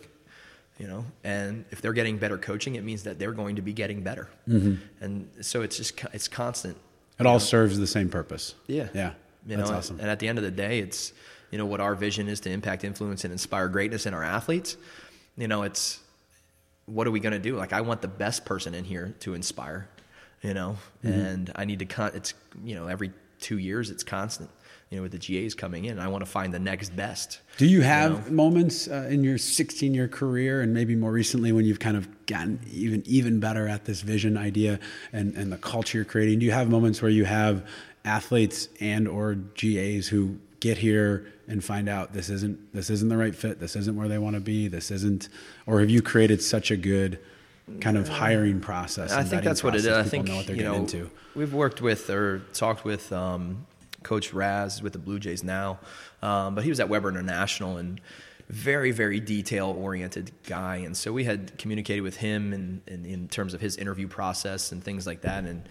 you 0.79 0.87
know, 0.87 1.03
and 1.25 1.65
if 1.71 1.81
they're 1.81 1.91
getting 1.93 2.17
better 2.17 2.37
coaching, 2.37 2.75
it 2.75 2.83
means 2.85 3.03
that 3.03 3.19
they're 3.19 3.33
going 3.33 3.57
to 3.57 3.61
be 3.61 3.73
getting 3.73 4.01
better. 4.03 4.29
Mm-hmm. 4.47 4.75
And 5.03 5.29
so 5.41 5.61
it's 5.63 5.75
just 5.75 5.99
it's 6.13 6.29
constant. 6.29 6.77
It 7.19 7.25
all 7.25 7.39
serves 7.41 7.77
the 7.77 7.87
same 7.87 8.09
purpose. 8.09 8.55
Yeah, 8.67 8.87
Yeah. 8.93 9.13
You 9.45 9.57
That's 9.57 9.69
know, 9.69 9.77
awesome. 9.77 9.99
And 9.99 10.09
at 10.09 10.19
the 10.19 10.27
end 10.27 10.37
of 10.37 10.43
the 10.43 10.51
day, 10.51 10.79
it's 10.79 11.13
you 11.51 11.57
know 11.57 11.65
what 11.65 11.79
our 11.81 11.95
vision 11.95 12.27
is 12.27 12.39
to 12.41 12.49
impact, 12.49 12.83
influence, 12.83 13.23
and 13.25 13.31
inspire 13.31 13.67
greatness 13.67 14.05
in 14.05 14.13
our 14.13 14.23
athletes. 14.23 14.77
You 15.37 15.47
know, 15.47 15.63
it's 15.63 15.99
what 16.85 17.07
are 17.07 17.11
we 17.11 17.19
going 17.19 17.33
to 17.33 17.39
do? 17.39 17.55
Like, 17.55 17.73
I 17.73 17.81
want 17.81 18.01
the 18.01 18.07
best 18.07 18.45
person 18.45 18.73
in 18.73 18.83
here 18.83 19.13
to 19.21 19.33
inspire. 19.33 19.87
You 20.41 20.53
know, 20.53 20.77
Mm-hmm. 21.05 21.19
and 21.19 21.51
I 21.55 21.63
need 21.65 21.79
to. 21.79 21.85
Con- 21.85 22.11
it's 22.13 22.33
you 22.63 22.75
know 22.75 22.87
every 22.87 23.11
two 23.39 23.57
years, 23.57 23.89
it's 23.89 24.03
constant. 24.03 24.49
You 24.89 24.97
know, 24.97 25.03
with 25.03 25.11
the 25.11 25.17
GAs 25.17 25.55
coming 25.55 25.85
in, 25.85 25.97
I 25.97 26.07
want 26.07 26.23
to 26.23 26.29
find 26.29 26.53
the 26.53 26.59
next 26.59 26.95
best. 26.95 27.39
Do 27.57 27.65
you 27.65 27.81
have 27.81 28.31
moments 28.31 28.87
uh, 28.87 29.07
in 29.09 29.23
your 29.23 29.39
16 29.39 29.91
year 29.93 30.07
career 30.07 30.61
and 30.61 30.71
maybe 30.73 30.95
more 30.95 31.11
recently 31.11 31.51
when 31.51 31.65
you've 31.65 31.79
kind 31.79 31.97
of 31.97 32.07
gotten 32.27 32.59
even 32.71 33.01
even 33.07 33.39
better 33.39 33.67
at 33.67 33.85
this 33.85 34.01
vision 34.01 34.37
idea 34.37 34.79
and, 35.11 35.33
and 35.35 35.51
the 35.51 35.57
culture 35.57 35.97
you're 35.97 36.05
creating? 36.05 36.39
Do 36.39 36.45
you 36.45 36.51
have 36.51 36.69
moments 36.69 37.01
where 37.01 37.09
you 37.11 37.25
have 37.25 37.65
athletes 38.05 38.69
and 38.79 39.07
or 39.07 39.35
GAs 39.35 40.07
who 40.07 40.37
get 40.59 40.77
here 40.77 41.27
and 41.47 41.63
find 41.63 41.89
out 41.89 42.13
this 42.13 42.29
isn't 42.29 42.73
this 42.73 42.89
isn't 42.89 43.09
the 43.09 43.17
right 43.17 43.35
fit, 43.35 43.59
this 43.59 43.75
isn't 43.75 43.95
where 43.95 44.07
they 44.07 44.17
want 44.17 44.35
to 44.35 44.39
be, 44.39 44.67
this 44.67 44.91
isn't 44.91 45.29
or 45.65 45.79
have 45.79 45.89
you 45.89 46.01
created 46.01 46.41
such 46.41 46.71
a 46.71 46.77
good 46.77 47.19
kind 47.79 47.97
of 47.97 48.07
hiring 48.09 48.59
process? 48.59 49.11
I 49.11 49.23
think 49.23 49.43
that's 49.43 49.63
what 49.63 49.75
it 49.75 49.79
is. 49.79 49.87
I 49.87 50.03
think 50.03 50.27
know 50.27 50.37
what 50.37 50.47
they're 50.47 50.55
you 50.55 50.63
getting 50.63 50.77
know 50.77 50.83
into. 50.83 51.09
we've 51.35 51.53
worked 51.53 51.81
with 51.81 52.09
or 52.09 52.39
talked 52.53 52.85
with 52.85 53.11
um, 53.11 53.65
Coach 54.03 54.33
Raz 54.33 54.81
with 54.81 54.93
the 54.93 54.99
Blue 54.99 55.19
Jays 55.19 55.43
now, 55.43 55.79
um, 56.21 56.55
but 56.55 56.63
he 56.63 56.69
was 56.69 56.79
at 56.79 56.89
Webber 56.89 57.09
International 57.09 57.77
and 57.77 58.01
very 58.49 58.91
very 58.91 59.19
detail 59.19 59.75
oriented 59.77 60.31
guy, 60.45 60.77
and 60.77 60.95
so 60.95 61.13
we 61.13 61.23
had 61.23 61.57
communicated 61.57 62.01
with 62.01 62.17
him 62.17 62.53
in, 62.53 62.81
in 62.87 63.05
in 63.05 63.27
terms 63.27 63.53
of 63.53 63.61
his 63.61 63.77
interview 63.77 64.07
process 64.07 64.71
and 64.71 64.83
things 64.83 65.07
like 65.07 65.21
that, 65.21 65.45
and 65.45 65.67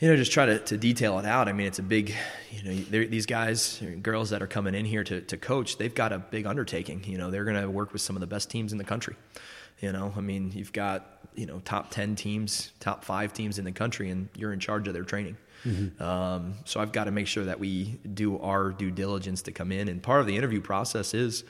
you 0.00 0.08
know, 0.08 0.16
just 0.16 0.32
try 0.32 0.46
to, 0.46 0.58
to 0.58 0.78
detail 0.78 1.18
it 1.18 1.26
out. 1.26 1.46
I 1.46 1.52
mean, 1.52 1.66
it's 1.66 1.78
a 1.78 1.82
big, 1.82 2.14
you 2.50 2.62
know, 2.62 3.04
these 3.06 3.26
guys, 3.26 3.82
girls 4.02 4.30
that 4.30 4.42
are 4.42 4.46
coming 4.46 4.74
in 4.74 4.86
here 4.86 5.04
to, 5.04 5.20
to 5.20 5.36
coach, 5.36 5.76
they've 5.76 5.94
got 5.94 6.12
a 6.12 6.18
big 6.18 6.46
undertaking. 6.46 7.04
You 7.04 7.18
know, 7.18 7.30
they're 7.30 7.44
going 7.44 7.60
to 7.60 7.70
work 7.70 7.92
with 7.92 8.00
some 8.00 8.16
of 8.16 8.20
the 8.20 8.26
best 8.26 8.50
teams 8.50 8.72
in 8.72 8.78
the 8.78 8.84
country. 8.84 9.14
You 9.80 9.92
know, 9.92 10.12
I 10.16 10.20
mean, 10.20 10.52
you've 10.54 10.72
got, 10.72 11.06
you 11.34 11.44
know, 11.44 11.60
top 11.60 11.90
10 11.90 12.16
teams, 12.16 12.72
top 12.80 13.04
five 13.04 13.34
teams 13.34 13.58
in 13.58 13.64
the 13.66 13.72
country, 13.72 14.10
and 14.10 14.28
you're 14.34 14.52
in 14.54 14.60
charge 14.60 14.88
of 14.88 14.94
their 14.94 15.04
training. 15.04 15.36
Um, 16.00 16.54
so 16.64 16.80
I've 16.80 16.92
got 16.92 17.04
to 17.04 17.10
make 17.10 17.26
sure 17.26 17.44
that 17.44 17.60
we 17.60 17.98
do 18.14 18.38
our 18.38 18.70
due 18.70 18.90
diligence 18.90 19.42
to 19.42 19.52
come 19.52 19.70
in. 19.70 19.88
And 19.88 20.02
part 20.02 20.22
of 20.22 20.26
the 20.26 20.36
interview 20.36 20.62
process 20.62 21.12
is 21.12 21.44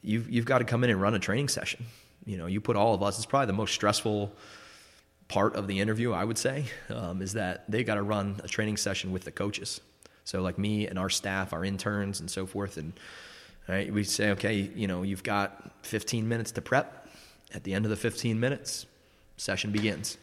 you've, 0.00 0.30
you've 0.30 0.46
got 0.46 0.58
to 0.58 0.64
come 0.64 0.84
in 0.84 0.90
and 0.90 1.00
run 1.00 1.14
a 1.14 1.18
training 1.18 1.48
session. 1.48 1.84
You 2.24 2.38
know, 2.38 2.46
you 2.46 2.62
put 2.62 2.76
all 2.76 2.94
of 2.94 3.02
us, 3.02 3.18
it's 3.18 3.26
probably 3.26 3.46
the 3.46 3.52
most 3.52 3.74
stressful 3.74 4.32
part 5.28 5.54
of 5.56 5.66
the 5.66 5.78
interview, 5.80 6.12
I 6.12 6.24
would 6.24 6.38
say, 6.38 6.64
um, 6.90 7.20
is 7.22 7.34
that 7.34 7.64
they 7.70 7.84
got 7.84 7.96
to 7.96 8.02
run 8.02 8.40
a 8.42 8.48
training 8.48 8.76
session 8.78 9.12
with 9.12 9.24
the 9.24 9.30
coaches. 9.32 9.80
So 10.24 10.40
like 10.42 10.58
me 10.58 10.86
and 10.86 10.98
our 10.98 11.10
staff, 11.10 11.52
our 11.52 11.64
interns 11.64 12.20
and 12.20 12.30
so 12.30 12.46
forth. 12.46 12.76
And 12.76 12.92
right, 13.68 13.92
we 13.92 14.04
say, 14.04 14.30
okay, 14.30 14.54
you 14.74 14.86
know, 14.86 15.02
you've 15.02 15.22
got 15.22 15.70
15 15.82 16.28
minutes 16.28 16.52
to 16.52 16.62
prep. 16.62 17.06
At 17.54 17.64
the 17.64 17.72
end 17.72 17.86
of 17.86 17.90
the 17.90 17.96
15 17.96 18.38
minutes, 18.38 18.84
session 19.38 19.70
begins. 19.72 20.18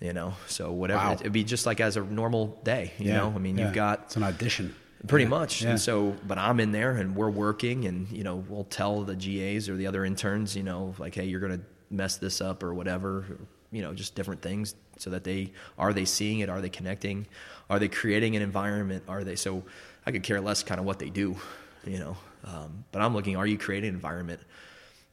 You 0.00 0.12
know, 0.12 0.34
so 0.48 0.72
whatever 0.72 0.98
Wow. 1.04 1.12
it'd 1.12 1.32
be 1.32 1.44
just 1.44 1.64
like 1.64 1.80
as 1.80 1.96
a 1.96 2.00
normal 2.02 2.58
day. 2.64 2.92
You 2.98 3.12
know, 3.12 3.32
I 3.34 3.38
mean, 3.38 3.56
yeah. 3.56 3.66
you've 3.66 3.74
got 3.74 4.00
it's 4.06 4.16
an 4.16 4.22
audition. 4.24 4.74
Pretty 5.06 5.24
Yeah, 5.24 5.28
much. 5.30 5.62
yeah. 5.62 5.70
And 5.70 5.80
so, 5.80 6.16
but 6.26 6.38
I'm 6.38 6.58
in 6.60 6.72
there 6.72 6.92
and 6.96 7.14
we're 7.14 7.30
working 7.30 7.84
and, 7.86 8.08
you 8.10 8.24
know, 8.24 8.36
we'll 8.48 8.64
tell 8.64 9.02
the 9.02 9.14
GAs 9.14 9.68
or 9.68 9.76
the 9.76 9.86
other 9.86 10.04
interns, 10.04 10.56
you 10.56 10.62
know, 10.64 10.94
like, 10.98 11.14
hey, 11.14 11.24
you're 11.26 11.40
going 11.40 11.58
to 11.58 11.64
mess 11.90 12.16
this 12.16 12.40
up 12.40 12.62
or 12.64 12.72
whatever, 12.74 13.18
or, 13.18 13.38
you 13.72 13.82
know, 13.82 13.92
just 13.94 14.14
different 14.14 14.42
things 14.42 14.74
so 14.98 15.10
that 15.10 15.24
they, 15.24 15.50
are 15.78 15.92
they 15.92 16.04
seeing 16.04 16.40
it? 16.40 16.48
Are 16.48 16.60
they 16.60 16.68
connecting? 16.68 17.26
Are 17.70 17.78
they 17.78 17.88
creating 17.88 18.36
an 18.36 18.42
environment? 18.42 19.02
Are 19.08 19.24
they, 19.24 19.34
so 19.34 19.64
I 20.06 20.12
could 20.12 20.22
care 20.22 20.40
less 20.40 20.62
kind 20.62 20.78
of 20.78 20.84
what 20.86 20.98
they 20.98 21.08
do, 21.10 21.36
you 21.84 21.98
know, 21.98 22.16
um, 22.44 22.84
but 22.92 23.00
I'm 23.02 23.14
looking, 23.14 23.36
are 23.36 23.46
you 23.46 23.56
creating 23.58 23.88
an 23.88 23.94
environment? 23.94 24.40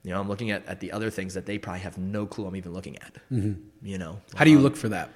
You 0.03 0.11
know, 0.11 0.19
I'm 0.19 0.27
looking 0.27 0.51
at, 0.51 0.65
at 0.67 0.79
the 0.79 0.91
other 0.91 1.09
things 1.09 1.33
that 1.33 1.45
they 1.45 1.57
probably 1.57 1.81
have 1.81 1.97
no 1.97 2.25
clue 2.25 2.45
I'm 2.45 2.55
even 2.55 2.73
looking 2.73 2.97
at, 2.97 3.15
you 3.29 3.97
know. 3.97 4.13
Mm-hmm. 4.13 4.37
How 4.37 4.43
do 4.45 4.51
you 4.51 4.57
Um, 4.57 4.63
look 4.63 4.75
for 4.75 4.89
that 4.89 5.09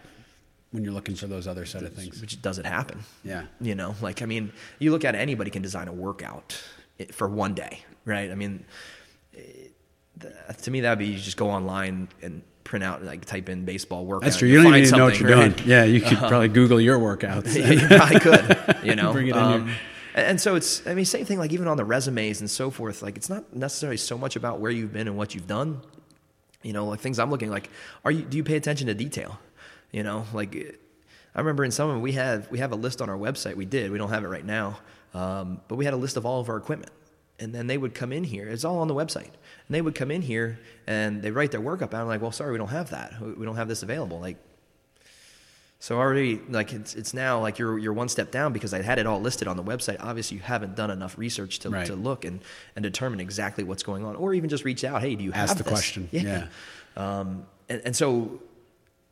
when 0.72 0.84
you're 0.84 0.94
looking 0.94 1.16
for 1.16 1.28
those 1.28 1.48
other 1.48 1.66
set 1.66 1.84
of 1.84 1.94
things? 1.94 2.20
Which 2.22 2.42
does 2.42 2.60
it 2.60 2.66
happen? 2.66 3.00
Yeah. 3.24 3.44
You 3.62 3.76
know, 3.76 3.96
like 4.02 4.22
I 4.22 4.26
mean, 4.26 4.52
you 4.80 4.92
look 4.92 5.06
at 5.06 5.16
it, 5.16 5.20
anybody 5.20 5.52
can 5.52 5.62
design 5.62 5.88
a 5.88 5.94
workout 5.94 6.62
for 7.12 7.28
one 7.28 7.54
day, 7.54 7.80
right? 8.06 8.30
I 8.32 8.36
mean, 8.36 8.66
eh, 9.36 9.42
th- 10.20 10.34
to 10.64 10.72
me 10.72 10.82
that'd 10.82 11.00
be 11.00 11.08
you 11.08 11.18
just 11.18 11.38
go 11.38 11.50
online 11.50 12.10
and 12.22 12.42
print 12.64 12.84
out 12.84 13.04
like 13.04 13.26
type 13.26 13.50
in 13.50 13.66
baseball 13.66 14.06
workout. 14.06 14.24
That's 14.24 14.38
true. 14.38 14.48
You 14.48 14.62
don't 14.62 14.76
even 14.76 14.98
know 14.98 15.06
what 15.06 15.20
you're 15.20 15.30
something, 15.30 15.52
doing. 15.52 15.70
Yeah, 15.70 15.84
you 15.84 16.02
could 16.02 16.18
probably 16.18 16.48
Google 16.48 16.80
your 16.80 17.00
workouts. 17.00 17.54
you 17.80 17.88
probably 17.88 18.20
could, 18.20 18.86
you 18.86 18.96
know. 18.96 19.12
Bring 19.14 19.28
it 19.28 19.36
in 19.36 19.42
Um, 19.42 19.70
And, 20.16 20.26
and 20.28 20.42
so 20.42 20.56
it's, 20.56 20.86
I 20.88 20.94
mean, 20.94 21.06
same 21.06 21.26
thing, 21.26 21.40
like 21.40 21.52
even 21.52 21.68
on 21.68 21.78
the 21.78 21.86
resumes 21.86 22.40
and 22.40 22.50
so 22.50 22.70
forth, 22.70 23.02
like 23.02 23.18
it's 23.18 23.30
not 23.30 23.54
necessarily 23.56 23.98
so 23.98 24.18
much 24.18 24.36
about 24.36 24.60
where 24.60 24.72
you've 24.72 24.94
been 24.94 25.08
and 25.08 25.18
what 25.18 25.34
you've 25.36 25.48
done. 25.48 25.82
You 26.62 26.74
know, 26.74 26.86
like 26.88 27.00
things 27.00 27.20
I'm 27.20 27.30
looking 27.30 27.50
like, 27.50 27.70
are 28.06 28.12
you, 28.12 28.22
do 28.24 28.38
you 28.38 28.44
pay 28.44 28.56
attention 28.56 28.88
to 28.88 28.94
detail? 28.94 29.40
You 29.92 30.04
know, 30.04 30.26
like 30.34 30.56
I 31.36 31.40
remember 31.40 31.66
in 31.66 31.72
some 31.72 31.90
of 31.90 31.96
them, 31.96 32.02
we 32.02 32.14
have, 32.14 32.50
we 32.50 32.60
have 32.60 32.72
a 32.72 32.76
list 32.76 33.02
on 33.02 33.10
our 33.10 33.18
website. 33.18 33.56
We 33.56 33.66
did, 33.66 33.92
we 33.92 33.98
don't 33.98 34.10
have 34.10 34.24
it 34.24 34.28
right 34.30 34.46
now. 34.46 34.80
Um, 35.14 35.62
but 35.68 35.76
we 35.76 35.86
had 35.86 35.94
a 35.94 35.98
list 35.98 36.18
of 36.18 36.26
all 36.26 36.40
of 36.40 36.50
our 36.50 36.58
equipment 36.58 36.92
and 37.40 37.54
then 37.54 37.68
they 37.68 37.78
would 37.78 37.94
come 37.94 38.14
in 38.14 38.24
here. 38.24 38.48
It's 38.48 38.64
all 38.64 38.80
on 38.80 38.88
the 38.88 38.96
website. 38.96 39.32
And 39.74 39.78
they 39.80 39.82
would 39.82 39.96
come 39.96 40.12
in 40.12 40.22
here 40.22 40.60
and 40.86 41.24
they 41.24 41.32
write 41.32 41.50
their 41.50 41.60
work 41.60 41.82
up. 41.82 41.94
And 41.94 42.02
I'm 42.04 42.08
like, 42.08 42.22
well, 42.22 42.32
sorry, 42.32 42.52
we 42.52 42.60
don't 42.60 42.68
have 42.68 42.92
that. 42.92 43.20
We 43.20 43.44
don't 43.44 43.56
have 43.56 43.68
this 43.68 43.82
available. 43.82 44.20
Like, 44.20 44.38
so 45.80 45.98
already, 45.98 46.40
like 46.48 46.72
it's 46.74 46.94
it's 46.94 47.12
now 47.16 47.40
like 47.42 47.58
you're 47.58 47.80
you're 47.80 47.92
one 47.92 48.08
step 48.08 48.30
down 48.30 48.54
because 48.54 48.72
I 48.72 48.84
had 48.84 49.00
it 49.00 49.08
all 49.08 49.20
listed 49.20 49.48
on 49.48 49.58
the 49.58 49.64
website. 49.64 49.98
Obviously, 50.00 50.38
you 50.38 50.44
haven't 50.44 50.76
done 50.76 50.92
enough 50.92 51.18
research 51.18 51.58
to, 51.60 51.72
Right. 51.72 51.88
to 51.88 51.96
look 51.96 52.24
and, 52.24 52.42
and 52.76 52.84
determine 52.84 53.20
exactly 53.20 53.64
what's 53.64 53.82
going 53.82 54.06
on, 54.06 54.16
or 54.16 54.36
even 54.36 54.48
just 54.48 54.64
reach 54.64 54.84
out. 54.84 55.02
Hey, 55.02 55.16
do 55.16 55.24
you 55.24 55.34
Ask 55.34 55.48
have 55.50 55.58
the 55.58 55.64
this? 55.64 55.72
question. 55.74 56.08
Yeah. 56.12 56.46
Um, 56.96 57.48
and, 57.68 57.82
and 57.84 57.96
so 57.96 58.44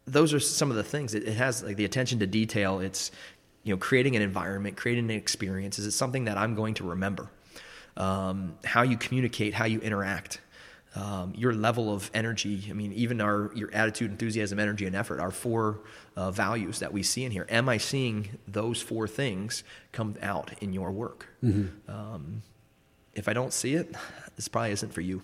those 0.05 0.31
are 0.31 0.39
some 0.39 0.69
of 0.69 0.77
the 0.77 0.83
things. 0.83 1.15
It, 1.15 1.23
it 1.27 1.33
has 1.37 1.63
like 1.63 1.75
the 1.75 1.85
attention 1.85 2.19
to 2.19 2.27
detail. 2.27 2.81
It's 2.81 3.09
you 3.63 3.73
know 3.73 3.77
creating 3.79 4.15
an 4.15 4.21
environment, 4.21 4.77
creating 4.77 5.05
an 5.05 5.17
experience. 5.17 5.79
Is 5.79 5.87
it 5.87 5.91
something 5.91 6.25
that 6.25 6.37
I'm 6.37 6.53
going 6.53 6.75
to 6.75 6.83
remember? 6.83 7.31
Um, 7.97 8.55
how 8.63 8.83
you 8.83 8.95
communicate, 8.95 9.53
how 9.53 9.65
you 9.65 9.79
interact, 9.81 10.39
um, 10.95 11.33
your 11.35 11.53
level 11.53 11.93
of 11.93 12.11
energy. 12.13 12.67
I 12.69 12.73
mean, 12.73 12.91
even 12.93 13.21
our 13.21 13.51
your 13.55 13.73
attitude, 13.73 14.11
enthusiasm, 14.11 14.59
energy, 14.59 14.85
and 14.85 14.95
effort. 14.95 15.19
are 15.19 15.31
four 15.31 15.79
uh, 16.15 16.31
values 16.31 16.79
that 16.79 16.91
we 16.91 17.03
see 17.03 17.23
in 17.23 17.31
here. 17.31 17.45
Am 17.49 17.69
I 17.69 17.77
seeing 17.77 18.37
those 18.47 18.81
four 18.81 19.07
things 19.07 19.63
come 19.91 20.15
out 20.21 20.51
in 20.61 20.73
your 20.73 20.91
work? 20.91 21.27
Um, 21.87 22.41
if 23.13 23.27
I 23.27 23.33
don't 23.33 23.53
see 23.53 23.73
it, 23.75 23.95
this 24.35 24.47
probably 24.47 24.71
isn't 24.71 24.93
for 24.93 25.01
you. 25.01 25.21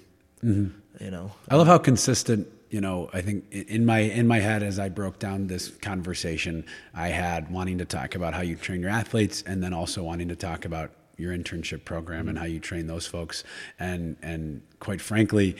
You 0.99 1.11
know, 1.11 1.31
I 1.49 1.55
love 1.55 1.67
how 1.67 1.77
consistent. 1.77 2.47
You 2.69 2.81
know, 2.81 3.09
I 3.13 3.21
think 3.21 3.51
in 3.51 3.85
my 3.85 3.99
in 3.99 4.27
my 4.27 4.39
head 4.39 4.61
as 4.61 4.77
I 4.77 4.89
broke 4.89 5.19
down 5.19 5.47
this 5.47 5.69
conversation, 5.69 6.65
I 6.93 7.09
had 7.09 7.49
wanting 7.51 7.77
to 7.79 7.85
talk 7.85 8.15
about 8.15 8.33
how 8.33 8.41
you 8.41 8.55
train 8.55 8.81
your 8.81 8.89
athletes, 8.89 9.43
and 9.45 9.63
then 9.63 9.73
also 9.73 10.03
wanting 10.03 10.29
to 10.29 10.35
talk 10.35 10.65
about 10.65 10.91
your 11.17 11.35
internship 11.35 11.83
program 11.83 12.29
and 12.29 12.37
how 12.37 12.45
you 12.45 12.59
train 12.59 12.87
those 12.87 13.07
folks. 13.07 13.43
And 13.79 14.15
and 14.21 14.61
quite 14.79 15.01
frankly, 15.01 15.57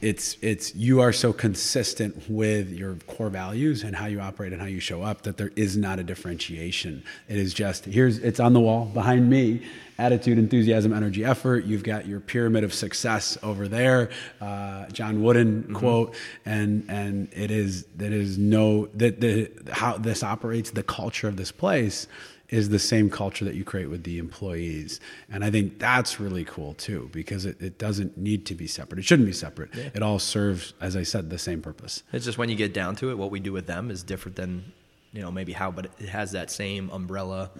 it's 0.00 0.38
it's 0.40 0.74
you 0.74 1.00
are 1.00 1.12
so 1.12 1.32
consistent 1.32 2.28
with 2.28 2.70
your 2.70 2.94
core 3.06 3.28
values 3.28 3.82
and 3.82 3.94
how 3.94 4.06
you 4.06 4.20
operate 4.20 4.52
and 4.52 4.60
how 4.60 4.66
you 4.66 4.80
show 4.80 5.02
up 5.02 5.22
that 5.22 5.36
there 5.36 5.52
is 5.56 5.76
not 5.76 5.98
a 5.98 6.02
differentiation. 6.02 7.02
It 7.28 7.36
is 7.36 7.52
just 7.52 7.84
here's 7.84 8.18
it's 8.18 8.40
on 8.40 8.52
the 8.54 8.60
wall 8.60 8.86
behind 8.86 9.28
me. 9.28 9.66
Attitude, 9.98 10.38
enthusiasm, 10.38 10.94
energy, 10.94 11.26
effort. 11.26 11.66
You've 11.66 11.82
got 11.82 12.06
your 12.06 12.20
pyramid 12.20 12.64
of 12.64 12.72
success 12.72 13.36
over 13.42 13.68
there, 13.68 14.08
uh, 14.40 14.86
John 14.86 15.22
Wooden 15.22 15.74
quote, 15.74 16.14
and 16.46 16.86
and 16.88 17.28
it 17.32 17.50
is 17.50 17.84
that 17.96 18.12
is 18.12 18.38
no 18.38 18.86
that 18.94 19.20
the 19.20 19.50
how 19.70 19.98
this 19.98 20.22
operates, 20.22 20.70
the 20.70 20.82
culture 20.82 21.28
of 21.28 21.36
this 21.36 21.52
place 21.52 22.06
is 22.50 22.68
the 22.68 22.78
same 22.78 23.08
culture 23.08 23.44
that 23.44 23.54
you 23.54 23.64
create 23.64 23.88
with 23.88 24.02
the 24.02 24.18
employees. 24.18 25.00
And 25.30 25.44
I 25.44 25.50
think 25.50 25.78
that's 25.78 26.18
really 26.20 26.44
cool 26.44 26.74
too, 26.74 27.08
because 27.12 27.46
it, 27.46 27.60
it 27.62 27.78
doesn't 27.78 28.18
need 28.18 28.44
to 28.46 28.54
be 28.54 28.66
separate. 28.66 28.98
It 28.98 29.04
shouldn't 29.04 29.26
be 29.26 29.32
separate. 29.32 29.70
It 29.74 30.02
all 30.02 30.18
serves, 30.18 30.74
as 30.80 30.96
I 30.96 31.04
said, 31.04 31.30
the 31.30 31.38
same 31.38 31.62
purpose. 31.62 32.02
It's 32.12 32.24
just 32.24 32.38
when 32.38 32.48
you 32.48 32.56
get 32.56 32.74
down 32.74 32.96
to 32.96 33.10
it, 33.10 33.18
what 33.18 33.30
we 33.30 33.40
do 33.40 33.52
with 33.52 33.66
them 33.66 33.90
is 33.90 34.02
different 34.02 34.36
than, 34.36 34.72
you 35.12 35.22
know, 35.22 35.30
maybe 35.30 35.52
how, 35.52 35.70
but 35.70 35.86
it 35.98 36.08
has 36.08 36.32
that 36.32 36.50
same 36.50 36.90
umbrella 36.90 37.50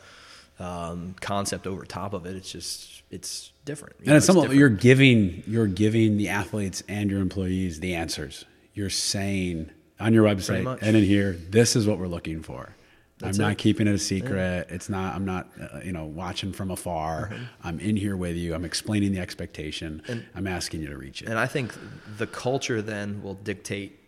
um, 0.59 1.15
concept 1.21 1.67
over 1.67 1.85
top 1.85 2.13
of 2.13 2.27
it. 2.27 2.37
It's 2.37 2.51
just, 2.51 3.03
it's 3.11 3.53
different. 3.65 3.95
You 4.01 4.07
And 4.07 4.15
know, 4.15 4.19
some 4.21 4.37
different. 4.37 4.59
you're 4.59 4.69
giving 4.69 5.43
you're 5.47 5.67
giving 5.67 6.17
the 6.17 6.29
athletes 6.29 6.83
and 6.89 7.11
your 7.11 7.21
employees 7.21 7.81
the 7.81 7.95
answers. 7.95 8.45
You're 8.75 8.91
saying 8.91 9.71
on 9.99 10.13
your 10.15 10.25
website 10.25 10.79
and 10.83 10.97
in 10.97 11.05
here, 11.05 11.33
this 11.33 11.77
is 11.77 11.87
what 11.87 11.99
we're 11.99 12.09
looking 12.09 12.43
for. 12.43 12.75
That's 13.21 13.39
I'm 13.39 13.43
not 13.45 13.53
it. 13.53 13.59
keeping 13.59 13.87
it 13.87 13.95
a 13.95 13.99
secret. 13.99 14.69
It's 14.71 14.89
not. 14.89 15.15
I'm 15.15 15.25
not. 15.25 15.49
Uh, 15.61 15.81
you 15.85 15.93
know, 15.93 16.07
watching 16.07 16.53
from 16.53 16.71
afar. 16.71 17.29
Mm-hmm. 17.29 17.45
I'm 17.65 17.81
in 17.81 17.97
here 17.97 18.17
with 18.17 18.37
you. 18.37 18.55
I'm 18.55 18.65
explaining 18.65 19.13
the 19.13 19.21
expectation. 19.21 20.03
I'm 20.35 20.47
asking 20.47 20.81
you 20.81 20.89
to 20.89 20.97
reach 20.97 21.23
it. 21.23 21.29
And 21.29 21.39
I 21.39 21.47
think 21.47 21.75
the 22.17 22.27
culture 22.27 22.81
then 22.81 23.23
will 23.23 23.35
dictate 23.35 23.99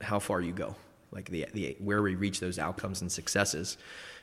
how 0.00 0.18
far 0.18 0.40
you 0.40 0.52
go. 0.52 0.74
Like 1.12 1.30
the, 1.30 1.46
the 1.52 1.76
where 1.78 2.02
we 2.02 2.14
reach 2.16 2.40
those 2.40 2.58
outcomes 2.58 3.00
and 3.00 3.10
successes 3.10 3.78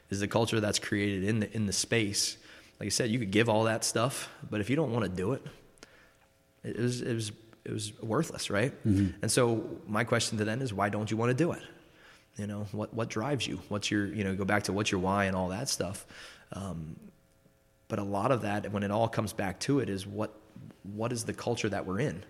is 0.09 0.19
the 0.19 0.27
culture 0.27 0.59
that's 0.59 0.79
created 0.79 1.23
in 1.23 1.39
the 1.39 1.55
in 1.55 1.65
the 1.65 1.73
space. 1.73 2.37
Like 2.79 2.87
I 2.87 2.89
said, 2.89 3.09
you 3.09 3.19
could 3.19 3.31
give 3.31 3.47
all 3.47 3.63
that 3.63 3.85
stuff, 3.85 4.29
but 4.49 4.59
if 4.59 4.69
you 4.69 4.75
don't 4.75 4.91
want 4.91 5.05
to 5.05 5.09
do 5.09 5.31
it, 5.33 5.43
it 6.63 6.77
was 6.77 7.01
it 7.01 7.13
was 7.13 7.31
it 7.63 7.71
was 7.71 7.93
worthless, 8.01 8.49
right? 8.49 8.73
And 9.21 9.31
so 9.31 9.65
my 9.87 10.03
question 10.03 10.37
to 10.39 10.43
them 10.45 10.61
is, 10.61 10.73
why 10.73 10.89
don't 10.89 11.09
you 11.09 11.15
want 11.15 11.29
to 11.29 11.33
do 11.33 11.53
it? 11.53 11.63
You 12.37 12.47
know, 12.47 12.65
what 12.71 12.93
what 12.93 13.09
drives 13.09 13.45
you? 13.45 13.59
What's 13.69 13.91
your 13.91 14.07
you 14.07 14.23
know 14.23 14.35
go 14.35 14.45
back 14.45 14.63
to 14.63 14.73
what's 14.73 14.91
your 14.91 15.01
why 15.01 15.25
and 15.25 15.35
all 15.35 15.49
that 15.49 15.69
stuff. 15.69 16.05
Um, 16.51 16.95
but 17.87 17.99
a 17.99 18.03
lot 18.03 18.31
of 18.31 18.41
that 18.41 18.71
when 18.71 18.81
it 18.81 18.89
all 18.89 19.07
comes 19.07 19.33
back 19.33 19.59
to 19.61 19.79
it 19.79 19.89
is 19.89 20.07
what 20.07 20.33
what 20.81 21.11
is 21.11 21.25
the 21.25 21.33
culture 21.33 21.69
that 21.69 21.85
we're 21.85 21.99
in? 21.99 22.23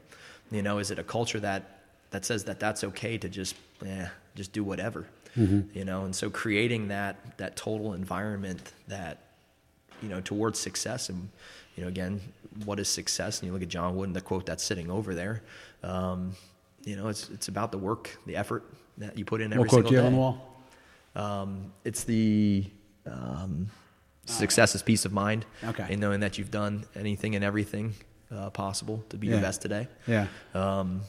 You 0.52 0.62
know 0.62 0.80
is 0.80 0.92
it 0.92 1.00
a 1.00 1.04
culture 1.04 1.40
that 1.40 1.80
that 2.12 2.26
says 2.26 2.44
that 2.46 2.60
that's 2.60 2.84
okay 2.84 3.18
to 3.18 3.30
just 3.30 3.56
eh, 3.86 4.08
just 4.36 4.52
do 4.52 4.64
whatever? 4.64 5.08
You 5.74 5.86
know 5.86 6.04
and 6.04 6.16
so 6.16 6.30
creating 6.30 6.90
that 6.90 7.38
that 7.38 7.56
total 7.56 7.94
environment 7.94 8.74
that 8.90 9.20
you 10.02 10.10
know 10.10 10.20
towards 10.20 10.60
success 10.60 11.08
and 11.08 11.30
you 11.76 11.84
know 11.84 11.88
again 11.88 12.20
what 12.66 12.78
is 12.78 12.90
success? 12.90 13.40
And 13.40 13.48
you 13.48 13.54
look 13.54 13.64
at 13.64 13.70
john 13.70 13.96
wooden 13.96 14.14
the 14.14 14.22
quote 14.22 14.46
that's 14.46 14.64
sitting 14.64 14.92
over 14.92 15.16
there. 15.16 15.44
Um, 15.82 16.34
you 16.84 16.98
know 16.98 17.08
it's 17.08 17.30
it's 17.30 17.48
about 17.48 17.72
the 17.72 17.78
work 17.78 18.18
the 18.26 18.36
effort 18.36 18.66
that 18.98 19.18
you 19.18 19.26
put 19.26 19.42
in 19.42 19.52
every 19.54 19.60
what 19.62 19.70
quote 19.70 19.86
single 19.88 19.92
you 19.94 20.00
day 20.00 20.06
on 20.06 20.12
the 20.14 20.18
wall? 20.18 20.56
um, 21.16 21.74
it's 21.84 22.04
the 22.04 22.66
um, 23.06 23.70
success 24.26 24.76
is 24.76 24.82
peace 24.82 25.06
of 25.06 25.12
mind. 25.14 25.46
Okay. 25.64 25.86
And 25.90 26.00
knowing 26.00 26.22
that 26.22 26.38
you've 26.38 26.52
done 26.52 26.86
anything 26.96 27.36
and 27.36 27.44
everything 27.44 27.94
uh, 28.32 28.50
possible 28.50 29.04
to 29.10 29.18
be 29.18 29.28
Yeah. 29.28 29.34
your 29.34 29.42
best 29.42 29.62
today. 29.62 29.88
Yeah. 30.08 30.28
Um, 30.54 31.02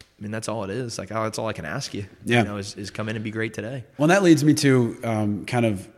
I 0.00 0.22
mean, 0.22 0.30
that's 0.32 0.48
all 0.48 0.64
it 0.64 0.70
is. 0.70 0.98
Like, 0.98 1.12
oh, 1.12 1.22
that's 1.24 1.38
all 1.38 1.46
I 1.46 1.52
can 1.52 1.64
ask 1.64 1.94
you. 1.94 2.04
Yeah. 2.24 2.38
You 2.40 2.44
know, 2.44 2.56
is, 2.56 2.74
is 2.74 2.90
come 2.90 3.08
in 3.08 3.14
and 3.16 3.24
be 3.24 3.30
great 3.30 3.54
today. 3.54 3.84
Well, 3.98 4.08
that 4.08 4.22
leads 4.22 4.42
me 4.44 4.52
to 4.54 4.98
um, 5.04 5.46
kind 5.46 5.64
of 5.64 5.88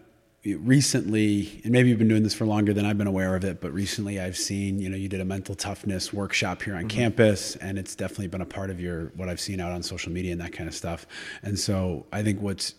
recently, 0.44 1.60
and 1.64 1.72
maybe 1.72 1.90
you've 1.90 1.98
been 1.98 2.08
doing 2.08 2.22
this 2.22 2.34
for 2.34 2.46
longer 2.46 2.72
than 2.72 2.86
I've 2.86 2.96
been 2.96 3.06
aware 3.06 3.36
of 3.36 3.44
it, 3.44 3.60
but 3.60 3.72
recently 3.72 4.18
I've 4.18 4.36
seen, 4.36 4.78
you 4.78 4.88
know, 4.88 4.96
you 4.96 5.08
did 5.08 5.20
a 5.20 5.24
mental 5.24 5.54
toughness 5.54 6.12
workshop 6.12 6.62
here 6.62 6.74
on 6.74 6.82
mm-hmm. 6.82 6.98
campus, 6.98 7.56
and 7.56 7.78
it's 7.78 7.94
definitely 7.94 8.28
been 8.28 8.40
a 8.40 8.46
part 8.46 8.70
of 8.70 8.80
your 8.80 9.12
what 9.16 9.28
I've 9.28 9.40
seen 9.40 9.60
out 9.60 9.72
on 9.72 9.82
social 9.82 10.10
media 10.12 10.32
and 10.32 10.40
that 10.40 10.52
kind 10.52 10.68
of 10.68 10.74
stuff. 10.74 11.06
And 11.42 11.58
so 11.58 12.06
I 12.12 12.22
think 12.22 12.40
what's 12.40 12.74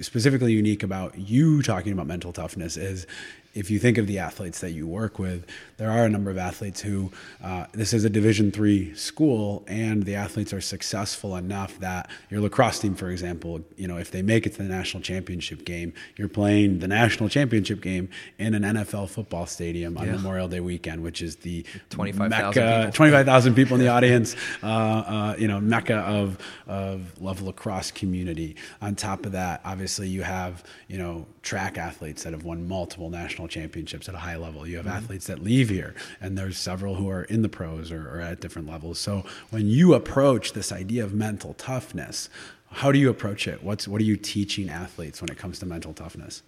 specifically 0.00 0.52
unique 0.52 0.82
about 0.82 1.18
you 1.18 1.62
talking 1.62 1.92
about 1.92 2.06
mental 2.06 2.32
toughness 2.32 2.76
is 2.76 3.06
if 3.54 3.70
you 3.70 3.78
think 3.78 3.98
of 3.98 4.06
the 4.06 4.18
athletes 4.18 4.60
that 4.60 4.70
you 4.72 4.86
work 4.86 5.18
with, 5.18 5.46
there 5.76 5.90
are 5.90 6.04
a 6.04 6.08
number 6.08 6.30
of 6.30 6.38
athletes 6.38 6.80
who 6.80 7.10
uh, 7.42 7.66
this 7.72 7.92
is 7.92 8.04
a 8.04 8.10
Division 8.10 8.50
three 8.50 8.94
school, 8.94 9.64
and 9.66 10.04
the 10.04 10.14
athletes 10.14 10.52
are 10.52 10.60
successful 10.60 11.36
enough 11.36 11.78
that 11.80 12.08
your 12.30 12.40
lacrosse 12.40 12.78
team, 12.78 12.94
for 12.94 13.10
example, 13.10 13.60
you 13.76 13.86
know, 13.88 13.98
if 13.98 14.10
they 14.10 14.22
make 14.22 14.46
it 14.46 14.52
to 14.52 14.58
the 14.58 14.68
national 14.68 15.02
championship 15.02 15.64
game, 15.64 15.92
you're 16.16 16.28
playing 16.28 16.78
the 16.78 16.88
national 16.88 17.28
championship 17.28 17.80
game 17.80 18.08
in 18.38 18.54
an 18.54 18.62
NFL 18.62 19.08
football 19.10 19.46
stadium 19.46 19.98
on 19.98 20.06
Yeah. 20.06 20.12
Memorial 20.12 20.48
Day 20.48 20.60
weekend, 20.60 21.02
which 21.02 21.20
is 21.20 21.36
the 21.36 21.64
25,000 21.90 22.30
mecca- 22.30 22.78
people. 22.86 22.92
25,000 22.92 23.54
people 23.54 23.74
in 23.76 23.80
the 23.82 23.88
audience, 23.96 24.34
uh, 24.62 24.66
uh, 24.66 25.36
you 25.38 25.48
know, 25.48 25.60
mecca 25.60 25.96
of 25.96 26.38
of 26.66 27.20
love 27.20 27.42
lacrosse 27.42 27.90
community. 27.90 28.56
On 28.80 28.94
top 28.94 29.26
of 29.26 29.32
that, 29.32 29.60
obviously, 29.64 30.08
you 30.08 30.22
have 30.22 30.62
you 30.88 30.96
know 30.98 31.26
track 31.42 31.76
athletes 31.76 32.22
that 32.22 32.32
have 32.32 32.44
won 32.44 32.66
multiple 32.68 33.10
national 33.10 33.41
championships 33.48 34.08
at 34.08 34.14
a 34.14 34.18
high 34.18 34.36
level. 34.36 34.66
You 34.66 34.78
have 34.78 34.86
athletes 34.86 35.26
that 35.26 35.42
leave 35.42 35.68
here, 35.68 35.94
and 36.20 36.36
there's 36.38 36.58
several 36.58 36.96
who 36.96 37.08
are 37.08 37.24
in 37.24 37.42
the 37.42 37.48
pros 37.48 37.92
or, 37.92 38.08
or 38.08 38.20
at 38.20 38.40
different 38.40 38.68
levels. 38.68 38.98
So 38.98 39.24
when 39.50 39.68
you 39.68 39.94
approach 39.94 40.52
this 40.52 40.72
idea 40.72 41.04
of 41.04 41.14
mental 41.14 41.54
toughness, 41.54 42.28
how 42.70 42.92
do 42.92 42.98
you 42.98 43.10
approach 43.10 43.48
it? 43.48 43.62
What's 43.62 43.86
what 43.88 44.00
are 44.00 44.04
you 44.04 44.16
teaching 44.16 44.68
athletes 44.70 45.20
when 45.20 45.30
it 45.30 45.38
comes 45.38 45.58
to 45.60 45.66
mental 45.66 45.92
toughness? 45.92 46.42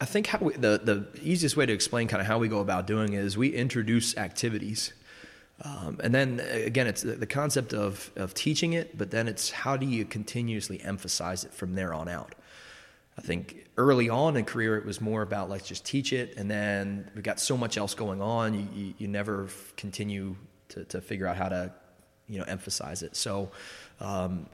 I 0.00 0.06
think 0.06 0.26
how 0.28 0.38
we, 0.38 0.54
the 0.54 0.80
the 0.82 1.06
easiest 1.22 1.56
way 1.56 1.66
to 1.66 1.72
explain 1.72 2.08
kind 2.08 2.20
of 2.20 2.26
how 2.26 2.38
we 2.38 2.48
go 2.48 2.60
about 2.60 2.86
doing 2.86 3.12
it 3.14 3.24
is 3.24 3.38
we 3.38 3.50
introduce 3.50 4.16
activities, 4.16 4.92
um, 5.62 6.00
and 6.02 6.14
then 6.14 6.40
again 6.40 6.86
it's 6.86 7.02
the, 7.02 7.12
the 7.12 7.26
concept 7.26 7.72
of 7.74 8.10
of 8.16 8.34
teaching 8.34 8.72
it, 8.74 8.98
but 8.98 9.10
then 9.10 9.28
it's 9.28 9.50
how 9.50 9.76
do 9.76 9.86
you 9.86 10.04
continuously 10.04 10.80
emphasize 10.82 11.44
it 11.44 11.54
from 11.54 11.74
there 11.74 11.94
on 11.94 12.08
out. 12.08 12.34
I 13.16 13.20
think 13.20 13.66
early 13.76 14.08
on 14.08 14.36
in 14.36 14.44
career 14.44 14.76
it 14.76 14.84
was 14.84 15.00
more 15.00 15.22
about 15.22 15.48
let's 15.48 15.68
just 15.68 15.84
teach 15.84 16.12
it, 16.12 16.36
and 16.36 16.50
then 16.50 17.10
we 17.14 17.22
got 17.22 17.40
so 17.40 17.56
much 17.56 17.76
else 17.76 17.94
going 17.94 18.20
on, 18.20 18.54
you 18.54 18.68
you, 18.74 18.94
you 18.98 19.08
never 19.08 19.48
continue 19.76 20.36
to 20.70 20.84
to 20.84 21.00
figure 21.00 21.26
out 21.26 21.36
how 21.36 21.48
to 21.48 21.72
you 22.28 22.38
know 22.38 22.44
emphasize 22.44 23.02
it. 23.02 23.16
So. 23.16 23.50
Um, 24.00 24.46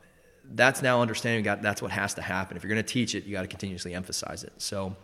that's 0.53 0.83
now 0.83 1.01
understanding 1.01 1.45
that 1.45 1.63
that's 1.63 1.81
what 1.81 1.93
has 1.93 2.15
to 2.15 2.23
happen. 2.23 2.57
If 2.57 2.65
you're 2.65 2.73
going 2.73 2.85
to 2.85 2.93
teach 2.93 3.15
it, 3.15 3.25
you 3.25 3.33
got 3.33 3.43
to 3.43 3.49
continuously 3.49 3.95
emphasize 3.95 4.43
it. 4.43 4.53
So, 4.59 4.97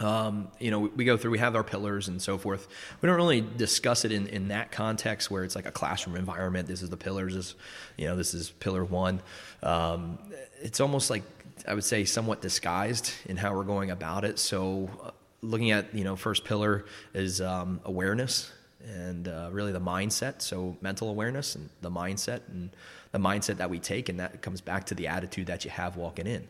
um, 0.00 0.48
you 0.58 0.72
know, 0.72 0.80
we, 0.80 0.88
we 0.88 1.04
go 1.04 1.16
through, 1.16 1.30
we 1.30 1.38
have 1.38 1.54
our 1.54 1.62
pillars 1.62 2.08
and 2.08 2.20
so 2.20 2.38
forth. 2.38 2.66
We 3.00 3.06
don't 3.06 3.14
really 3.14 3.40
discuss 3.40 4.04
it 4.04 4.10
in, 4.10 4.26
in 4.26 4.48
that 4.48 4.72
context 4.72 5.30
where 5.30 5.44
it's 5.44 5.54
like 5.54 5.66
a 5.66 5.70
classroom 5.70 6.16
environment. 6.16 6.66
This 6.66 6.82
is 6.82 6.90
the 6.90 6.96
pillars, 6.96 7.34
this, 7.34 7.54
you 7.96 8.08
know, 8.08 8.16
this 8.16 8.34
is 8.34 8.50
pillar 8.50 8.84
one. 8.84 9.22
Um, 9.62 10.18
it's 10.60 10.80
almost 10.80 11.08
like, 11.08 11.22
I 11.66 11.74
would 11.74 11.84
say, 11.84 12.04
somewhat 12.04 12.42
disguised 12.42 13.12
in 13.26 13.36
how 13.36 13.54
we're 13.54 13.64
going 13.64 13.90
about 13.90 14.24
it. 14.24 14.38
So, 14.38 14.90
uh, 15.02 15.10
looking 15.42 15.70
at, 15.70 15.94
you 15.94 16.04
know, 16.04 16.16
first 16.16 16.44
pillar 16.44 16.84
is 17.12 17.40
um, 17.40 17.80
awareness 17.84 18.50
and 18.86 19.28
uh, 19.28 19.48
really 19.52 19.72
the 19.72 19.80
mindset. 19.80 20.42
So, 20.42 20.76
mental 20.80 21.08
awareness 21.08 21.54
and 21.54 21.70
the 21.80 21.90
mindset 21.90 22.40
and 22.48 22.70
the 23.12 23.18
mindset 23.18 23.56
that 23.58 23.70
we 23.70 23.78
take. 23.78 24.08
And 24.08 24.20
that 24.20 24.42
comes 24.42 24.60
back 24.60 24.86
to 24.86 24.94
the 24.94 25.06
attitude 25.06 25.46
that 25.46 25.64
you 25.64 25.70
have 25.70 25.96
walking 25.96 26.26
in. 26.26 26.46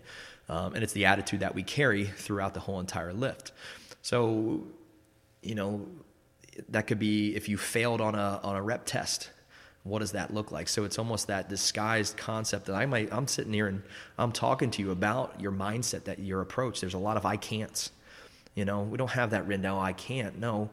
Um, 0.49 0.75
and 0.75 0.83
it's 0.83 0.93
the 0.93 1.07
attitude 1.07 1.41
that 1.41 1.55
we 1.55 1.63
carry 1.63 2.05
throughout 2.05 2.55
the 2.55 2.61
whole 2.61 2.81
entire 2.81 3.13
lift. 3.13 3.53
So, 4.03 4.65
you 5.43 5.55
know, 5.55 5.87
that 6.69 6.87
could 6.87 6.99
be 6.99 7.35
if 7.35 7.49
you 7.49 7.57
failed 7.57 8.01
on 8.01 8.15
a 8.15 8.41
on 8.43 8.57
a 8.57 8.63
rep 8.63 8.85
test. 8.87 9.31
What 9.85 9.99
does 10.01 10.13
that 10.13 10.33
look 10.33 10.51
like? 10.51 10.69
So 10.69 10.85
it's 10.85 10.99
almost 10.99 11.27
that 11.29 11.49
disguised 11.49 12.17
concept 12.17 12.67
that 12.67 12.75
I 12.75 12.87
might 12.87 13.13
I'm 13.13 13.29
sitting 13.29 13.53
here 13.53 13.69
and 13.69 13.83
I'm 14.19 14.33
talking 14.33 14.71
to 14.73 14.83
you 14.83 14.91
about 14.91 15.41
your 15.41 15.53
mindset, 15.53 16.05
that 16.05 16.19
your 16.19 16.41
approach. 16.41 16.81
There's 16.81 16.95
a 16.95 16.99
lot 16.99 17.17
of 17.17 17.27
I 17.27 17.37
can'ts. 17.37 17.91
You 18.55 18.65
know, 18.65 18.83
we 18.83 18.97
don't 18.97 19.11
have 19.11 19.31
that 19.31 19.47
written 19.47 19.63
down. 19.63 19.79
I 19.79 19.93
can't. 19.93 20.39
No, 20.39 20.71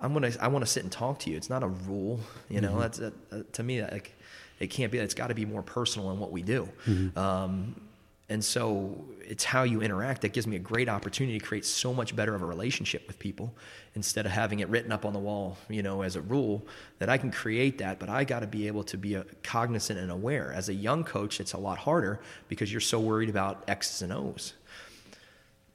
I'm 0.00 0.12
gonna. 0.12 0.32
I 0.40 0.48
want 0.48 0.64
to 0.64 0.70
sit 0.70 0.82
and 0.82 0.90
talk 0.90 1.18
to 1.20 1.30
you. 1.30 1.36
It's 1.36 1.50
not 1.50 1.62
a 1.62 1.68
rule. 1.68 2.20
You 2.48 2.60
know, 2.60 2.70
mm-hmm. 2.70 2.80
that's 2.80 2.98
that, 2.98 3.52
to 3.54 3.62
me 3.62 3.82
like 3.82 4.14
it 4.60 4.68
can't 4.68 4.90
be. 4.90 4.98
It's 4.98 5.14
got 5.14 5.28
to 5.28 5.34
be 5.34 5.44
more 5.44 5.62
personal 5.62 6.10
in 6.12 6.18
what 6.18 6.32
we 6.32 6.42
do. 6.42 6.68
Mm-hmm. 6.86 7.18
Um, 7.18 7.80
and 8.28 8.42
so 8.42 9.04
it's 9.20 9.44
how 9.44 9.64
you 9.64 9.82
interact 9.82 10.22
that 10.22 10.32
gives 10.32 10.46
me 10.46 10.56
a 10.56 10.60
great 10.60 10.88
opportunity 10.88 11.38
to 11.38 11.44
create 11.44 11.64
so 11.64 11.92
much 11.92 12.16
better 12.16 12.34
of 12.34 12.40
a 12.42 12.46
relationship 12.46 13.06
with 13.06 13.18
people 13.18 13.54
instead 13.94 14.24
of 14.24 14.32
having 14.32 14.60
it 14.60 14.68
written 14.70 14.92
up 14.92 15.04
on 15.04 15.12
the 15.12 15.18
wall, 15.18 15.58
you 15.68 15.82
know, 15.82 16.00
as 16.00 16.16
a 16.16 16.22
rule 16.22 16.66
that 16.98 17.10
I 17.10 17.18
can 17.18 17.30
create 17.30 17.78
that, 17.78 17.98
but 17.98 18.08
I 18.08 18.24
got 18.24 18.40
to 18.40 18.46
be 18.46 18.66
able 18.66 18.82
to 18.84 18.96
be 18.96 19.14
a, 19.14 19.24
cognizant 19.42 19.98
and 19.98 20.10
aware. 20.10 20.52
As 20.54 20.70
a 20.70 20.74
young 20.74 21.04
coach, 21.04 21.38
it's 21.38 21.52
a 21.52 21.58
lot 21.58 21.76
harder 21.76 22.18
because 22.48 22.72
you're 22.72 22.80
so 22.80 22.98
worried 22.98 23.28
about 23.28 23.62
X's 23.68 24.00
and 24.00 24.12
O's. 24.12 24.54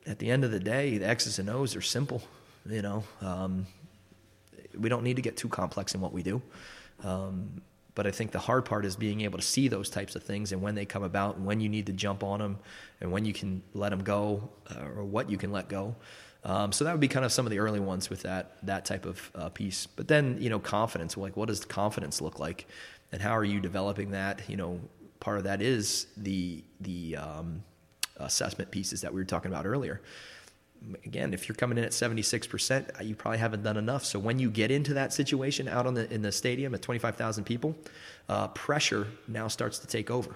At 0.07 0.17
the 0.17 0.31
end 0.31 0.43
of 0.43 0.49
the 0.49 0.59
day, 0.59 0.97
the 0.97 1.07
X's 1.07 1.37
and 1.37 1.49
O's 1.51 1.75
are 1.75 1.81
simple, 1.81 2.23
you 2.67 2.81
know. 2.81 3.03
Um, 3.21 3.67
we 4.75 4.89
don't 4.89 5.03
need 5.03 5.17
to 5.17 5.21
get 5.21 5.37
too 5.37 5.49
complex 5.49 5.93
in 5.93 6.01
what 6.01 6.13
we 6.13 6.23
do. 6.23 6.41
Um, 7.03 7.61
but 7.99 8.07
I 8.07 8.11
think 8.11 8.31
the 8.31 8.39
hard 8.39 8.63
part 8.63 8.85
is 8.85 8.95
being 8.95 9.19
able 9.19 9.39
to 9.39 9.43
see 9.43 9.67
those 9.67 9.89
types 9.89 10.15
of 10.15 10.23
things 10.23 10.53
and 10.53 10.61
when 10.61 10.73
they 10.73 10.85
come 10.85 11.03
about 11.03 11.35
and 11.35 11.45
when 11.45 11.59
you 11.59 11.67
need 11.67 11.87
to 11.87 11.91
jump 11.91 12.23
on 12.23 12.39
them 12.39 12.57
and 13.01 13.11
when 13.11 13.25
you 13.25 13.33
can 13.33 13.61
let 13.73 13.89
them 13.89 14.05
go 14.05 14.49
uh, 14.71 14.85
or 14.95 15.03
what 15.03 15.29
you 15.29 15.37
can 15.37 15.51
let 15.51 15.67
go. 15.67 15.97
Um, 16.45 16.71
so 16.71 16.85
that 16.85 16.93
would 16.93 17.01
be 17.01 17.09
kind 17.09 17.25
of 17.25 17.33
some 17.33 17.45
of 17.45 17.49
the 17.49 17.59
early 17.59 17.81
ones 17.81 18.09
with 18.09 18.21
that 18.21 18.55
that 18.63 18.85
type 18.85 19.05
of 19.05 19.29
uh, 19.35 19.49
piece. 19.49 19.85
But 19.85 20.07
then 20.07 20.37
you 20.39 20.49
know 20.49 20.59
confidence, 20.59 21.17
like 21.17 21.35
what 21.35 21.49
does 21.49 21.65
confidence 21.65 22.21
look 22.21 22.39
like, 22.39 22.67
and 23.11 23.21
how 23.21 23.35
are 23.35 23.43
you 23.43 23.59
developing 23.59 24.11
that? 24.11 24.43
You 24.47 24.55
know, 24.55 24.79
part 25.19 25.37
of 25.37 25.43
that 25.43 25.61
is 25.61 26.07
the 26.15 26.63
the 26.79 27.17
um, 27.17 27.65
assessment 28.15 28.71
pieces 28.71 29.01
that 29.01 29.13
we 29.13 29.19
were 29.19 29.25
talking 29.25 29.51
about 29.51 29.65
earlier 29.65 29.99
again, 31.05 31.33
if 31.33 31.47
you're 31.47 31.55
coming 31.55 31.77
in 31.77 31.83
at 31.83 31.91
76%, 31.91 33.05
you 33.05 33.15
probably 33.15 33.37
haven't 33.37 33.63
done 33.63 33.77
enough. 33.77 34.05
So 34.05 34.19
when 34.19 34.39
you 34.39 34.49
get 34.49 34.71
into 34.71 34.93
that 34.95 35.13
situation 35.13 35.67
out 35.67 35.85
on 35.85 35.93
the, 35.93 36.11
in 36.13 36.21
the 36.21 36.31
stadium 36.31 36.73
at 36.73 36.81
25,000 36.81 37.43
people, 37.43 37.75
uh, 38.27 38.47
pressure 38.49 39.07
now 39.27 39.47
starts 39.47 39.79
to 39.79 39.87
take 39.87 40.09
over, 40.09 40.35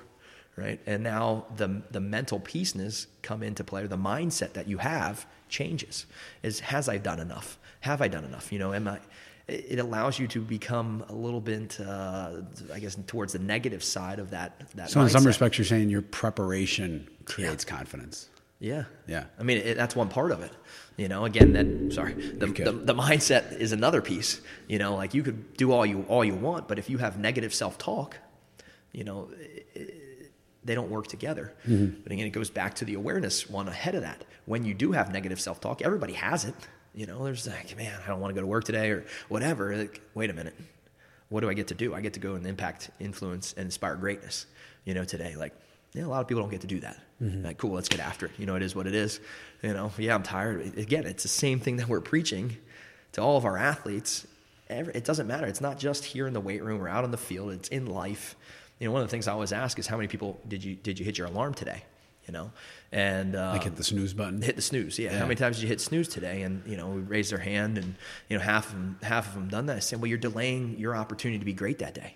right? 0.56 0.80
And 0.86 1.04
now 1.04 1.46
the, 1.56 1.82
the 1.91 2.00
mental 2.00 2.39
pieces 2.39 3.08
come 3.22 3.44
into 3.44 3.64
play, 3.64 3.84
or 3.84 3.88
the 3.88 3.98
mindset 3.98 4.54
that 4.54 4.68
you 4.68 4.78
have 4.80 5.26
changes. 5.50 6.06
Is, 6.41 6.60
has 6.62 6.89
I 6.89 6.98
done 6.98 7.20
enough? 7.20 7.58
Have 7.82 8.02
I 8.02 8.08
done 8.08 8.26
enough? 8.26 8.52
You 8.52 8.60
know, 8.60 8.74
am 8.74 8.88
I, 8.88 9.00
it 9.48 9.80
allows 9.80 10.20
you 10.20 10.28
to 10.30 10.41
become 10.41 11.04
a 11.10 11.14
little 11.14 11.41
bit, 11.41 11.80
uh, 11.80 12.41
I 12.74 12.80
guess, 12.80 12.98
towards 13.08 13.34
the 13.34 13.39
negative 13.39 13.84
side 13.84 14.20
of 14.20 14.30
that. 14.30 14.58
that 14.76 14.89
so, 14.89 15.00
mindset. 15.00 15.04
in 15.04 15.10
some 15.10 15.26
respects, 15.26 15.58
you're 15.58 15.66
saying 15.66 15.89
your 15.89 16.02
preparation 16.02 17.10
creates 17.26 17.66
yeah. 17.68 17.78
confidence. 17.78 18.30
Yeah. 18.64 18.86
Yeah. 19.07 19.26
I 19.38 19.43
mean, 19.43 19.57
it, 19.57 19.76
that's 19.76 19.93
one 19.93 20.07
part 20.07 20.32
of 20.32 20.41
it. 20.41 20.51
You 20.95 21.09
know, 21.09 21.26
again, 21.26 21.51
that 21.53 21.93
sorry, 21.93 22.14
the, 22.14 22.47
the, 22.47 22.72
the 22.72 22.95
mindset 22.95 23.59
is 23.59 23.74
another 23.74 24.01
piece. 24.01 24.39
You 24.70 24.80
know, 24.80 24.95
like 24.95 25.14
you 25.14 25.22
could 25.22 25.57
do 25.57 25.74
all 25.74 25.86
you 25.86 26.05
all 26.07 26.24
you 26.24 26.34
want, 26.34 26.70
but 26.70 26.80
if 26.80 26.89
you 26.89 26.97
have 26.99 27.20
negative 27.20 27.53
self 27.53 27.78
talk, 27.78 28.18
you 28.93 29.03
know, 29.03 29.30
it, 29.74 30.32
they 30.64 30.76
don't 30.76 30.89
work 30.89 31.07
together. 31.07 31.53
Mm-hmm. 31.68 32.03
But 32.03 32.14
again, 32.14 32.26
it 32.26 32.30
goes 32.30 32.49
back 32.49 32.76
to 32.76 32.86
the 32.86 32.93
awareness 32.93 33.49
one 33.49 33.68
ahead 33.68 33.95
of 33.95 34.01
that. 34.03 34.24
When 34.45 34.64
you 34.64 34.74
do 34.74 34.93
have 34.93 35.11
negative 35.11 35.41
self 35.41 35.59
talk, 35.59 35.82
everybody 35.82 36.14
has 36.14 36.45
it. 36.45 36.55
You 36.95 37.05
know, 37.05 37.26
there's 37.26 37.45
like, 37.45 37.76
man, 37.76 37.99
I 38.05 38.07
don't 38.07 38.22
want 38.22 38.30
to 38.30 38.36
go 38.36 38.41
to 38.41 38.47
work 38.47 38.64
today 38.64 38.91
or 38.91 39.05
whatever. 39.28 39.76
Like, 39.76 39.99
wait 40.14 40.30
a 40.30 40.34
minute, 40.34 40.55
what 41.28 41.41
do 41.41 41.49
I 41.49 41.53
get 41.53 41.68
to 41.68 41.76
do? 41.76 41.93
I 41.93 41.99
get 41.99 42.14
to 42.14 42.22
go 42.22 42.36
and 42.36 42.47
impact, 42.47 42.91
influence, 43.01 43.51
and 43.57 43.66
inspire 43.66 43.97
greatness. 43.97 44.45
You 44.86 44.93
know, 44.93 45.03
today, 45.03 45.36
like 45.36 45.53
yeah, 45.94 46.06
a 46.06 46.08
lot 46.08 46.22
of 46.22 46.28
people 46.28 46.41
don't 46.41 46.50
get 46.50 46.62
to 46.62 46.68
do 46.68 46.80
that. 46.80 46.98
Mm-hmm. 47.22 47.46
Like, 47.46 47.58
cool, 47.58 47.72
let's 47.72 47.89
get 47.89 48.00
after 48.00 48.26
it. 48.26 48.32
You 48.38 48.46
know, 48.46 48.56
it 48.56 48.64
is 48.64 48.76
what 48.76 48.88
it 48.88 48.96
is. 48.96 49.20
You 49.62 49.74
know, 49.74 49.91
yeah, 49.98 50.16
I'm 50.16 50.24
tired. 50.24 50.78
Again, 50.78 51.06
it's 51.06 51.24
the 51.24 51.30
same 51.30 51.60
thing 51.60 51.78
that 51.78 51.88
we're 51.88 52.02
preaching 52.02 52.58
to 53.14 53.22
all 53.22 53.38
of 53.38 53.46
our 53.46 53.58
athletes. 53.58 54.28
It 54.70 55.06
doesn't 55.06 55.28
matter. 55.28 55.46
It's 55.46 55.62
not 55.62 55.78
just 55.78 56.04
here 56.04 56.26
in 56.26 56.34
the 56.34 56.41
weight 56.41 56.64
room 56.64 56.82
or 56.82 56.89
out 56.89 57.04
on 57.04 57.12
the 57.12 57.18
field. 57.18 57.52
It's 57.52 57.70
in 57.70 57.86
life. 57.86 58.36
You 58.80 58.88
know, 58.88 58.91
one 58.91 59.04
of 59.04 59.08
the 59.08 59.12
things 59.12 59.28
I 59.28 59.34
always 59.34 59.54
ask 59.54 59.78
is 59.78 59.86
how 59.86 59.98
many 59.98 60.08
people 60.08 60.39
did 60.48 60.64
you 60.64 60.76
did 60.76 60.98
you 60.98 61.06
hit 61.06 61.18
your 61.18 61.28
alarm 61.28 61.54
today? 61.54 61.84
You 62.26 62.34
know, 62.34 62.52
and 62.91 63.36
uh, 63.36 63.52
like 63.52 63.64
hit 63.64 63.76
the 63.76 63.84
snooze 63.84 64.14
button. 64.14 64.41
Hit 64.41 64.56
the 64.56 64.62
snooze. 64.62 64.98
Yeah. 64.98 65.12
yeah. 65.12 65.20
How 65.20 65.26
many 65.26 65.36
times 65.36 65.58
did 65.58 65.64
you 65.64 65.68
hit 65.68 65.80
snooze 65.80 66.08
today? 66.08 66.41
And 66.41 66.64
you 66.66 66.76
know, 66.76 66.88
we 66.88 67.02
raise 67.02 67.30
their 67.30 67.39
hand, 67.39 67.78
and 67.78 67.96
you 68.30 68.38
know, 68.38 68.44
half 68.44 68.68
of 68.68 68.72
them 68.72 68.98
half 69.04 69.28
of 69.28 69.36
them 69.36 69.50
done 69.50 69.68
that. 69.68 69.76
I 69.76 69.80
said, 69.80 70.02
well, 70.02 70.08
you're 70.08 70.18
delaying 70.18 70.80
your 70.80 70.96
opportunity 70.96 71.38
to 71.38 71.46
be 71.46 71.54
great 71.54 71.80
that 71.80 71.94
day. 71.94 72.16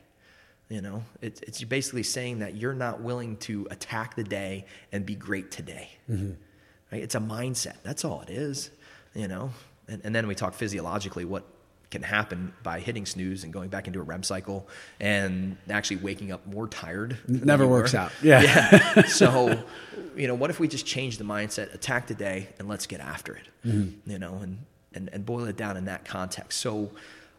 You 0.70 0.82
know, 0.82 1.04
it's, 1.22 1.40
it's 1.42 1.64
basically 1.64 2.04
saying 2.04 2.40
that 2.40 2.56
you're 2.56 2.74
not 2.74 3.02
willing 3.02 3.38
to 3.38 3.68
attack 3.72 4.16
the 4.16 4.24
day 4.24 4.66
and 4.92 5.06
be 5.06 5.16
great 5.16 5.50
today. 5.50 5.90
Mm-hmm. 6.10 6.32
Right? 6.92 7.04
It's 7.04 7.16
a 7.16 7.20
mindset. 7.20 7.76
That's 7.84 8.04
all 8.04 8.22
it 8.22 8.30
is. 8.30 8.70
You 9.14 9.28
know, 9.28 9.52
and, 9.88 10.02
and 10.04 10.14
then 10.14 10.28
we 10.28 10.36
talk 10.36 10.54
physiologically 10.54 11.26
what 11.26 11.46
can 11.90 12.04
happen 12.04 12.54
by 12.64 12.80
hitting 12.80 13.06
snooze 13.06 13.44
and 13.44 13.54
going 13.54 13.70
back 13.70 13.88
into 13.88 14.00
a 14.00 14.04
REM 14.04 14.24
cycle 14.24 14.68
and 15.00 15.58
actually 15.70 15.98
waking 15.98 16.32
up 16.32 16.46
more 16.46 16.68
tired. 16.68 17.18
Never 17.28 17.66
works 17.66 17.96
out. 17.96 18.12
Yeah. 18.22 18.42
yeah. 18.96 19.02
So, 19.08 19.58
you 20.16 20.28
know, 20.28 20.36
what 20.36 20.50
if 20.50 20.60
we 20.60 20.68
just 20.68 20.86
change 20.86 21.18
the 21.18 21.24
mindset, 21.24 21.74
attack 21.74 22.08
the 22.08 22.14
day, 22.14 22.50
and 22.60 22.68
let's 22.68 22.88
get 22.88 23.00
after 23.00 23.36
it? 23.36 23.48
Mm-hmm. 23.66 24.12
You 24.12 24.20
know, 24.20 24.40
and, 24.42 24.60
and 24.94 25.10
and 25.14 25.26
boil 25.26 25.46
it 25.46 25.56
down 25.56 25.78
in 25.78 25.86
that 25.86 26.06
context. 26.06 26.60
So, 26.60 26.92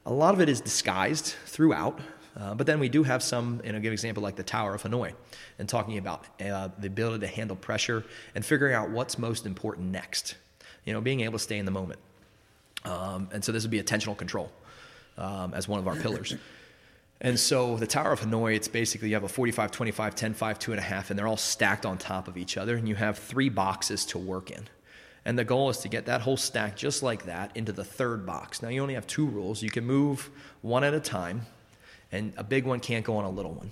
a 0.06 0.12
lot 0.12 0.34
of 0.34 0.40
it 0.40 0.48
is 0.48 0.60
disguised 0.60 1.34
throughout. 1.44 2.00
Uh, 2.38 2.54
but 2.54 2.66
then 2.66 2.78
we 2.78 2.88
do 2.88 3.02
have 3.02 3.22
some, 3.22 3.60
and 3.64 3.74
I'll 3.74 3.82
give 3.82 3.90
an 3.90 3.94
example 3.94 4.22
like 4.22 4.36
the 4.36 4.44
Tower 4.44 4.74
of 4.74 4.82
Hanoi, 4.82 5.12
and 5.58 5.68
talking 5.68 5.98
about 5.98 6.24
uh, 6.40 6.68
the 6.78 6.86
ability 6.86 7.26
to 7.26 7.32
handle 7.32 7.56
pressure 7.56 8.04
and 8.34 8.44
figuring 8.44 8.74
out 8.74 8.90
what's 8.90 9.18
most 9.18 9.44
important 9.44 9.88
next. 9.88 10.36
You 10.84 10.92
know, 10.92 11.00
being 11.00 11.20
able 11.20 11.38
to 11.38 11.44
stay 11.44 11.58
in 11.58 11.64
the 11.64 11.72
moment. 11.72 11.98
Um, 12.84 13.28
and 13.32 13.44
so 13.44 13.50
this 13.50 13.64
would 13.64 13.70
be 13.70 13.82
attentional 13.82 14.16
control 14.16 14.52
um, 15.16 15.52
as 15.52 15.66
one 15.66 15.80
of 15.80 15.88
our 15.88 15.96
pillars. 15.96 16.34
And 17.20 17.38
so 17.38 17.76
the 17.76 17.86
Tower 17.86 18.12
of 18.12 18.20
Hanoi, 18.20 18.54
it's 18.54 18.68
basically 18.68 19.08
you 19.08 19.14
have 19.14 19.24
a 19.24 19.28
45, 19.28 19.72
25, 19.72 20.14
10, 20.14 20.34
5, 20.34 20.58
2.5, 20.58 21.10
and 21.10 21.18
they're 21.18 21.26
all 21.26 21.36
stacked 21.36 21.84
on 21.84 21.98
top 21.98 22.28
of 22.28 22.36
each 22.36 22.56
other, 22.56 22.76
and 22.76 22.88
you 22.88 22.94
have 22.94 23.18
three 23.18 23.48
boxes 23.48 24.04
to 24.06 24.18
work 24.18 24.52
in. 24.52 24.68
And 25.24 25.36
the 25.36 25.44
goal 25.44 25.68
is 25.68 25.78
to 25.78 25.88
get 25.88 26.06
that 26.06 26.20
whole 26.20 26.36
stack 26.36 26.76
just 26.76 27.02
like 27.02 27.24
that 27.24 27.56
into 27.56 27.72
the 27.72 27.84
third 27.84 28.24
box. 28.24 28.62
Now, 28.62 28.68
you 28.68 28.80
only 28.80 28.94
have 28.94 29.06
two 29.06 29.26
rules. 29.26 29.62
You 29.62 29.70
can 29.70 29.84
move 29.84 30.30
one 30.62 30.84
at 30.84 30.94
a 30.94 31.00
time, 31.00 31.46
and 32.12 32.32
a 32.36 32.44
big 32.44 32.64
one 32.64 32.80
can't 32.80 33.04
go 33.04 33.16
on 33.16 33.24
a 33.24 33.30
little 33.30 33.52
one. 33.52 33.70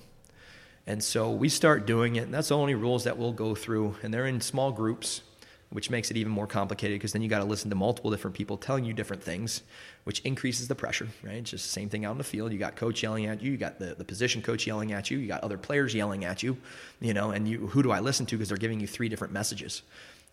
And 0.87 1.03
so 1.03 1.30
we 1.32 1.49
start 1.49 1.87
doing 1.87 2.16
it, 2.16 2.24
and 2.24 2.34
that's 2.34 2.49
the 2.49 2.57
only 2.57 2.74
rules 2.74 3.05
that 3.05 3.18
we'll 3.18 3.32
go 3.32 3.55
through, 3.55 3.97
and 4.03 4.14
they're 4.14 4.26
in 4.26 4.41
small 4.41 4.70
groups, 4.70 5.22
which 5.70 5.91
makes 5.91 6.12
it 6.12 6.16
even 6.16 6.30
more 6.30 6.47
complicated 6.47 6.95
because 6.95 7.12
then 7.12 7.22
you 7.22 7.28
got 7.28 7.41
to 7.41 7.45
listen 7.45 7.70
to 7.70 7.76
multiple 7.76 8.11
different 8.11 8.37
people 8.37 8.57
telling 8.57 8.84
you 8.84 8.93
different 8.93 9.22
things, 9.22 9.62
which 10.05 10.20
increases 10.20 10.68
the 10.68 10.76
pressure, 10.76 11.09
right? 11.24 11.39
It's 11.39 11.51
just 11.51 11.64
the 11.64 11.72
same 11.72 11.89
thing 11.89 12.05
out 12.05 12.12
in 12.12 12.18
the 12.18 12.24
field. 12.24 12.53
You 12.53 12.59
got 12.59 12.76
coach 12.76 13.03
yelling 13.03 13.26
at 13.26 13.43
you, 13.43 13.51
you 13.51 13.57
got 13.57 13.80
the, 13.80 13.97
the 13.97 14.05
position 14.05 14.43
coach 14.43 14.64
yelling 14.64 14.93
at 14.93 15.11
you, 15.11 15.18
you 15.18 15.26
got 15.26 15.43
other 15.43 15.59
players 15.59 15.93
yelling 15.93 16.24
at 16.24 16.43
you, 16.45 16.57
you 17.01 17.14
know, 17.14 17.32
and 17.32 17.49
you 17.49 17.66
who 17.66 17.82
do 17.82 17.91
I 17.91 17.99
listen 17.99 18.26
to 18.26 18.37
because 18.37 18.49
they're 18.49 18.59
giving 18.59 18.78
you 18.78 18.87
three 18.87 19.09
different 19.09 19.32
messages. 19.32 19.82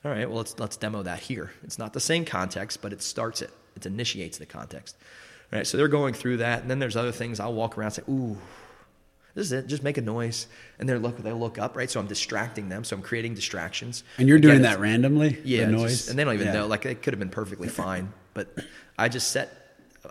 All 0.05 0.11
right, 0.11 0.27
well 0.27 0.37
let's 0.37 0.59
let's 0.59 0.77
demo 0.77 1.01
that 1.01 1.19
here. 1.19 1.51
It's 1.63 1.79
not 1.79 1.93
the 1.93 1.99
same 1.99 2.25
context, 2.25 2.81
but 2.81 2.93
it 2.93 3.01
starts 3.01 3.41
it. 3.41 3.49
It 3.75 3.87
initiates 3.87 4.37
the 4.37 4.45
context. 4.45 4.95
Right? 5.53 5.67
So 5.67 5.77
they're 5.77 5.87
going 5.87 6.15
through 6.15 6.37
that, 6.37 6.63
and 6.63 6.71
then 6.71 6.79
there's 6.79 6.97
other 6.97 7.11
things. 7.11 7.39
I'll 7.39 7.53
walk 7.53 7.77
around 7.77 7.87
and 7.87 7.93
say, 7.93 8.03
"Ooh, 8.11 8.37
this 9.35 9.45
is 9.45 9.51
it. 9.51 9.67
Just 9.67 9.83
make 9.83 9.97
a 9.97 10.01
noise." 10.01 10.47
And 10.79 10.89
they 10.89 10.95
look, 10.95 11.17
they 11.19 11.31
look 11.31 11.59
up, 11.59 11.77
right? 11.77 11.91
So 11.91 11.99
I'm 11.99 12.07
distracting 12.07 12.69
them. 12.69 12.83
So 12.83 12.95
I'm 12.95 13.03
creating 13.03 13.35
distractions. 13.35 14.03
And 14.17 14.27
you're 14.27 14.37
Again, 14.37 14.49
doing 14.49 14.61
that 14.63 14.79
randomly. 14.79 15.39
Yeah, 15.43 15.67
noise, 15.67 15.91
just, 15.91 16.09
and 16.09 16.17
they 16.17 16.23
don't 16.23 16.33
even 16.33 16.47
yeah. 16.47 16.53
know. 16.53 16.65
Like 16.65 16.87
it 16.87 17.03
could 17.03 17.13
have 17.13 17.19
been 17.19 17.29
perfectly 17.29 17.67
fine, 17.69 18.11
but 18.33 18.47
I 18.97 19.09
just 19.09 19.27
set. 19.27 19.59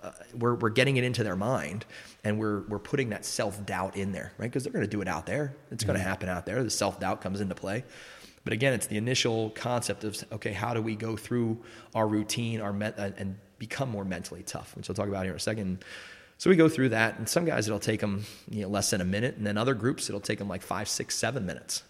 Uh, 0.01 0.13
we're 0.39 0.55
we're 0.55 0.71
getting 0.71 0.97
it 0.97 1.03
into 1.03 1.25
their 1.25 1.35
mind, 1.35 1.87
and 2.23 2.39
we're 2.39 2.61
we're 2.69 2.79
putting 2.79 3.11
that 3.11 3.25
self 3.25 3.67
doubt 3.67 3.97
in 3.97 4.13
there, 4.13 4.33
right? 4.39 4.47
Because 4.47 4.63
they're 4.63 4.73
going 4.73 4.85
to 4.85 4.91
do 4.91 5.01
it 5.01 5.09
out 5.09 5.27
there. 5.27 5.57
It's 5.73 5.83
going 5.83 5.97
to 5.97 6.01
mm-hmm. 6.01 6.09
happen 6.09 6.29
out 6.29 6.47
there. 6.47 6.63
The 6.63 6.71
self 6.71 7.01
doubt 7.01 7.21
comes 7.21 7.41
into 7.41 7.57
play. 7.57 7.83
But 8.45 8.53
again, 8.53 8.73
it's 8.73 8.87
the 8.87 8.97
initial 8.97 9.51
concept 9.51 10.05
of 10.05 10.25
okay, 10.33 10.53
how 10.53 10.73
do 10.73 10.83
we 10.83 10.95
go 10.95 11.17
through 11.17 11.59
our 11.97 12.07
routine, 12.07 12.61
our 12.61 12.73
met, 12.73 12.99
uh, 12.99 13.11
and 13.17 13.39
become 13.63 13.89
more 13.89 14.05
mentally 14.05 14.43
tough, 14.43 14.75
which 14.77 14.91
I'll 14.91 14.97
talk 14.97 15.07
about 15.07 15.23
here 15.23 15.31
in 15.31 15.37
a 15.37 15.41
second. 15.41 15.85
So 16.37 16.51
we 16.51 16.57
go 16.57 16.69
through 16.69 16.89
that, 16.89 17.17
and 17.17 17.29
some 17.29 17.45
guys 17.45 17.69
it'll 17.69 17.79
take 17.79 18.01
them 18.01 18.25
you 18.51 18.63
know, 18.63 18.69
less 18.69 18.91
than 18.91 19.01
a 19.01 19.05
minute, 19.05 19.37
and 19.37 19.47
then 19.47 19.57
other 19.57 19.73
groups 19.73 20.09
it'll 20.09 20.21
take 20.21 20.41
them 20.41 20.49
like 20.49 20.63
five, 20.63 20.89
six, 20.89 21.15
seven 21.15 21.47
minutes 21.47 21.85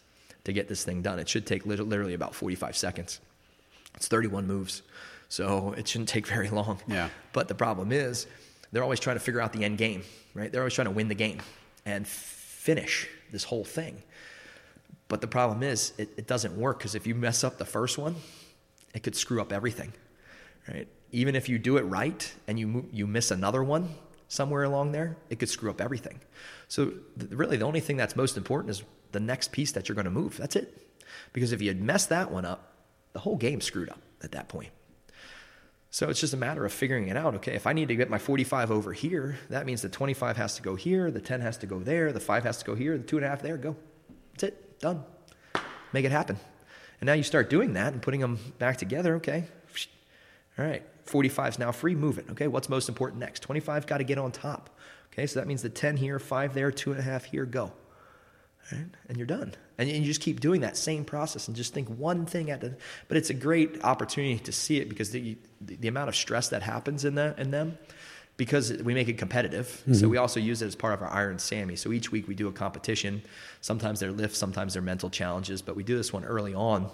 to 0.44 0.52
get 0.52 0.68
this 0.68 0.84
thing 0.84 1.00
done. 1.00 1.18
It 1.18 1.30
should 1.30 1.46
take 1.46 1.64
literally 1.64 2.12
about 2.12 2.34
45 2.34 2.76
seconds. 2.76 3.20
It's 3.94 4.06
31 4.06 4.46
moves, 4.46 4.82
so 5.30 5.72
it 5.78 5.88
shouldn't 5.88 6.10
take 6.10 6.26
very 6.26 6.50
long. 6.50 6.78
Yeah. 6.86 7.08
But 7.32 7.48
the 7.48 7.54
problem 7.54 7.90
is, 7.90 8.26
they're 8.70 8.82
always 8.82 9.00
trying 9.00 9.16
to 9.16 9.20
figure 9.20 9.40
out 9.40 9.54
the 9.54 9.64
end 9.64 9.78
game, 9.78 10.02
right? 10.34 10.52
They're 10.52 10.60
always 10.60 10.74
trying 10.74 10.88
to 10.88 10.92
win 10.94 11.08
the 11.08 11.14
game 11.14 11.40
and 11.86 12.06
finish 12.06 13.08
this 13.30 13.44
whole 13.44 13.64
thing. 13.64 14.02
But 15.08 15.22
the 15.22 15.26
problem 15.26 15.62
is, 15.62 15.94
it, 15.96 16.10
it 16.18 16.26
doesn't 16.26 16.54
work 16.54 16.80
because 16.80 16.94
if 16.94 17.06
you 17.06 17.14
mess 17.14 17.44
up 17.44 17.56
the 17.56 17.64
first 17.64 17.96
one, 17.96 18.16
it 18.92 19.02
could 19.02 19.16
screw 19.16 19.40
up 19.40 19.54
everything, 19.54 19.94
right? 20.68 20.86
Even 21.12 21.36
if 21.36 21.48
you 21.48 21.58
do 21.58 21.76
it 21.76 21.82
right 21.82 22.32
and 22.48 22.58
you 22.58 22.88
you 22.90 23.06
miss 23.06 23.30
another 23.30 23.62
one 23.62 23.90
somewhere 24.28 24.64
along 24.64 24.92
there, 24.92 25.16
it 25.28 25.38
could 25.38 25.48
screw 25.48 25.70
up 25.70 25.80
everything. 25.80 26.20
So 26.68 26.86
th- 27.18 27.30
really, 27.30 27.58
the 27.58 27.66
only 27.66 27.80
thing 27.80 27.98
that's 27.98 28.16
most 28.16 28.36
important 28.36 28.70
is 28.70 28.82
the 29.12 29.20
next 29.20 29.52
piece 29.52 29.72
that 29.72 29.88
you're 29.88 29.94
going 29.94 30.06
to 30.06 30.10
move. 30.10 30.38
That's 30.38 30.56
it. 30.56 30.82
Because 31.32 31.52
if 31.52 31.60
you 31.60 31.74
mess 31.74 32.06
that 32.06 32.30
one 32.30 32.46
up, 32.46 32.72
the 33.12 33.18
whole 33.18 33.36
game's 33.36 33.64
screwed 33.64 33.90
up 33.90 34.00
at 34.22 34.32
that 34.32 34.48
point. 34.48 34.70
So 35.90 36.08
it's 36.08 36.20
just 36.20 36.32
a 36.32 36.38
matter 36.38 36.64
of 36.64 36.72
figuring 36.72 37.08
it 37.08 37.18
out. 37.18 37.34
Okay, 37.34 37.52
if 37.52 37.66
I 37.66 37.74
need 37.74 37.88
to 37.88 37.94
get 37.94 38.08
my 38.08 38.16
45 38.16 38.70
over 38.70 38.94
here, 38.94 39.38
that 39.50 39.66
means 39.66 39.82
the 39.82 39.90
25 39.90 40.38
has 40.38 40.54
to 40.56 40.62
go 40.62 40.74
here, 40.74 41.10
the 41.10 41.20
10 41.20 41.42
has 41.42 41.58
to 41.58 41.66
go 41.66 41.80
there, 41.80 42.12
the 42.12 42.20
5 42.20 42.44
has 42.44 42.56
to 42.58 42.64
go 42.64 42.74
here, 42.74 42.96
the 42.96 43.04
2.5 43.04 43.42
there, 43.42 43.58
go. 43.58 43.76
That's 44.32 44.44
it, 44.44 44.80
done. 44.80 45.04
Make 45.92 46.06
it 46.06 46.12
happen. 46.12 46.38
And 47.00 47.06
now 47.06 47.12
you 47.12 47.22
start 47.22 47.50
doing 47.50 47.74
that 47.74 47.92
and 47.92 48.00
putting 48.00 48.20
them 48.20 48.38
back 48.58 48.78
together. 48.78 49.16
Okay, 49.16 49.44
all 50.58 50.64
right, 50.64 50.82
45 51.04 51.54
is 51.54 51.58
now 51.58 51.72
free, 51.72 51.94
move 51.94 52.18
it. 52.18 52.26
Okay, 52.30 52.46
what's 52.46 52.68
most 52.68 52.88
important 52.88 53.20
next? 53.20 53.40
25 53.40 53.86
got 53.86 53.98
to 53.98 54.04
get 54.04 54.18
on 54.18 54.32
top. 54.32 54.70
Okay, 55.12 55.26
so 55.26 55.40
that 55.40 55.46
means 55.46 55.62
the 55.62 55.68
10 55.68 55.96
here, 55.96 56.18
5 56.18 56.54
there, 56.54 56.70
2.5 56.70 57.24
here, 57.24 57.44
go. 57.44 57.72
Right? 58.70 58.86
And 59.08 59.18
you're 59.18 59.26
done. 59.26 59.54
And 59.76 59.90
you 59.90 60.04
just 60.04 60.20
keep 60.20 60.40
doing 60.40 60.60
that 60.60 60.76
same 60.76 61.04
process 61.04 61.48
and 61.48 61.56
just 61.56 61.74
think 61.74 61.88
one 61.88 62.24
thing 62.26 62.50
at 62.50 62.62
a. 62.62 62.76
But 63.08 63.16
it's 63.16 63.30
a 63.30 63.34
great 63.34 63.82
opportunity 63.82 64.38
to 64.38 64.52
see 64.52 64.78
it 64.78 64.88
because 64.88 65.10
the, 65.10 65.36
the, 65.60 65.76
the 65.76 65.88
amount 65.88 66.08
of 66.08 66.16
stress 66.16 66.48
that 66.50 66.62
happens 66.62 67.04
in, 67.04 67.14
the, 67.16 67.34
in 67.36 67.50
them, 67.50 67.76
because 68.36 68.72
we 68.82 68.94
make 68.94 69.08
it 69.08 69.18
competitive. 69.18 69.66
Mm-hmm. 69.66 69.94
So 69.94 70.08
we 70.08 70.16
also 70.16 70.40
use 70.40 70.62
it 70.62 70.66
as 70.66 70.76
part 70.76 70.94
of 70.94 71.02
our 71.02 71.10
Iron 71.10 71.38
Sammy. 71.38 71.76
So 71.76 71.92
each 71.92 72.12
week 72.12 72.28
we 72.28 72.34
do 72.34 72.48
a 72.48 72.52
competition. 72.52 73.22
Sometimes 73.60 74.00
they're 74.00 74.12
lifts, 74.12 74.38
sometimes 74.38 74.74
they're 74.74 74.82
mental 74.82 75.10
challenges, 75.10 75.60
but 75.60 75.76
we 75.76 75.82
do 75.82 75.96
this 75.96 76.12
one 76.12 76.24
early 76.24 76.54
on. 76.54 76.88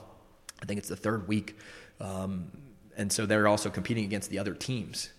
I 0.61 0.67
think 0.67 0.79
it's 0.79 0.89
the 0.89 0.97
third 0.97 1.29
week. 1.29 1.57
Um, 2.01 2.51
and 2.99 3.13
so 3.13 3.25
they're 3.25 3.49
also 3.49 3.71
competing 3.71 4.05
against 4.05 4.29
the 4.29 4.39
other 4.39 4.55
teams. 4.55 5.11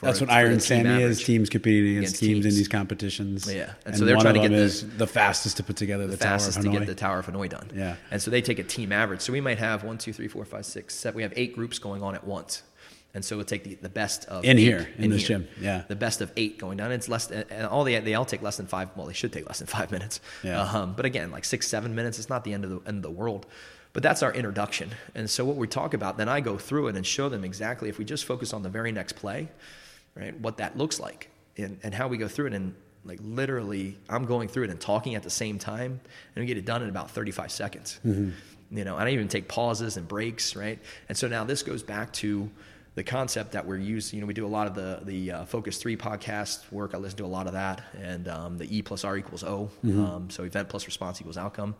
That's 0.00 0.20
what 0.20 0.30
Iron 0.30 0.60
Sammy 0.60 1.02
is. 1.02 1.24
Teams 1.24 1.50
competing 1.50 1.96
against, 1.96 2.14
against 2.14 2.20
teams, 2.20 2.44
teams, 2.44 2.46
in 2.46 2.58
these 2.58 2.68
competitions. 2.68 3.52
Yeah, 3.52 3.62
and, 3.62 3.72
and 3.86 3.96
so 3.96 4.04
they're 4.04 4.16
trying 4.16 4.34
to 4.34 4.48
get 4.48 4.50
the, 4.50 4.86
the, 4.96 5.06
fastest 5.06 5.56
to 5.56 5.62
put 5.62 5.76
together 5.76 6.06
the, 6.06 6.12
the 6.12 6.18
fastest 6.18 6.62
to 6.62 6.68
get 6.68 6.86
the 6.86 6.94
Tower 6.94 7.18
of 7.18 7.26
Hanoi 7.26 7.48
done. 7.48 7.70
Yeah, 7.74 7.96
and 8.10 8.22
so 8.22 8.30
they 8.30 8.42
take 8.42 8.58
a 8.58 8.64
team 8.64 8.92
average. 8.92 9.20
So 9.20 9.32
we 9.32 9.40
might 9.40 9.58
have 9.58 9.84
one, 9.84 9.98
two, 9.98 10.12
three, 10.12 10.28
four, 10.28 10.44
five, 10.44 10.66
six, 10.66 10.94
seven. 10.94 11.16
We 11.16 11.22
have 11.22 11.32
eight 11.36 11.54
groups 11.54 11.78
going 11.78 12.02
on 12.02 12.14
at 12.14 12.24
once, 12.24 12.62
and 13.14 13.24
so 13.24 13.36
we'll 13.36 13.44
take 13.44 13.64
the, 13.64 13.74
the 13.76 13.88
best 13.88 14.24
of 14.26 14.44
in 14.44 14.58
eight, 14.58 14.62
here 14.62 14.88
in, 14.98 15.04
in 15.04 15.10
this 15.10 15.26
here, 15.26 15.38
gym. 15.38 15.48
Yeah, 15.60 15.82
the 15.88 15.96
best 15.96 16.20
of 16.20 16.32
eight 16.36 16.58
going 16.58 16.76
down. 16.76 16.92
It's 16.92 17.08
less, 17.08 17.28
and 17.30 17.66
all 17.66 17.82
they 17.82 17.98
they 17.98 18.14
all 18.14 18.24
take 18.24 18.42
less 18.42 18.56
than 18.56 18.66
five. 18.66 18.90
Well, 18.94 19.06
they 19.06 19.14
should 19.14 19.32
take 19.32 19.48
less 19.48 19.58
than 19.58 19.66
five 19.66 19.90
minutes. 19.90 20.20
Yeah, 20.44 20.62
um, 20.62 20.94
but 20.94 21.06
again, 21.06 21.32
like 21.32 21.44
six, 21.44 21.66
seven 21.66 21.94
minutes. 21.96 22.18
It's 22.18 22.28
not 22.28 22.44
the 22.44 22.52
end 22.52 22.64
of 22.64 22.70
the 22.70 22.80
end 22.88 22.98
of 22.98 23.02
the 23.02 23.10
world. 23.10 23.46
But 23.92 24.02
that's 24.02 24.22
our 24.22 24.32
introduction. 24.32 24.90
And 25.14 25.28
so 25.28 25.44
what 25.44 25.56
we 25.56 25.66
talk 25.66 25.94
about, 25.94 26.18
then 26.18 26.28
I 26.28 26.40
go 26.40 26.58
through 26.58 26.88
it 26.88 26.96
and 26.96 27.06
show 27.06 27.28
them 27.28 27.44
exactly 27.44 27.88
if 27.88 27.98
we 27.98 28.04
just 28.04 28.24
focus 28.24 28.52
on 28.52 28.62
the 28.62 28.68
very 28.68 28.92
next 28.92 29.14
play, 29.14 29.48
right, 30.14 30.38
what 30.38 30.58
that 30.58 30.76
looks 30.76 31.00
like 31.00 31.30
and, 31.56 31.78
and 31.82 31.94
how 31.94 32.08
we 32.08 32.18
go 32.18 32.28
through 32.28 32.48
it. 32.48 32.54
And 32.54 32.74
like 33.04 33.18
literally, 33.22 33.98
I'm 34.08 34.26
going 34.26 34.48
through 34.48 34.64
it 34.64 34.70
and 34.70 34.80
talking 34.80 35.14
at 35.14 35.22
the 35.22 35.30
same 35.30 35.58
time, 35.58 36.00
and 36.34 36.42
we 36.42 36.46
get 36.46 36.58
it 36.58 36.64
done 36.64 36.82
in 36.82 36.88
about 36.88 37.10
35 37.10 37.50
seconds. 37.50 37.98
Mm-hmm. 38.06 38.76
You 38.76 38.84
know, 38.84 38.96
I 38.96 39.00
don't 39.00 39.14
even 39.14 39.28
take 39.28 39.48
pauses 39.48 39.96
and 39.96 40.06
breaks, 40.06 40.54
right? 40.54 40.78
And 41.08 41.16
so 41.16 41.26
now 41.26 41.44
this 41.44 41.62
goes 41.62 41.82
back 41.82 42.12
to 42.14 42.50
the 42.94 43.02
concept 43.02 43.52
that 43.52 43.64
we're 43.64 43.78
using. 43.78 44.18
You 44.18 44.20
know, 44.20 44.26
we 44.26 44.34
do 44.34 44.44
a 44.44 44.48
lot 44.48 44.66
of 44.66 44.74
the 44.74 45.00
the 45.04 45.32
uh, 45.32 45.44
Focus 45.46 45.78
Three 45.78 45.96
podcast 45.96 46.70
work. 46.70 46.94
I 46.94 46.98
listen 46.98 47.16
to 47.18 47.24
a 47.24 47.26
lot 47.26 47.46
of 47.46 47.54
that, 47.54 47.80
and 47.98 48.28
um, 48.28 48.58
the 48.58 48.76
E 48.76 48.82
plus 48.82 49.04
R 49.04 49.16
equals 49.16 49.42
O. 49.42 49.70
Mm-hmm. 49.82 50.04
Um, 50.04 50.30
so 50.30 50.42
event 50.42 50.68
plus 50.68 50.84
response 50.84 51.20
equals 51.20 51.38
outcome 51.38 51.76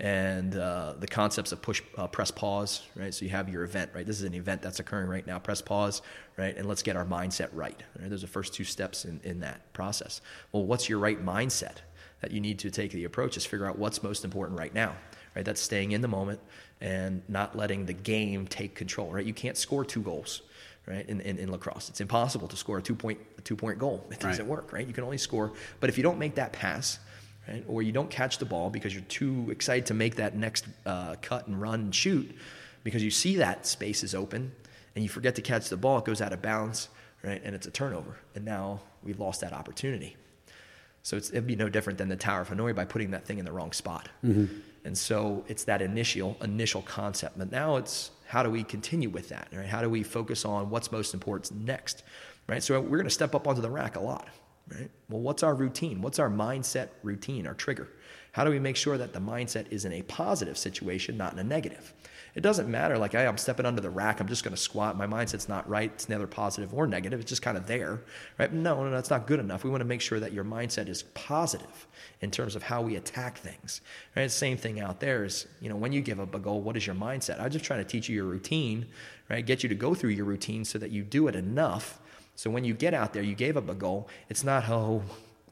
and 0.00 0.56
uh, 0.56 0.94
the 0.98 1.06
concepts 1.06 1.52
of 1.52 1.62
push, 1.62 1.82
uh, 1.96 2.06
press, 2.06 2.30
pause, 2.30 2.82
right? 2.96 3.14
So 3.14 3.24
you 3.24 3.30
have 3.30 3.48
your 3.48 3.62
event, 3.62 3.92
right? 3.94 4.04
This 4.04 4.18
is 4.18 4.24
an 4.24 4.34
event 4.34 4.60
that's 4.60 4.80
occurring 4.80 5.08
right 5.08 5.26
now. 5.26 5.38
Press 5.38 5.62
pause, 5.62 6.02
right? 6.36 6.56
And 6.56 6.66
let's 6.66 6.82
get 6.82 6.96
our 6.96 7.04
mindset 7.04 7.48
right. 7.52 7.80
right? 8.00 8.10
Those 8.10 8.24
are 8.24 8.26
the 8.26 8.32
first 8.32 8.54
two 8.54 8.64
steps 8.64 9.04
in, 9.04 9.20
in 9.22 9.40
that 9.40 9.72
process. 9.72 10.20
Well, 10.52 10.64
what's 10.64 10.88
your 10.88 10.98
right 10.98 11.24
mindset 11.24 11.76
that 12.20 12.32
you 12.32 12.40
need 12.40 12.58
to 12.60 12.70
take 12.70 12.90
the 12.90 13.04
approach 13.04 13.36
is 13.36 13.46
figure 13.46 13.66
out 13.66 13.78
what's 13.78 14.02
most 14.02 14.24
important 14.24 14.58
right 14.58 14.74
now, 14.74 14.96
right? 15.36 15.44
That's 15.44 15.60
staying 15.60 15.92
in 15.92 16.00
the 16.00 16.08
moment 16.08 16.40
and 16.80 17.22
not 17.28 17.56
letting 17.56 17.86
the 17.86 17.92
game 17.92 18.46
take 18.46 18.74
control, 18.74 19.10
right? 19.12 19.24
You 19.24 19.34
can't 19.34 19.56
score 19.56 19.84
two 19.84 20.02
goals, 20.02 20.42
right? 20.86 21.08
In, 21.08 21.20
in, 21.20 21.38
in 21.38 21.52
lacrosse, 21.52 21.88
it's 21.88 22.00
impossible 22.00 22.48
to 22.48 22.56
score 22.56 22.78
a 22.78 22.82
two 22.82 22.96
point 22.96 23.20
a 23.38 23.42
two 23.42 23.56
point 23.56 23.78
goal. 23.78 24.04
It 24.10 24.18
doesn't 24.18 24.44
right. 24.44 24.50
work, 24.50 24.72
right? 24.72 24.86
You 24.86 24.92
can 24.92 25.04
only 25.04 25.18
score, 25.18 25.52
but 25.80 25.88
if 25.88 25.96
you 25.96 26.02
don't 26.02 26.18
make 26.18 26.34
that 26.34 26.52
pass, 26.52 26.98
right? 27.48 27.64
Or 27.68 27.82
you 27.82 27.92
don't 27.92 28.10
catch 28.10 28.38
the 28.38 28.44
ball 28.44 28.70
because 28.70 28.94
you're 28.94 29.04
too 29.04 29.48
excited 29.50 29.86
to 29.86 29.94
make 29.94 30.16
that 30.16 30.36
next 30.36 30.66
uh, 30.86 31.16
cut 31.20 31.46
and 31.46 31.60
run 31.60 31.80
and 31.80 31.94
shoot 31.94 32.36
because 32.82 33.02
you 33.02 33.10
see 33.10 33.36
that 33.36 33.66
space 33.66 34.02
is 34.02 34.14
open 34.14 34.52
and 34.94 35.02
you 35.02 35.08
forget 35.08 35.34
to 35.36 35.42
catch 35.42 35.68
the 35.68 35.76
ball, 35.76 35.98
it 35.98 36.04
goes 36.04 36.20
out 36.20 36.32
of 36.32 36.42
bounds, 36.42 36.88
right? 37.22 37.40
And 37.44 37.54
it's 37.54 37.66
a 37.66 37.70
turnover. 37.70 38.16
And 38.34 38.44
now 38.44 38.80
we've 39.02 39.18
lost 39.18 39.40
that 39.40 39.52
opportunity. 39.52 40.16
So 41.02 41.16
it'd 41.16 41.46
be 41.46 41.56
no 41.56 41.68
different 41.68 41.98
than 41.98 42.08
the 42.08 42.16
Tower 42.16 42.42
of 42.42 42.48
Hanoi 42.48 42.74
by 42.74 42.84
putting 42.84 43.10
that 43.10 43.26
thing 43.26 43.38
in 43.38 43.44
the 43.44 43.52
wrong 43.52 43.72
spot. 43.72 44.08
Mm-hmm. 44.24 44.58
And 44.84 44.96
so 44.96 45.44
it's 45.48 45.64
that 45.64 45.82
initial 45.82 46.36
initial 46.42 46.82
concept. 46.82 47.38
But 47.38 47.50
now 47.50 47.76
it's 47.76 48.10
how 48.26 48.42
do 48.42 48.50
we 48.50 48.62
continue 48.64 49.10
with 49.10 49.28
that? 49.30 49.48
Right? 49.52 49.66
How 49.66 49.82
do 49.82 49.90
we 49.90 50.02
focus 50.02 50.44
on 50.44 50.70
what's 50.70 50.92
most 50.92 51.12
important 51.12 51.52
next? 51.52 52.04
Right? 52.46 52.62
So 52.62 52.80
we're 52.80 52.98
going 52.98 53.04
to 53.04 53.10
step 53.10 53.34
up 53.34 53.48
onto 53.48 53.60
the 53.60 53.70
rack 53.70 53.96
a 53.96 54.00
lot 54.00 54.28
right? 54.68 54.90
Well, 55.08 55.20
what's 55.20 55.42
our 55.42 55.54
routine? 55.54 56.00
What's 56.00 56.18
our 56.18 56.30
mindset 56.30 56.88
routine, 57.02 57.46
our 57.46 57.54
trigger? 57.54 57.88
How 58.32 58.42
do 58.42 58.50
we 58.50 58.58
make 58.58 58.76
sure 58.76 58.98
that 58.98 59.12
the 59.12 59.20
mindset 59.20 59.70
is 59.70 59.84
in 59.84 59.92
a 59.92 60.02
positive 60.02 60.58
situation, 60.58 61.16
not 61.16 61.32
in 61.32 61.38
a 61.38 61.44
negative? 61.44 61.92
It 62.34 62.40
doesn't 62.42 62.68
matter, 62.68 62.98
like, 62.98 63.12
hey, 63.12 63.28
I'm 63.28 63.38
stepping 63.38 63.64
under 63.64 63.80
the 63.80 63.90
rack, 63.90 64.18
I'm 64.18 64.26
just 64.26 64.42
going 64.42 64.56
to 64.56 64.60
squat. 64.60 64.96
My 64.96 65.06
mindset's 65.06 65.48
not 65.48 65.68
right. 65.68 65.92
It's 65.94 66.08
neither 66.08 66.26
positive 66.26 66.74
or 66.74 66.88
negative. 66.88 67.20
It's 67.20 67.28
just 67.28 67.42
kind 67.42 67.56
of 67.56 67.68
there, 67.68 68.02
right? 68.38 68.52
No, 68.52 68.82
no, 68.82 68.90
that's 68.90 69.10
not 69.10 69.28
good 69.28 69.38
enough. 69.38 69.62
We 69.62 69.70
want 69.70 69.82
to 69.82 69.86
make 69.86 70.00
sure 70.00 70.18
that 70.18 70.32
your 70.32 70.42
mindset 70.42 70.88
is 70.88 71.04
positive 71.14 71.86
in 72.22 72.32
terms 72.32 72.56
of 72.56 72.64
how 72.64 72.82
we 72.82 72.96
attack 72.96 73.38
things, 73.38 73.82
right? 74.16 74.28
Same 74.28 74.56
thing 74.56 74.80
out 74.80 74.98
there 74.98 75.24
is, 75.24 75.46
you 75.60 75.68
know, 75.68 75.76
when 75.76 75.92
you 75.92 76.00
give 76.00 76.18
up 76.18 76.34
a 76.34 76.40
goal, 76.40 76.60
what 76.60 76.76
is 76.76 76.84
your 76.84 76.96
mindset? 76.96 77.40
I'm 77.40 77.52
just 77.52 77.64
trying 77.64 77.84
to 77.84 77.88
teach 77.88 78.08
you 78.08 78.16
your 78.16 78.24
routine, 78.24 78.86
right? 79.30 79.46
Get 79.46 79.62
you 79.62 79.68
to 79.68 79.76
go 79.76 79.94
through 79.94 80.10
your 80.10 80.24
routine 80.24 80.64
so 80.64 80.76
that 80.78 80.90
you 80.90 81.04
do 81.04 81.28
it 81.28 81.36
enough 81.36 82.00
so 82.36 82.50
when 82.50 82.64
you 82.64 82.74
get 82.74 82.94
out 82.94 83.12
there, 83.12 83.22
you 83.22 83.34
gave 83.34 83.56
up 83.56 83.68
a 83.68 83.74
goal. 83.74 84.08
It's 84.28 84.44
not, 84.44 84.68
oh, 84.68 85.02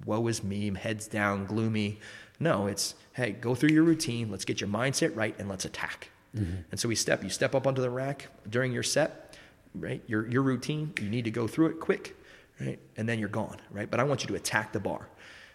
woe 0.04 0.26
is 0.26 0.42
me, 0.42 0.72
heads 0.74 1.06
down, 1.06 1.46
gloomy. 1.46 2.00
No, 2.40 2.66
it's, 2.66 2.94
hey, 3.12 3.32
go 3.32 3.54
through 3.54 3.70
your 3.70 3.84
routine. 3.84 4.30
Let's 4.30 4.44
get 4.44 4.60
your 4.60 4.68
mindset 4.68 5.16
right 5.16 5.34
and 5.38 5.48
let's 5.48 5.64
attack. 5.64 6.10
Mm-hmm. 6.36 6.56
And 6.70 6.80
so 6.80 6.88
we 6.88 6.94
step, 6.94 7.22
you 7.22 7.30
step 7.30 7.54
up 7.54 7.66
onto 7.66 7.82
the 7.82 7.90
rack 7.90 8.28
during 8.48 8.72
your 8.72 8.82
set, 8.82 9.36
right? 9.74 10.02
Your, 10.06 10.26
your 10.28 10.42
routine, 10.42 10.92
you 11.00 11.08
need 11.08 11.24
to 11.24 11.30
go 11.30 11.46
through 11.46 11.66
it 11.66 11.80
quick, 11.80 12.16
right? 12.60 12.78
And 12.96 13.08
then 13.08 13.18
you're 13.18 13.28
gone, 13.28 13.58
right? 13.70 13.90
But 13.90 14.00
I 14.00 14.04
want 14.04 14.22
you 14.22 14.28
to 14.28 14.34
attack 14.34 14.72
the 14.72 14.80
bar. 14.80 15.08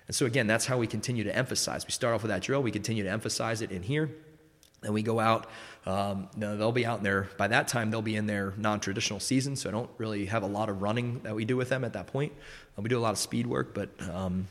And 0.08 0.16
so 0.16 0.26
again, 0.26 0.48
that's 0.48 0.66
how 0.66 0.78
we 0.78 0.88
continue 0.88 1.24
to 1.26 1.36
emphasize. 1.36 1.86
We 1.86 1.92
start 1.92 2.16
off 2.16 2.24
with 2.24 2.30
that 2.30 2.42
drill, 2.42 2.64
we 2.64 2.72
continue 2.72 3.04
to 3.04 3.10
emphasize 3.10 3.62
it 3.62 3.72
in 3.72 3.84
here. 3.84 4.10
And 4.88 4.94
we 4.94 5.04
go 5.04 5.20
out. 5.20 5.48
Um, 5.86 6.30
they'll 6.38 6.72
be 6.72 6.86
out 6.86 7.00
in 7.00 7.04
there. 7.04 7.30
By 7.38 7.50
that 7.50 7.68
time, 7.68 7.92
they'll 7.92 8.02
be 8.02 8.16
in 8.16 8.26
their 8.26 8.54
non-traditional 8.56 9.20
season, 9.20 9.58
so 9.58 9.70
I 9.70 9.74
don't 9.74 9.90
really 9.98 10.28
have 10.28 10.44
a 10.44 10.48
lot 10.48 10.70
of 10.70 10.82
running 10.82 11.20
that 11.24 11.36
we 11.36 11.44
do 11.44 11.58
with 11.58 11.68
them 11.68 11.84
at 11.84 11.92
that 11.94 12.08
point. 12.08 12.32
Uh, 12.78 12.82
we 12.82 12.90
do 12.90 12.98
a 12.98 13.02
lot 13.02 13.12
of 13.12 13.18
speed 13.18 13.48
work, 13.48 13.74
but 13.74 13.90
um, 14.10 14.48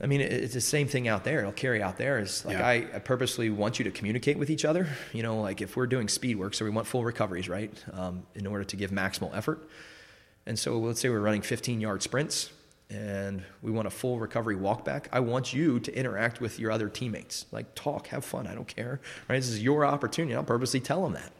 I 0.00 0.06
mean, 0.06 0.22
it's 0.22 0.54
the 0.54 0.62
same 0.62 0.88
thing 0.88 1.06
out 1.06 1.22
there. 1.22 1.40
It'll 1.40 1.52
carry 1.52 1.82
out 1.82 1.98
there. 1.98 2.18
Is 2.18 2.46
like 2.46 2.56
yeah. 2.56 2.66
I, 2.66 2.74
I, 2.94 2.98
purposely 2.98 3.50
want 3.50 3.78
you 3.78 3.84
to 3.84 3.90
communicate 3.90 4.38
with 4.38 4.48
each 4.48 4.64
other. 4.64 4.88
You 5.12 5.22
know, 5.22 5.40
like 5.40 5.60
if 5.60 5.76
we're 5.76 5.86
doing 5.86 6.08
speed 6.08 6.38
work, 6.38 6.54
so 6.54 6.64
we 6.64 6.70
want 6.70 6.86
full 6.86 7.04
recoveries, 7.04 7.48
right, 7.48 7.72
um, 7.92 8.22
in 8.34 8.46
order 8.46 8.64
to 8.64 8.76
give 8.76 8.90
maximal 8.90 9.36
effort. 9.36 9.68
And 10.46 10.58
so 10.58 10.78
let's 10.78 11.00
say 11.00 11.10
we're 11.10 11.20
running 11.20 11.42
15 11.42 11.80
yard 11.80 12.02
sprints 12.02 12.50
and 12.90 13.42
we 13.62 13.70
want 13.70 13.86
a 13.86 13.90
full 13.90 14.18
recovery 14.18 14.56
walk 14.56 14.84
back, 14.84 15.08
I 15.12 15.20
want 15.20 15.52
you 15.52 15.78
to 15.80 15.94
interact 15.94 16.40
with 16.40 16.58
your 16.58 16.70
other 16.70 16.88
teammates. 16.88 17.46
Like, 17.52 17.74
talk, 17.74 18.06
have 18.08 18.24
fun, 18.24 18.46
I 18.46 18.54
don't 18.54 18.68
care. 18.68 19.00
Right? 19.28 19.36
This 19.36 19.48
is 19.48 19.62
your 19.62 19.84
opportunity. 19.84 20.34
I'll 20.34 20.42
purposely 20.44 20.80
tell 20.80 21.02
them 21.02 21.12
that. 21.12 21.32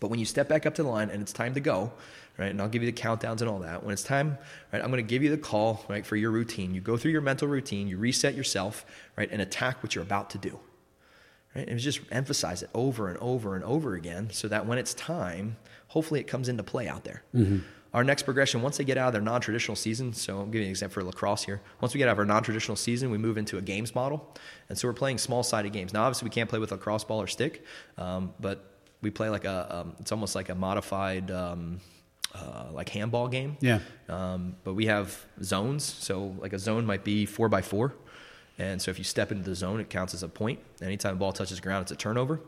But 0.00 0.08
when 0.08 0.18
you 0.18 0.24
step 0.24 0.48
back 0.48 0.66
up 0.66 0.74
to 0.76 0.82
the 0.82 0.88
line 0.88 1.10
and 1.10 1.22
it's 1.22 1.32
time 1.32 1.54
to 1.54 1.60
go, 1.60 1.92
right, 2.38 2.50
and 2.50 2.60
I'll 2.60 2.68
give 2.68 2.82
you 2.82 2.90
the 2.90 2.98
countdowns 2.98 3.40
and 3.40 3.48
all 3.48 3.60
that, 3.60 3.84
when 3.84 3.92
it's 3.92 4.02
time, 4.02 4.38
right, 4.72 4.82
I'm 4.82 4.90
going 4.90 5.04
to 5.04 5.08
give 5.08 5.22
you 5.22 5.30
the 5.30 5.36
call, 5.36 5.84
right, 5.88 6.04
for 6.04 6.16
your 6.16 6.30
routine. 6.30 6.74
You 6.74 6.80
go 6.80 6.96
through 6.96 7.12
your 7.12 7.20
mental 7.20 7.46
routine, 7.46 7.86
you 7.86 7.98
reset 7.98 8.34
yourself, 8.34 8.84
right, 9.16 9.30
and 9.30 9.40
attack 9.42 9.82
what 9.82 9.94
you're 9.94 10.02
about 10.02 10.30
to 10.30 10.38
do. 10.38 10.58
right? 11.54 11.68
And 11.68 11.78
just 11.78 12.00
emphasize 12.10 12.62
it 12.62 12.70
over 12.74 13.08
and 13.08 13.18
over 13.18 13.54
and 13.54 13.64
over 13.64 13.94
again 13.94 14.30
so 14.32 14.48
that 14.48 14.66
when 14.66 14.78
it's 14.78 14.94
time, 14.94 15.56
hopefully 15.88 16.20
it 16.20 16.24
comes 16.26 16.48
into 16.48 16.62
play 16.62 16.88
out 16.88 17.04
there. 17.04 17.22
Mm-hmm. 17.34 17.58
Our 17.94 18.04
next 18.04 18.22
progression, 18.22 18.62
once 18.62 18.78
they 18.78 18.84
get 18.84 18.96
out 18.96 19.08
of 19.08 19.12
their 19.12 19.22
non 19.22 19.40
traditional 19.40 19.76
season, 19.76 20.14
so 20.14 20.40
I'm 20.40 20.50
giving 20.50 20.66
an 20.66 20.70
example 20.70 20.94
for 20.94 21.04
lacrosse 21.04 21.44
here. 21.44 21.60
Once 21.80 21.92
we 21.92 21.98
get 21.98 22.08
out 22.08 22.12
of 22.12 22.18
our 22.18 22.24
non 22.24 22.42
traditional 22.42 22.76
season, 22.76 23.10
we 23.10 23.18
move 23.18 23.36
into 23.36 23.58
a 23.58 23.62
games 23.62 23.94
model. 23.94 24.34
And 24.68 24.78
so 24.78 24.88
we're 24.88 24.94
playing 24.94 25.18
small 25.18 25.42
sided 25.42 25.72
games. 25.72 25.92
Now, 25.92 26.04
obviously, 26.04 26.26
we 26.26 26.30
can't 26.30 26.48
play 26.48 26.58
with 26.58 26.70
lacrosse 26.70 27.04
ball 27.04 27.20
or 27.20 27.26
stick, 27.26 27.64
um, 27.98 28.32
but 28.40 28.64
we 29.02 29.10
play 29.10 29.28
like 29.28 29.44
a, 29.44 29.76
um, 29.80 29.96
it's 29.98 30.10
almost 30.10 30.34
like 30.34 30.48
a 30.48 30.54
modified, 30.54 31.30
um, 31.30 31.80
uh, 32.34 32.68
like 32.72 32.88
handball 32.88 33.28
game. 33.28 33.58
Yeah. 33.60 33.80
Um, 34.08 34.56
but 34.64 34.72
we 34.72 34.86
have 34.86 35.26
zones. 35.42 35.84
So 35.84 36.34
like 36.38 36.54
a 36.54 36.58
zone 36.58 36.86
might 36.86 37.04
be 37.04 37.26
four 37.26 37.48
by 37.50 37.60
four. 37.60 37.94
And 38.58 38.80
so 38.80 38.90
if 38.90 38.98
you 38.98 39.04
step 39.04 39.32
into 39.32 39.44
the 39.44 39.54
zone, 39.54 39.80
it 39.80 39.90
counts 39.90 40.14
as 40.14 40.22
a 40.22 40.28
point. 40.28 40.60
Anytime 40.80 41.14
the 41.14 41.18
ball 41.18 41.32
touches 41.32 41.58
the 41.58 41.62
ground, 41.62 41.82
it's 41.82 41.92
a 41.92 41.96
turnover, 41.96 42.40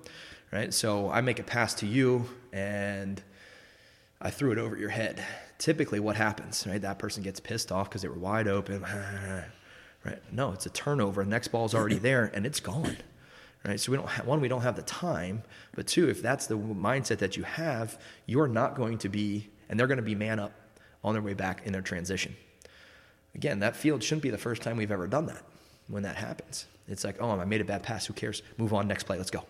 right? 0.52 0.72
So 0.72 1.10
I 1.10 1.20
make 1.20 1.38
a 1.38 1.42
pass 1.42 1.74
to 1.74 1.86
you 1.86 2.28
and 2.52 3.22
I 4.24 4.30
threw 4.30 4.52
it 4.52 4.58
over 4.58 4.76
your 4.76 4.88
head. 4.88 5.22
Typically, 5.58 6.00
what 6.00 6.16
happens, 6.16 6.66
right? 6.66 6.80
That 6.80 6.98
person 6.98 7.22
gets 7.22 7.40
pissed 7.40 7.70
off 7.70 7.90
because 7.90 8.00
they 8.00 8.08
were 8.08 8.14
wide 8.14 8.48
open, 8.48 8.82
right? 10.04 10.32
No, 10.32 10.52
it's 10.52 10.64
a 10.64 10.70
turnover. 10.70 11.22
The 11.22 11.30
next 11.30 11.48
ball's 11.48 11.74
already 11.74 11.98
there 11.98 12.30
and 12.34 12.46
it's 12.46 12.58
gone, 12.58 12.96
right? 13.66 13.78
So 13.78 13.92
we 13.92 13.98
don't 13.98 14.08
have, 14.08 14.26
one, 14.26 14.40
we 14.40 14.48
don't 14.48 14.62
have 14.62 14.76
the 14.76 14.82
time, 14.82 15.42
but 15.74 15.86
two, 15.86 16.08
if 16.08 16.22
that's 16.22 16.46
the 16.46 16.56
mindset 16.56 17.18
that 17.18 17.36
you 17.36 17.42
have, 17.42 18.00
you're 18.24 18.48
not 18.48 18.76
going 18.76 18.96
to 18.98 19.10
be, 19.10 19.50
and 19.68 19.78
they're 19.78 19.86
going 19.86 19.98
to 19.98 20.02
be 20.02 20.14
man 20.14 20.38
up 20.38 20.52
on 21.04 21.12
their 21.12 21.22
way 21.22 21.34
back 21.34 21.66
in 21.66 21.74
their 21.74 21.82
transition. 21.82 22.34
Again, 23.34 23.58
that 23.60 23.76
field 23.76 24.02
shouldn't 24.02 24.22
be 24.22 24.30
the 24.30 24.38
first 24.38 24.62
time 24.62 24.78
we've 24.78 24.90
ever 24.90 25.06
done 25.06 25.26
that 25.26 25.42
when 25.88 26.02
that 26.04 26.16
happens. 26.16 26.64
It's 26.88 27.04
like, 27.04 27.16
oh, 27.20 27.30
I 27.30 27.44
made 27.44 27.60
a 27.60 27.64
bad 27.64 27.82
pass. 27.82 28.06
Who 28.06 28.14
cares? 28.14 28.42
Move 28.56 28.72
on, 28.72 28.88
next 28.88 29.04
play, 29.04 29.18
let's 29.18 29.30
go. 29.30 29.44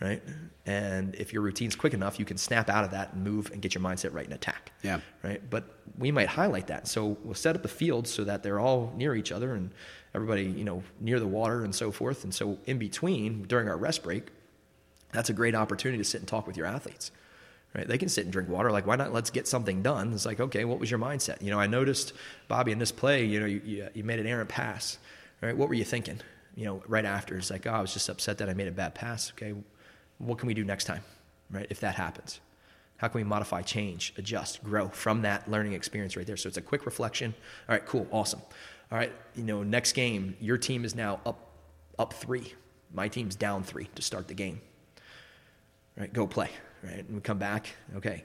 Right? 0.00 0.22
And 0.64 1.14
if 1.16 1.32
your 1.32 1.42
routine's 1.42 1.74
quick 1.74 1.92
enough, 1.92 2.18
you 2.18 2.24
can 2.24 2.36
snap 2.36 2.68
out 2.68 2.84
of 2.84 2.92
that 2.92 3.14
and 3.14 3.24
move 3.24 3.50
and 3.52 3.60
get 3.60 3.74
your 3.74 3.82
mindset 3.82 4.12
right 4.14 4.24
and 4.24 4.34
attack. 4.34 4.70
Yeah. 4.82 5.00
Right? 5.22 5.42
But 5.48 5.64
we 5.98 6.12
might 6.12 6.28
highlight 6.28 6.68
that. 6.68 6.86
So 6.86 7.16
we'll 7.24 7.34
set 7.34 7.56
up 7.56 7.62
the 7.62 7.68
field 7.68 8.06
so 8.06 8.22
that 8.24 8.42
they're 8.42 8.60
all 8.60 8.92
near 8.96 9.14
each 9.14 9.32
other 9.32 9.54
and 9.54 9.70
everybody, 10.14 10.44
you 10.44 10.64
know, 10.64 10.84
near 11.00 11.18
the 11.18 11.26
water 11.26 11.64
and 11.64 11.74
so 11.74 11.90
forth. 11.90 12.22
And 12.22 12.32
so 12.32 12.58
in 12.66 12.78
between, 12.78 13.42
during 13.42 13.68
our 13.68 13.76
rest 13.76 14.02
break, 14.02 14.28
that's 15.10 15.30
a 15.30 15.32
great 15.32 15.54
opportunity 15.54 15.98
to 15.98 16.04
sit 16.04 16.20
and 16.20 16.28
talk 16.28 16.46
with 16.46 16.56
your 16.56 16.66
athletes 16.66 17.10
right? 17.74 17.86
They 17.86 17.98
can 17.98 18.08
sit 18.08 18.24
and 18.24 18.32
drink 18.32 18.48
water. 18.48 18.70
Like, 18.70 18.86
why 18.86 18.96
not? 18.96 19.12
Let's 19.12 19.28
get 19.28 19.46
something 19.46 19.82
done. 19.82 20.14
It's 20.14 20.24
like, 20.24 20.40
okay, 20.40 20.64
what 20.64 20.78
was 20.80 20.90
your 20.90 20.98
mindset? 20.98 21.42
You 21.42 21.50
know, 21.50 21.60
I 21.60 21.66
noticed 21.66 22.14
Bobby 22.48 22.72
in 22.72 22.78
this 22.78 22.90
play. 22.90 23.26
You 23.26 23.40
know, 23.40 23.46
you, 23.46 23.60
you, 23.62 23.88
you 23.92 24.04
made 24.04 24.18
an 24.18 24.26
errant 24.26 24.48
pass 24.48 24.96
right? 25.40 25.56
What 25.56 25.68
were 25.68 25.74
you 25.74 25.84
thinking? 25.84 26.20
You 26.54 26.64
know, 26.64 26.82
right 26.88 27.04
after, 27.04 27.36
it's 27.36 27.50
like, 27.50 27.66
oh, 27.66 27.70
I 27.70 27.80
was 27.80 27.92
just 27.92 28.08
upset 28.08 28.38
that 28.38 28.48
I 28.48 28.54
made 28.54 28.68
a 28.68 28.72
bad 28.72 28.94
pass. 28.94 29.32
Okay, 29.32 29.54
what 30.18 30.38
can 30.38 30.46
we 30.46 30.54
do 30.54 30.64
next 30.64 30.84
time, 30.84 31.02
right? 31.50 31.66
If 31.70 31.80
that 31.80 31.94
happens, 31.94 32.40
how 32.98 33.08
can 33.08 33.20
we 33.20 33.24
modify, 33.24 33.62
change, 33.62 34.12
adjust, 34.16 34.62
grow 34.62 34.88
from 34.88 35.22
that 35.22 35.48
learning 35.50 35.72
experience 35.72 36.16
right 36.16 36.26
there? 36.26 36.36
So 36.36 36.48
it's 36.48 36.56
a 36.56 36.62
quick 36.62 36.84
reflection. 36.84 37.34
All 37.68 37.74
right, 37.74 37.84
cool, 37.86 38.06
awesome. 38.10 38.40
All 38.90 38.98
right, 38.98 39.12
you 39.36 39.44
know, 39.44 39.62
next 39.62 39.92
game, 39.92 40.36
your 40.40 40.58
team 40.58 40.84
is 40.84 40.94
now 40.94 41.20
up 41.24 41.44
up 41.98 42.12
three. 42.12 42.54
My 42.92 43.08
team's 43.08 43.36
down 43.36 43.62
three 43.62 43.88
to 43.96 44.02
start 44.02 44.28
the 44.28 44.34
game. 44.34 44.60
Right, 45.96 46.12
go 46.12 46.26
play. 46.26 46.50
Right, 46.82 47.04
and 47.06 47.14
we 47.16 47.20
come 47.20 47.38
back. 47.38 47.68
Okay, 47.96 48.24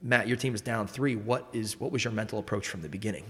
Matt, 0.00 0.28
your 0.28 0.36
team 0.36 0.54
is 0.54 0.60
down 0.60 0.86
three. 0.86 1.16
What 1.16 1.48
is 1.52 1.78
what 1.78 1.92
was 1.92 2.04
your 2.04 2.12
mental 2.12 2.38
approach 2.38 2.68
from 2.68 2.82
the 2.82 2.88
beginning? 2.88 3.24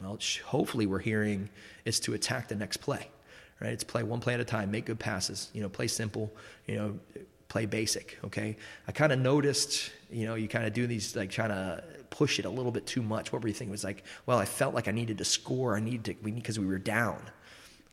Well, 0.00 0.18
hopefully 0.44 0.86
we're 0.86 0.98
hearing 0.98 1.48
it's 1.84 2.00
to 2.00 2.14
attack 2.14 2.48
the 2.48 2.56
next 2.56 2.78
play, 2.78 3.08
right? 3.62 3.72
It's 3.72 3.84
play 3.84 4.02
one 4.02 4.20
play 4.20 4.34
at 4.34 4.40
a 4.40 4.44
time, 4.44 4.70
make 4.70 4.86
good 4.86 4.98
passes, 4.98 5.50
you 5.54 5.62
know, 5.62 5.68
play 5.68 5.86
simple, 5.86 6.34
you 6.66 6.74
know, 6.74 6.98
play 7.48 7.64
basic, 7.64 8.18
okay? 8.24 8.56
I 8.88 8.92
kind 8.92 9.12
of 9.12 9.20
noticed, 9.20 9.92
you 10.10 10.26
know, 10.26 10.34
you 10.34 10.48
kind 10.48 10.66
of 10.66 10.72
do 10.72 10.86
these, 10.86 11.14
like 11.14 11.30
trying 11.30 11.50
to 11.50 11.84
push 12.10 12.38
it 12.38 12.44
a 12.44 12.50
little 12.50 12.72
bit 12.72 12.86
too 12.86 13.02
much. 13.02 13.32
What 13.32 13.42
were 13.42 13.48
you 13.48 13.54
thinking? 13.54 13.70
It 13.70 13.72
was 13.72 13.84
like, 13.84 14.04
well, 14.26 14.38
I 14.38 14.46
felt 14.46 14.74
like 14.74 14.88
I 14.88 14.90
needed 14.90 15.18
to 15.18 15.24
score. 15.24 15.76
I 15.76 15.80
needed 15.80 16.04
to, 16.06 16.14
because 16.14 16.58
we 16.58 16.66
were 16.66 16.78
down. 16.78 17.22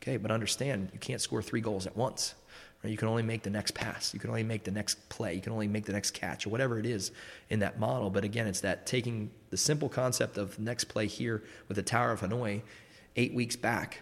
Okay, 0.02 0.16
but 0.16 0.30
understand, 0.30 0.90
you 0.92 0.98
can't 0.98 1.20
score 1.20 1.42
three 1.42 1.60
goals 1.60 1.86
at 1.86 1.96
once. 1.96 2.34
You 2.82 2.96
can 2.96 3.08
only 3.08 3.22
make 3.22 3.42
the 3.42 3.50
next 3.50 3.74
pass. 3.74 4.14
You 4.14 4.20
can 4.20 4.30
only 4.30 4.42
make 4.42 4.64
the 4.64 4.70
next 4.70 5.06
play. 5.10 5.34
You 5.34 5.42
can 5.42 5.52
only 5.52 5.68
make 5.68 5.84
the 5.84 5.92
next 5.92 6.12
catch 6.12 6.46
or 6.46 6.50
whatever 6.50 6.78
it 6.78 6.86
is 6.86 7.12
in 7.50 7.58
that 7.58 7.78
model. 7.78 8.08
But 8.08 8.24
again, 8.24 8.46
it's 8.46 8.62
that 8.62 8.86
taking 8.86 9.30
the 9.50 9.58
simple 9.58 9.90
concept 9.90 10.38
of 10.38 10.58
next 10.58 10.84
play 10.84 11.06
here 11.06 11.42
with 11.68 11.76
the 11.76 11.82
Tower 11.82 12.12
of 12.12 12.22
Hanoi 12.22 12.62
eight 13.16 13.34
weeks 13.34 13.56
back 13.56 13.98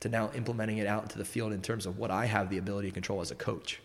to 0.00 0.08
now 0.08 0.30
implementing 0.34 0.78
it 0.78 0.86
out 0.86 1.02
into 1.02 1.18
the 1.18 1.24
field 1.24 1.52
in 1.52 1.60
terms 1.60 1.86
of 1.86 1.98
what 1.98 2.10
I 2.10 2.26
have 2.26 2.50
the 2.50 2.58
ability 2.58 2.88
to 2.88 2.94
control 2.94 3.20
as 3.20 3.30
a 3.30 3.34
coach. 3.34 3.80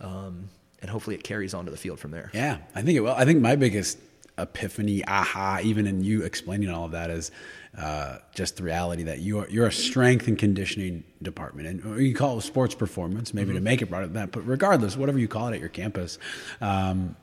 Um, 0.00 0.48
and 0.82 0.90
hopefully 0.90 1.16
it 1.16 1.24
carries 1.24 1.54
on 1.54 1.64
to 1.64 1.70
the 1.70 1.76
field 1.76 1.98
from 1.98 2.10
there. 2.10 2.30
Yeah, 2.34 2.58
I 2.74 2.82
think 2.82 2.96
it 2.96 3.00
will. 3.00 3.14
I 3.14 3.24
think 3.24 3.40
my 3.40 3.56
biggest 3.56 3.98
epiphany, 4.38 5.04
aha, 5.06 5.60
even 5.62 5.86
in 5.86 6.04
you 6.04 6.22
explaining 6.22 6.68
all 6.68 6.84
of 6.84 6.92
that 6.92 7.10
is 7.10 7.30
uh, 7.78 8.18
just 8.34 8.56
the 8.56 8.62
reality 8.62 9.04
that 9.04 9.20
you 9.20 9.40
are, 9.40 9.48
you're 9.48 9.66
a 9.66 9.72
strength 9.72 10.28
and 10.28 10.38
conditioning 10.38 11.04
department, 11.22 11.68
and 11.68 12.00
you 12.00 12.14
call 12.14 12.38
it 12.38 12.42
sports 12.42 12.74
performance, 12.74 13.32
maybe 13.32 13.48
mm-hmm. 13.48 13.56
to 13.56 13.60
make 13.62 13.82
it 13.82 13.86
broader 13.86 14.06
than 14.06 14.14
that. 14.14 14.32
But 14.32 14.46
regardless, 14.46 14.96
whatever 14.96 15.18
you 15.18 15.28
call 15.28 15.48
it 15.48 15.54
at 15.54 15.60
your 15.60 15.70
campus, 15.70 16.18
um, 16.60 17.16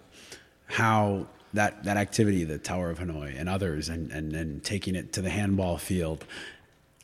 how 0.65 1.27
that 1.53 1.83
that 1.83 1.97
activity, 1.97 2.43
the 2.43 2.57
Tower 2.57 2.89
of 2.89 2.99
Hanoi 2.99 3.39
and 3.39 3.47
others, 3.47 3.89
and 3.89 4.11
and, 4.11 4.33
and 4.33 4.63
taking 4.63 4.95
it 4.95 5.13
to 5.13 5.21
the 5.21 5.29
handball 5.29 5.77
field, 5.77 6.25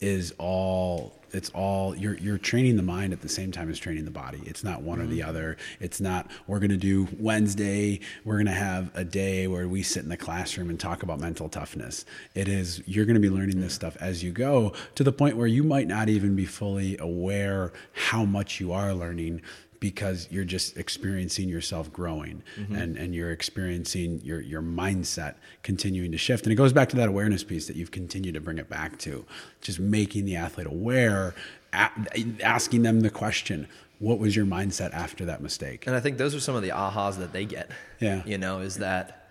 is 0.00 0.34
all 0.38 1.19
it's 1.32 1.50
all 1.50 1.94
you're 1.96 2.16
you're 2.18 2.38
training 2.38 2.76
the 2.76 2.82
mind 2.82 3.12
at 3.12 3.20
the 3.20 3.28
same 3.28 3.52
time 3.52 3.70
as 3.70 3.78
training 3.78 4.04
the 4.04 4.10
body. 4.10 4.40
It's 4.44 4.64
not 4.64 4.82
one 4.82 4.98
mm-hmm. 4.98 5.08
or 5.08 5.10
the 5.10 5.20
mm-hmm. 5.20 5.28
other. 5.28 5.56
It's 5.80 6.00
not 6.00 6.30
we're 6.46 6.58
going 6.58 6.70
to 6.70 6.76
do 6.76 7.08
Wednesday, 7.18 8.00
we're 8.24 8.36
going 8.36 8.46
to 8.46 8.52
have 8.52 8.90
a 8.94 9.04
day 9.04 9.46
where 9.46 9.68
we 9.68 9.82
sit 9.82 10.02
in 10.02 10.08
the 10.08 10.16
classroom 10.16 10.70
and 10.70 10.78
talk 10.78 11.02
about 11.02 11.20
mental 11.20 11.48
toughness. 11.48 12.04
It 12.34 12.48
is 12.48 12.82
you're 12.86 13.06
going 13.06 13.14
to 13.14 13.20
be 13.20 13.30
learning 13.30 13.60
this 13.60 13.74
stuff 13.74 13.96
as 14.00 14.22
you 14.22 14.32
go 14.32 14.72
to 14.94 15.04
the 15.04 15.12
point 15.12 15.36
where 15.36 15.46
you 15.46 15.62
might 15.62 15.86
not 15.86 16.08
even 16.08 16.36
be 16.36 16.44
fully 16.44 16.96
aware 16.98 17.72
how 17.92 18.24
much 18.24 18.60
you 18.60 18.72
are 18.72 18.94
learning 18.94 19.42
because 19.80 20.28
you're 20.30 20.44
just 20.44 20.76
experiencing 20.76 21.48
yourself 21.48 21.90
growing 21.90 22.42
mm-hmm. 22.56 22.74
and, 22.74 22.96
and 22.98 23.14
you're 23.14 23.32
experiencing 23.32 24.20
your, 24.22 24.40
your 24.40 24.60
mindset 24.60 25.36
continuing 25.62 26.12
to 26.12 26.18
shift. 26.18 26.44
And 26.44 26.52
it 26.52 26.56
goes 26.56 26.72
back 26.72 26.90
to 26.90 26.96
that 26.96 27.08
awareness 27.08 27.42
piece 27.42 27.66
that 27.66 27.76
you've 27.76 27.90
continued 27.90 28.34
to 28.34 28.40
bring 28.40 28.58
it 28.58 28.68
back 28.68 28.98
to, 29.00 29.24
just 29.62 29.80
making 29.80 30.26
the 30.26 30.36
athlete 30.36 30.66
aware, 30.66 31.34
asking 31.72 32.82
them 32.82 33.00
the 33.00 33.10
question, 33.10 33.66
what 33.98 34.18
was 34.18 34.36
your 34.36 34.46
mindset 34.46 34.92
after 34.92 35.24
that 35.26 35.40
mistake? 35.40 35.86
And 35.86 35.96
I 35.96 36.00
think 36.00 36.18
those 36.18 36.34
are 36.34 36.40
some 36.40 36.54
of 36.54 36.62
the 36.62 36.70
ahas 36.70 37.18
that 37.18 37.32
they 37.32 37.46
get. 37.46 37.70
Yeah. 38.00 38.22
You 38.26 38.38
know, 38.38 38.60
is 38.60 38.76
that 38.76 39.30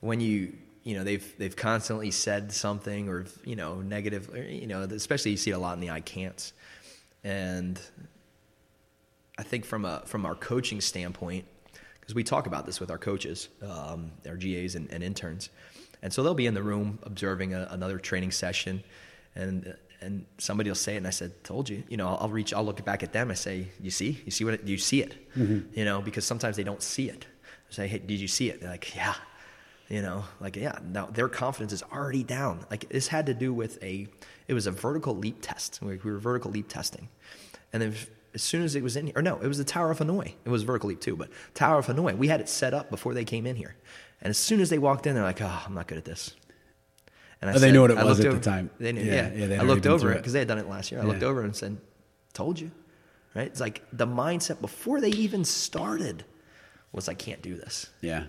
when 0.00 0.20
you, 0.20 0.52
you 0.84 0.96
know, 0.96 1.04
they've, 1.04 1.36
they've 1.36 1.54
constantly 1.54 2.10
said 2.12 2.52
something 2.52 3.08
or, 3.08 3.26
you 3.44 3.56
know, 3.56 3.80
negative, 3.80 4.30
you 4.48 4.66
know, 4.66 4.82
especially 4.82 5.32
you 5.32 5.36
see 5.36 5.50
it 5.50 5.54
a 5.54 5.58
lot 5.58 5.74
in 5.74 5.80
the 5.80 5.90
I 5.90 6.00
can'ts. 6.00 6.52
And 7.22 7.80
I 9.40 9.42
think 9.42 9.64
from 9.64 9.86
a 9.86 10.02
from 10.04 10.26
our 10.26 10.34
coaching 10.34 10.82
standpoint, 10.82 11.46
because 11.98 12.14
we 12.14 12.22
talk 12.22 12.46
about 12.46 12.66
this 12.66 12.78
with 12.78 12.90
our 12.90 12.98
coaches, 12.98 13.48
um, 13.62 14.12
our 14.28 14.36
GAs 14.36 14.74
and, 14.74 14.92
and, 14.92 15.02
interns, 15.02 15.48
and 16.02 16.12
so 16.12 16.22
they'll 16.22 16.34
be 16.34 16.46
in 16.46 16.52
the 16.52 16.62
room 16.62 16.98
observing 17.04 17.54
a, 17.54 17.66
another 17.70 17.98
training 17.98 18.32
session, 18.32 18.84
and 19.34 19.74
and 20.02 20.26
somebody 20.36 20.68
will 20.68 20.74
say 20.74 20.94
it, 20.94 20.98
and 20.98 21.06
I 21.06 21.10
said, 21.10 21.42
"Told 21.42 21.70
you." 21.70 21.82
You 21.88 21.96
know, 21.96 22.08
I'll, 22.20 22.28
reach, 22.28 22.52
I'll 22.52 22.64
look 22.64 22.84
back 22.84 23.02
at 23.02 23.14
them. 23.14 23.30
I 23.30 23.34
say, 23.34 23.68
"You 23.80 23.90
see, 23.90 24.20
you 24.26 24.30
see 24.30 24.44
what? 24.44 24.54
It, 24.54 24.64
you 24.64 24.76
see 24.76 25.00
it?" 25.00 25.14
Mm-hmm. 25.34 25.78
You 25.78 25.86
know, 25.86 26.02
because 26.02 26.26
sometimes 26.26 26.56
they 26.56 26.64
don't 26.64 26.82
see 26.82 27.08
it. 27.08 27.24
I 27.70 27.72
say, 27.72 27.88
"Hey, 27.88 27.98
did 27.98 28.20
you 28.20 28.28
see 28.28 28.50
it?" 28.50 28.60
They're 28.60 28.70
like, 28.70 28.94
"Yeah." 28.94 29.14
You 29.88 30.02
know, 30.02 30.24
like 30.38 30.54
yeah. 30.54 30.78
Now 30.84 31.06
their 31.06 31.28
confidence 31.28 31.72
is 31.72 31.82
already 31.82 32.22
down. 32.22 32.66
Like 32.70 32.90
this 32.90 33.08
had 33.08 33.26
to 33.26 33.34
do 33.34 33.54
with 33.54 33.82
a, 33.82 34.06
it 34.46 34.54
was 34.54 34.68
a 34.68 34.70
vertical 34.70 35.16
leap 35.16 35.38
test. 35.40 35.80
We 35.82 35.96
were 35.96 36.18
vertical 36.18 36.50
leap 36.52 36.68
testing, 36.68 37.08
and 37.72 37.82
then 37.82 37.94
as 38.34 38.42
soon 38.42 38.62
as 38.62 38.74
it 38.74 38.82
was 38.82 38.96
in 38.96 39.06
here, 39.06 39.14
or 39.16 39.22
no, 39.22 39.38
it 39.40 39.48
was 39.48 39.58
the 39.58 39.64
Tower 39.64 39.90
of 39.90 39.98
Hanoi. 39.98 40.34
It 40.44 40.48
was 40.48 40.62
vertical 40.62 40.88
leap 40.88 41.00
too, 41.00 41.16
but 41.16 41.30
Tower 41.54 41.78
of 41.78 41.86
Hanoi, 41.86 42.16
we 42.16 42.28
had 42.28 42.40
it 42.40 42.48
set 42.48 42.74
up 42.74 42.90
before 42.90 43.14
they 43.14 43.24
came 43.24 43.46
in 43.46 43.56
here. 43.56 43.76
And 44.20 44.30
as 44.30 44.38
soon 44.38 44.60
as 44.60 44.70
they 44.70 44.78
walked 44.78 45.06
in, 45.06 45.14
they're 45.14 45.24
like, 45.24 45.40
oh, 45.40 45.62
I'm 45.66 45.74
not 45.74 45.86
good 45.86 45.98
at 45.98 46.04
this. 46.04 46.34
And 47.40 47.50
I 47.50 47.54
oh, 47.54 47.56
said, 47.56 47.68
they 47.68 47.72
knew 47.72 47.80
what 47.80 47.90
it 47.90 47.98
I 47.98 48.04
was 48.04 48.20
at 48.20 48.26
over, 48.26 48.36
the 48.36 48.42
time. 48.42 48.70
They 48.78 48.92
knew, 48.92 49.02
yeah. 49.02 49.32
yeah. 49.32 49.46
yeah 49.46 49.62
I 49.62 49.64
looked 49.64 49.86
over 49.86 50.12
it 50.12 50.16
because 50.16 50.34
they 50.34 50.40
had 50.40 50.48
done 50.48 50.58
it 50.58 50.68
last 50.68 50.92
year. 50.92 51.00
I 51.00 51.04
yeah. 51.04 51.10
looked 51.10 51.22
over 51.22 51.42
and 51.42 51.56
said, 51.56 51.78
told 52.34 52.60
you. 52.60 52.70
Right? 53.34 53.46
It's 53.46 53.60
like 53.60 53.82
the 53.92 54.06
mindset 54.06 54.60
before 54.60 55.00
they 55.00 55.10
even 55.10 55.44
started 55.44 56.24
was, 56.92 57.08
I 57.08 57.14
can't 57.14 57.40
do 57.40 57.56
this. 57.56 57.88
Yeah. 58.00 58.24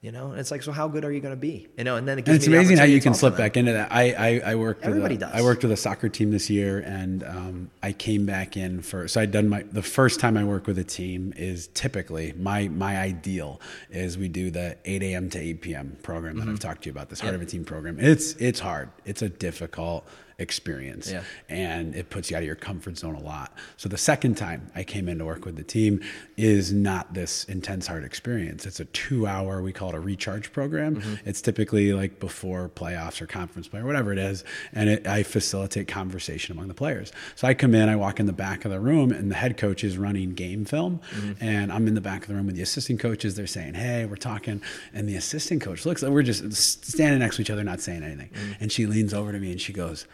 You 0.00 0.12
know, 0.12 0.30
and 0.30 0.38
it's 0.38 0.52
like, 0.52 0.62
so 0.62 0.70
how 0.70 0.86
good 0.86 1.04
are 1.04 1.10
you 1.10 1.18
going 1.18 1.34
to 1.34 1.40
be? 1.40 1.66
You 1.76 1.82
know, 1.82 1.96
and 1.96 2.06
then 2.06 2.20
it 2.20 2.28
it's 2.28 2.46
amazing 2.46 2.76
how 2.76 2.84
you 2.84 3.00
can 3.00 3.14
slip 3.14 3.36
back 3.36 3.56
into 3.56 3.72
that. 3.72 3.90
I 3.90 4.12
I, 4.12 4.52
I 4.52 4.54
worked. 4.54 4.84
Everybody 4.84 5.16
with 5.16 5.24
a, 5.24 5.26
does. 5.26 5.34
I 5.34 5.42
worked 5.42 5.64
with 5.64 5.72
a 5.72 5.76
soccer 5.76 6.08
team 6.08 6.30
this 6.30 6.48
year, 6.48 6.78
and 6.78 7.24
um, 7.24 7.70
I 7.82 7.90
came 7.90 8.24
back 8.24 8.56
in 8.56 8.80
for. 8.80 9.08
So 9.08 9.20
I'd 9.20 9.32
done 9.32 9.48
my 9.48 9.64
the 9.64 9.82
first 9.82 10.20
time 10.20 10.36
I 10.36 10.44
work 10.44 10.68
with 10.68 10.78
a 10.78 10.84
team 10.84 11.34
is 11.36 11.66
typically 11.74 12.32
my 12.38 12.68
my 12.68 12.96
ideal 12.96 13.60
is 13.90 14.16
we 14.16 14.28
do 14.28 14.52
the 14.52 14.76
8 14.84 15.02
a.m. 15.02 15.30
to 15.30 15.38
8 15.40 15.62
p.m. 15.62 15.96
program 16.04 16.36
that 16.36 16.42
mm-hmm. 16.42 16.52
I've 16.52 16.60
talked 16.60 16.82
to 16.82 16.90
you 16.90 16.92
about 16.92 17.08
this 17.08 17.18
heart 17.18 17.32
yep. 17.32 17.42
of 17.42 17.48
a 17.48 17.50
team 17.50 17.64
program. 17.64 17.98
It's 17.98 18.34
it's 18.34 18.60
hard. 18.60 18.90
It's 19.04 19.22
a 19.22 19.28
difficult 19.28 20.06
experience. 20.38 21.10
Yeah. 21.10 21.24
And 21.48 21.96
it 21.96 22.10
puts 22.10 22.30
you 22.30 22.36
out 22.36 22.42
of 22.42 22.46
your 22.46 22.54
comfort 22.54 22.96
zone 22.96 23.16
a 23.16 23.20
lot. 23.20 23.52
So 23.76 23.88
the 23.88 23.98
second 23.98 24.36
time 24.36 24.70
I 24.74 24.84
came 24.84 25.08
in 25.08 25.18
to 25.18 25.24
work 25.24 25.44
with 25.44 25.56
the 25.56 25.64
team 25.64 26.00
is 26.36 26.72
not 26.72 27.12
this 27.12 27.42
intense 27.44 27.88
hard 27.88 28.04
experience. 28.04 28.64
It's 28.64 28.78
a 28.78 28.84
two 28.86 29.26
hour, 29.26 29.62
we 29.62 29.72
call 29.72 29.88
it 29.90 29.94
a 29.96 30.00
recharge 30.00 30.52
program. 30.52 30.96
Mm-hmm. 30.96 31.28
It's 31.28 31.42
typically 31.42 31.92
like 31.92 32.20
before 32.20 32.68
playoffs 32.68 33.20
or 33.20 33.26
conference 33.26 33.66
play 33.66 33.80
or 33.80 33.86
whatever 33.86 34.12
it 34.12 34.18
is. 34.18 34.44
And 34.72 34.88
it, 34.88 35.08
I 35.08 35.24
facilitate 35.24 35.88
conversation 35.88 36.52
among 36.52 36.68
the 36.68 36.74
players. 36.74 37.10
So 37.34 37.48
I 37.48 37.54
come 37.54 37.74
in, 37.74 37.88
I 37.88 37.96
walk 37.96 38.20
in 38.20 38.26
the 38.26 38.32
back 38.32 38.64
of 38.64 38.70
the 38.70 38.80
room, 38.80 39.10
and 39.10 39.32
the 39.32 39.36
head 39.36 39.56
coach 39.56 39.82
is 39.82 39.98
running 39.98 40.34
game 40.34 40.64
film. 40.64 41.00
Mm-hmm. 41.10 41.32
And 41.42 41.72
I'm 41.72 41.88
in 41.88 41.94
the 41.94 42.00
back 42.00 42.22
of 42.22 42.28
the 42.28 42.36
room 42.36 42.46
with 42.46 42.54
the 42.54 42.62
assistant 42.62 43.00
coaches. 43.00 43.34
They're 43.34 43.48
saying, 43.48 43.74
Hey, 43.74 44.06
we're 44.06 44.16
talking. 44.16 44.62
And 44.94 45.08
the 45.08 45.16
assistant 45.16 45.62
coach 45.62 45.84
looks 45.84 46.02
like 46.02 46.12
we're 46.12 46.22
just 46.22 46.52
standing 46.52 47.18
next 47.18 47.36
to 47.36 47.42
each 47.42 47.50
other, 47.50 47.64
not 47.64 47.80
saying 47.80 48.04
anything. 48.04 48.28
Mm-hmm. 48.28 48.52
And 48.60 48.70
she 48.70 48.86
leans 48.86 49.12
over 49.12 49.32
to 49.32 49.38
me 49.38 49.50
and 49.50 49.60
she 49.60 49.72
goes, 49.72 50.06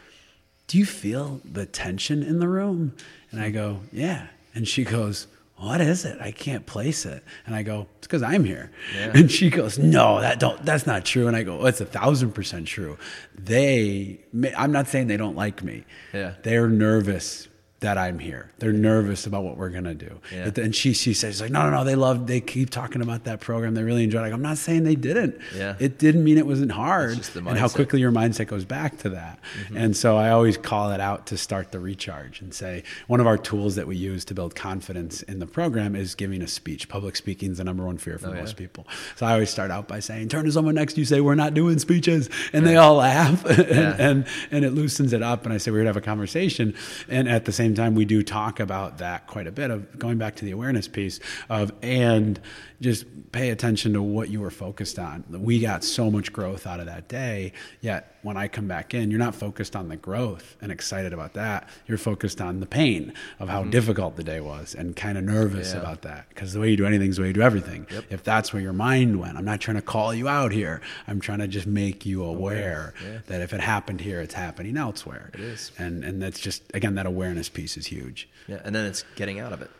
Do 0.66 0.78
you 0.78 0.86
feel 0.86 1.41
the 1.45 1.66
tension 1.66 2.23
in 2.23 2.39
the 2.39 2.49
room? 2.49 2.95
And 3.31 3.41
I 3.41 3.51
go, 3.51 3.81
Yeah. 3.93 4.28
And 4.55 4.69
she 4.69 4.85
goes, 4.85 5.27
what 5.57 5.81
is 5.81 6.05
it? 6.05 6.19
I 6.20 6.31
can't 6.31 6.66
place 6.66 7.07
it. 7.07 7.23
And 7.47 7.55
I 7.55 7.62
go, 7.62 7.86
it's 7.99 8.07
because 8.07 8.23
I'm 8.23 8.45
here. 8.45 8.70
Yeah. 8.95 9.12
And 9.15 9.31
she 9.31 9.51
goes, 9.51 9.78
no, 9.78 10.20
that 10.20 10.41
don't, 10.41 10.65
that's 10.65 10.86
not 10.86 11.05
true. 11.05 11.27
And 11.28 11.36
I 11.36 11.43
go, 11.43 11.57
well, 11.59 11.66
it's 11.66 11.81
a 11.81 11.86
thousand 11.86 12.32
percent 12.32 12.66
true. 12.66 12.99
They, 13.35 14.20
I'm 14.57 14.73
not 14.73 14.89
saying 14.89 15.07
they 15.07 15.16
don't 15.16 15.36
like 15.36 15.62
me. 15.62 15.85
Yeah. 16.12 16.35
They're 16.43 16.69
nervous 16.69 17.49
that 17.85 17.98
I'm 17.98 18.19
here. 18.19 18.51
They're 18.59 18.73
nervous 18.73 19.27
about 19.27 19.44
what 19.44 19.56
we're 19.59 19.69
gonna 19.69 19.94
do. 19.94 20.19
Yeah. 20.32 20.48
Then 20.51 20.73
she 20.73 20.93
she 20.94 21.12
says 21.15 21.40
like, 21.40 21.51
no, 21.51 21.62
no, 21.65 21.70
no. 21.70 21.85
They 21.85 21.94
love. 21.94 22.27
They 22.27 22.40
keep 22.40 22.70
talking 22.70 23.02
about 23.02 23.24
that 23.24 23.40
program. 23.40 23.74
They 23.74 23.82
really 23.82 24.05
enjoy. 24.05 24.20
it. 24.20 24.23
Like, 24.23 24.32
I'm 24.32 24.43
not 24.43 24.56
saying 24.59 24.85
they 24.85 24.94
didn't. 24.94 25.39
Yeah. 25.55 25.77
It 25.78 25.98
didn't 25.98 26.24
mean 26.24 26.39
it 26.39 26.47
wasn't 26.47 26.73
hard. 26.73 27.19
And 27.36 27.59
how 27.59 27.69
quickly 27.69 28.01
your 28.01 28.11
mindset 28.11 28.47
goes 28.48 28.65
back 28.65 28.98
to 28.98 29.11
that. 29.11 29.39
And 29.74 29.97
so 29.97 30.16
I 30.16 30.31
always 30.31 30.56
call 30.56 30.93
it 30.93 31.01
out 31.01 31.27
to 31.27 31.36
start 31.36 31.73
the 31.73 31.78
recharge 31.81 32.40
and 32.40 32.52
say 32.55 32.82
one 33.06 33.20
of 33.20 33.27
our 33.27 33.36
tools 33.39 33.74
that 33.77 33.86
we 33.86 33.97
use 33.97 34.24
to 34.27 34.35
build 34.35 34.55
confidence 34.55 35.23
in 35.23 35.39
the 35.39 35.47
program 35.47 35.94
is 35.94 36.15
giving 36.15 36.40
a 36.43 36.47
speech. 36.48 36.89
Public 36.89 37.16
speaking 37.16 37.52
is 37.52 37.59
the 37.59 37.65
number 37.65 37.85
one 37.85 37.98
fear 37.98 38.19
for 38.19 38.28
Oh, 38.28 38.32
yeah. 38.32 38.40
most 38.40 38.56
people. 38.56 38.86
So 39.16 39.27
I 39.27 39.32
always 39.35 39.51
start 39.51 39.70
out 39.70 39.86
by 39.89 40.01
saying, 40.01 40.28
turn 40.31 40.47
to 40.47 40.52
someone 40.52 40.74
next 40.74 40.94
to 40.94 41.01
you, 41.01 41.05
say, 41.05 41.20
we're 41.20 41.35
not 41.35 41.52
doing 41.55 41.78
speeches. 41.78 42.31
And 42.55 42.66
they 42.66 42.77
all 42.77 42.94
laugh 42.97 43.44
and, 43.59 43.59
Yeah. 43.69 43.97
and, 43.98 44.27
and 44.51 44.65
it 44.65 44.70
loosens 44.70 45.12
it 45.12 45.23
up. 45.23 45.44
And 45.44 45.52
I 45.52 45.59
say, 45.59 45.70
we're 45.70 45.78
going 45.78 45.85
to 45.86 45.90
have 45.90 45.97
a 45.97 46.01
conversation. 46.01 46.74
And 47.09 47.28
at 47.28 47.44
the 47.44 47.52
same 47.52 47.74
time, 47.75 47.95
we 47.95 48.05
do 48.05 48.23
talk 48.23 48.61
about 48.61 48.99
that 48.99 49.27
quite 49.27 49.47
a 49.47 49.53
bit 49.53 49.71
of 49.71 49.99
going 49.99 50.19
back 50.19 50.37
to 50.37 50.45
the 50.45 50.51
awareness 50.51 50.89
piece 50.89 51.21
of, 51.49 51.73
and 51.83 52.41
just 52.81 53.07
pay 53.33 53.51
attention 53.51 53.93
to 53.95 54.03
what 54.03 54.29
you 54.29 54.41
were 54.41 54.51
focused 54.51 54.99
on. 54.99 55.25
We 55.29 55.61
got 55.61 55.85
so 55.85 56.11
much 56.11 56.33
growth 56.33 56.67
out 56.67 56.81
of 56.81 56.87
that 56.87 57.09
day. 57.09 57.53
Yet 57.81 58.14
when 58.25 58.37
I 58.39 58.49
come 58.49 58.67
back 58.67 58.95
in, 58.95 59.11
you're 59.11 59.21
not 59.21 59.35
focused 59.35 59.77
on 59.77 59.89
the 59.89 59.97
growth 59.97 60.57
and 60.63 60.73
excited 60.73 61.13
about 61.13 61.35
that. 61.35 61.69
You're 61.87 61.99
focused 61.99 62.41
on 62.41 62.61
the 62.61 62.67
pain 62.67 63.13
of 63.39 63.49
how 63.51 63.61
mm-hmm. 63.61 63.71
difficult 63.71 64.17
the 64.17 64.25
day 64.25 64.41
was 64.41 64.75
and 64.75 64.97
kind 64.97 65.19
of 65.19 65.25
nervous 65.25 65.73
Yeah. 65.75 65.81
about 65.81 66.03
that. 66.03 66.29
Because 66.31 66.55
the 66.55 66.61
way 66.61 66.71
you 66.71 66.77
do 66.77 66.87
anything 66.87 67.11
is 67.11 67.17
the 67.17 67.23
way 67.23 67.29
you 67.29 67.35
do 67.35 67.43
everything. 67.43 67.87
If 68.11 68.25
that's 68.25 68.53
where 68.53 68.63
your 68.63 68.73
mind 68.73 69.21
went, 69.21 69.37
I'm 69.37 69.45
not 69.45 69.61
trying 69.61 69.77
to 69.77 69.83
call 69.83 70.15
you 70.15 70.27
out 70.27 70.53
here. 70.53 70.81
I'm 71.07 71.21
trying 71.21 71.41
to 71.41 71.47
just 71.49 71.67
make 71.67 72.07
you 72.07 72.25
aware 72.25 72.95
Yeah. 73.05 73.19
that 73.27 73.43
if 73.43 73.53
it 73.53 73.61
happened 73.61 74.01
here, 74.01 74.21
it's 74.23 74.35
happening 74.35 74.77
elsewhere. 74.79 75.31
It 75.35 75.41
is. 75.41 75.71
And 75.79 76.03
and 76.03 76.21
that's 76.23 76.41
just 76.41 76.63
again 76.73 76.95
that 76.95 77.07
awareness 77.07 77.49
piece 77.51 77.77
is 77.77 77.87
huge. 77.87 78.29
Yeah, 78.49 78.61
and 78.65 78.75
then 78.75 78.87
it's 78.87 79.05
getting 79.17 79.39
out 79.39 79.53
of 79.53 79.61
it. 79.63 79.71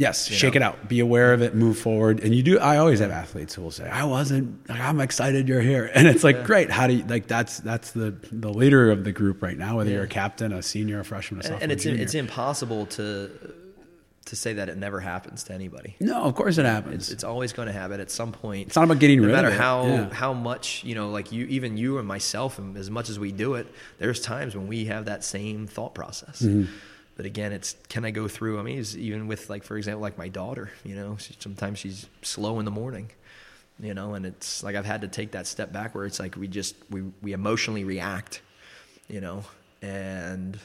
Yes, 0.00 0.26
shake 0.28 0.54
know? 0.54 0.58
it 0.58 0.62
out. 0.62 0.88
Be 0.88 1.00
aware 1.00 1.34
of 1.34 1.42
it. 1.42 1.54
Move 1.54 1.78
forward. 1.78 2.20
And 2.20 2.34
you 2.34 2.42
do. 2.42 2.58
I 2.58 2.78
always 2.78 3.00
have 3.00 3.10
athletes 3.10 3.54
who 3.54 3.60
will 3.60 3.70
say, 3.70 3.86
"I 3.86 4.04
wasn't. 4.04 4.66
Like, 4.66 4.80
I'm 4.80 4.98
excited 4.98 5.46
you're 5.46 5.60
here." 5.60 5.90
And 5.94 6.08
it's 6.08 6.24
like, 6.24 6.44
great. 6.44 6.70
How 6.70 6.86
do 6.86 6.94
you 6.94 7.04
like? 7.04 7.26
That's 7.26 7.58
that's 7.58 7.90
the 7.90 8.14
the 8.32 8.48
leader 8.48 8.90
of 8.90 9.04
the 9.04 9.12
group 9.12 9.42
right 9.42 9.58
now. 9.58 9.76
Whether 9.76 9.90
you're 9.90 10.04
a 10.04 10.08
captain, 10.08 10.52
a 10.54 10.62
senior, 10.62 11.00
a 11.00 11.04
freshman, 11.04 11.40
a 11.40 11.42
sophomore, 11.42 11.62
And, 11.62 11.70
it's 11.70 11.82
junior. 11.82 12.02
it's 12.02 12.14
impossible 12.14 12.86
to 12.96 13.30
to 14.26 14.36
say 14.36 14.52
that 14.54 14.68
it 14.70 14.78
never 14.78 15.00
happens 15.00 15.42
to 15.44 15.52
anybody. 15.52 15.96
no, 16.00 16.22
of 16.22 16.34
course 16.34 16.56
it 16.56 16.64
happens. 16.64 17.10
It's 17.10 17.24
always 17.24 17.52
going 17.52 17.66
to 17.66 17.72
happen 17.72 18.00
at 18.00 18.10
some 18.10 18.32
point. 18.32 18.68
It's 18.68 18.76
not 18.76 18.84
about 18.84 19.00
getting 19.00 19.20
no 19.20 19.26
rid 19.26 19.34
of 19.34 19.42
matter 19.42 19.54
it. 19.54 19.58
how 19.60 19.84
Yeah. 19.86 20.14
how 20.14 20.32
much 20.32 20.82
you 20.84 20.94
know, 20.94 21.10
like 21.10 21.30
you, 21.32 21.44
even 21.46 21.76
you 21.76 21.98
and 21.98 22.06
myself, 22.08 22.58
and 22.58 22.76
as 22.76 22.90
much 22.90 23.10
as 23.10 23.18
we 23.18 23.32
do 23.32 23.54
it, 23.54 23.66
there's 23.98 24.20
times 24.20 24.54
when 24.56 24.66
we 24.66 24.86
have 24.86 25.04
that 25.06 25.24
same 25.24 25.66
thought 25.66 25.94
process. 25.94 26.40
Mm-hmm. 26.42 26.72
But 27.20 27.26
again, 27.26 27.52
it's 27.52 27.76
can 27.90 28.06
I 28.06 28.12
go 28.12 28.28
through? 28.28 28.58
I 28.58 28.62
mean, 28.62 28.82
even 28.96 29.26
with 29.26 29.50
like 29.50 29.62
for 29.62 29.76
example, 29.76 30.00
like 30.00 30.16
my 30.16 30.28
daughter. 30.28 30.70
You 30.84 30.94
know, 30.94 31.18
she, 31.18 31.34
sometimes 31.38 31.78
she's 31.78 32.06
slow 32.22 32.58
in 32.60 32.64
the 32.64 32.70
morning. 32.70 33.10
You 33.78 33.92
know, 33.92 34.14
and 34.14 34.24
it's 34.24 34.62
like 34.62 34.74
I've 34.74 34.86
had 34.86 35.02
to 35.02 35.08
take 35.08 35.32
that 35.32 35.46
step 35.46 35.70
back 35.70 35.94
where 35.94 36.06
it's 36.06 36.18
like 36.18 36.34
we 36.34 36.48
just 36.48 36.76
we 36.88 37.02
we 37.20 37.34
emotionally 37.34 37.84
react. 37.84 38.40
You 39.06 39.20
know, 39.20 39.44
and 39.82 40.58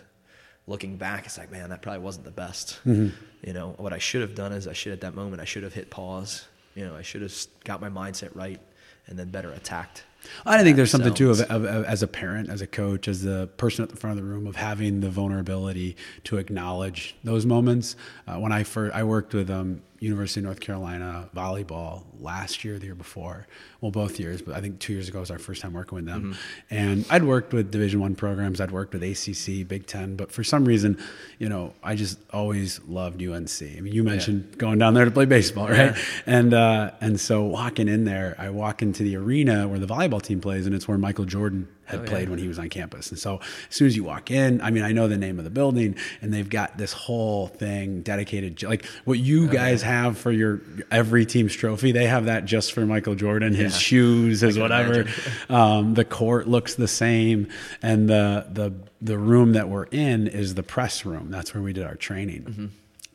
looking 0.66 0.96
back, 0.96 1.26
it's 1.26 1.38
like, 1.38 1.52
man, 1.52 1.72
that 1.72 1.82
probably 1.82 2.00
wasn't 2.00 2.24
the 2.24 2.32
best. 2.32 2.80
Mm-hmm. 2.86 3.10
You 3.46 3.52
know, 3.52 3.76
what 3.76 3.92
I 3.92 3.98
should 3.98 4.22
have 4.22 4.34
done 4.34 4.54
is 4.54 4.66
I 4.66 4.72
should 4.72 4.94
at 4.94 5.02
that 5.02 5.14
moment 5.14 5.42
I 5.42 5.46
should 5.46 5.64
have 5.64 5.74
hit 5.74 5.90
pause. 5.90 6.48
You 6.74 6.86
know, 6.86 6.96
I 6.96 7.02
should 7.02 7.22
have 7.22 7.36
got 7.66 7.82
my 7.82 7.90
mindset 7.90 8.34
right 8.34 8.62
and 9.08 9.20
then 9.20 9.28
better 9.28 9.52
attacked. 9.52 10.06
I 10.46 10.64
think 10.64 10.78
there's 10.78 10.92
something 10.92 11.14
too 11.14 11.32
of, 11.32 11.42
of, 11.42 11.66
of 11.66 11.86
as 11.86 12.04
a 12.04 12.08
parent, 12.08 12.50
as 12.50 12.62
a 12.62 12.68
coach, 12.68 13.08
as 13.08 13.22
the 13.22 13.48
person 13.58 13.84
at 13.84 13.90
the 13.90 13.96
front 13.96 14.18
of 14.18 14.24
the 14.24 14.30
room 14.30 14.48
of 14.48 14.56
having 14.56 15.02
the 15.02 15.10
vulnerability 15.10 15.96
to 16.26 16.38
acknowledge 16.38 17.16
those 17.24 17.46
moments. 17.46 17.96
Uh, 18.28 18.38
when 18.40 18.52
I 18.52 18.64
first 18.64 18.96
I 18.96 19.04
worked 19.04 19.34
with 19.34 19.50
um, 19.50 19.82
University 20.06 20.40
of 20.40 20.46
North 20.46 20.60
Carolina 20.60 21.30
volleyball 21.36 22.04
last 22.20 22.64
year, 22.64 22.78
the 22.78 22.86
year 22.86 22.96
before, 22.96 23.48
well, 23.82 23.92
both 23.92 24.20
years, 24.20 24.42
but 24.42 24.56
I 24.56 24.62
think 24.62 24.80
two 24.80 24.94
years 24.94 25.10
ago 25.10 25.20
was 25.20 25.32
our 25.32 25.40
first 25.40 25.62
time 25.62 25.74
working 25.74 25.96
with 25.96 26.06
them. 26.06 26.36
And 26.70 27.06
I'd 27.10 27.24
worked 27.24 27.54
with 27.54 27.72
Division 27.72 28.00
One 28.00 28.16
programs, 28.16 28.62
I'd 28.62 28.72
worked 28.72 28.94
with 28.94 29.04
ACC, 29.04 29.68
Big 29.68 29.88
Ten, 29.88 30.16
but 30.16 30.32
for 30.32 30.44
some 30.44 30.66
reason, 30.66 30.98
you 31.40 31.50
know, 31.50 31.74
I 31.84 31.96
just 31.96 32.20
always 32.32 32.80
loved 32.88 33.22
UNC. 33.22 33.62
I 33.62 33.82
mean, 33.82 33.94
you 33.94 34.04
mentioned 34.04 34.58
going 34.58 34.78
down 34.80 34.94
there 34.94 35.06
to 35.06 35.12
play 35.12 35.26
baseball, 35.26 35.68
right? 35.68 35.96
Yeah. 35.96 35.98
And 36.26 36.54
uh, 36.54 36.92
and 37.02 37.20
so 37.20 37.44
walking 37.44 37.88
in 37.88 38.06
there, 38.06 38.36
I 38.38 38.50
walk 38.50 38.82
into 38.82 39.04
the 39.04 39.16
arena 39.18 39.68
where 39.68 39.80
the 39.80 39.88
volleyball 39.88 40.22
team 40.22 40.40
plays, 40.40 40.66
and 40.66 40.76
it's 40.76 40.88
where 40.88 40.98
Michael 40.98 41.26
Jordan 41.26 41.68
had 41.86 42.00
Oh, 42.00 42.04
yeah. 42.04 42.10
played 42.10 42.30
when 42.30 42.40
he 42.40 42.48
was 42.48 42.60
on 42.60 42.70
campus. 42.70 43.10
And 43.10 43.20
so 43.20 43.40
as 43.70 43.76
soon 43.76 43.88
as 43.88 43.96
you 43.96 44.04
walk 44.04 44.32
in, 44.32 44.60
I 44.62 44.72
mean, 44.72 44.84
I 44.84 44.92
know 44.92 45.08
the 45.08 45.18
name 45.18 45.38
of 45.38 45.44
the 45.46 45.52
building, 45.52 45.96
and 46.22 46.34
they've 46.34 46.50
got 46.50 46.78
this 46.78 46.94
whole 46.94 47.48
thing 47.48 48.02
dedicated, 48.02 48.62
like 48.64 48.86
what 49.06 49.18
Oh, 49.20 49.22
you 49.22 49.48
guys 49.48 49.82
have 49.84 50.18
for 50.18 50.32
your 50.32 50.62
every 50.92 51.26
team's 51.26 51.54
trophy. 51.56 51.92
They 51.92 52.08
have 52.08 52.26
that 52.26 52.46
just 52.46 52.74
for 52.74 52.86
Michael 52.86 53.16
Jordan, 53.16 53.54
his 53.54 53.74
Yeah. 53.74 53.80
shoes, 53.80 54.42
his 54.42 54.58
whatever. 54.60 55.06
Um, 55.50 55.94
the 55.94 56.06
court 56.06 56.48
looks 56.48 56.76
the 56.76 56.88
same, 56.88 57.48
and 57.82 58.10
the 58.10 58.48
the 58.52 58.74
the 59.02 59.18
room 59.18 59.54
that 59.54 59.70
we're 59.70 59.84
in 59.86 60.28
is 60.28 60.56
the 60.56 60.64
press 60.64 61.06
room. 61.06 61.30
That's 61.30 61.54
where 61.54 61.62
we 61.62 61.72
did 61.74 61.84
our 61.86 61.96
training. 61.96 62.44
Mm-hmm. 62.44 62.66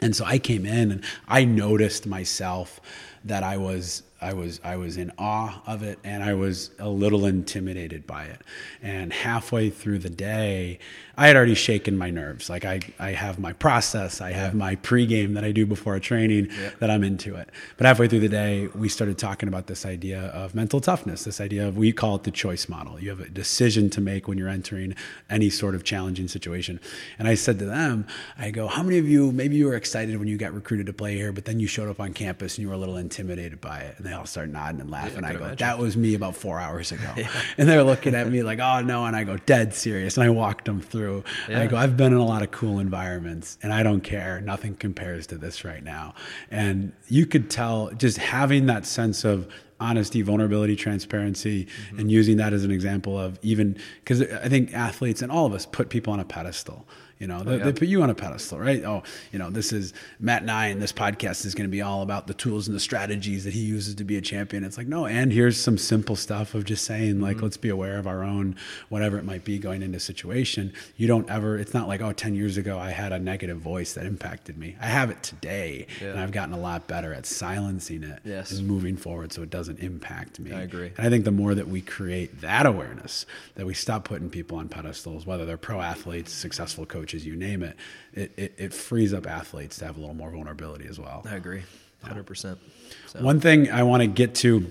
And 0.03 0.15
so 0.17 0.25
I 0.25 0.39
came 0.39 0.65
in 0.65 0.91
and 0.93 1.05
I 1.29 1.45
noticed 1.45 2.07
myself 2.07 2.81
that 3.25 3.43
I 3.43 3.57
was 3.57 4.03
I 4.21 4.35
was 4.35 4.61
I 4.63 4.77
was 4.77 4.97
in 4.97 5.13
awe 5.19 5.63
of 5.67 5.83
it 5.83 5.99
and 6.05 6.23
I 6.23 6.35
was 6.35 6.71
a 6.79 6.89
little 6.89 7.25
intimidated 7.25 8.07
by 8.07 8.25
it. 8.25 8.43
And 8.83 9.13
halfway 9.13 9.71
through 9.71 10.01
the 10.01 10.11
day, 10.11 10.79
I 11.21 11.27
had 11.27 11.37
already 11.37 11.55
shaken 11.55 11.99
my 11.99 12.09
nerves. 12.09 12.49
Like 12.49 12.65
I, 12.65 12.81
I 12.99 13.11
have 13.11 13.39
my 13.39 13.53
process, 13.53 14.23
I 14.23 14.31
have 14.33 14.55
my 14.55 14.77
pregame 14.77 15.35
that 15.35 15.45
I 15.45 15.53
do 15.53 15.67
before 15.67 15.95
a 15.95 16.01
training 16.01 16.49
that 16.79 16.91
I'm 16.91 17.05
into 17.05 17.35
it. 17.35 17.51
But 17.77 17.87
halfway 17.87 18.09
through 18.09 18.21
the 18.21 18.29
day, 18.31 18.69
we 18.69 18.89
started 18.89 19.19
talking 19.19 19.47
about 19.47 19.67
this 19.67 19.85
idea 19.85 20.29
of 20.29 20.55
mental 20.55 20.81
toughness, 20.81 21.25
this 21.25 21.39
idea 21.39 21.69
of 21.69 21.77
we 21.77 21.93
call 21.93 22.17
it 22.17 22.23
the 22.23 22.31
choice 22.31 22.71
model. 22.71 22.99
You 22.99 23.11
have 23.11 23.21
a 23.21 23.29
decision 23.29 23.91
to 23.91 24.01
make 24.01 24.29
when 24.29 24.39
you're 24.39 24.49
entering 24.49 24.95
any 25.29 25.51
sort 25.51 25.75
of 25.75 25.85
challenging 25.85 26.27
situation. 26.27 26.81
And 27.19 27.29
I 27.29 27.35
said 27.35 27.59
to 27.59 27.67
them, 27.67 28.07
I 28.39 28.51
go, 28.51 28.67
How 28.67 28.83
many 28.83 28.97
of 28.97 29.07
you 29.07 29.31
maybe 29.31 29.57
you 29.57 29.67
were 29.67 29.77
excited 29.77 30.17
when 30.17 30.27
you 30.27 30.39
got 30.39 30.55
recruited 30.55 30.87
to 30.87 30.95
play 30.95 31.17
here, 31.17 31.33
but 31.33 31.45
then 31.45 31.61
you 31.61 31.67
showed 31.67 31.91
up 31.91 32.01
on 32.01 32.15
campus 32.15 32.57
and 32.57 32.63
you 32.63 32.69
were 32.69 32.77
a 32.77 32.79
little 32.79 32.97
intimidated 32.97 33.61
by 33.61 33.81
it? 33.81 33.97
And 33.99 34.07
they 34.07 34.15
all 34.15 34.25
start 34.25 34.49
nodding 34.49 34.81
and 34.81 34.91
laughing. 34.91 35.23
I 35.25 35.29
I 35.29 35.33
go, 35.33 35.39
imagine. 35.41 35.57
That 35.59 35.79
was 35.79 35.99
me 35.99 36.15
about 36.15 36.35
four 36.35 36.59
hours 36.59 36.93
ago. 36.93 37.15
And 37.59 37.69
they're 37.69 37.85
looking 37.85 38.15
at 38.15 38.27
me 38.27 38.43
like, 38.43 38.59
Oh 38.59 38.81
no, 38.81 39.05
and 39.05 39.15
I 39.15 39.25
go, 39.25 39.37
dead 39.37 39.75
serious. 39.75 40.17
And 40.17 40.25
I 40.25 40.31
walked 40.31 40.65
them 40.65 40.81
through. 40.81 41.10
And 41.49 41.57
I 41.57 41.66
go, 41.66 41.77
I've 41.77 41.97
been 41.97 42.12
in 42.12 42.19
a 42.19 42.24
lot 42.24 42.43
of 42.43 42.51
cool 42.51 42.78
environments 42.78 43.59
and 43.62 43.73
I 43.73 43.82
don't 43.82 44.03
care. 44.03 44.41
Nothing 44.41 44.74
compares 44.77 45.27
to 45.28 45.37
this 45.39 45.65
right 45.65 45.82
now. 45.82 46.15
And 46.51 46.93
you 47.09 47.27
could 47.27 47.51
tell 47.51 47.91
just 47.97 48.19
having 48.19 48.66
that 48.66 48.87
sense 48.87 49.24
of 49.24 49.47
honesty, 49.81 50.20
vulnerability, 50.23 50.77
transparency, 50.77 51.65
Mm-hmm. 51.66 51.99
and 52.01 52.11
using 52.12 52.37
that 52.37 52.53
as 52.53 52.65
an 52.65 52.70
example 52.70 53.19
of 53.19 53.39
even 53.43 53.77
because 54.05 54.20
I 54.23 54.49
think 54.49 54.74
athletes 54.74 55.23
and 55.23 55.31
all 55.32 55.47
of 55.47 55.53
us 55.55 55.65
put 55.66 55.89
people 55.89 56.12
on 56.12 56.20
a 56.20 56.24
pedestal. 56.24 56.87
You 57.21 57.27
know, 57.27 57.41
oh, 57.41 57.45
they, 57.45 57.59
yeah. 57.59 57.65
they 57.65 57.73
put 57.75 57.87
you 57.87 58.03
on 58.03 58.09
a 58.09 58.15
pedestal, 58.15 58.59
right? 58.59 58.83
Oh, 58.83 59.03
you 59.31 59.39
know, 59.39 59.51
this 59.51 59.75
is 59.75 59.93
Matt 60.19 60.41
and 60.41 60.51
I, 60.51 60.69
and 60.69 60.81
this 60.81 60.91
podcast 60.91 61.45
is 61.45 61.55
going 61.55 61.69
to 61.69 61.71
be 61.71 61.83
all 61.83 62.01
about 62.01 62.27
the 62.27 62.33
tools 62.33 62.67
and 62.67 62.75
the 62.75 62.81
strategies 62.81 63.45
that 63.45 63.53
he 63.53 63.61
uses 63.61 63.95
to 63.97 64.05
be 64.05 64.17
a 64.17 64.23
champion. 64.23 64.65
It's 64.65 64.79
like, 64.79 64.87
no, 64.87 65.05
and 65.05 65.31
here's 65.31 65.61
some 65.61 65.77
simple 65.77 66.17
stuff 66.17 66.55
of 66.55 66.65
just 66.65 66.83
saying, 66.87 67.21
like, 67.21 67.37
mm-hmm. 67.37 67.45
let's 67.45 67.59
be 67.59 67.69
aware 67.69 67.99
of 67.99 68.07
our 68.07 68.25
own, 68.25 68.57
whatever 68.89 69.19
it 69.19 69.25
might 69.27 69.45
be 69.45 69.59
going 69.59 69.83
into 69.83 69.99
a 69.99 70.01
situation. 70.01 70.73
You 70.97 71.09
don't 71.09 71.29
ever, 71.29 71.59
it's 71.59 71.75
not 71.75 71.89
like, 71.89 72.01
oh, 72.01 72.13
10 72.13 72.35
years 72.35 72.57
ago 72.57 72.79
I 72.79 72.89
had 72.91 73.13
a 73.13 73.19
negative 73.19 73.59
voice 73.59 73.93
that 73.93 74.07
impacted 74.07 74.57
me. 74.57 74.77
I 74.81 74.87
have 74.87 75.11
it 75.11 75.23
today, 75.23 75.89
Yeah. 76.01 76.13
and 76.13 76.21
I've 76.21 76.33
gotten 76.33 76.55
a 76.55 76.59
lot 76.59 76.87
better 76.87 77.13
at 77.13 77.27
silencing 77.27 78.03
it 78.03 78.21
Yes. 78.25 78.51
and 78.53 78.67
moving 78.67 78.97
forward 78.97 79.35
so 79.35 79.43
it 79.43 79.51
doesn't 79.51 79.81
impact 79.81 80.41
me. 80.41 80.53
I 80.53 80.63
agree. 80.63 80.93
And 80.97 81.07
I 81.07 81.11
think 81.11 81.27
the 81.27 81.33
more 81.33 81.55
that 81.55 81.69
we 81.69 81.83
create 81.83 82.41
that 82.41 82.65
awareness, 82.65 83.27
that 83.57 83.67
we 83.67 83.75
stop 83.75 84.05
putting 84.05 84.31
people 84.31 84.57
on 84.57 84.71
pedestals, 84.71 85.27
whether 85.27 85.45
they're 85.45 85.59
pro 85.59 85.83
athletes, 85.83 86.33
successful 86.33 86.87
coaches, 86.87 87.10
you 87.15 87.37
name 87.37 87.62
it, 87.62 87.77
it, 88.15 88.32
it, 88.37 88.55
it 88.59 88.74
frees 88.74 89.12
up 89.12 89.27
athletes 89.27 89.78
to 89.78 89.87
have 89.87 89.97
a 89.97 90.01
little 90.01 90.15
more 90.15 90.31
vulnerability 90.31 90.87
as 90.89 90.99
well. 90.99 91.23
I 91.28 91.37
agree, 91.37 91.62
hundred 92.03 92.27
percent. 92.27 92.59
So 93.07 93.23
One 93.23 93.41
thing 93.41 93.70
I 93.70 93.82
want 93.82 94.03
to 94.03 94.07
get 94.07 94.35
to 94.37 94.70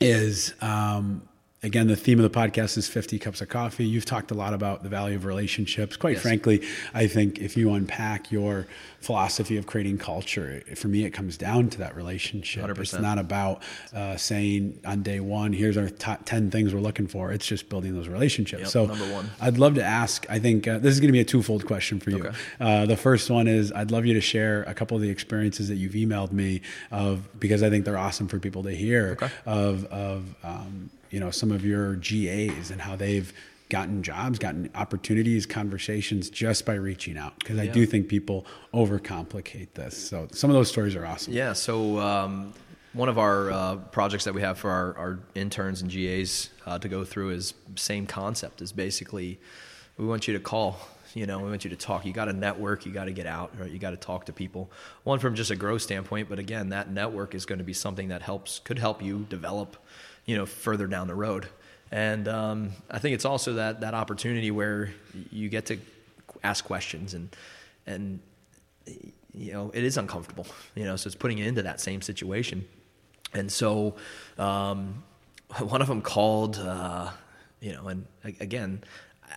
is 0.00 0.54
um, 0.60 1.22
again 1.64 1.86
the 1.86 1.96
theme 1.96 2.18
of 2.18 2.30
the 2.30 2.38
podcast 2.38 2.76
is 2.76 2.88
50 2.88 3.18
cups 3.18 3.40
of 3.40 3.48
coffee. 3.48 3.84
You've 3.86 4.04
talked 4.04 4.30
a 4.30 4.34
lot 4.34 4.52
about 4.52 4.82
the 4.82 4.88
value 4.88 5.16
of 5.16 5.24
relationships. 5.24 5.96
Quite 5.96 6.14
Yes. 6.14 6.22
frankly, 6.22 6.62
I 6.92 7.06
think 7.06 7.38
if 7.38 7.56
you 7.56 7.72
unpack 7.72 8.32
your 8.32 8.66
philosophy 9.00 9.56
of 9.56 9.66
creating 9.66 9.98
culture, 9.98 10.62
for 10.74 10.88
me 10.88 11.04
it 11.04 11.10
comes 11.10 11.36
down 11.36 11.68
to 11.70 11.78
that 11.78 11.94
relationship. 11.96 12.68
It's 12.68 12.92
100%. 12.92 13.00
not 13.02 13.18
about 13.18 13.62
uh, 13.94 14.16
saying 14.16 14.78
on 14.84 15.02
day 15.02 15.20
one, 15.20 15.52
here's 15.52 15.76
our 15.76 15.88
top 15.88 16.24
10 16.24 16.50
things 16.50 16.74
we're 16.74 16.80
looking 16.80 17.06
for. 17.06 17.32
It's 17.32 17.46
just 17.46 17.68
building 17.68 17.94
those 17.94 18.08
relationships. 18.08 18.62
Yep, 18.62 18.68
so 18.70 18.86
number 18.86 19.12
one. 19.12 19.30
I'd 19.40 19.58
love 19.58 19.74
to 19.76 19.84
ask. 19.84 20.26
I 20.28 20.38
think 20.40 20.66
uh, 20.66 20.78
this 20.78 20.92
is 20.94 21.00
going 21.00 21.08
to 21.08 21.12
be 21.12 21.20
a 21.20 21.24
twofold 21.24 21.64
question 21.66 22.00
for 22.00 22.10
you. 22.10 22.24
Okay. 22.26 22.36
Uh, 22.60 22.86
the 22.86 22.96
first 22.96 23.30
one 23.30 23.46
is 23.46 23.72
I'd 23.72 23.90
love 23.90 24.04
you 24.06 24.14
to 24.14 24.20
share 24.20 24.62
a 24.64 24.74
couple 24.74 24.96
of 24.96 25.02
the 25.02 25.10
experiences 25.10 25.68
that 25.68 25.76
you've 25.76 25.92
emailed 25.94 26.32
me 26.32 26.60
of 26.90 27.28
because 27.38 27.62
I 27.62 27.70
think 27.70 27.84
they're 27.84 27.98
awesome 27.98 28.26
for 28.28 28.38
people 28.40 28.64
to 28.64 28.72
hear 28.74 29.10
Okay. 29.22 29.28
of 29.46 29.84
of 29.86 30.34
um, 30.44 30.90
you 31.12 31.20
know 31.20 31.30
some 31.30 31.52
of 31.52 31.64
your 31.64 31.94
GAs 31.96 32.72
and 32.72 32.80
how 32.80 32.96
they've 32.96 33.32
gotten 33.68 34.02
jobs, 34.02 34.38
gotten 34.38 34.68
opportunities, 34.74 35.46
conversations 35.46 36.28
just 36.28 36.66
by 36.66 36.74
reaching 36.74 37.16
out 37.16 37.38
because 37.38 37.58
I 37.58 37.66
do 37.66 37.86
think 37.86 38.06
people 38.08 38.44
overcomplicate 38.74 39.72
this. 39.72 39.96
So 39.96 40.28
some 40.32 40.50
of 40.50 40.54
those 40.54 40.68
stories 40.68 40.94
are 40.94 41.06
awesome. 41.06 41.32
Yeah. 41.32 41.54
So 41.54 41.98
um, 41.98 42.52
one 42.92 43.08
of 43.08 43.18
our 43.18 43.50
uh, 43.50 43.76
projects 43.76 44.24
that 44.24 44.34
we 44.34 44.42
have 44.42 44.58
for 44.58 44.70
our, 44.70 44.94
our 44.98 45.18
interns 45.34 45.80
and 45.80 45.90
GAs 45.90 46.50
uh, 46.66 46.78
to 46.80 46.88
go 46.88 47.04
through 47.04 47.30
is 47.30 47.54
same 47.76 48.06
concept. 48.06 48.60
Is 48.60 48.72
basically 48.72 49.40
we 49.96 50.04
want 50.06 50.28
you 50.28 50.34
to 50.34 50.40
call. 50.40 50.76
You 51.14 51.26
know, 51.26 51.38
we 51.38 51.48
want 51.48 51.64
you 51.64 51.70
to 51.70 51.76
talk. 51.76 52.06
You 52.06 52.12
got 52.12 52.26
to 52.26 52.32
network. 52.32 52.86
You 52.86 52.92
got 52.92 53.04
to 53.04 53.12
get 53.12 53.26
out. 53.26 53.52
Right? 53.58 53.70
You 53.70 53.78
got 53.78 53.90
to 53.90 53.98
talk 53.98 54.26
to 54.26 54.32
people. 54.32 54.70
One 55.04 55.18
from 55.18 55.34
just 55.34 55.50
a 55.50 55.56
growth 55.56 55.82
standpoint, 55.82 56.28
but 56.28 56.38
again, 56.38 56.70
that 56.70 56.90
network 56.90 57.34
is 57.34 57.44
going 57.44 57.58
to 57.58 57.64
be 57.64 57.74
something 57.74 58.08
that 58.08 58.22
helps 58.22 58.58
could 58.58 58.78
help 58.78 59.02
you 59.02 59.26
develop. 59.28 59.76
You 60.26 60.36
know, 60.36 60.46
further 60.46 60.86
down 60.86 61.08
the 61.08 61.14
road. 61.14 61.46
And 61.90 62.26
um, 62.26 62.70
I 62.90 62.98
think 62.98 63.14
it's 63.14 63.24
also 63.24 63.54
that 63.54 63.80
that 63.80 63.94
opportunity 63.94 64.50
where 64.50 64.92
you 65.30 65.48
get 65.48 65.66
to 65.66 65.78
ask 66.42 66.64
questions 66.64 67.14
and 67.14 67.34
and 67.86 68.20
you 69.34 69.52
know 69.52 69.70
it 69.74 69.84
is 69.84 69.96
uncomfortable 69.96 70.46
you 70.74 70.84
know 70.84 70.96
so 70.96 71.06
it's 71.06 71.14
putting 71.14 71.38
it 71.38 71.46
into 71.46 71.62
that 71.62 71.80
same 71.80 72.00
situation. 72.00 72.66
And 73.34 73.50
so 73.50 73.96
um, 74.38 75.02
one 75.58 75.82
of 75.82 75.88
them 75.88 76.02
called 76.02 76.58
uh, 76.58 77.10
you 77.60 77.72
know 77.72 77.88
and 77.88 78.06
again 78.40 78.82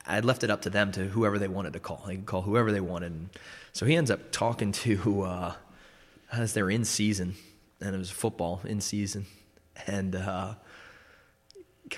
i 0.08 0.20
left 0.20 0.44
it 0.44 0.50
up 0.50 0.62
to 0.64 0.70
them 0.70 0.92
to 0.92 1.06
whoever 1.06 1.40
they 1.40 1.48
wanted 1.48 1.74
to 1.74 1.80
call. 1.80 2.04
They 2.08 2.16
could 2.16 2.26
call 2.26 2.42
whoever 2.42 2.72
they 2.72 2.82
wanted. 2.82 3.12
And 3.12 3.30
so 3.74 3.86
he 3.86 3.96
ends 3.96 4.12
up 4.12 4.32
talking 4.32 4.72
to 4.72 5.22
uh, 5.22 5.54
as 6.32 6.54
they're 6.54 6.70
in 6.70 6.86
season 6.86 7.36
and 7.82 7.96
it 7.96 7.98
was 7.98 8.10
football 8.10 8.62
in 8.66 8.82
season. 8.82 9.26
And 9.88 10.16
uh, 10.16 10.56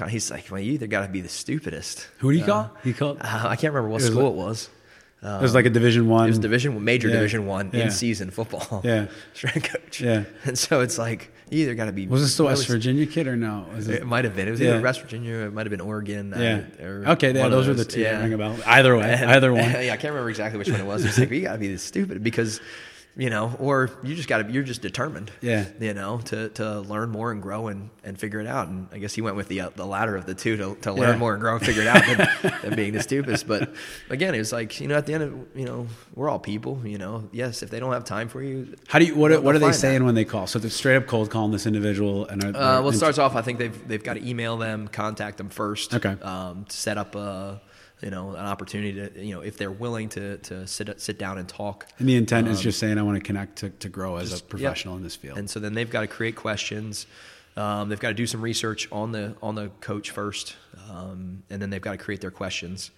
he's 0.09 0.29
like 0.31 0.45
well 0.51 0.59
you 0.59 0.73
either 0.73 0.87
got 0.87 1.01
to 1.01 1.07
be 1.11 1.21
the 1.21 1.29
stupidest 1.29 2.07
Who 2.19 2.31
do 2.31 2.37
you 2.37 2.43
Uh, 2.43 2.47
call? 2.47 2.71
He 2.83 2.93
called. 2.93 3.17
uh, 3.21 3.45
i 3.49 3.55
can't 3.55 3.73
remember 3.73 3.89
what 3.89 4.01
It 4.01 4.05
school 4.05 4.23
like- 4.23 4.33
it 4.33 4.35
was 4.35 4.69
it 5.23 5.41
was 5.41 5.55
like 5.55 5.65
a 5.65 5.69
Division 5.69 6.07
One. 6.07 6.25
it 6.25 6.29
was 6.29 6.39
division 6.39 6.75
one 6.75 6.83
major 6.85 7.07
Yeah. 7.07 7.15
division 7.15 7.45
one 7.47 7.71
Yeah. 7.73 7.85
in 7.85 7.91
season 7.91 8.29
football 8.31 8.81
Yeah. 8.85 9.07
strength 9.33 9.71
coach 9.73 9.99
Yeah. 10.01 10.23
and 10.45 10.57
so 10.57 10.81
it's 10.81 10.97
like 10.97 11.31
you 11.49 11.63
either 11.63 11.75
got 11.75 11.85
to 11.85 11.91
be 11.91 12.05
Was 12.07 12.21
this 12.21 12.37
the 12.37 12.43
West 12.43 12.67
Virginia 12.67 13.05
kid 13.05 13.25
or 13.27 13.35
no? 13.35 13.65
Was 13.75 13.87
it 13.87 14.05
might 14.05 14.25
have 14.25 14.35
been 14.35 14.47
it 14.47 14.51
was 14.51 14.59
Yeah. 14.59 14.71
either 14.75 14.81
west 14.81 15.01
virginia 15.01 15.35
it 15.47 15.53
might 15.53 15.65
have 15.65 15.71
been 15.71 15.81
oregon 15.81 16.33
Yeah. 16.37 16.85
or 16.85 17.03
Okay. 17.13 17.33
Yeah. 17.33 17.45
of 17.45 17.51
Those 17.51 17.67
are 17.67 17.73
the 17.73 17.85
two. 17.85 18.01
yeah. 18.01 18.21
Ring 18.21 18.33
a 18.33 18.37
bell. 18.37 18.55
Either 18.65 18.95
way. 18.95 19.09
And- 19.19 19.31
Either 19.35 19.51
one. 19.53 19.63
yeah 19.71 19.93
i 19.93 19.97
can't 19.97 20.13
remember 20.13 20.29
exactly 20.29 20.57
which 20.59 20.69
one 20.69 20.79
it 20.79 20.85
was 20.85 21.03
it's 21.05 21.17
like 21.17 21.31
you 21.31 21.41
got 21.41 21.53
to 21.53 21.59
be 21.59 21.69
this 21.69 21.81
stupid 21.83 22.23
because 22.23 22.61
you 23.19 23.29
know 23.31 23.55
or 23.59 23.89
you 24.03 24.13
just 24.13 24.29
got 24.29 24.45
to 24.45 24.51
you're 24.51 24.61
just 24.63 24.81
determined 24.81 25.31
Yeah. 25.41 25.65
you 25.79 25.93
know 25.95 26.19
to 26.25 26.49
to 26.49 26.81
learn 26.81 27.09
more 27.09 27.31
and 27.31 27.41
grow 27.41 27.67
and 27.67 27.89
and 28.03 28.19
figure 28.19 28.39
it 28.39 28.45
out 28.47 28.67
and 28.67 28.87
i 28.91 28.99
guess 28.99 29.13
he 29.15 29.21
went 29.21 29.35
with 29.35 29.47
the 29.47 29.61
uh, 29.61 29.69
the 29.75 29.85
latter 29.87 30.15
of 30.15 30.25
the 30.27 30.35
two 30.35 30.55
to, 30.57 30.75
to 30.81 30.93
learn 30.93 31.13
Yeah. 31.13 31.17
more 31.17 31.33
and 31.33 31.41
grow 31.41 31.55
and 31.55 31.65
figure 31.65 31.81
it 31.81 31.87
out 31.87 32.05
than, 32.05 32.53
than 32.61 32.75
being 32.75 32.93
the 32.93 33.01
stupidest 33.01 33.47
but 33.47 33.73
again 34.11 34.35
it 34.35 34.37
was 34.37 34.53
like 34.53 34.79
you 34.79 34.87
know 34.87 34.95
at 34.95 35.07
the 35.07 35.13
end 35.15 35.23
of 35.23 35.33
you 35.55 35.65
know 35.65 35.87
we're 36.13 36.29
all 36.29 36.37
people 36.39 36.79
you 36.85 36.99
know 36.99 37.27
yes 37.31 37.63
if 37.63 37.69
they 37.71 37.79
don't 37.79 37.91
have 37.91 38.05
time 38.05 38.27
for 38.29 38.41
you 38.43 38.75
How 38.87 38.99
do 38.99 39.05
you? 39.05 39.15
What, 39.15 39.41
what 39.41 39.55
are 39.55 39.59
they'll 39.59 39.73
saying 39.73 39.99
that. 39.99 40.05
when 40.05 40.15
they 40.15 40.25
call? 40.25 40.45
So 40.47 40.59
they're 40.59 40.69
straight 40.69 40.97
up 40.97 41.07
cold 41.07 41.29
calling 41.31 41.51
this 41.51 41.65
individual, 41.65 42.27
and 42.27 42.43
are, 42.43 42.47
Uh, 42.49 42.81
well, 42.81 42.89
it 42.89 42.93
starts 42.97 43.17
off. 43.17 43.35
I 43.35 43.41
think 43.41 43.57
they've 43.59 43.87
they've 43.87 44.03
got 44.03 44.13
to 44.13 44.27
email 44.27 44.57
them, 44.57 44.87
contact 44.87 45.37
them 45.37 45.49
first. 45.49 45.93
Okay. 45.95 46.15
Um, 46.21 46.65
to 46.65 46.75
set 46.75 46.97
up 46.97 47.15
a 47.15 47.61
you 48.01 48.11
know 48.11 48.29
an 48.31 48.45
opportunity 48.45 48.93
to 48.93 49.25
you 49.25 49.33
know 49.33 49.41
if 49.41 49.57
they're 49.57 49.71
willing 49.71 50.09
to 50.09 50.37
to 50.37 50.67
sit 50.67 51.01
sit 51.01 51.17
down 51.17 51.37
and 51.37 51.49
talk. 51.49 51.87
and 51.99 52.07
the 52.07 52.15
intent 52.15 52.47
is 52.47 52.61
just 52.61 52.79
saying 52.79 52.97
I 52.97 53.01
want 53.03 53.17
to 53.17 53.23
connect 53.23 53.57
to, 53.59 53.69
to 53.69 53.89
grow 53.89 54.17
as 54.17 54.31
a 54.31 54.35
Um, 54.35 54.41
professional 54.49 54.97
in 54.97 55.03
this 55.03 55.15
field. 55.15 55.37
And 55.37 55.49
so 55.49 55.59
then 55.59 55.73
they've 55.73 55.89
got 55.89 56.01
to 56.01 56.07
create 56.07 56.35
questions. 56.35 57.07
Um, 57.55 57.89
they've 57.89 57.99
got 57.99 58.09
to 58.09 58.13
do 58.13 58.27
some 58.27 58.41
research 58.41 58.87
on 58.91 59.11
the 59.11 59.35
on 59.41 59.55
the 59.55 59.69
coach 59.81 60.11
first, 60.11 60.55
um, 60.91 61.41
and 61.49 61.59
then 61.59 61.71
they've 61.71 61.81
got 61.81 61.93
to 61.93 61.97
create 61.97 62.21
their 62.21 62.31
questions, 62.31 62.91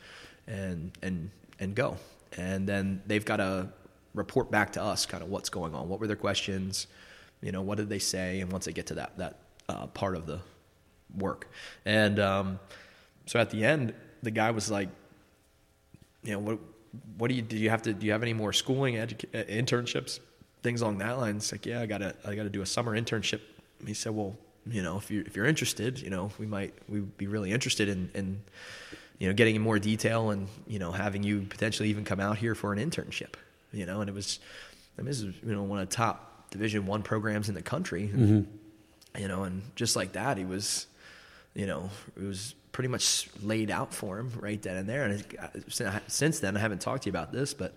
and 0.48 0.92
and 1.02 1.32
and 1.60 1.76
go. 1.76 1.98
And 2.38 2.68
then 2.68 3.02
they've 3.08 3.24
got 3.26 3.38
to 3.38 3.70
report 4.14 4.52
back 4.52 4.74
to 4.74 4.84
us, 4.84 5.06
kind 5.06 5.24
of 5.24 5.30
what's 5.30 5.50
going 5.50 5.74
on. 5.74 5.88
What 5.88 6.00
were 6.02 6.08
their 6.08 6.18
questions? 6.18 6.88
You 7.42 7.54
know, 7.54 7.62
what 7.62 7.78
did 7.78 7.88
they 7.88 8.00
say? 8.00 8.42
And 8.42 8.52
once 8.52 8.66
they 8.66 8.74
get 8.74 8.88
to 8.88 8.96
that 8.96 9.18
that 9.18 9.38
uh, 9.70 9.88
part 9.88 10.18
of 10.18 10.26
the 10.26 10.42
work, 11.18 11.48
and 11.86 12.20
um, 12.20 12.60
so 13.28 13.40
at 13.40 13.50
the 13.52 13.64
end, 13.64 13.94
the 14.24 14.32
guy 14.32 14.52
was 14.52 14.70
like, 14.70 14.90
you 16.24 16.34
know, 16.34 16.40
what 16.40 16.60
what 17.18 17.28
do 17.30 17.36
you 17.36 17.42
do? 17.42 17.58
You 17.58 17.70
have 17.70 17.84
to 17.84 17.94
do 17.94 18.06
you 18.06 18.12
have 18.12 18.24
any 18.24 18.34
more 18.34 18.54
schooling, 18.54 18.96
educa- 18.96 19.34
uh, 19.34 19.44
internships, 19.46 20.20
things 20.64 20.82
along 20.82 21.00
that 21.00 21.18
line? 21.18 21.38
It's 21.38 21.52
like, 21.52 21.66
yeah, 21.66 21.82
I 21.82 21.86
gotta 21.86 22.16
I 22.26 22.36
gotta 22.36 22.50
do 22.50 22.62
a 22.62 22.66
summer 22.66 23.00
internship. 23.00 23.42
He 23.86 23.94
said, 23.94 24.14
well, 24.14 24.36
you 24.68 24.82
know, 24.82 24.98
if 24.98 25.10
you 25.12 25.24
if 25.26 25.36
you're 25.36 25.46
interested, 25.46 26.00
you 26.02 26.10
know, 26.10 26.32
we 26.38 26.46
might 26.46 26.74
we'd 26.88 27.18
be 27.18 27.28
really 27.28 27.52
interested 27.52 27.90
in 27.90 28.10
in 28.14 28.42
you 29.20 29.28
know 29.28 29.34
getting 29.34 29.56
in 29.56 29.62
more 29.62 29.80
detail 29.80 30.32
and 30.32 30.48
you 30.68 30.80
know 30.80 30.92
having 30.92 31.24
you 31.24 31.42
potentially 31.42 31.90
even 31.90 32.04
come 32.04 32.20
out 32.20 32.38
here 32.38 32.56
for 32.56 32.74
an 32.74 32.80
internship. 32.80 33.36
You 33.72 33.86
know, 33.86 34.02
and 34.02 34.10
it 34.10 34.14
was, 34.14 34.40
I 34.98 35.02
mean, 35.02 35.08
this 35.08 35.22
is 35.22 35.36
you 35.46 35.54
know 35.54 35.64
one 35.64 35.80
of 35.80 35.90
the 35.90 35.96
top 35.96 36.50
Division 36.50 36.86
One 36.88 37.04
programs 37.04 37.50
in 37.50 37.56
the 37.56 37.62
country. 37.62 38.10
You 39.18 39.28
know, 39.28 39.44
and 39.44 39.62
just 39.76 39.96
like 39.96 40.14
that, 40.14 40.38
he 40.38 40.46
was 40.46 40.88
you 41.56 41.66
know, 41.66 41.90
it 42.16 42.24
was 42.24 42.54
pretty 42.72 42.88
much 42.88 43.30
laid 43.42 43.72
out 43.72 43.94
for 43.94 44.18
him 44.20 44.32
right 44.40 44.62
then 44.62 44.78
and 44.78 44.88
there. 44.88 45.04
And 45.06 45.24
since 46.08 46.40
then, 46.40 46.56
I 46.56 46.60
haven't 46.60 46.82
talked 46.82 47.04
to 47.04 47.08
you 47.08 47.12
about 47.12 47.32
this, 47.32 47.54
but 47.54 47.76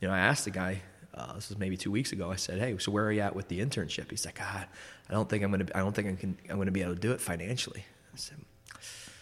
you 0.00 0.08
know, 0.08 0.14
I 0.14 0.18
asked 0.18 0.44
the 0.44 0.50
guy. 0.50 0.82
Uh, 1.14 1.34
this 1.34 1.48
was 1.48 1.58
maybe 1.58 1.76
two 1.76 1.92
weeks 1.92 2.10
ago. 2.12 2.30
I 2.30 2.36
said, 2.36 2.58
"Hey, 2.58 2.76
so 2.78 2.90
where 2.90 3.04
are 3.06 3.12
you 3.12 3.20
at 3.20 3.36
with 3.36 3.46
the 3.48 3.60
internship?" 3.60 4.10
He's 4.10 4.24
like, 4.26 4.38
"God, 4.38 4.66
I 5.08 5.12
don't 5.12 5.28
think 5.28 5.44
I'm 5.44 5.50
gonna. 5.52 5.66
I 5.74 5.78
don't 5.78 5.94
think 5.94 6.08
I 6.08 6.14
can. 6.14 6.36
I'm 6.50 6.58
gonna 6.58 6.72
be 6.72 6.82
able 6.82 6.94
to 6.94 7.00
do 7.00 7.12
it 7.12 7.20
financially." 7.20 7.84
I 8.12 8.16
said, 8.16 8.38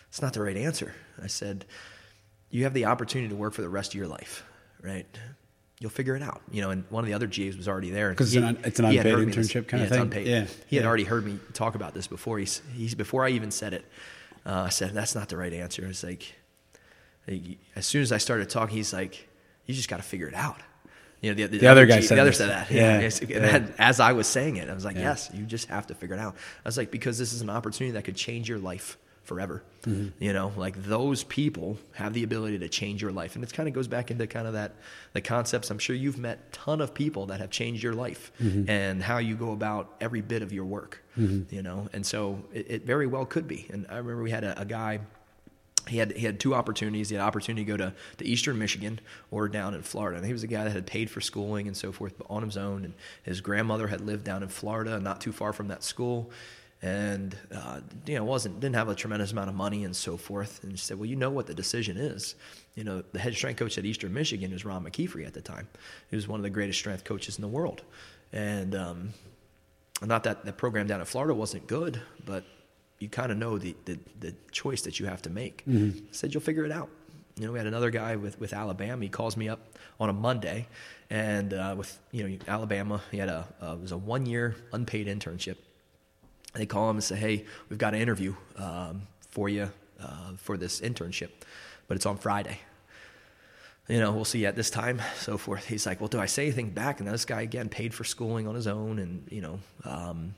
"It's 0.09 0.23
not 0.23 0.33
the 0.33 0.41
right 0.43 0.57
answer." 0.57 0.95
I 1.23 1.27
said, 1.27 1.67
"You 2.51 2.65
have 2.65 2.73
the 2.73 2.87
opportunity 2.87 3.29
to 3.29 3.37
work 3.37 3.53
for 3.53 3.61
the 3.61 3.69
rest 3.69 3.93
of 3.93 3.99
your 3.99 4.07
life, 4.09 4.43
right?" 4.81 5.07
You'll 5.81 5.91
figure 5.91 6.15
it 6.17 6.23
out, 6.23 6.41
you 6.51 6.63
know. 6.63 6.71
And 6.71 6.85
one 6.91 7.03
of 7.05 7.09
the 7.09 7.15
other 7.15 7.27
GAs 7.27 7.57
was 7.57 7.67
already 7.69 7.91
there 7.91 8.15
'Cause 8.15 8.33
it's 8.35 8.43
an 8.47 8.59
it's 8.65 8.79
an 8.79 8.85
unpaid 8.87 9.05
me- 9.19 9.27
internship 9.27 9.67
kinda 9.69 9.79
yeah, 9.79 9.83
it's 9.83 9.91
thing? 9.91 10.01
unpaid. 10.03 10.27
Yeah, 10.29 10.45
he 10.69 10.77
had 10.77 10.85
yeah. 10.85 10.89
already 10.89 11.05
heard 11.05 11.27
me 11.27 11.41
talk 11.55 11.75
about 11.75 11.93
this 11.93 12.07
before. 12.07 12.39
He's, 12.39 12.63
he's 12.73 12.95
before 12.95 13.25
I 13.27 13.31
even 13.31 13.51
said 13.51 13.75
it. 13.75 13.85
Uh, 14.45 14.63
I 14.67 14.69
said 14.71 14.93
that's 14.93 15.15
not 15.15 15.29
the 15.29 15.37
right 15.37 15.53
answer. 15.53 15.85
It's 15.87 16.03
like, 16.03 16.35
like, 17.29 17.43
as 17.77 17.87
soon 17.87 18.03
as 18.03 18.11
I 18.13 18.19
started 18.19 18.49
talking, 18.51 18.77
he's 18.77 18.93
like, 18.93 19.29
"You 19.67 19.75
just 19.75 19.89
got 19.89 19.99
to 19.99 20.03
figure 20.03 20.27
it 20.29 20.35
out." 20.35 20.59
You 21.21 21.33
know, 21.35 21.47
the, 21.47 21.59
The 21.59 21.67
other 21.69 21.87
guy 21.87 22.01
G- 22.01 22.07
said 22.07 22.19
the 22.19 22.23
other 22.23 22.33
said 22.33 22.51
that. 22.51 22.69
Yeah, 22.71 23.09
yeah. 23.29 23.67
as 23.79 24.01
I 24.01 24.13
was 24.13 24.27
saying 24.27 24.57
it, 24.57 24.69
I 24.69 24.75
was 24.75 24.85
like, 24.85 24.97
Yeah. 24.97 25.03
"Yes, 25.03 25.31
you 25.33 25.45
just 25.45 25.69
have 25.69 25.87
to 25.89 25.95
figure 25.95 26.17
it 26.17 26.19
out." 26.19 26.35
I 26.65 26.69
was 26.69 26.77
like, 26.77 26.91
because 26.91 27.19
this 27.19 27.33
is 27.33 27.41
an 27.43 27.51
opportunity 27.51 27.93
that 27.93 28.05
could 28.05 28.17
change 28.17 28.49
your 28.49 28.59
life 28.59 28.99
forever. 29.25 29.63
Mm-hmm. 29.85 30.23
You 30.23 30.33
know, 30.33 30.53
like 30.57 30.83
those 30.85 31.25
people 31.25 31.79
have 31.95 32.13
the 32.13 32.23
ability 32.23 32.59
to 32.61 32.69
change 32.69 33.03
your 33.03 33.13
life, 33.13 33.35
and 33.35 33.43
it 33.45 33.53
kind 33.53 33.69
of 33.69 33.75
goes 33.75 33.89
back 33.89 34.11
into 34.11 34.27
kind 34.27 34.47
of 34.47 34.53
that 34.53 34.75
the 35.13 35.21
concepts. 35.21 35.71
I'm 35.71 35.79
sure 35.79 35.97
you've 35.97 36.19
met 36.19 36.53
ton 36.53 36.81
of 36.81 36.95
people 36.95 37.27
that 37.27 37.41
have 37.41 37.51
changed 37.51 37.83
your 37.83 37.95
life 37.95 38.31
Mm-hmm. 38.41 38.69
and 38.71 39.03
how 39.03 39.19
you 39.19 39.35
go 39.37 39.53
about 39.53 39.95
every 40.01 40.21
bit 40.21 40.43
of 40.43 40.53
your 40.53 40.65
work. 40.65 41.03
You 41.17 41.63
know, 41.63 41.89
and 41.93 42.07
so 42.07 42.43
it, 42.53 42.71
it 42.71 42.87
very 42.87 43.07
well 43.07 43.27
could 43.27 43.47
be. 43.47 43.67
And 43.71 43.87
I 43.91 43.97
remember 43.99 44.23
we 44.23 44.31
had 44.31 44.45
a, 44.45 44.61
a 44.61 44.65
guy 44.65 45.01
he 45.89 45.99
had 45.99 46.13
he 46.13 46.25
had 46.27 46.39
two 46.39 46.55
opportunities. 46.55 47.09
He 47.09 47.17
had 47.17 47.23
an 47.23 47.27
opportunity 47.27 47.65
to 47.65 47.71
go 47.71 47.77
to, 47.77 47.93
to 48.19 48.25
Eastern 48.25 48.59
Michigan 48.59 49.01
or 49.31 49.49
down 49.49 49.75
in 49.75 49.83
Florida. 49.83 50.19
And 50.19 50.27
he 50.27 50.33
was 50.33 50.45
a 50.45 50.47
guy 50.47 50.65
that 50.65 50.73
had 50.73 50.87
paid 50.87 51.11
for 51.11 51.21
schooling 51.21 51.67
and 51.67 51.77
so 51.77 51.91
forth, 51.91 52.17
but 52.17 52.27
on 52.31 52.43
his 52.45 52.57
own. 52.57 52.85
And 52.85 52.95
his 53.25 53.41
grandmother 53.41 53.89
had 53.89 54.01
lived 54.01 54.25
down 54.25 54.43
in 54.43 54.49
Florida, 54.49 55.01
not 55.01 55.21
too 55.21 55.33
far 55.33 55.53
from 55.53 55.69
that 55.69 55.83
school, 55.83 56.31
and 56.83 57.37
uh, 57.55 57.81
you 58.07 58.17
know 58.17 58.25
wasn't 58.25 58.59
didn't 58.59 58.75
have 58.75 58.89
a 58.89 58.95
tremendous 58.95 59.33
amount 59.33 59.49
of 59.49 59.55
money 59.55 59.85
and 59.85 59.95
so 59.95 60.17
forth. 60.17 60.63
And 60.65 60.79
she 60.79 60.85
said, 60.85 60.99
"Well, 60.99 61.07
you 61.07 61.17
know 61.17 61.31
what 61.31 61.47
the 61.47 61.55
decision 61.55 61.97
is. 61.97 62.35
You 62.75 62.85
know, 62.85 63.03
the 63.13 63.19
head 63.19 63.35
strength 63.35 63.59
coach 63.59 63.79
at 63.79 63.85
Eastern 63.85 64.13
Michigan 64.13 64.53
was 64.53 64.65
Ron 64.65 64.85
McKeefery 64.85 65.27
at 65.27 65.35
the 65.35 65.41
time. 65.43 65.69
He 66.11 66.17
was 66.17 66.27
one 66.27 66.41
of 66.41 66.45
the 66.45 66.51
greatest 66.51 66.79
strength 66.79 67.05
coaches 67.05 67.37
in 67.37 67.43
the 67.43 67.49
world, 67.49 67.83
and 68.33 68.75
um, 68.75 69.11
not 70.03 70.25
that 70.25 70.45
the 70.45 70.53
program 70.53 70.87
down 70.87 71.01
in 71.01 71.07
Florida 71.07 71.35
wasn't 71.35 71.67
good, 71.67 72.01
but 72.27 72.45
you 72.99 73.09
kind 73.09 73.33
of 73.33 73.39
know 73.39 73.59
the, 73.59 73.75
the, 73.85 73.99
the, 74.21 74.35
choice 74.53 74.83
that 74.83 75.01
you 75.01 75.07
have 75.07 75.21
to 75.23 75.31
make. 75.31 75.65
Mm-hmm. 75.67 76.07
said, 76.13 76.33
you'll 76.33 76.41
figure 76.41 76.65
it 76.65 76.71
out. 76.71 76.89
You 77.37 77.47
know, 77.47 77.53
we 77.53 77.59
had 77.59 77.67
another 77.67 77.91
guy 77.91 78.15
with, 78.15 78.39
with 78.39 78.53
Alabama. 78.53 79.03
He 79.03 79.09
calls 79.09 79.37
me 79.37 79.49
up 79.49 79.77
on 79.99 80.09
a 80.09 80.13
Monday, 80.13 80.69
and 81.11 81.53
uh, 81.53 81.75
with 81.77 81.99
you 82.11 82.29
know 82.29 82.39
Alabama, 82.47 83.01
he 83.11 83.19
had 83.19 83.29
a 83.29 83.49
uh, 83.61 83.73
it 83.73 83.81
was 83.81 83.93
a 83.93 83.97
one 83.97 84.27
year 84.27 84.55
unpaid 84.73 85.07
internship. 85.07 85.57
They 86.55 86.67
call 86.67 86.91
him 86.91 86.97
and 86.97 87.05
say, 87.05 87.17
"Hey, 87.17 87.45
we've 87.69 87.79
got 87.79 87.95
an 87.95 88.01
interview 88.01 88.35
um, 88.57 89.03
for 89.31 89.49
you 89.49 89.71
uh, 90.01 90.33
for 90.37 90.57
this 90.57 90.81
internship, 90.81 91.31
but 91.89 91.97
it's 91.97 92.07
on 92.07 92.19
Friday. 92.19 92.59
You 93.89 93.99
know, 93.99 94.13
we'll 94.13 94.25
see 94.25 94.41
you 94.41 94.47
at 94.47 94.57
this 94.57 94.71
time, 94.71 95.01
so 95.17 95.39
forth." 95.39 95.67
He's 95.67 95.87
like, 95.87 96.01
"Well, 96.01 96.09
do 96.09 96.21
I 96.21 96.27
say 96.27 96.45
anything 96.45 96.71
back?" 96.71 97.01
And 97.01 97.09
this 97.09 97.25
guy 97.25 97.43
again 97.43 97.69
paid 97.69 97.95
for 97.95 98.05
schooling 98.05 98.47
on 98.47 98.55
his 98.55 98.67
own, 98.67 98.99
and 98.99 99.27
you 99.31 99.41
know. 99.41 99.61
Um, 99.85 100.35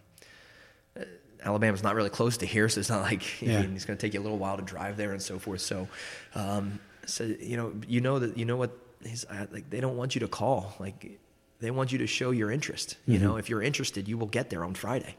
Alabama's 1.45 1.83
not 1.83 1.95
really 1.95 2.11
close 2.11 2.39
to 2.39 2.47
here, 2.47 2.69
so 2.69 2.81
it's 2.81 2.89
not 2.89 3.03
like 3.03 3.43
yeah. 3.43 3.61
it's 3.61 3.85
going 3.85 3.97
to 3.97 4.01
take 4.07 4.15
you 4.15 4.21
a 4.21 4.23
little 4.23 4.39
while 4.39 4.57
to 4.57 4.63
drive 4.63 4.97
there 4.97 5.13
and 5.13 5.21
so 5.21 5.39
forth. 5.39 5.61
So, 5.61 5.89
um, 6.35 6.81
so 7.07 7.25
you 7.25 7.57
know, 7.57 7.75
you 7.87 8.01
know 8.01 8.19
that 8.19 8.39
you 8.39 8.45
know 8.45 8.57
what 8.57 8.77
he's 9.05 9.27
like. 9.53 9.69
They 9.69 9.81
don't 9.81 9.97
want 9.97 10.15
you 10.15 10.21
to 10.21 10.29
call. 10.29 10.75
Like 10.81 11.19
they 11.61 11.71
want 11.71 11.93
you 11.93 11.99
to 11.99 12.07
show 12.07 12.31
your 12.31 12.51
interest. 12.51 12.97
You 13.07 13.19
mm-hmm. 13.19 13.27
know, 13.27 13.37
if 13.37 13.49
you're 13.49 13.63
interested, 13.63 14.09
you 14.09 14.19
will 14.19 14.27
get 14.27 14.51
there 14.51 14.65
on 14.65 14.75
Friday. 14.75 15.17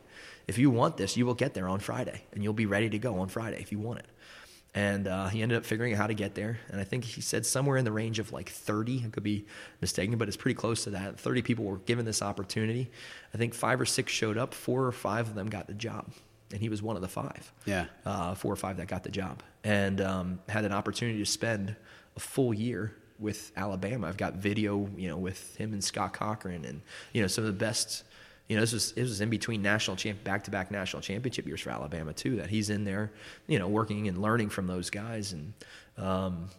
If 0.47 0.57
you 0.57 0.69
want 0.69 0.97
this, 0.97 1.17
you 1.17 1.25
will 1.25 1.33
get 1.33 1.53
there 1.53 1.67
on 1.67 1.79
Friday, 1.79 2.21
and 2.31 2.43
you'll 2.43 2.53
be 2.53 2.65
ready 2.65 2.89
to 2.89 2.99
go 2.99 3.19
on 3.19 3.29
Friday 3.29 3.59
if 3.61 3.71
you 3.71 3.79
want 3.79 3.99
it. 3.99 4.05
And 4.75 5.07
uh, 5.07 5.27
he 5.29 5.41
ended 5.41 5.57
up 5.57 5.65
figuring 5.65 5.93
out 5.93 5.99
how 5.99 6.07
to 6.07 6.13
get 6.13 6.35
there. 6.35 6.59
And 6.69 6.81
I 6.81 6.83
think 6.83 7.05
he 7.05 7.21
said 7.21 7.45
somewhere 7.45 7.77
in 7.77 7.85
the 7.85 7.93
range 7.93 8.19
of 8.19 8.33
like 8.33 8.49
30. 8.49 9.03
I 9.05 9.09
could 9.09 9.23
be 9.23 9.45
mistaken, 9.79 10.17
but 10.17 10.27
it's 10.27 10.35
pretty 10.35 10.55
close 10.55 10.83
to 10.83 10.89
that. 10.91 11.17
30 11.17 11.41
people 11.43 11.63
were 11.63 11.77
given 11.77 12.03
this 12.03 12.21
opportunity. 12.21 12.91
I 13.33 13.37
think 13.37 13.53
five 13.53 13.79
or 13.79 13.85
six 13.85 14.11
showed 14.11 14.37
up. 14.37 14.53
Four 14.53 14.85
or 14.85 14.91
five 14.91 15.29
of 15.29 15.35
them 15.35 15.47
got 15.47 15.67
the 15.67 15.73
job. 15.73 16.11
And 16.51 16.59
he 16.59 16.67
was 16.67 16.81
one 16.81 16.97
of 16.97 17.01
the 17.01 17.07
five. 17.07 17.53
Yeah. 17.65 17.85
Uh, 18.05 18.35
four 18.35 18.51
or 18.51 18.57
five 18.57 18.75
that 18.77 18.87
got 18.87 19.03
the 19.03 19.11
job. 19.11 19.41
And 19.63 20.01
um, 20.01 20.39
had 20.49 20.65
an 20.65 20.73
opportunity 20.73 21.19
to 21.19 21.25
spend 21.25 21.77
a 22.17 22.19
full 22.19 22.53
year 22.53 22.93
with 23.19 23.51
Alabama. 23.55 24.07
I've 24.07 24.17
got 24.17 24.35
video, 24.35 24.89
you 24.95 25.07
know, 25.07 25.17
with 25.17 25.55
him 25.57 25.73
and 25.73 25.83
Scott 25.83 26.13
Cochran 26.13 26.65
and, 26.65 26.81
you 27.13 27.21
know, 27.21 27.27
some 27.27 27.43
of 27.43 27.47
the 27.47 27.57
best– 27.57 28.03
you 28.47 28.55
know, 28.55 28.61
this 28.61 28.73
was 28.73 28.91
it 28.91 29.01
was 29.01 29.21
in 29.21 29.29
between 29.29 29.61
national 29.61 29.97
champ 29.97 30.23
back 30.23 30.43
to 30.43 30.51
back 30.51 30.69
national 30.69 31.01
championship 31.01 31.47
years 31.47 31.61
for 31.61 31.71
Alabama 31.71 32.13
too. 32.13 32.35
That 32.35 32.49
he's 32.49 32.69
in 32.69 32.83
there, 32.83 33.11
you 33.47 33.57
know, 33.57 33.67
working 33.67 34.07
and 34.07 34.21
learning 34.21 34.49
from 34.49 34.67
those 34.67 34.89
guys. 34.89 35.33
And 35.33 35.53
um, 35.97 36.49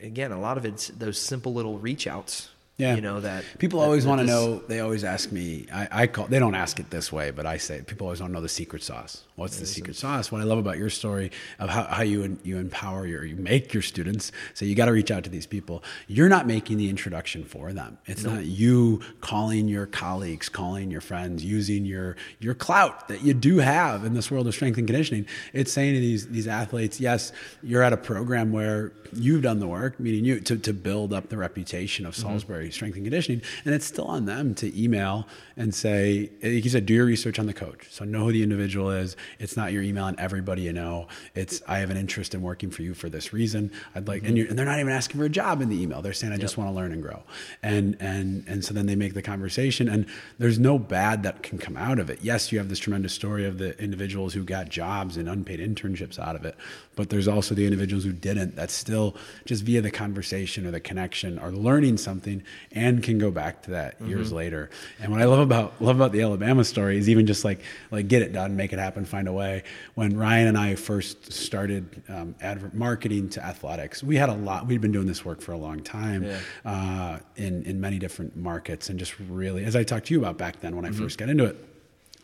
again, 0.00 0.32
a 0.32 0.40
lot 0.40 0.56
of 0.56 0.64
it's 0.64 0.88
those 0.88 1.18
simple 1.18 1.52
little 1.52 1.78
reach 1.78 2.06
outs 2.06 2.48
yeah. 2.78 2.94
You 2.94 3.00
know, 3.00 3.18
that 3.20 3.44
people 3.58 3.80
always 3.80 4.06
want 4.06 4.20
to 4.20 4.26
know, 4.26 4.58
they 4.68 4.78
always 4.78 5.02
ask 5.02 5.32
me, 5.32 5.66
I, 5.72 5.88
I, 5.90 6.06
call, 6.06 6.28
they 6.28 6.38
don't 6.38 6.54
ask 6.54 6.78
it 6.78 6.90
this 6.90 7.10
way, 7.10 7.32
but 7.32 7.44
I 7.44 7.56
say, 7.56 7.82
people 7.82 8.06
always 8.06 8.20
want 8.20 8.30
to 8.30 8.34
know 8.34 8.40
the 8.40 8.48
secret 8.48 8.84
sauce. 8.84 9.24
What's 9.34 9.58
the 9.58 9.66
secret 9.66 9.96
sauce? 9.96 10.30
What 10.30 10.40
I 10.40 10.44
love 10.44 10.58
about 10.58 10.78
your 10.78 10.88
story 10.88 11.32
of 11.58 11.70
how, 11.70 11.84
how 11.84 12.02
you, 12.02 12.38
you 12.44 12.56
empower 12.56 13.04
your, 13.04 13.24
you 13.24 13.34
make 13.34 13.74
your 13.74 13.82
students. 13.82 14.30
So 14.54 14.64
you 14.64 14.76
got 14.76 14.84
to 14.84 14.92
reach 14.92 15.10
out 15.10 15.24
to 15.24 15.30
these 15.30 15.46
people. 15.46 15.82
You're 16.06 16.28
not 16.28 16.46
making 16.46 16.76
the 16.76 16.88
introduction 16.88 17.44
for 17.44 17.72
them. 17.72 17.98
It's 18.06 18.22
nope. 18.22 18.34
not 18.34 18.46
you 18.46 19.00
calling 19.20 19.66
your 19.66 19.86
colleagues, 19.86 20.48
calling 20.48 20.88
your 20.88 21.00
friends, 21.00 21.44
using 21.44 21.84
your, 21.84 22.14
your 22.38 22.54
clout 22.54 23.08
that 23.08 23.22
you 23.22 23.34
do 23.34 23.58
have 23.58 24.04
in 24.04 24.14
this 24.14 24.30
world 24.30 24.46
of 24.46 24.54
strength 24.54 24.78
and 24.78 24.86
conditioning. 24.86 25.26
It's 25.52 25.72
saying 25.72 25.94
to 25.94 26.00
these, 26.00 26.28
these 26.28 26.46
athletes, 26.46 27.00
yes, 27.00 27.32
you're 27.60 27.82
at 27.82 27.92
a 27.92 27.96
program 27.96 28.52
where 28.52 28.92
you've 29.12 29.42
done 29.42 29.58
the 29.58 29.66
work, 29.66 29.98
meaning 29.98 30.24
you, 30.24 30.38
to, 30.40 30.56
to 30.58 30.72
build 30.72 31.12
up 31.12 31.28
the 31.28 31.36
reputation 31.36 32.06
of 32.06 32.14
mm-hmm. 32.14 32.28
Salisbury. 32.28 32.66
Mm-hmm 32.66 32.67
strength 32.70 32.96
and 32.96 33.04
conditioning, 33.04 33.42
and 33.64 33.74
it's 33.74 33.86
still 33.86 34.06
on 34.06 34.24
them 34.24 34.54
to 34.56 34.80
email 34.80 35.26
and 35.56 35.74
say, 35.74 36.30
like 36.42 36.64
you 36.64 36.70
said, 36.70 36.86
do 36.86 36.94
your 36.94 37.04
research 37.04 37.38
on 37.38 37.46
the 37.46 37.54
coach. 37.54 37.86
So 37.90 38.04
know 38.04 38.24
who 38.24 38.32
the 38.32 38.42
individual 38.42 38.90
is. 38.90 39.16
It's 39.38 39.56
not 39.56 39.72
your 39.72 39.82
email 39.82 40.06
and 40.06 40.18
everybody 40.18 40.62
you 40.62 40.72
know. 40.72 41.08
It's 41.34 41.62
I 41.66 41.78
have 41.78 41.90
an 41.90 41.96
interest 41.96 42.34
in 42.34 42.42
working 42.42 42.70
for 42.70 42.82
you 42.82 42.94
for 42.94 43.08
this 43.08 43.32
reason. 43.32 43.70
I'd 43.94 44.06
like, 44.06 44.22
mm-hmm. 44.22 44.36
and, 44.36 44.48
and, 44.50 44.58
they're 44.58 44.66
not 44.66 44.78
even 44.78 44.92
asking 44.92 45.18
for 45.18 45.24
a 45.24 45.30
job 45.30 45.60
in 45.60 45.68
the 45.68 45.80
email. 45.80 46.02
They're 46.02 46.12
saying 46.12 46.32
I 46.32 46.36
yep. 46.36 46.42
just 46.42 46.56
want 46.56 46.70
to 46.70 46.74
learn 46.74 46.92
and 46.92 47.02
grow, 47.02 47.22
and 47.62 47.96
and 48.00 48.44
and 48.46 48.64
so 48.64 48.74
then 48.74 48.86
they 48.86 48.96
make 48.96 49.14
the 49.14 49.22
conversation, 49.22 49.88
and 49.88 50.06
there's 50.38 50.58
no 50.58 50.78
bad 50.78 51.22
that 51.24 51.42
can 51.42 51.58
come 51.58 51.76
out 51.76 51.98
of 51.98 52.10
it. 52.10 52.20
Yes, 52.22 52.52
you 52.52 52.58
have 52.58 52.68
this 52.68 52.78
tremendous 52.78 53.12
story 53.12 53.44
of 53.44 53.58
the 53.58 53.80
individuals 53.82 54.34
who 54.34 54.44
got 54.44 54.68
jobs 54.68 55.16
and 55.16 55.28
unpaid 55.28 55.60
internships 55.60 56.18
out 56.18 56.36
of 56.36 56.44
it, 56.44 56.56
but 56.96 57.10
there's 57.10 57.28
also 57.28 57.54
the 57.54 57.64
individuals 57.64 58.04
who 58.04 58.12
didn't. 58.12 58.56
That's 58.56 58.74
still 58.74 59.16
just 59.44 59.64
via 59.64 59.80
the 59.80 59.90
conversation 59.90 60.66
or 60.66 60.70
the 60.70 60.80
connection 60.80 61.38
or 61.38 61.50
learning 61.50 61.96
something 61.96 62.42
and 62.72 63.02
can 63.02 63.18
go 63.18 63.30
back 63.30 63.62
to 63.62 63.72
that 63.72 63.94
mm-hmm. 63.96 64.08
years 64.08 64.32
later. 64.32 64.70
And 65.00 65.12
what 65.12 65.20
I 65.20 65.24
love 65.24 65.40
about 65.40 65.80
love 65.80 65.96
about 65.96 66.12
the 66.12 66.22
Alabama 66.22 66.64
story 66.64 66.98
is 66.98 67.08
even 67.08 67.26
just 67.26 67.44
like 67.44 67.60
like 67.90 68.08
get 68.08 68.22
it 68.22 68.32
done, 68.32 68.56
make 68.56 68.72
it 68.72 68.78
happen, 68.78 69.04
find 69.04 69.28
a 69.28 69.32
way. 69.32 69.62
When 69.94 70.16
Ryan 70.16 70.48
and 70.48 70.58
I 70.58 70.74
first 70.74 71.32
started 71.32 72.02
um, 72.08 72.34
advert 72.40 72.74
marketing 72.74 73.28
to 73.30 73.44
athletics, 73.44 74.02
we 74.02 74.16
had 74.16 74.28
a 74.28 74.34
lot. 74.34 74.66
We'd 74.66 74.80
been 74.80 74.92
doing 74.92 75.06
this 75.06 75.24
work 75.24 75.40
for 75.40 75.52
a 75.52 75.58
long 75.58 75.80
time 75.80 76.24
yeah. 76.24 76.38
uh, 76.64 77.18
in 77.36 77.64
in 77.64 77.80
many 77.80 77.98
different 77.98 78.36
markets, 78.36 78.88
and 78.88 78.98
just 78.98 79.18
really, 79.18 79.64
as 79.64 79.76
I 79.76 79.84
talked 79.84 80.06
to 80.06 80.14
you 80.14 80.20
about 80.20 80.38
back 80.38 80.60
then 80.60 80.76
when 80.76 80.84
I 80.84 80.88
mm-hmm. 80.88 81.02
first 81.02 81.18
got 81.18 81.28
into 81.28 81.44
it 81.44 81.67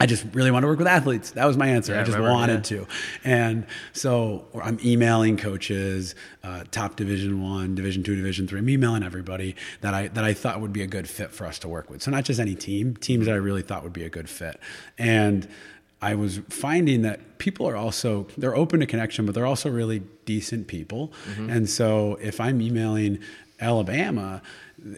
I 0.00 0.06
just 0.06 0.26
really 0.32 0.50
want 0.50 0.64
to 0.64 0.66
work 0.66 0.78
with 0.78 0.88
athletes. 0.88 1.30
That 1.30 1.44
was 1.44 1.56
my 1.56 1.68
answer. 1.68 1.94
Yeah, 1.94 2.00
I 2.00 2.04
just 2.04 2.16
remember, 2.16 2.34
wanted 2.34 2.70
yeah. 2.70 2.78
to. 2.78 2.86
And 3.22 3.66
so 3.92 4.44
I'm 4.60 4.78
emailing 4.84 5.36
coaches, 5.36 6.16
uh, 6.42 6.64
top 6.72 6.96
division 6.96 7.40
one, 7.40 7.76
division 7.76 8.02
two, 8.02 8.16
division 8.16 8.48
three. 8.48 8.58
I'm 8.58 8.68
emailing 8.68 9.04
everybody 9.04 9.54
that 9.82 9.94
I, 9.94 10.08
that 10.08 10.24
I 10.24 10.34
thought 10.34 10.60
would 10.60 10.72
be 10.72 10.82
a 10.82 10.88
good 10.88 11.08
fit 11.08 11.30
for 11.30 11.46
us 11.46 11.60
to 11.60 11.68
work 11.68 11.90
with. 11.90 12.02
So 12.02 12.10
not 12.10 12.24
just 12.24 12.40
any 12.40 12.56
team, 12.56 12.96
teams 12.96 13.26
that 13.26 13.32
I 13.32 13.36
really 13.36 13.62
thought 13.62 13.84
would 13.84 13.92
be 13.92 14.02
a 14.02 14.10
good 14.10 14.28
fit. 14.28 14.58
And 14.98 15.46
I 16.02 16.16
was 16.16 16.40
finding 16.50 17.02
that 17.02 17.38
people 17.38 17.66
are 17.68 17.76
also, 17.76 18.26
they're 18.36 18.56
open 18.56 18.80
to 18.80 18.86
connection, 18.86 19.26
but 19.26 19.34
they're 19.34 19.46
also 19.46 19.70
really 19.70 20.02
decent 20.24 20.66
people. 20.66 21.12
Mm-hmm. 21.30 21.50
And 21.50 21.70
so 21.70 22.18
if 22.20 22.40
I'm 22.40 22.60
emailing 22.60 23.20
Alabama, 23.60 24.42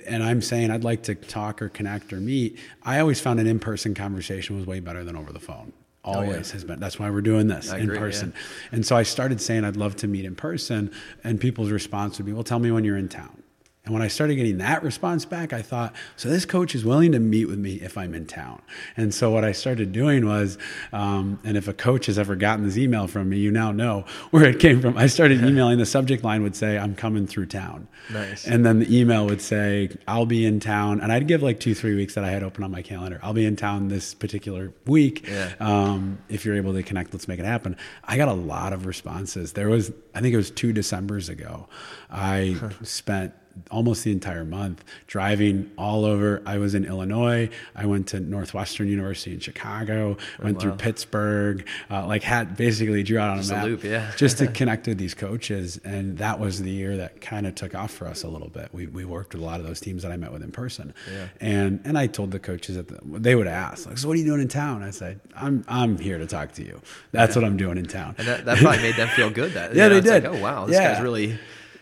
and 0.06 0.22
I'm 0.22 0.42
saying 0.42 0.70
I'd 0.70 0.84
like 0.84 1.04
to 1.04 1.14
talk 1.14 1.62
or 1.62 1.68
connect 1.68 2.12
or 2.12 2.20
meet, 2.20 2.58
I 2.82 2.98
always 3.00 3.20
found 3.20 3.40
an 3.40 3.46
in-person 3.46 3.94
conversation 3.94 4.56
was 4.56 4.66
way 4.66 4.80
better 4.80 5.04
than 5.04 5.16
over 5.16 5.32
the 5.32 5.40
phone. 5.40 5.72
Always 6.04 6.28
oh, 6.28 6.32
yeah. 6.32 6.52
has 6.52 6.64
been. 6.64 6.78
That's 6.78 6.98
why 7.00 7.10
we're 7.10 7.20
doing 7.20 7.48
this 7.48 7.70
I 7.70 7.78
in 7.78 7.84
agree, 7.84 7.98
person. 7.98 8.32
Yeah. 8.34 8.76
And 8.76 8.86
so 8.86 8.96
I 8.96 9.02
started 9.02 9.40
saying 9.40 9.64
I'd 9.64 9.76
love 9.76 9.96
to 9.96 10.06
meet 10.06 10.24
in 10.24 10.36
person, 10.36 10.92
and 11.24 11.40
people's 11.40 11.70
response 11.70 12.18
would 12.18 12.26
be, 12.26 12.32
"Well, 12.32 12.44
tell 12.44 12.60
me 12.60 12.70
when 12.70 12.84
you're 12.84 12.96
in 12.96 13.08
town." 13.08 13.42
And 13.86 13.92
when 13.92 14.02
I 14.02 14.08
started 14.08 14.34
getting 14.34 14.58
that 14.58 14.82
response 14.82 15.24
back, 15.24 15.52
I 15.52 15.62
thought, 15.62 15.94
so 16.16 16.28
this 16.28 16.44
coach 16.44 16.74
is 16.74 16.84
willing 16.84 17.12
to 17.12 17.20
meet 17.20 17.44
with 17.46 17.60
me 17.60 17.74
if 17.76 17.96
I'm 17.96 18.14
in 18.14 18.26
town. 18.26 18.60
And 18.96 19.14
so 19.14 19.30
what 19.30 19.44
I 19.44 19.52
started 19.52 19.92
doing 19.92 20.26
was, 20.26 20.58
um, 20.92 21.38
and 21.44 21.56
if 21.56 21.68
a 21.68 21.72
coach 21.72 22.06
has 22.06 22.18
ever 22.18 22.34
gotten 22.34 22.64
this 22.64 22.76
email 22.76 23.06
from 23.06 23.28
me, 23.28 23.38
you 23.38 23.52
now 23.52 23.70
know 23.70 24.04
where 24.32 24.44
it 24.44 24.58
came 24.58 24.80
from. 24.80 24.98
I 24.98 25.06
started 25.06 25.40
emailing. 25.44 25.78
The 25.78 25.86
subject 25.86 26.24
line 26.24 26.42
would 26.42 26.56
say, 26.56 26.76
"I'm 26.78 26.96
coming 26.96 27.28
through 27.28 27.46
town." 27.46 27.86
Nice. 28.12 28.44
And 28.44 28.66
then 28.66 28.80
the 28.80 28.98
email 28.98 29.24
would 29.26 29.40
say, 29.40 29.90
"I'll 30.08 30.26
be 30.26 30.44
in 30.44 30.58
town," 30.58 31.00
and 31.00 31.12
I'd 31.12 31.28
give 31.28 31.44
like 31.44 31.60
two, 31.60 31.74
three 31.74 31.94
weeks 31.94 32.14
that 32.14 32.24
I 32.24 32.30
had 32.30 32.42
open 32.42 32.64
on 32.64 32.72
my 32.72 32.82
calendar. 32.82 33.20
I'll 33.22 33.34
be 33.34 33.46
in 33.46 33.54
town 33.54 33.86
this 33.86 34.14
particular 34.14 34.72
week. 34.86 35.28
Yeah. 35.28 35.52
Um, 35.60 36.18
if 36.28 36.44
you're 36.44 36.56
able 36.56 36.72
to 36.72 36.82
connect, 36.82 37.12
let's 37.14 37.28
make 37.28 37.38
it 37.38 37.44
happen. 37.44 37.76
I 38.02 38.16
got 38.16 38.26
a 38.26 38.34
lot 38.34 38.72
of 38.72 38.84
responses. 38.84 39.52
There 39.52 39.68
was, 39.68 39.92
I 40.12 40.20
think 40.20 40.34
it 40.34 40.38
was 40.38 40.50
two 40.50 40.72
December's 40.72 41.28
ago. 41.28 41.68
I 42.10 42.56
spent 42.82 43.32
almost 43.70 44.04
the 44.04 44.12
entire 44.12 44.44
month 44.44 44.84
driving 45.06 45.70
all 45.76 46.04
over. 46.04 46.42
I 46.46 46.58
was 46.58 46.74
in 46.74 46.84
Illinois. 46.84 47.50
I 47.74 47.86
went 47.86 48.08
to 48.08 48.20
Northwestern 48.20 48.88
University 48.88 49.32
in 49.32 49.40
Chicago. 49.40 50.16
Oh, 50.18 50.44
went 50.44 50.56
wow. 50.56 50.60
through 50.60 50.72
Pittsburgh. 50.72 51.66
Uh, 51.90 52.06
like 52.06 52.22
had 52.22 52.56
basically 52.56 53.02
drew 53.02 53.18
out 53.18 53.30
on 53.30 53.38
just 53.38 53.50
a 53.50 53.54
map, 53.54 53.64
a 53.64 53.68
loop, 53.68 53.84
yeah. 53.84 54.12
just 54.16 54.38
to 54.38 54.46
connect 54.46 54.86
with 54.86 54.98
these 54.98 55.14
coaches. 55.14 55.80
And 55.84 56.18
that 56.18 56.38
was 56.38 56.62
the 56.62 56.70
year 56.70 56.96
that 56.98 57.20
kind 57.20 57.46
of 57.46 57.54
took 57.54 57.74
off 57.74 57.90
for 57.90 58.06
us 58.06 58.22
a 58.22 58.28
little 58.28 58.48
bit. 58.48 58.68
We 58.72 58.86
we 58.86 59.04
worked 59.04 59.34
with 59.34 59.42
a 59.42 59.46
lot 59.46 59.60
of 59.60 59.66
those 59.66 59.80
teams 59.80 60.02
that 60.02 60.12
I 60.12 60.16
met 60.16 60.32
with 60.32 60.42
in 60.42 60.52
person. 60.52 60.94
Yeah. 61.12 61.28
And 61.40 61.80
and 61.84 61.98
I 61.98 62.06
told 62.06 62.30
the 62.30 62.38
coaches 62.38 62.76
that 62.76 62.88
the, 62.88 63.00
they 63.18 63.34
would 63.34 63.46
ask 63.46 63.86
like, 63.86 63.98
so 63.98 64.08
what 64.08 64.14
are 64.14 64.20
you 64.20 64.24
doing 64.24 64.40
in 64.40 64.48
town? 64.48 64.82
I 64.82 64.90
said, 64.90 65.20
I'm 65.34 65.64
I'm 65.68 65.98
here 65.98 66.18
to 66.18 66.26
talk 66.26 66.52
to 66.52 66.64
you. 66.64 66.80
That's 67.12 67.34
what 67.36 67.44
I'm 67.44 67.56
doing 67.56 67.78
in 67.78 67.86
town. 67.86 68.14
And 68.18 68.26
that, 68.26 68.44
that 68.44 68.58
probably 68.58 68.82
made 68.82 68.96
them 68.96 69.08
feel 69.08 69.30
good. 69.30 69.52
That 69.52 69.74
yeah, 69.74 69.88
know, 69.88 69.94
they 69.94 70.00
did. 70.00 70.24
Like, 70.24 70.32
oh 70.32 70.42
wow, 70.42 70.66
this 70.66 70.76
yeah. 70.76 70.94
guy's 70.94 71.02
really 71.02 71.38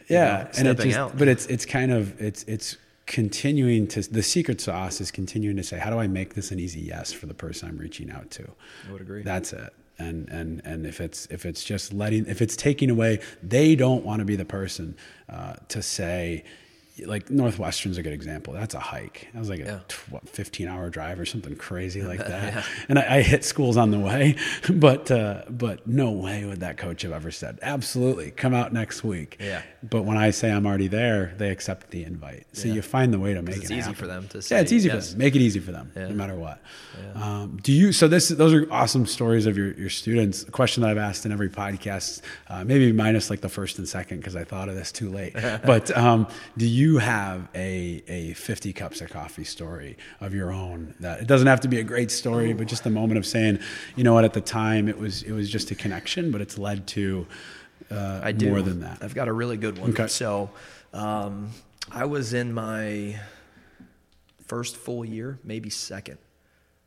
yeah, 0.08 0.50
and 0.58 0.68
it 0.68 0.78
just, 0.78 0.98
out. 0.98 1.16
but 1.16 1.28
it's 1.28 1.46
it's 1.46 1.66
kind 1.66 1.92
of 1.92 2.20
it's 2.20 2.44
it's 2.44 2.76
continuing 3.06 3.86
to 3.86 4.00
the 4.02 4.22
secret 4.22 4.60
sauce 4.60 5.00
is 5.00 5.10
continuing 5.10 5.56
to 5.56 5.62
say 5.62 5.78
how 5.78 5.90
do 5.90 5.98
I 5.98 6.06
make 6.06 6.34
this 6.34 6.50
an 6.50 6.58
easy 6.58 6.80
yes 6.80 7.12
for 7.12 7.26
the 7.26 7.34
person 7.34 7.68
I'm 7.68 7.78
reaching 7.78 8.10
out 8.10 8.30
to. 8.32 8.48
I 8.88 8.92
would 8.92 9.00
agree. 9.00 9.22
That's 9.22 9.52
it. 9.52 9.72
and 9.98 10.28
and 10.28 10.62
and 10.64 10.86
if 10.86 11.00
it's 11.00 11.26
if 11.26 11.46
it's 11.46 11.62
just 11.62 11.92
letting 11.92 12.26
if 12.26 12.42
it's 12.42 12.56
taking 12.56 12.90
away 12.90 13.20
they 13.42 13.76
don't 13.76 14.04
want 14.04 14.20
to 14.20 14.24
be 14.24 14.36
the 14.36 14.44
person 14.44 14.96
uh, 15.28 15.54
to 15.68 15.82
say 15.82 16.44
like 17.06 17.28
Northwestern's 17.28 17.98
a 17.98 18.02
good 18.04 18.12
example. 18.12 18.54
That's 18.54 18.74
a 18.74 18.78
hike. 18.78 19.28
That 19.32 19.38
was 19.40 19.48
like 19.50 19.60
a 19.60 19.64
Yeah. 19.64 19.78
tw- 19.88 20.12
what, 20.12 20.28
15 20.28 20.68
hour 20.68 20.90
drive 20.90 21.18
or 21.18 21.26
something 21.26 21.56
crazy 21.56 22.02
like 22.02 22.18
that. 22.26 22.64
And 22.88 22.98
I, 23.00 23.16
I 23.16 23.22
hit 23.22 23.44
schools 23.44 23.76
on 23.76 23.90
the 23.90 23.98
way, 23.98 24.36
but, 24.70 25.10
uh, 25.10 25.42
but 25.50 25.86
no 25.88 26.12
way 26.12 26.44
would 26.44 26.60
that 26.60 26.76
coach 26.76 27.02
have 27.02 27.10
ever 27.12 27.32
said, 27.32 27.58
absolutely 27.62 28.30
come 28.30 28.54
out 28.54 28.72
next 28.72 29.02
week. 29.02 29.38
Yeah. 29.40 29.62
But 29.82 30.02
when 30.02 30.16
I 30.16 30.30
say 30.30 30.52
I'm 30.52 30.66
already 30.66 30.86
there, 30.88 31.34
they 31.36 31.50
accept 31.50 31.90
the 31.90 32.04
invite. 32.04 32.46
So 32.52 32.68
Yeah. 32.68 32.74
you 32.74 32.82
find 32.82 33.12
the 33.12 33.18
way 33.18 33.34
to 33.34 33.42
make 33.42 33.56
it 33.56 33.64
easy 33.64 33.74
happen. 33.76 33.94
for 33.94 34.06
them 34.06 34.28
to 34.28 34.40
say, 34.40 34.54
Yeah, 34.54 34.62
it's 34.62 34.72
easy 34.72 34.88
yes. 34.88 35.06
for 35.06 35.10
them. 35.12 35.18
Make 35.18 35.34
it 35.34 35.40
easy 35.42 35.58
for 35.58 35.72
them, 35.72 35.90
Yeah. 35.96 36.08
no 36.08 36.14
matter 36.14 36.36
what. 36.36 36.60
Um, 37.16 37.58
do 37.62 37.72
you? 37.72 37.90
So 37.92 38.06
this, 38.06 38.28
those 38.28 38.52
are 38.54 38.72
awesome 38.72 39.04
stories 39.06 39.46
of 39.46 39.56
your 39.56 39.72
your 39.72 39.90
students. 39.90 40.42
A 40.44 40.50
question 40.52 40.82
that 40.82 40.90
I've 40.90 40.98
asked 40.98 41.26
in 41.26 41.32
every 41.32 41.48
podcast, 41.48 42.20
uh, 42.48 42.64
maybe 42.64 42.92
minus 42.92 43.30
like 43.30 43.40
the 43.40 43.48
first 43.48 43.78
and 43.78 43.88
second 43.88 44.18
because 44.18 44.36
I 44.36 44.44
thought 44.44 44.68
of 44.68 44.74
this 44.76 44.92
too 44.92 45.10
late. 45.10 45.32
but 45.64 45.96
um, 45.96 46.28
do 46.56 46.66
you 46.66 46.83
have 46.98 47.48
a 47.54 48.02
a 48.08 48.32
50 48.34 48.72
cups 48.72 49.00
of 49.00 49.10
coffee 49.10 49.44
story 49.44 49.96
of 50.20 50.34
your 50.34 50.52
own? 50.52 50.94
That 51.00 51.20
it 51.20 51.26
doesn't 51.26 51.46
have 51.46 51.60
to 51.60 51.68
be 51.68 51.78
a 51.78 51.84
great 51.84 52.10
story, 52.10 52.52
but 52.52 52.66
just 52.66 52.86
a 52.86 52.90
moment 52.90 53.18
of 53.18 53.26
saying, 53.26 53.58
you 53.96 54.04
know 54.04 54.14
what, 54.14 54.24
at 54.24 54.32
the 54.32 54.40
time 54.40 54.88
it 54.88 54.98
was 54.98 55.22
it 55.22 55.32
was 55.32 55.48
just 55.50 55.70
a 55.70 55.74
connection, 55.74 56.30
but 56.30 56.40
it's 56.40 56.58
led 56.58 56.86
to 56.88 57.26
uh, 57.90 58.20
I 58.22 58.32
do 58.32 58.48
more 58.50 58.62
than 58.62 58.80
that. 58.80 58.98
I've 59.02 59.14
got 59.14 59.28
a 59.28 59.32
really 59.32 59.56
good 59.56 59.78
one. 59.78 59.90
Okay. 59.90 60.06
So, 60.06 60.50
um, 60.92 61.50
I 61.92 62.04
was 62.06 62.32
in 62.32 62.52
my 62.54 63.18
first 64.46 64.76
full 64.76 65.04
year, 65.04 65.38
maybe 65.44 65.70
second. 65.70 66.18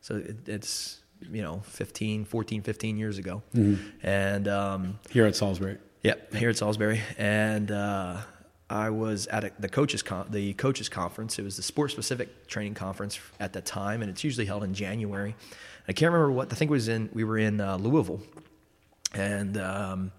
So 0.02 0.15
it, 0.15 0.48
it's 0.48 0.99
you 1.32 1.41
know 1.41 1.61
15, 1.65 2.26
14, 2.26 2.61
15 2.61 2.98
years 2.98 3.18
ago, 3.18 3.41
Mm-hmm. 3.56 4.06
and 4.07 4.48
um, 4.48 4.99
Here 5.10 5.26
at 5.26 5.36
Salisbury. 5.36 5.78
Yep, 6.03 6.36
here 6.36 6.49
at 6.49 6.57
Salisbury, 6.57 7.02
and 7.18 7.72
uh, 7.72 8.18
I 8.69 8.89
was 8.89 9.27
at 9.27 9.44
a, 9.44 9.52
the 9.60 9.69
coaches 9.69 10.03
con- 10.03 10.27
the 10.30 10.53
coaches 10.53 10.89
conference. 10.89 11.39
It 11.39 11.44
was 11.44 11.56
the 11.56 11.64
sport 11.64 11.91
specific 11.91 12.48
training 12.48 12.73
conference 12.73 13.19
at 13.39 13.53
that 13.53 13.65
time, 13.65 14.02
and 14.02 14.10
it's 14.10 14.23
usually 14.23 14.45
held 14.45 14.64
in 14.64 14.73
January. 14.73 15.35
I 15.88 15.94
can't 15.94 16.11
remember 16.11 16.31
what 16.31 16.52
I 16.52 16.56
think 16.56 16.69
was 16.69 16.89
in. 16.89 17.10
We 17.14 17.23
were 17.23 17.38
in 17.38 17.61
uh, 17.61 17.77
Louisville, 17.77 18.22
and 19.14 19.57
um, 19.57 20.11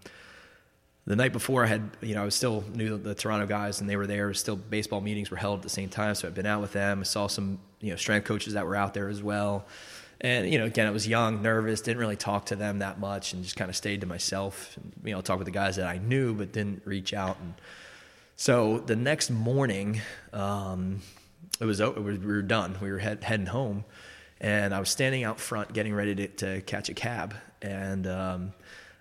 the 1.07 1.17
night 1.17 1.33
before, 1.33 1.65
I 1.65 1.67
had 1.67 1.91
you 2.01 2.15
know 2.15 2.23
I 2.23 2.25
was 2.25 2.35
still 2.35 2.65
knew 2.75 2.97
the 2.97 3.15
Toronto 3.15 3.47
guys, 3.47 3.81
and 3.81 3.89
they 3.89 3.97
were 3.97 4.07
there. 4.07 4.33
Still, 4.33 4.57
baseball 4.57 5.03
meetings 5.03 5.31
were 5.31 5.37
held 5.37 5.59
at 5.59 5.63
the 5.63 5.69
same 5.69 5.91
time, 5.91 6.15
so 6.15 6.27
I'd 6.27 6.35
been 6.35 6.47
out 6.47 6.63
with 6.63 6.73
them. 6.73 7.01
I 7.01 7.03
saw 7.03 7.27
some 7.27 7.59
you 7.81 7.91
know 7.91 7.97
strength 7.97 8.27
coaches 8.27 8.55
that 8.55 8.67
were 8.67 8.77
out 8.77 8.95
there 8.95 9.09
as 9.09 9.23
well. 9.23 9.67
And 10.21 10.51
you 10.51 10.59
know, 10.59 10.65
again, 10.65 10.87
I 10.87 10.91
was 10.91 11.07
young, 11.07 11.43
nervous, 11.43 11.81
didn't 11.81 11.99
really 11.99 12.17
talk 12.17 12.47
to 12.47 12.57
them 12.57 12.81
that 12.81 12.99
much, 12.99 13.35
and 13.35 13.43
just 13.43 13.57
kind 13.57 13.69
of 13.69 13.77
stayed 13.77 14.01
to 14.01 14.07
myself. 14.07 14.77
And, 14.77 14.93
you 15.05 15.13
know, 15.15 15.21
talk 15.21 15.39
with 15.39 15.47
the 15.47 15.53
guys 15.53 15.77
that 15.77 15.87
I 15.87 15.99
knew, 15.99 16.35
but 16.35 16.53
didn't 16.53 16.83
reach 16.85 17.15
out. 17.15 17.37
And 17.41 17.55
so 18.39 18.79
the 18.79 18.95
next 18.95 19.31
morning, 19.31 20.01
um, 20.33 21.03
it 21.61 21.65
was 21.65 21.81
it 21.81 22.01
was 22.01 22.21
we 22.21 22.27
were 22.27 22.41
done. 22.41 22.77
We 22.81 22.93
were 22.93 22.99
head, 22.99 23.25
heading 23.25 23.47
home, 23.47 23.85
and 24.41 24.73
I 24.73 24.79
was 24.79 24.89
standing 24.89 25.25
out 25.25 25.41
front, 25.41 25.73
getting 25.73 25.93
ready 25.93 26.15
to, 26.15 26.29
to 26.29 26.61
catch 26.61 26.89
a 26.89 26.95
cab. 26.95 27.35
And 27.61 28.07
um, 28.07 28.53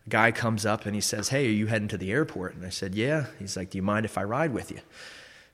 a 0.07 0.09
guy 0.09 0.31
comes 0.31 0.65
up 0.65 0.87
and 0.87 0.95
he 0.95 1.01
says, 1.01 1.29
"Hey, 1.29 1.45
are 1.45 1.51
you 1.51 1.67
heading 1.67 1.87
to 1.89 1.99
the 1.99 2.11
airport?" 2.11 2.55
And 2.55 2.65
I 2.65 2.69
said, 2.69 2.95
"Yeah." 2.95 3.27
He's 3.37 3.55
like, 3.55 3.69
"Do 3.69 3.77
you 3.77 3.83
mind 3.83 4.07
if 4.07 4.17
I 4.17 4.23
ride 4.23 4.53
with 4.53 4.71
you?" 4.71 4.79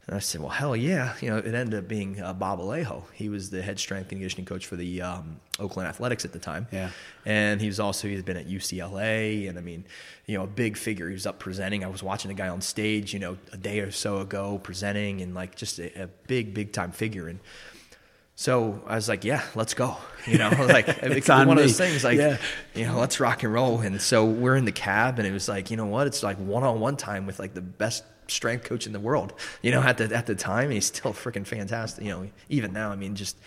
And 0.06 0.18
I 0.18 0.20
said, 0.20 0.42
"Well, 0.42 0.50
hell 0.50 0.76
yeah!" 0.76 1.14
You 1.22 1.30
know, 1.30 1.38
it 1.38 1.54
ended 1.54 1.80
up 1.80 1.88
being 1.88 2.22
uh, 2.22 2.34
Bob 2.34 2.60
Alejo. 2.60 3.04
He 3.14 3.30
was 3.30 3.50
the 3.52 3.62
head 3.62 3.80
strength 3.80 4.12
and 4.12 4.20
conditioning 4.20 4.46
coach 4.46 4.66
for 4.66 4.76
the 4.76 5.02
um, 5.02 5.38
Oakland 5.60 5.88
Athletics 5.88 6.26
at 6.26 6.34
the 6.34 6.40
time. 6.40 6.68
Yeah. 6.74 6.90
and 7.26 7.62
he 7.62 7.68
was 7.68 7.80
also 7.80 8.10
he's 8.10 8.22
been 8.22 8.36
at 8.36 8.46
UCLA, 8.50 9.48
and 9.48 9.58
I 9.58 9.62
mean, 9.62 9.86
you 10.26 10.38
know, 10.38 10.44
a 10.44 10.48
big 10.48 10.76
figure. 10.76 11.08
He 11.08 11.14
was 11.14 11.26
up 11.26 11.40
presenting. 11.40 11.86
I 11.86 11.88
was 11.88 12.04
watching 12.04 12.32
a 12.32 12.34
guy 12.34 12.50
on 12.50 12.60
stage, 12.60 13.14
you 13.14 13.20
know, 13.20 13.38
a 13.54 13.58
day 13.58 13.80
or 13.80 13.92
so 13.92 14.18
ago 14.20 14.60
presenting, 14.62 15.22
and 15.22 15.34
like 15.34 15.56
just 15.56 15.80
a, 15.80 16.04
a 16.04 16.08
big, 16.28 16.54
big 16.54 16.74
time 16.74 16.92
figure. 16.92 17.30
And 17.30 17.40
so 18.36 18.82
I 18.88 18.96
was 18.96 19.08
like, 19.08 19.24
"Yeah, 19.24 19.42
let's 19.56 19.74
go." 19.74 19.96
You 20.28 20.38
know, 20.38 20.50
like 20.68 20.90
it 20.90 21.00
It's 21.14 21.30
one 21.30 21.50
of 21.50 21.56
those 21.58 21.78
things, 21.78 22.04
like 22.04 22.18
Yeah. 22.18 22.38
you 22.74 22.86
know, 22.86 23.00
let's 23.00 23.20
rock 23.22 23.44
and 23.44 23.54
roll. 23.54 23.80
And 23.80 24.02
so 24.02 24.26
we're 24.26 24.56
in 24.58 24.66
the 24.66 24.72
cab, 24.74 25.18
and 25.20 25.26
it 25.28 25.32
was 25.32 25.48
like, 25.48 25.72
you 25.72 25.78
know 25.78 25.86
what? 25.86 26.08
It's 26.08 26.24
like 26.24 26.38
one 26.38 26.64
on 26.64 26.80
one 26.82 26.98
time 26.98 27.26
with 27.26 27.40
like 27.40 27.54
the 27.54 27.62
best 27.62 28.04
strength 28.28 28.66
coach 28.66 28.86
in 28.88 28.94
the 28.94 29.00
world. 29.00 29.34
You 29.62 29.72
know, 29.72 29.82
at 29.82 29.98
the 29.98 30.14
at 30.16 30.26
the 30.26 30.36
time, 30.36 30.72
he's 30.72 30.86
still 30.86 31.14
freaking 31.14 31.46
fantastic. 31.46 32.04
You 32.04 32.12
know, 32.12 32.30
even 32.50 32.74
now, 32.74 32.92
I 32.92 32.96
mean, 32.96 33.16
just 33.16 33.38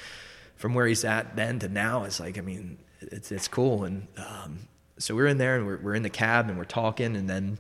from 0.57 0.75
where 0.75 0.87
he's 0.87 1.05
at 1.05 1.37
then 1.37 1.59
to 1.61 1.69
now, 1.69 2.05
it's 2.05 2.21
like, 2.21 2.39
I 2.39 2.41
mean, 2.41 2.79
it's 3.01 3.31
it's 3.33 3.49
cool. 3.49 3.85
And 3.85 4.07
um, 4.17 4.61
so 4.99 5.15
we're 5.15 5.27
in 5.27 5.39
there, 5.39 5.57
and 5.57 5.67
we're 5.67 5.79
we're 5.79 5.95
in 5.95 6.03
the 6.03 6.11
cab, 6.11 6.49
and 6.49 6.59
we're 6.59 6.65
talking, 6.65 7.17
and 7.17 7.29
then 7.29 7.59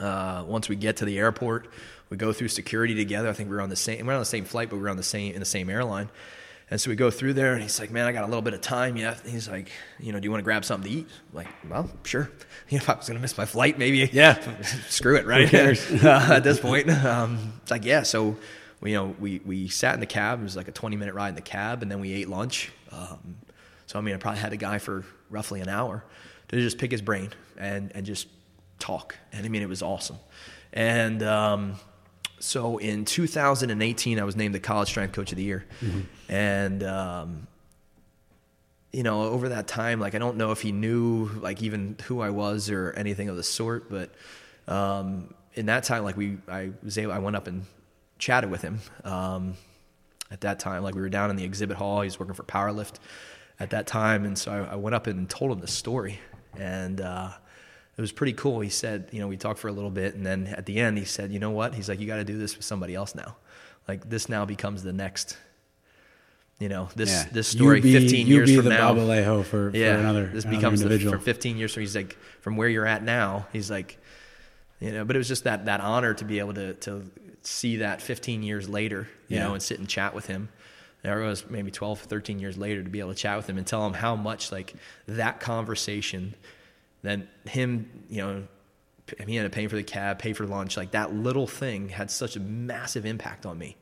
uh, 0.00 0.44
once 0.46 0.68
we 0.68 0.76
get 0.76 0.98
to 0.98 1.04
the 1.04 1.18
airport, 1.18 1.68
we 2.10 2.16
go 2.16 2.32
through 2.32 2.48
security 2.48 2.94
together. 2.94 3.28
I 3.28 3.32
think 3.32 3.48
we 3.48 3.56
were 3.56 3.62
on 3.62 3.70
the 3.70 3.76
same 3.76 4.06
we're 4.06 4.14
on 4.14 4.20
the 4.20 4.24
same 4.24 4.44
flight, 4.44 4.70
but 4.70 4.76
we 4.76 4.82
were 4.82 4.90
on 4.90 4.96
the 4.96 5.02
same 5.02 5.32
in 5.32 5.40
the 5.40 5.46
same 5.46 5.70
airline. 5.70 6.10
And 6.68 6.80
so 6.80 6.90
we 6.90 6.96
go 6.96 7.10
through 7.12 7.34
there, 7.34 7.52
and 7.52 7.62
he's 7.62 7.78
like, 7.78 7.92
"Man, 7.92 8.06
I 8.06 8.12
got 8.12 8.24
a 8.24 8.26
little 8.26 8.42
bit 8.42 8.52
of 8.52 8.60
time 8.60 8.96
yet." 8.96 9.20
He's 9.24 9.48
like, 9.48 9.70
"You 10.00 10.12
know, 10.12 10.18
do 10.18 10.24
you 10.24 10.30
want 10.32 10.40
to 10.40 10.44
grab 10.44 10.64
something 10.64 10.90
to 10.90 10.98
eat?" 10.98 11.08
I'm 11.30 11.36
like, 11.36 11.48
well, 11.68 11.90
sure. 12.04 12.30
You 12.68 12.78
know, 12.78 12.82
if 12.82 12.90
I 12.90 12.94
was 12.96 13.06
gonna 13.06 13.20
miss 13.20 13.38
my 13.38 13.44
flight, 13.44 13.78
maybe. 13.78 14.10
Yeah. 14.12 14.40
screw 14.88 15.14
it, 15.14 15.24
right? 15.24 15.52
uh, 15.54 16.32
at 16.32 16.42
this 16.42 16.58
point, 16.58 16.90
um, 16.90 17.52
it's 17.62 17.70
like, 17.70 17.84
yeah. 17.84 18.02
So, 18.02 18.36
we, 18.80 18.90
you 18.90 18.96
know, 18.96 19.14
we 19.20 19.40
we 19.44 19.68
sat 19.68 19.94
in 19.94 20.00
the 20.00 20.06
cab. 20.06 20.40
It 20.40 20.42
was 20.42 20.56
like 20.56 20.66
a 20.66 20.72
20 20.72 20.96
minute 20.96 21.14
ride 21.14 21.28
in 21.28 21.34
the 21.36 21.42
cab, 21.42 21.82
and 21.82 21.90
then 21.90 22.00
we 22.00 22.12
ate 22.12 22.28
lunch. 22.28 22.72
Um, 22.90 23.36
so 23.86 24.00
I 24.00 24.02
mean, 24.02 24.16
I 24.16 24.18
probably 24.18 24.40
had 24.40 24.52
a 24.52 24.56
guy 24.56 24.78
for 24.78 25.04
roughly 25.30 25.60
an 25.60 25.68
hour 25.68 26.02
to 26.48 26.60
just 26.60 26.78
pick 26.78 26.90
his 26.90 27.02
brain 27.02 27.30
and 27.56 27.92
and 27.94 28.04
just 28.04 28.26
talk. 28.80 29.16
And 29.32 29.46
I 29.46 29.48
mean, 29.48 29.62
it 29.62 29.68
was 29.68 29.82
awesome. 29.82 30.18
And 30.72 31.22
um, 31.22 31.76
so 32.38 32.78
in 32.78 33.04
2018, 33.04 34.18
I 34.18 34.24
was 34.24 34.36
named 34.36 34.54
the 34.54 34.60
college 34.60 34.88
strength 34.88 35.14
coach 35.14 35.32
of 35.32 35.36
the 35.36 35.44
year, 35.44 35.64
and 36.28 36.82
um, 36.82 37.46
you 38.92 39.02
know, 39.02 39.22
over 39.22 39.50
that 39.50 39.66
time, 39.66 40.00
like 40.00 40.14
I 40.14 40.18
don't 40.18 40.36
know 40.36 40.52
if 40.52 40.62
he 40.62 40.72
knew 40.72 41.26
like 41.40 41.62
even 41.62 41.96
who 42.04 42.20
I 42.20 42.30
was 42.30 42.70
or 42.70 42.92
anything 42.92 43.28
of 43.28 43.36
the 43.36 43.42
sort, 43.42 43.90
but 43.90 44.10
um, 44.68 45.34
in 45.54 45.66
that 45.66 45.84
time, 45.84 46.04
like 46.04 46.16
we, 46.16 46.38
I 46.48 46.70
was 46.82 46.98
able, 46.98 47.12
I 47.12 47.18
went 47.18 47.36
up 47.36 47.46
and 47.46 47.64
chatted 48.18 48.50
with 48.50 48.62
him. 48.62 48.80
Um, 49.04 49.54
at 50.30 50.40
that 50.40 50.58
time, 50.58 50.82
like 50.82 50.94
we 50.94 51.00
were 51.00 51.08
down 51.08 51.30
in 51.30 51.36
the 51.36 51.44
exhibit 51.44 51.76
hall. 51.76 52.00
He 52.00 52.06
was 52.06 52.18
working 52.18 52.34
for 52.34 52.42
Powerlift 52.42 52.94
at 53.60 53.70
that 53.70 53.86
time, 53.86 54.24
and 54.24 54.36
so 54.38 54.50
I, 54.50 54.72
I 54.72 54.76
went 54.76 54.94
up 54.94 55.06
and 55.06 55.28
told 55.28 55.52
him 55.52 55.60
the 55.60 55.66
story, 55.68 56.18
and 56.58 57.00
uh, 57.00 57.30
it 57.96 58.00
was 58.00 58.12
pretty 58.12 58.32
cool. 58.34 58.60
He 58.60 58.68
said, 58.68 59.08
you 59.12 59.20
know, 59.20 59.28
we 59.28 59.36
talked 59.36 59.58
for 59.58 59.68
a 59.68 59.72
little 59.72 59.90
bit, 59.90 60.14
and 60.14 60.24
then 60.26 60.46
at 60.48 60.66
the 60.66 60.78
end, 60.78 60.98
he 60.98 61.04
said, 61.04 61.32
you 61.32 61.38
know 61.38 61.50
what? 61.50 61.74
He's 61.74 61.88
like, 61.88 61.98
you 62.00 62.06
got 62.06 62.16
to 62.16 62.24
do 62.24 62.36
this 62.38 62.56
with 62.56 62.64
somebody 62.64 62.94
else 62.94 63.14
now. 63.14 63.36
Like 63.88 64.08
this 64.08 64.28
now 64.28 64.44
becomes 64.44 64.82
the 64.82 64.92
next. 64.92 65.36
You 66.58 66.70
know 66.70 66.88
this 66.96 67.10
Yeah. 67.10 67.28
this 67.32 67.52
You 67.54 67.58
story 67.60 67.80
be- 67.82 67.92
15 67.92 68.26
you 68.26 68.34
years 68.36 68.48
be 68.48 68.56
from 68.56 68.64
the 68.64 68.70
now. 68.70 68.94
Bob 68.94 69.02
Alejo 69.02 69.44
for, 69.44 69.70
for 69.70 69.76
yeah, 69.76 69.98
another, 69.98 70.26
this 70.26 70.44
another 70.44 70.56
becomes 70.58 70.80
the, 70.80 70.86
individual. 70.86 71.12
from 71.12 71.20
15 71.20 71.58
years. 71.58 71.72
So 71.74 71.80
he's 71.80 71.94
like, 71.94 72.16
from 72.40 72.56
where 72.56 72.68
you're 72.68 72.86
at 72.86 73.02
now, 73.02 73.46
he's 73.52 73.70
like, 73.70 73.98
you 74.80 74.90
know. 74.90 75.04
But 75.04 75.16
it 75.16 75.18
was 75.18 75.28
just 75.28 75.44
that 75.44 75.66
that 75.66 75.80
honor 75.82 76.14
to 76.14 76.24
be 76.24 76.38
able 76.38 76.54
to 76.54 76.72
to 76.74 77.10
see 77.42 77.76
that 77.76 78.00
15 78.00 78.42
years 78.42 78.68
later, 78.70 79.06
you 79.28 79.36
Yeah. 79.36 79.44
know, 79.48 79.52
and 79.52 79.62
sit 79.62 79.78
and 79.78 79.86
chat 79.88 80.14
with 80.14 80.26
him. 80.28 80.48
There 81.02 81.18
was 81.20 81.48
maybe 81.48 81.70
12, 81.70 82.00
13 82.00 82.38
years 82.40 82.56
later 82.56 82.82
to 82.82 82.88
be 82.88 83.00
able 83.00 83.10
to 83.10 83.14
chat 83.18 83.36
with 83.36 83.48
him 83.48 83.58
and 83.58 83.66
tell 83.66 83.86
him 83.86 83.92
how 83.92 84.16
much 84.16 84.50
like 84.50 84.74
that 85.06 85.38
conversation, 85.40 86.34
then 87.06 87.28
him, 87.46 87.88
you 88.08 88.22
know, 88.22 88.42
he 89.26 89.36
ended 89.36 89.46
up 89.46 89.52
paying 89.52 89.68
for 89.68 89.76
the 89.76 89.84
cab, 89.84 90.18
pay 90.18 90.32
for 90.32 90.46
lunch, 90.46 90.76
like 90.76 90.90
that 90.92 91.14
little 91.14 91.46
thing 91.46 91.88
had 91.88 92.10
such 92.10 92.36
a 92.36 92.40
massive 92.40 93.06
impact 93.06 93.46
on 93.46 93.56
me. 93.56 93.76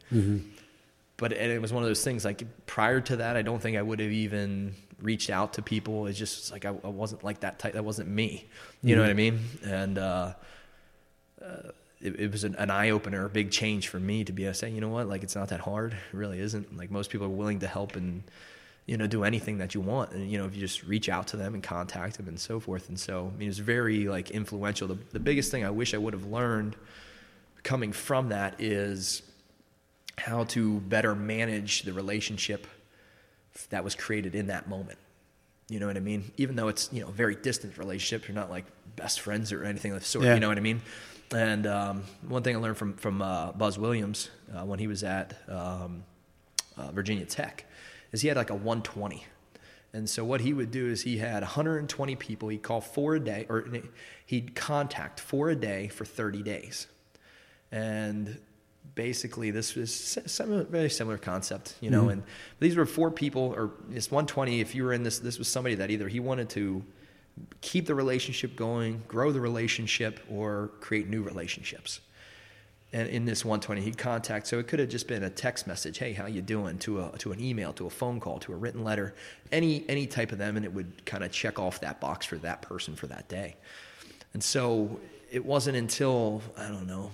But 1.17 1.33
and 1.33 1.51
it 1.51 1.63
was 1.63 1.73
one 1.73 1.83
of 1.83 1.89
those 1.89 2.05
things 2.05 2.25
like 2.25 2.43
prior 2.67 3.01
to 3.01 3.17
that 3.17 3.37
i 3.37 3.43
don't 3.43 3.63
think 3.63 3.77
i 3.77 3.83
would 3.83 4.01
have 4.01 4.11
even 4.11 4.75
reached 5.01 5.31
out 5.31 5.55
to 5.55 5.63
people. 5.63 6.07
It's 6.09 6.19
just 6.19 6.51
like 6.53 6.65
i, 6.65 6.69
I 6.69 6.89
wasn't 6.89 7.23
like 7.23 7.41
that 7.41 7.59
type 7.59 7.75
that 7.75 7.85
wasn't 7.85 8.09
me. 8.09 8.47
You 8.83 8.97
know 8.97 9.03
what 9.03 9.11
i 9.11 9.15
mean? 9.15 9.41
And 9.65 9.97
uh, 9.99 10.35
uh, 11.43 11.71
it, 12.01 12.21
it 12.21 12.33
was 12.33 12.45
an, 12.45 12.57
an 12.57 12.71
eye-opener 12.71 13.25
a 13.25 13.31
big 13.31 13.51
change 13.51 13.89
for 13.89 14.01
me 14.01 14.25
to 14.25 14.33
be 14.33 14.45
able 14.45 14.53
to 14.53 14.59
say 14.59 14.71
you 14.71 14.81
know 14.81 14.89
what? 14.89 15.09
Like 15.09 15.23
it's 15.23 15.37
not 15.37 15.49
that 15.49 15.61
hard. 15.61 15.93
It 15.93 16.17
really 16.17 16.41
isn't. 16.41 16.77
Like 16.77 16.91
most 16.91 17.11
people 17.11 17.27
are 17.29 17.31
willing 17.31 17.61
to 17.61 17.69
help 17.69 17.97
and 17.97 18.25
you 18.86 18.97
know 18.97 19.06
do 19.06 19.24
anything 19.24 19.59
that 19.59 19.74
you 19.74 19.81
want 19.81 20.12
and 20.12 20.31
you 20.31 20.39
know 20.39 20.44
if 20.44 20.55
you 20.55 20.61
just 20.61 20.82
reach 20.85 21.09
out 21.09 21.27
to 21.28 21.36
them 21.36 21.55
and 21.55 21.62
contact 21.62 22.16
them 22.16 22.28
and 22.28 22.39
so 22.39 22.61
forth 22.61 22.89
and 22.89 23.01
so 23.01 23.32
i 23.35 23.39
mean 23.39 23.48
it's 23.48 23.59
very 23.59 24.09
like 24.09 24.31
influential 24.31 24.86
the, 24.86 24.98
the 25.12 25.20
biggest 25.20 25.51
thing 25.51 25.65
i 25.65 25.70
wish 25.70 25.94
i 25.94 25.97
would 25.97 26.12
have 26.12 26.27
learned 26.27 26.77
coming 27.65 27.93
from 27.93 28.28
that 28.28 28.61
is 28.61 29.23
how 30.19 30.44
to 30.44 30.81
better 30.81 31.15
manage 31.15 31.82
the 31.82 31.93
relationship 31.93 32.66
that 33.70 33.82
was 33.82 33.94
created 33.94 34.35
in 34.35 34.47
that 34.48 34.69
moment. 34.69 34.98
You 35.69 35.81
know 35.81 35.86
what 35.86 35.97
I 35.97 36.01
mean? 36.01 36.31
Even 36.36 36.56
though 36.56 36.69
it's 36.69 36.93
you 36.93 37.01
know 37.01 37.09
a 37.09 37.12
very 37.12 37.35
distant 37.35 37.78
relationship, 37.78 38.28
you're 38.28 38.35
not 38.35 38.51
like 38.51 38.66
best 38.97 39.20
friends 39.20 39.51
or 39.51 39.65
anything 39.65 39.93
of 39.93 40.01
the 40.01 40.05
sort. 40.05 40.24
Yeah. 40.24 40.35
You 40.35 40.40
know 40.40 40.48
what 40.48 40.59
I 40.59 40.61
mean? 40.61 40.82
And 41.35 41.66
um, 41.66 42.05
one 42.28 42.43
thing 42.43 42.55
I 42.55 42.59
learned 42.59 42.77
from 42.77 42.94
from 42.94 43.23
uh, 43.23 43.52
Buzz 43.52 43.78
Williams 43.78 44.31
uh, 44.55 44.65
when 44.65 44.78
he 44.78 44.86
was 44.86 45.02
at 45.02 45.35
um, 45.48 46.05
uh, 46.77 46.93
Virginia 46.93 47.24
Tech 47.24 47.65
is 48.15 48.23
he 48.23 48.28
had 48.28 48.36
like 48.36 48.51
a 48.51 48.55
120, 48.55 49.27
And 49.93 50.09
so 50.09 50.24
what 50.24 50.41
he 50.41 50.53
would 50.53 50.70
do 50.70 50.89
is 50.89 51.03
he 51.03 51.19
had 51.19 51.43
120 51.43 52.15
people. 52.15 52.49
He'd 52.49 52.62
call 52.62 52.81
four 52.81 53.16
a 53.16 53.20
day, 53.20 53.45
or 53.49 53.66
he'd 54.24 54.55
contact 54.55 55.19
four 55.19 55.51
a 55.51 55.57
day 55.57 55.89
for 55.89 56.05
30 56.05 56.45
days. 56.45 56.86
And 57.73 58.39
basically, 58.95 59.51
this 59.51 59.74
was 59.74 59.93
similar, 60.27 60.62
very 60.62 60.91
similar 60.91 61.19
concept, 61.19 61.74
you 61.81 61.91
know. 61.91 62.03
Mm-hmm. 62.03 62.11
And 62.11 62.23
these 62.61 62.77
were 62.77 62.86
four 62.86 63.11
people, 63.11 63.53
or 63.57 63.73
it's 63.91 64.12
120. 64.12 64.61
If 64.61 64.77
you 64.77 64.85
were 64.85 64.93
in 64.93 65.03
this, 65.03 65.19
this 65.19 65.36
was 65.36 65.49
somebody 65.49 65.74
that 65.74 65.91
either 65.91 66.07
he 66.07 66.20
wanted 66.20 66.49
to 66.51 66.85
keep 67.62 67.86
the 67.86 67.97
relationship 67.97 68.55
going, 68.55 69.03
grow 69.09 69.32
the 69.32 69.41
relationship, 69.41 70.20
or 70.31 70.70
create 70.78 71.09
new 71.09 71.24
relationships 71.24 71.99
in 72.95 73.25
this 73.25 73.45
120 73.45 73.81
he'd 73.81 73.99
contact 73.99 74.47
so 74.47 74.59
it 74.59 74.69
could 74.69 74.79
have 74.79 74.89
just 74.89 75.09
been 75.09 75.25
a 75.25 75.31
text 75.31 75.66
message 75.66 75.99
hey 75.99 76.12
how 76.12 76.27
you 76.27 76.41
doing? 76.41 76.79
to 76.79 77.01
a 77.01 77.19
to 77.19 77.33
an 77.33 77.41
email 77.41 77.73
to 77.73 77.87
a 77.87 77.91
phone 77.91 78.21
call 78.21 78.39
to 78.39 78.53
a 78.53 78.57
written 78.57 78.85
letter 78.85 79.15
any 79.51 79.85
any 79.89 80.07
type 80.07 80.33
of 80.33 80.39
them 80.39 80.57
and 80.57 80.65
it 80.65 80.73
would 80.73 81.05
kind 81.05 81.25
of 81.25 81.33
check 81.33 81.59
off 81.59 81.81
that 81.81 82.01
box 82.01 82.25
for 82.25 82.37
that 82.37 82.62
person 82.62 82.95
for 82.95 83.07
that 83.09 83.29
day. 83.29 83.57
And 84.33 84.43
so 84.43 85.01
it 85.31 85.45
wasn't 85.45 85.77
until 85.77 86.43
i 86.57 86.69
don't 86.69 86.87
know 86.87 87.11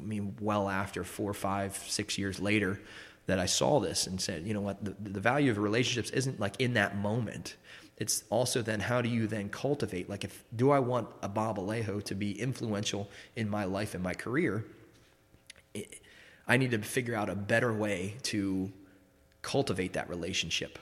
i 0.00 0.04
mean 0.04 0.36
well 0.40 0.68
after 0.68 1.02
four 1.02 1.32
five 1.32 1.76
six 1.76 2.18
years 2.18 2.38
later 2.38 2.80
that 3.26 3.38
i 3.38 3.46
saw 3.46 3.80
this 3.80 4.06
and 4.06 4.20
said 4.20 4.46
you 4.46 4.54
know 4.54 4.60
what? 4.60 4.84
The, 4.84 4.94
the 5.00 5.20
value 5.20 5.50
of 5.50 5.58
relationships 5.58 6.10
isn't 6.10 6.38
like 6.38 6.60
in 6.60 6.74
that 6.74 6.96
moment. 6.96 7.56
It's 7.96 8.24
also 8.28 8.60
then 8.60 8.80
how 8.80 9.00
do 9.00 9.08
you 9.08 9.26
then 9.26 9.48
cultivate 9.48 10.10
like 10.10 10.24
if 10.24 10.44
do 10.54 10.70
i 10.70 10.78
want 10.78 11.08
a 11.22 11.28
bob 11.28 11.56
alejo 11.56 12.02
to 12.04 12.14
be 12.14 12.38
influential 12.38 13.08
in 13.36 13.48
my 13.48 13.64
life 13.64 13.94
and 13.94 14.02
my 14.02 14.12
career 14.12 14.66
I 16.48 16.56
need 16.56 16.70
to 16.72 16.78
figure 16.78 17.14
out 17.14 17.28
a 17.28 17.34
better 17.34 17.72
way 17.72 18.16
to 18.24 18.72
cultivate 19.42 19.94
that 19.94 20.08
relationship, 20.08 20.78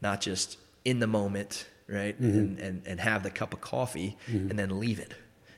not 0.00 0.20
just 0.20 0.58
in 0.84 0.98
the 0.98 1.06
moment, 1.06 1.66
right? 1.88 2.20
Mm-hmm. 2.20 2.38
And, 2.38 2.58
and, 2.58 2.82
and 2.86 3.00
have 3.00 3.22
the 3.22 3.30
cup 3.30 3.52
of 3.52 3.60
coffee 3.60 4.16
mm-hmm. 4.26 4.50
and 4.50 4.58
then 4.58 4.78
leave 4.78 4.98
it 4.98 5.14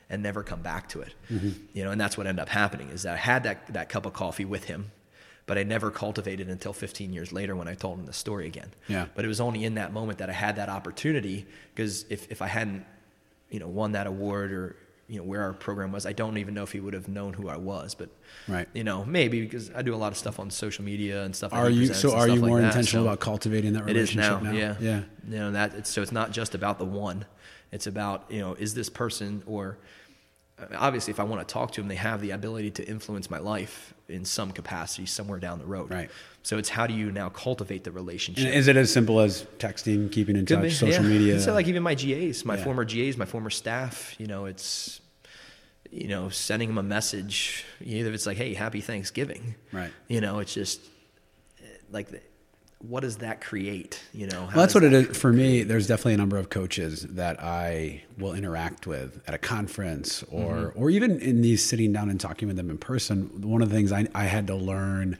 and 0.09 0.21
never 0.21 0.43
come 0.43 0.61
back 0.61 0.89
to 0.89 1.01
it. 1.01 1.13
Mm-hmm. 1.31 1.49
You 1.73 1.83
know, 1.83 1.91
and 1.91 1.99
that's 1.99 2.17
what 2.17 2.27
ended 2.27 2.41
up 2.41 2.49
happening 2.49 2.89
is 2.89 3.03
that 3.03 3.13
I 3.13 3.17
had 3.17 3.43
that, 3.43 3.73
that 3.73 3.89
cup 3.89 4.05
of 4.05 4.13
coffee 4.13 4.45
with 4.45 4.65
him, 4.65 4.91
but 5.45 5.57
I 5.57 5.63
never 5.63 5.89
cultivated 5.89 6.49
until 6.49 6.73
15 6.73 7.13
years 7.13 7.31
later 7.31 7.55
when 7.55 7.67
I 7.67 7.75
told 7.75 7.99
him 7.99 8.05
the 8.05 8.13
story 8.13 8.45
again. 8.45 8.71
Yeah. 8.87 9.05
But 9.15 9.25
it 9.25 9.29
was 9.29 9.41
only 9.41 9.63
in 9.63 9.75
that 9.75 9.93
moment 9.93 10.19
that 10.19 10.29
I 10.29 10.33
had 10.33 10.57
that 10.57 10.69
opportunity 10.69 11.45
because 11.73 12.05
if, 12.09 12.29
if 12.31 12.41
I 12.41 12.47
hadn't, 12.47 12.85
you 13.49 13.59
know, 13.59 13.67
won 13.67 13.93
that 13.93 14.07
award 14.07 14.51
or, 14.51 14.75
you 15.11 15.17
know 15.17 15.23
where 15.23 15.41
our 15.41 15.51
program 15.51 15.91
was. 15.91 16.05
I 16.05 16.13
don't 16.13 16.37
even 16.37 16.53
know 16.53 16.63
if 16.63 16.71
he 16.71 16.79
would 16.79 16.93
have 16.93 17.09
known 17.09 17.33
who 17.33 17.49
I 17.49 17.57
was, 17.57 17.95
but 17.95 18.09
right, 18.47 18.65
you 18.73 18.85
know, 18.85 19.03
maybe 19.03 19.41
because 19.41 19.69
I 19.75 19.81
do 19.81 19.93
a 19.93 19.97
lot 19.97 20.13
of 20.13 20.17
stuff 20.17 20.39
on 20.39 20.49
social 20.49 20.85
media 20.85 21.23
and 21.23 21.35
stuff. 21.35 21.51
Are 21.51 21.69
you 21.69 21.93
so? 21.93 22.15
Are 22.15 22.29
you 22.29 22.39
more 22.39 22.59
like 22.59 22.67
intentional 22.67 23.03
so 23.03 23.09
about 23.09 23.19
cultivating 23.19 23.73
that 23.73 23.83
relationship 23.83 24.31
it 24.31 24.35
is 24.37 24.41
now, 24.41 24.51
now? 24.51 24.57
Yeah, 24.57 24.75
yeah. 24.79 25.01
You 25.27 25.37
know 25.37 25.51
that. 25.51 25.75
It's, 25.75 25.89
so 25.89 26.01
it's 26.01 26.13
not 26.13 26.31
just 26.31 26.55
about 26.55 26.79
the 26.79 26.85
one. 26.85 27.25
It's 27.73 27.87
about 27.87 28.25
you 28.29 28.39
know, 28.39 28.53
is 28.53 28.73
this 28.73 28.89
person 28.89 29.43
or 29.45 29.79
obviously 30.77 31.11
if 31.11 31.19
I 31.19 31.23
want 31.23 31.45
to 31.45 31.53
talk 31.53 31.71
to 31.73 31.81
them, 31.81 31.89
they 31.89 31.95
have 31.95 32.21
the 32.21 32.31
ability 32.31 32.71
to 32.71 32.87
influence 32.87 33.29
my 33.29 33.39
life 33.39 33.93
in 34.11 34.25
some 34.25 34.51
capacity 34.51 35.05
somewhere 35.05 35.39
down 35.39 35.59
the 35.59 35.65
road. 35.65 35.91
Right. 35.91 36.11
So 36.43 36.57
it's 36.57 36.69
how 36.69 36.87
do 36.87 36.93
you 36.93 37.11
now 37.11 37.29
cultivate 37.29 37.83
the 37.83 37.91
relationship? 37.91 38.45
And 38.45 38.53
is 38.53 38.67
it 38.67 38.75
as 38.75 38.91
simple 38.91 39.19
as 39.19 39.43
texting, 39.57 40.11
keeping 40.11 40.35
in 40.35 40.45
touch, 40.45 40.61
be, 40.61 40.69
social 40.69 41.03
yeah. 41.03 41.09
media? 41.09 41.39
So 41.39 41.53
like 41.53 41.67
even 41.67 41.83
my 41.83 41.95
GAs, 41.95 42.45
my 42.45 42.57
yeah. 42.57 42.63
former 42.63 42.83
GAs, 42.83 43.17
my 43.17 43.25
former 43.25 43.49
staff, 43.49 44.15
you 44.19 44.27
know, 44.27 44.45
it's 44.45 45.01
you 45.91 46.07
know, 46.07 46.29
sending 46.29 46.69
them 46.69 46.77
a 46.77 46.83
message, 46.83 47.65
either 47.83 48.13
it's 48.13 48.25
like, 48.25 48.37
hey, 48.37 48.53
happy 48.53 48.79
Thanksgiving. 48.81 49.55
Right. 49.71 49.91
You 50.07 50.21
know, 50.21 50.39
it's 50.39 50.53
just 50.53 50.79
like, 51.91 52.07
what 52.81 53.01
does 53.01 53.17
that 53.17 53.41
create? 53.41 54.01
You 54.13 54.27
know, 54.27 54.41
well, 54.41 54.57
that's 54.57 54.73
what 54.73 54.81
that 54.81 54.93
it 54.93 55.11
is 55.11 55.17
for 55.17 55.31
me. 55.31 55.63
There's 55.63 55.87
definitely 55.87 56.15
a 56.15 56.17
number 56.17 56.37
of 56.37 56.49
coaches 56.49 57.03
that 57.09 57.41
I 57.41 58.03
will 58.17 58.33
interact 58.33 58.87
with 58.87 59.21
at 59.27 59.33
a 59.33 59.37
conference 59.37 60.23
or, 60.29 60.53
mm-hmm. 60.53 60.81
or 60.81 60.89
even 60.89 61.19
in 61.19 61.41
these 61.41 61.63
sitting 61.63 61.93
down 61.93 62.09
and 62.09 62.19
talking 62.19 62.47
with 62.47 62.57
them 62.57 62.69
in 62.69 62.77
person. 62.77 63.41
One 63.41 63.61
of 63.61 63.69
the 63.69 63.75
things 63.75 63.91
I, 63.91 64.07
I 64.15 64.25
had 64.25 64.47
to 64.47 64.55
learn 64.55 65.17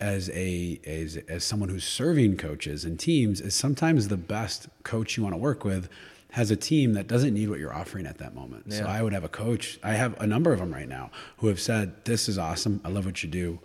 as 0.00 0.28
a 0.30 0.78
as, 0.86 1.16
as 1.28 1.44
someone 1.44 1.68
who's 1.68 1.84
serving 1.84 2.36
coaches 2.36 2.84
and 2.84 2.98
teams 2.98 3.40
is 3.40 3.54
sometimes 3.54 4.08
the 4.08 4.16
best 4.16 4.68
coach 4.82 5.16
you 5.16 5.22
want 5.22 5.34
to 5.34 5.38
work 5.38 5.64
with 5.64 5.88
has 6.32 6.50
a 6.50 6.56
team 6.56 6.92
that 6.92 7.06
doesn't 7.06 7.32
need 7.32 7.48
what 7.48 7.58
you're 7.58 7.72
offering 7.72 8.04
at 8.04 8.18
that 8.18 8.34
moment. 8.34 8.64
Yeah. 8.66 8.80
So 8.80 8.84
I 8.84 9.00
would 9.00 9.14
have 9.14 9.24
a 9.24 9.28
coach. 9.28 9.78
I 9.82 9.94
have 9.94 10.20
a 10.20 10.26
number 10.26 10.52
of 10.52 10.58
them 10.58 10.70
right 10.70 10.88
now 10.88 11.10
who 11.38 11.46
have 11.46 11.60
said, 11.60 12.04
"This 12.04 12.28
is 12.28 12.36
awesome. 12.36 12.80
I 12.84 12.90
love 12.90 13.06
what 13.06 13.22
you 13.22 13.28
do, 13.30 13.58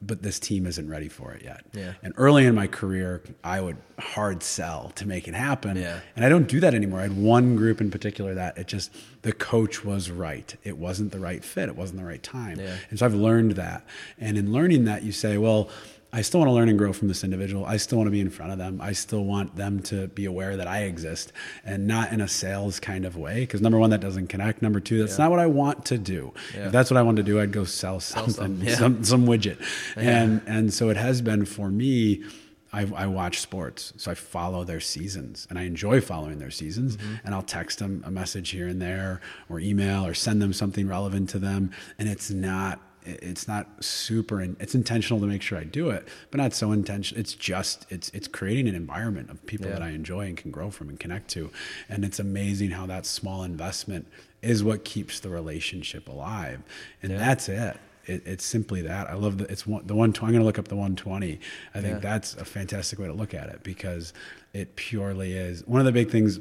but 0.00 0.22
this 0.22 0.38
team 0.38 0.66
isn't 0.66 0.88
ready 0.88 1.08
for 1.08 1.32
it 1.32 1.42
yet." 1.42 1.64
Yeah. 1.72 1.94
And 2.02 2.14
early 2.16 2.46
in 2.46 2.54
my 2.54 2.66
career, 2.66 3.22
I 3.42 3.60
would 3.60 3.76
hard 3.98 4.42
sell 4.42 4.92
to 4.96 5.06
make 5.06 5.28
it 5.28 5.34
happen. 5.34 5.76
Yeah. 5.76 6.00
And 6.16 6.24
I 6.24 6.28
don't 6.28 6.48
do 6.48 6.60
that 6.60 6.74
anymore. 6.74 7.00
I 7.00 7.04
had 7.04 7.16
one 7.16 7.56
group 7.56 7.80
in 7.80 7.90
particular 7.90 8.34
that 8.34 8.56
it 8.58 8.66
just 8.66 8.94
the 9.22 9.32
coach 9.32 9.84
was 9.84 10.10
right. 10.10 10.54
It 10.64 10.78
wasn't 10.78 11.12
the 11.12 11.18
right 11.18 11.44
fit. 11.44 11.68
It 11.68 11.76
wasn't 11.76 12.00
the 12.00 12.06
right 12.06 12.22
time. 12.22 12.60
Yeah. 12.60 12.76
And 12.90 12.98
so 12.98 13.06
I've 13.06 13.14
learned 13.14 13.52
that. 13.52 13.84
And 14.18 14.38
in 14.38 14.52
learning 14.52 14.84
that, 14.84 15.02
you 15.02 15.12
say, 15.12 15.38
well 15.38 15.68
I 16.10 16.22
still 16.22 16.40
want 16.40 16.48
to 16.48 16.54
learn 16.54 16.70
and 16.70 16.78
grow 16.78 16.94
from 16.94 17.08
this 17.08 17.22
individual. 17.22 17.66
I 17.66 17.76
still 17.76 17.98
want 17.98 18.06
to 18.06 18.12
be 18.12 18.20
in 18.20 18.30
front 18.30 18.52
of 18.52 18.58
them. 18.58 18.80
I 18.80 18.92
still 18.92 19.24
want 19.24 19.56
them 19.56 19.82
to 19.84 20.08
be 20.08 20.24
aware 20.24 20.56
that 20.56 20.66
I 20.66 20.84
exist 20.84 21.34
and 21.64 21.86
not 21.86 22.12
in 22.12 22.22
a 22.22 22.28
sales 22.28 22.80
kind 22.80 23.04
of 23.04 23.16
way. 23.16 23.40
Because 23.40 23.60
number 23.60 23.78
one, 23.78 23.90
that 23.90 24.00
doesn't 24.00 24.28
connect. 24.28 24.62
Number 24.62 24.80
two, 24.80 24.98
that's 25.00 25.18
yeah. 25.18 25.24
not 25.24 25.30
what 25.32 25.40
I 25.40 25.46
want 25.46 25.84
to 25.86 25.98
do. 25.98 26.32
Yeah. 26.54 26.66
If 26.66 26.72
that's 26.72 26.90
what 26.90 26.96
I 26.96 27.02
want 27.02 27.18
to 27.18 27.22
do, 27.22 27.38
I'd 27.38 27.52
go 27.52 27.64
sell 27.64 28.00
something, 28.00 28.32
sell 28.32 28.44
some, 28.44 28.62
yeah. 28.62 28.74
some, 28.76 29.04
some, 29.04 29.26
widget. 29.26 29.62
And, 29.96 30.40
and 30.46 30.72
so 30.72 30.88
it 30.88 30.96
has 30.96 31.20
been 31.20 31.44
for 31.44 31.68
me. 31.68 32.24
I, 32.70 32.82
I, 32.94 33.06
watch 33.06 33.40
sports, 33.40 33.94
so 33.96 34.10
I 34.10 34.14
follow 34.14 34.62
their 34.62 34.78
seasons, 34.78 35.46
and 35.48 35.58
I 35.58 35.62
enjoy 35.62 36.02
following 36.02 36.38
their 36.38 36.50
seasons. 36.50 36.98
Mm-hmm. 36.98 37.14
And 37.24 37.34
I'll 37.34 37.40
text 37.40 37.78
them 37.78 38.02
a 38.04 38.10
message 38.10 38.50
here 38.50 38.68
and 38.68 38.80
there, 38.80 39.22
or 39.48 39.58
email, 39.58 40.06
or 40.06 40.12
send 40.12 40.42
them 40.42 40.52
something 40.52 40.86
relevant 40.86 41.30
to 41.30 41.38
them. 41.38 41.70
And 41.98 42.10
it's 42.10 42.30
not 42.30 42.78
it's 43.08 43.48
not 43.48 43.82
super 43.82 44.40
in, 44.40 44.56
it's 44.60 44.74
intentional 44.74 45.20
to 45.20 45.26
make 45.26 45.42
sure 45.42 45.58
I 45.58 45.64
do 45.64 45.90
it, 45.90 46.06
but 46.30 46.38
not 46.38 46.54
so 46.54 46.72
intentional. 46.72 47.20
It's 47.20 47.34
just 47.34 47.86
it's 47.90 48.10
it's 48.10 48.28
creating 48.28 48.68
an 48.68 48.74
environment 48.74 49.30
of 49.30 49.44
people 49.46 49.66
yeah. 49.66 49.74
that 49.74 49.82
I 49.82 49.90
enjoy 49.90 50.26
and 50.26 50.36
can 50.36 50.50
grow 50.50 50.70
from 50.70 50.88
and 50.88 50.98
connect 50.98 51.28
to, 51.30 51.50
and 51.88 52.04
it's 52.04 52.18
amazing 52.18 52.70
how 52.70 52.86
that 52.86 53.06
small 53.06 53.42
investment 53.42 54.06
is 54.42 54.62
what 54.62 54.84
keeps 54.84 55.20
the 55.20 55.28
relationship 55.28 56.08
alive, 56.08 56.62
and 57.02 57.12
yeah. 57.12 57.18
that's 57.18 57.48
it. 57.48 57.76
It, 58.04 58.26
it's 58.26 58.44
simply 58.44 58.82
that. 58.82 59.08
I 59.08 59.14
love 59.14 59.38
the 59.38 59.44
it's 59.50 59.66
one, 59.66 59.86
the 59.86 59.94
one. 59.94 60.10
I'm 60.10 60.28
going 60.28 60.34
to 60.34 60.44
look 60.44 60.58
up 60.58 60.68
the 60.68 60.76
120. 60.76 61.40
I 61.74 61.80
think 61.80 61.94
yeah. 61.94 61.98
that's 61.98 62.34
a 62.34 62.44
fantastic 62.44 62.98
way 62.98 63.06
to 63.06 63.12
look 63.12 63.34
at 63.34 63.48
it 63.48 63.62
because 63.62 64.12
it 64.52 64.76
purely 64.76 65.34
is 65.34 65.66
one 65.66 65.80
of 65.80 65.86
the 65.86 65.92
big 65.92 66.10
things 66.10 66.40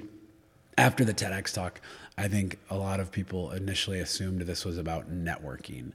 after 0.77 1.03
the 1.03 1.13
TEDx 1.13 1.53
talk. 1.53 1.81
I 2.17 2.27
think 2.27 2.57
a 2.69 2.75
lot 2.75 2.99
of 2.99 3.11
people 3.11 3.51
initially 3.51 3.99
assumed 3.99 4.41
this 4.41 4.65
was 4.65 4.77
about 4.77 5.11
networking 5.11 5.91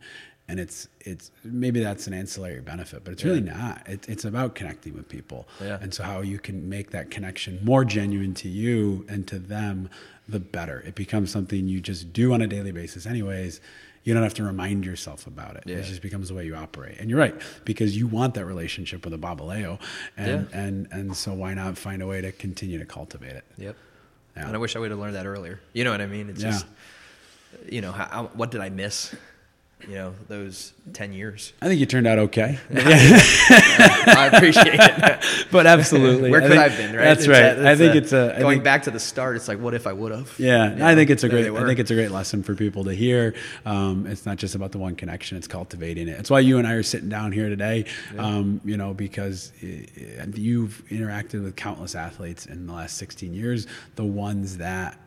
and 0.53 0.61
it's 0.61 0.87
it's 1.01 1.31
maybe 1.45 1.81
that's 1.81 2.07
an 2.07 2.13
ancillary 2.13 2.61
benefit, 2.61 3.05
but 3.05 3.13
it's 3.13 3.25
really 3.25 3.41
not. 3.41 3.89
It, 3.89 4.07
it's 4.07 4.27
about 4.27 4.55
connecting 4.55 4.93
with 4.93 5.09
people, 5.09 5.49
yeah. 5.63 5.79
and 5.81 5.95
so 5.95 6.03
how 6.03 6.21
you 6.21 6.39
can 6.39 6.69
make 6.69 6.91
that 6.91 7.11
connection 7.11 7.59
more 7.63 7.87
genuine 7.87 8.35
to 8.35 8.51
you 8.51 9.07
and 9.09 9.27
to 9.29 9.39
them, 9.39 9.89
the 10.29 10.39
better. 10.39 10.81
It 10.87 10.95
becomes 10.95 11.31
something 11.31 11.69
you 11.69 11.81
just 11.81 12.13
do 12.13 12.35
on 12.35 12.43
a 12.43 12.47
daily 12.47 12.71
basis, 12.71 13.07
anyways. 13.07 13.63
You 14.05 14.13
don't 14.13 14.25
have 14.25 14.35
to 14.35 14.43
remind 14.43 14.85
yourself 14.85 15.27
about 15.27 15.57
it. 15.57 15.63
Yeah. 15.65 15.77
It 15.77 15.85
just 15.85 16.03
becomes 16.03 16.29
the 16.29 16.35
way 16.35 16.45
you 16.45 16.55
operate. 16.55 16.99
And 16.99 17.09
you're 17.09 17.21
right 17.21 17.35
because 17.65 17.97
you 17.97 18.07
want 18.07 18.35
that 18.35 18.45
relationship 18.45 19.07
with 19.07 19.15
a 19.15 19.19
Bob 19.19 19.41
Alejo, 19.41 19.81
and 20.19 20.49
yeah. 20.51 20.61
and 20.61 20.89
and 20.93 21.17
so 21.17 21.33
why 21.33 21.55
not 21.55 21.79
find 21.79 22.03
a 22.03 22.07
way 22.07 22.21
to 22.21 22.31
continue 22.31 22.79
to 22.79 22.85
cultivate 22.85 23.37
it? 23.37 23.45
Yep. 23.57 23.77
And 24.37 24.55
I 24.55 24.59
wish 24.59 24.77
I 24.77 24.81
would 24.81 24.91
have 24.91 25.01
learned 25.01 25.15
that 25.15 25.25
earlier. 25.25 25.61
You 25.73 25.85
know 25.85 25.93
what 25.93 26.03
I 26.03 26.07
mean? 26.07 26.29
It's 26.29 26.43
just, 26.43 26.67
you 27.71 27.81
know, 27.81 27.93
how, 27.93 28.31
what 28.35 28.51
did 28.51 28.61
I 28.61 28.69
miss? 28.69 29.15
You 29.89 29.95
know 29.95 30.15
those 30.29 30.73
10 30.93 31.13
years. 31.13 31.53
I 31.61 31.69
think 31.69 31.81
you 31.81 31.87
turned 31.87 32.07
out 32.07 32.19
okay. 32.19 32.59
I 32.75 34.31
appreciate 34.33 34.75
it. 34.75 35.25
But 35.53 35.67
absolutely. 35.67 36.31
Where 36.31 36.41
could 36.41 36.53
i 36.53 36.69
have 36.69 36.79
been 36.79 36.97
right? 36.97 37.05
that's 37.05 37.21
it's 37.21 37.29
right. 37.29 37.59
a, 37.59 37.71
i 37.71 37.77
think 37.77 37.95
a, 37.95 37.99
it's 37.99 38.13
a 38.13 38.37
going 38.39 38.57
think, 38.57 38.65
back 38.65 38.85
to 38.85 38.91
the 38.91 38.99
start 38.99 39.37
it's 39.37 39.49
like 39.49 39.59
what 39.59 39.75
if 39.75 39.87
i 39.87 39.93
would 39.93 40.13
have? 40.13 40.35
Yeah 40.39 40.71
you 40.71 40.77
know, 40.77 40.87
i 40.87 40.95
think 40.95 41.11
it's 41.11 41.25
a 41.25 41.29
great 41.29 41.51
i 41.51 41.67
think 41.67 41.79
it's 41.79 41.91
a 41.91 41.95
great 41.95 42.11
lesson 42.11 42.43
for 42.43 42.55
people 42.55 42.85
to 42.85 42.95
hear. 42.95 43.35
Um, 43.67 44.07
it's 44.07 44.25
not 44.25 44.39
just 44.39 44.55
about 44.55 44.73
the 44.73 44.79
one 44.79 44.97
connection 44.97 45.37
it's 45.37 45.47
cultivating 45.47 46.09
it. 46.09 46.19
It's 46.19 46.31
why 46.31 46.41
you 46.41 46.59
and 46.59 46.67
i 46.67 46.73
are 46.73 46.83
sitting 46.83 47.09
down 47.09 47.33
here 47.33 47.49
today 47.49 47.85
yeah. 48.15 48.25
um, 48.25 48.61
you 48.65 48.77
know 48.77 48.95
because 48.95 49.53
you've 49.61 50.83
interacted 50.89 51.43
with 51.43 51.57
countless 51.57 51.95
athletes 51.95 52.47
in 52.47 52.67
the 52.67 52.73
last 52.73 52.97
16 52.97 53.35
years. 53.35 53.67
The 53.97 54.05
ones 54.05 54.59
that 54.59 54.99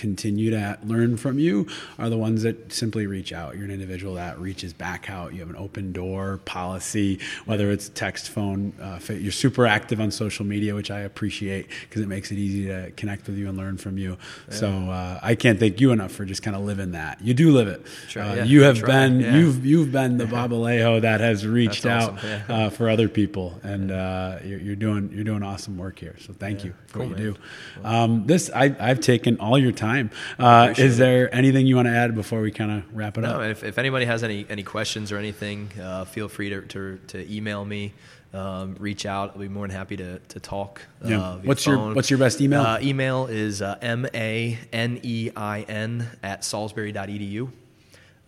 continue 0.00 0.50
to 0.50 0.78
learn 0.82 1.16
from 1.18 1.38
you 1.38 1.66
are 1.98 2.08
the 2.08 2.16
ones 2.16 2.42
that 2.42 2.72
simply 2.72 3.06
reach 3.06 3.32
out. 3.32 3.54
You're 3.54 3.66
an 3.66 3.70
individual 3.70 4.14
that 4.14 4.38
reaches 4.38 4.72
back 4.72 5.10
out. 5.10 5.34
You 5.34 5.40
have 5.40 5.50
an 5.50 5.56
open 5.56 5.92
door 5.92 6.40
policy, 6.46 7.20
whether 7.44 7.70
it's 7.70 7.90
text, 7.90 8.30
phone. 8.30 8.72
Uh, 8.80 8.98
you're 9.12 9.30
super 9.30 9.66
active 9.66 10.00
on 10.00 10.10
social 10.10 10.46
media, 10.46 10.74
which 10.74 10.90
I 10.90 11.00
appreciate 11.00 11.68
because 11.82 12.00
it 12.00 12.08
makes 12.08 12.32
it 12.32 12.38
easy 12.38 12.66
to 12.68 12.90
connect 12.92 13.26
with 13.26 13.36
you 13.36 13.48
and 13.48 13.58
learn 13.58 13.76
from 13.76 13.98
you. 13.98 14.16
Yeah. 14.48 14.54
So 14.54 14.68
uh, 14.68 15.20
I 15.22 15.34
can't 15.34 15.60
thank 15.60 15.80
you 15.80 15.92
enough 15.92 16.12
for 16.12 16.24
just 16.24 16.42
kind 16.42 16.56
of 16.56 16.62
living 16.62 16.92
that. 16.92 17.20
You 17.20 17.34
do 17.34 17.52
live 17.52 17.68
it. 17.68 17.86
Sure, 18.08 18.22
uh, 18.22 18.34
yeah, 18.36 18.44
you 18.44 18.62
have 18.62 18.82
been 18.82 19.20
yeah. 19.20 19.36
you've 19.36 19.66
you've 19.66 19.92
been 19.92 20.16
the 20.16 20.26
Bob 20.26 20.52
Alejo 20.52 21.02
that 21.02 21.20
has 21.20 21.46
reached 21.46 21.84
out 21.84 22.18
uh, 22.48 22.70
for 22.70 22.88
other 22.88 23.08
people, 23.08 23.60
and 23.62 23.90
uh, 23.90 24.38
you're, 24.42 24.60
you're, 24.60 24.76
doing 24.76 25.10
you're 25.12 25.24
doing 25.24 25.42
awesome 25.42 25.76
work 25.76 25.98
here. 25.98 26.16
So 26.20 26.32
thank 26.32 26.64
you 26.64 26.72
for 26.86 27.00
cool, 27.00 27.08
what 27.08 27.18
you 27.18 27.24
man. 27.24 27.34
do. 27.82 27.88
Um, 27.88 28.26
this 28.26 28.50
I, 28.54 28.74
I've 28.80 29.00
taken 29.00 29.38
all 29.38 29.58
your 29.58 29.72
time. 29.72 29.89
Uh, 30.38 30.74
is 30.76 30.98
there 30.98 31.26
it. 31.26 31.34
anything 31.34 31.66
you 31.66 31.76
want 31.76 31.86
to 31.86 31.94
add 31.94 32.14
before 32.14 32.40
we 32.40 32.50
kind 32.50 32.70
of 32.70 32.96
wrap 32.96 33.18
it 33.18 33.22
no, 33.22 33.40
up? 33.40 33.42
If, 33.42 33.64
if 33.64 33.78
anybody 33.78 34.04
has 34.06 34.22
any 34.22 34.46
any 34.48 34.62
questions 34.62 35.12
or 35.12 35.18
anything, 35.18 35.70
uh, 35.80 36.04
feel 36.04 36.28
free 36.28 36.50
to, 36.50 36.62
to, 36.62 36.98
to 37.08 37.34
email 37.34 37.64
me. 37.64 37.92
Um, 38.32 38.76
reach 38.78 39.06
out. 39.06 39.32
I'll 39.34 39.40
be 39.40 39.48
more 39.48 39.66
than 39.66 39.76
happy 39.76 39.96
to, 39.96 40.20
to 40.20 40.40
talk. 40.40 40.82
Yeah. 41.04 41.20
Uh, 41.20 41.38
what's 41.38 41.64
phone. 41.64 41.86
your 41.86 41.94
What's 41.94 42.10
your 42.10 42.18
best 42.18 42.40
email? 42.40 42.60
Uh, 42.60 42.78
email 42.80 43.26
is 43.26 43.60
uh, 43.60 43.76
m 43.82 44.06
a 44.14 44.56
n 44.72 45.00
e 45.02 45.30
i 45.34 45.62
n 45.62 46.06
at 46.22 46.44
salisbury.edu. 46.44 47.50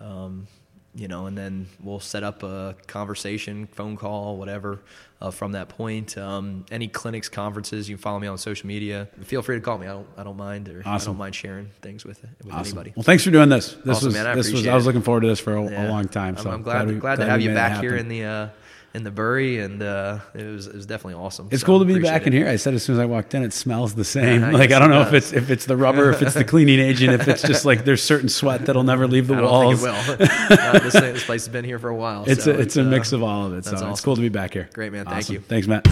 Um, 0.01 0.49
you 0.95 1.09
know, 1.09 1.27
and 1.27 1.37
then 1.37 1.67
we'll 1.83 2.01
set 2.01 2.23
up 2.23 2.43
a 2.43 2.77
conversation, 2.87 3.67
phone 3.67 3.97
call, 3.97 4.37
whatever, 4.37 4.81
uh, 5.23 5.31
from 5.31 5.53
that 5.53 5.71
point. 5.71 6.19
Um, 6.19 6.67
any 6.71 6.87
clinics, 6.87 7.31
conferences, 7.31 7.89
you 7.89 7.97
can 7.97 8.03
follow 8.03 8.19
me 8.19 8.27
on 8.27 8.37
social 8.37 8.67
media. 8.67 9.09
Feel 9.23 9.41
free 9.41 9.57
to 9.57 9.63
call 9.63 9.79
me. 9.79 9.87
I 9.87 9.93
don't, 9.93 10.07
I 10.19 10.23
don't 10.25 10.37
mind, 10.37 10.69
or 10.69 10.83
awesome. 10.85 11.11
I 11.11 11.13
don't 11.13 11.19
mind 11.19 11.35
sharing 11.35 11.71
things 11.81 12.05
with, 12.05 12.23
with 12.45 12.53
awesome. 12.53 12.77
anybody. 12.79 12.93
Well, 12.95 13.05
thanks 13.05 13.25
for 13.25 13.31
doing 13.31 13.49
this. 13.49 13.73
This 13.73 13.97
awesome, 13.97 14.09
was, 14.09 14.15
man, 14.15 14.37
this 14.37 14.53
was, 14.53 14.67
I 14.67 14.75
was 14.75 14.85
looking 14.85 15.03
forward 15.03 15.23
to 15.23 15.29
this 15.29 15.41
for 15.41 15.57
a, 15.57 15.65
yeah. 15.65 15.89
a 15.89 15.91
long 15.91 16.09
time. 16.09 16.37
So 16.37 16.51
I'm, 16.51 16.57
I'm 16.57 16.63
glad, 16.63 16.87
glad, 16.89 17.01
glad, 17.01 17.17
to 17.17 17.25
have 17.27 17.41
you 17.41 17.55
back 17.55 17.81
here 17.81 17.97
in 17.97 18.09
the, 18.09 18.25
uh, 18.25 18.49
in 18.95 19.05
the 19.05 19.11
Bury, 19.11 19.59
and 19.59 19.83
uh, 19.83 20.19
it 20.35 20.45
was 20.45 20.67
it 20.67 20.75
was 20.75 20.87
definitely 20.87 21.23
awesome. 21.23 21.49
It's 21.51 21.63
so, 21.63 21.67
cool 21.67 21.79
to 21.79 21.85
be 21.85 21.99
back 21.99 22.23
it. 22.23 22.29
in 22.29 22.33
here. 22.33 22.49
I 22.49 22.57
said 22.57 22.75
as 22.75 22.83
soon 22.83 22.97
as 22.97 23.01
I 23.01 23.07
walked 23.07 23.35
in, 23.35 23.43
it 23.43 23.53
smells 23.53 23.95
the 23.95 24.05
same. 24.05 24.45
I 24.45 24.51
like 24.53 24.73
I 24.73 24.79
don't 24.79 24.91
know 24.91 25.03
if 25.03 25.13
it's 25.13 25.33
if 25.33 25.51
it's 25.51 25.67
the 25.67 25.77
rubber, 25.77 26.11
if 26.11 26.23
it's 26.23 26.35
the 26.35 26.45
cleaning 26.53 26.79
agent, 26.79 27.13
if 27.13 27.27
it's 27.27 27.43
just 27.43 27.65
like 27.65 27.85
there's 27.85 28.03
certain 28.03 28.29
sweat 28.29 28.67
that'll 28.67 28.85
never 28.85 29.07
leave 29.07 29.29
the 29.29 29.35
I 29.35 29.43
walls. 29.43 29.83
Don't 29.83 30.05
think 30.05 30.21
it 30.21 30.51
will. 30.51 30.59
uh, 30.59 30.79
this, 30.79 30.93
this, 30.93 31.25
place 31.25 31.45
has 31.45 31.53
been 31.53 31.65
here 31.65 31.79
for 31.79 31.89
a 31.89 31.97
while. 31.97 32.25
It's 32.27 32.45
so 32.45 32.53
a, 32.53 32.59
it's, 32.59 32.77
a 32.77 32.85
mix 32.85 33.13
uh, 33.13 33.17
of 33.17 33.23
all 33.23 33.47
of 33.47 33.55
it. 33.55 33.65
So 33.65 33.75
awesome. 33.75 33.91
it's 33.91 34.01
cool 34.01 34.17
to 34.17 34.23
be 34.23 34.29
back 34.29 34.53
here. 34.53 34.69
Great 34.73 34.93
man, 34.93 35.05
thank 35.07 35.19
awesome. 35.19 35.35
you. 35.35 35.41
Thanks, 35.41 35.67
Matt. 35.67 35.87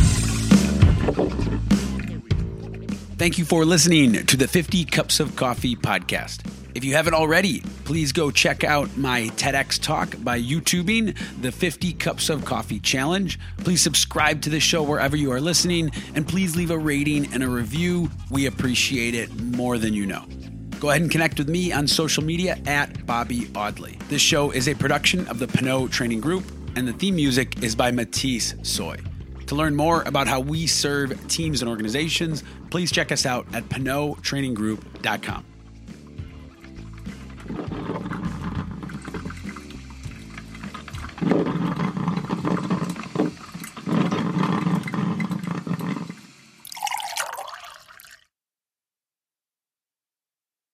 Thank 3.16 3.36
you 3.36 3.44
for 3.44 3.66
listening 3.66 4.24
to 4.26 4.36
the 4.36 4.48
50 4.48 4.86
Cups 4.86 5.20
of 5.20 5.36
Coffee 5.36 5.76
podcast. 5.76 6.59
If 6.74 6.84
you 6.84 6.94
haven't 6.94 7.14
already, 7.14 7.60
please 7.84 8.12
go 8.12 8.30
check 8.30 8.62
out 8.62 8.96
my 8.96 9.22
TEDx 9.36 9.80
talk 9.80 10.14
by 10.22 10.40
YouTubing 10.40 11.16
the 11.42 11.50
50 11.50 11.92
Cups 11.94 12.30
of 12.30 12.44
Coffee 12.44 12.78
Challenge. 12.78 13.38
Please 13.58 13.80
subscribe 13.80 14.40
to 14.42 14.50
the 14.50 14.60
show 14.60 14.82
wherever 14.82 15.16
you 15.16 15.32
are 15.32 15.40
listening, 15.40 15.90
and 16.14 16.28
please 16.28 16.54
leave 16.56 16.70
a 16.70 16.78
rating 16.78 17.32
and 17.32 17.42
a 17.42 17.48
review. 17.48 18.08
We 18.30 18.46
appreciate 18.46 19.14
it 19.14 19.34
more 19.40 19.78
than 19.78 19.94
you 19.94 20.06
know. 20.06 20.24
Go 20.78 20.90
ahead 20.90 21.02
and 21.02 21.10
connect 21.10 21.38
with 21.38 21.48
me 21.48 21.72
on 21.72 21.88
social 21.88 22.22
media 22.22 22.58
at 22.66 23.04
Bobby 23.04 23.50
Audley. 23.54 23.98
This 24.08 24.22
show 24.22 24.50
is 24.52 24.68
a 24.68 24.74
production 24.74 25.26
of 25.28 25.40
the 25.40 25.48
Pinot 25.48 25.90
Training 25.90 26.20
Group, 26.20 26.44
and 26.76 26.86
the 26.86 26.92
theme 26.92 27.16
music 27.16 27.62
is 27.62 27.74
by 27.74 27.90
Matisse 27.90 28.54
Soy. 28.62 28.96
To 29.48 29.56
learn 29.56 29.74
more 29.74 30.04
about 30.04 30.28
how 30.28 30.38
we 30.38 30.68
serve 30.68 31.26
teams 31.26 31.62
and 31.62 31.68
organizations, 31.68 32.44
please 32.70 32.92
check 32.92 33.10
us 33.10 33.26
out 33.26 33.46
at 33.52 33.64
PinotTrainingGroup.com. 33.64 35.49
you 37.50 38.00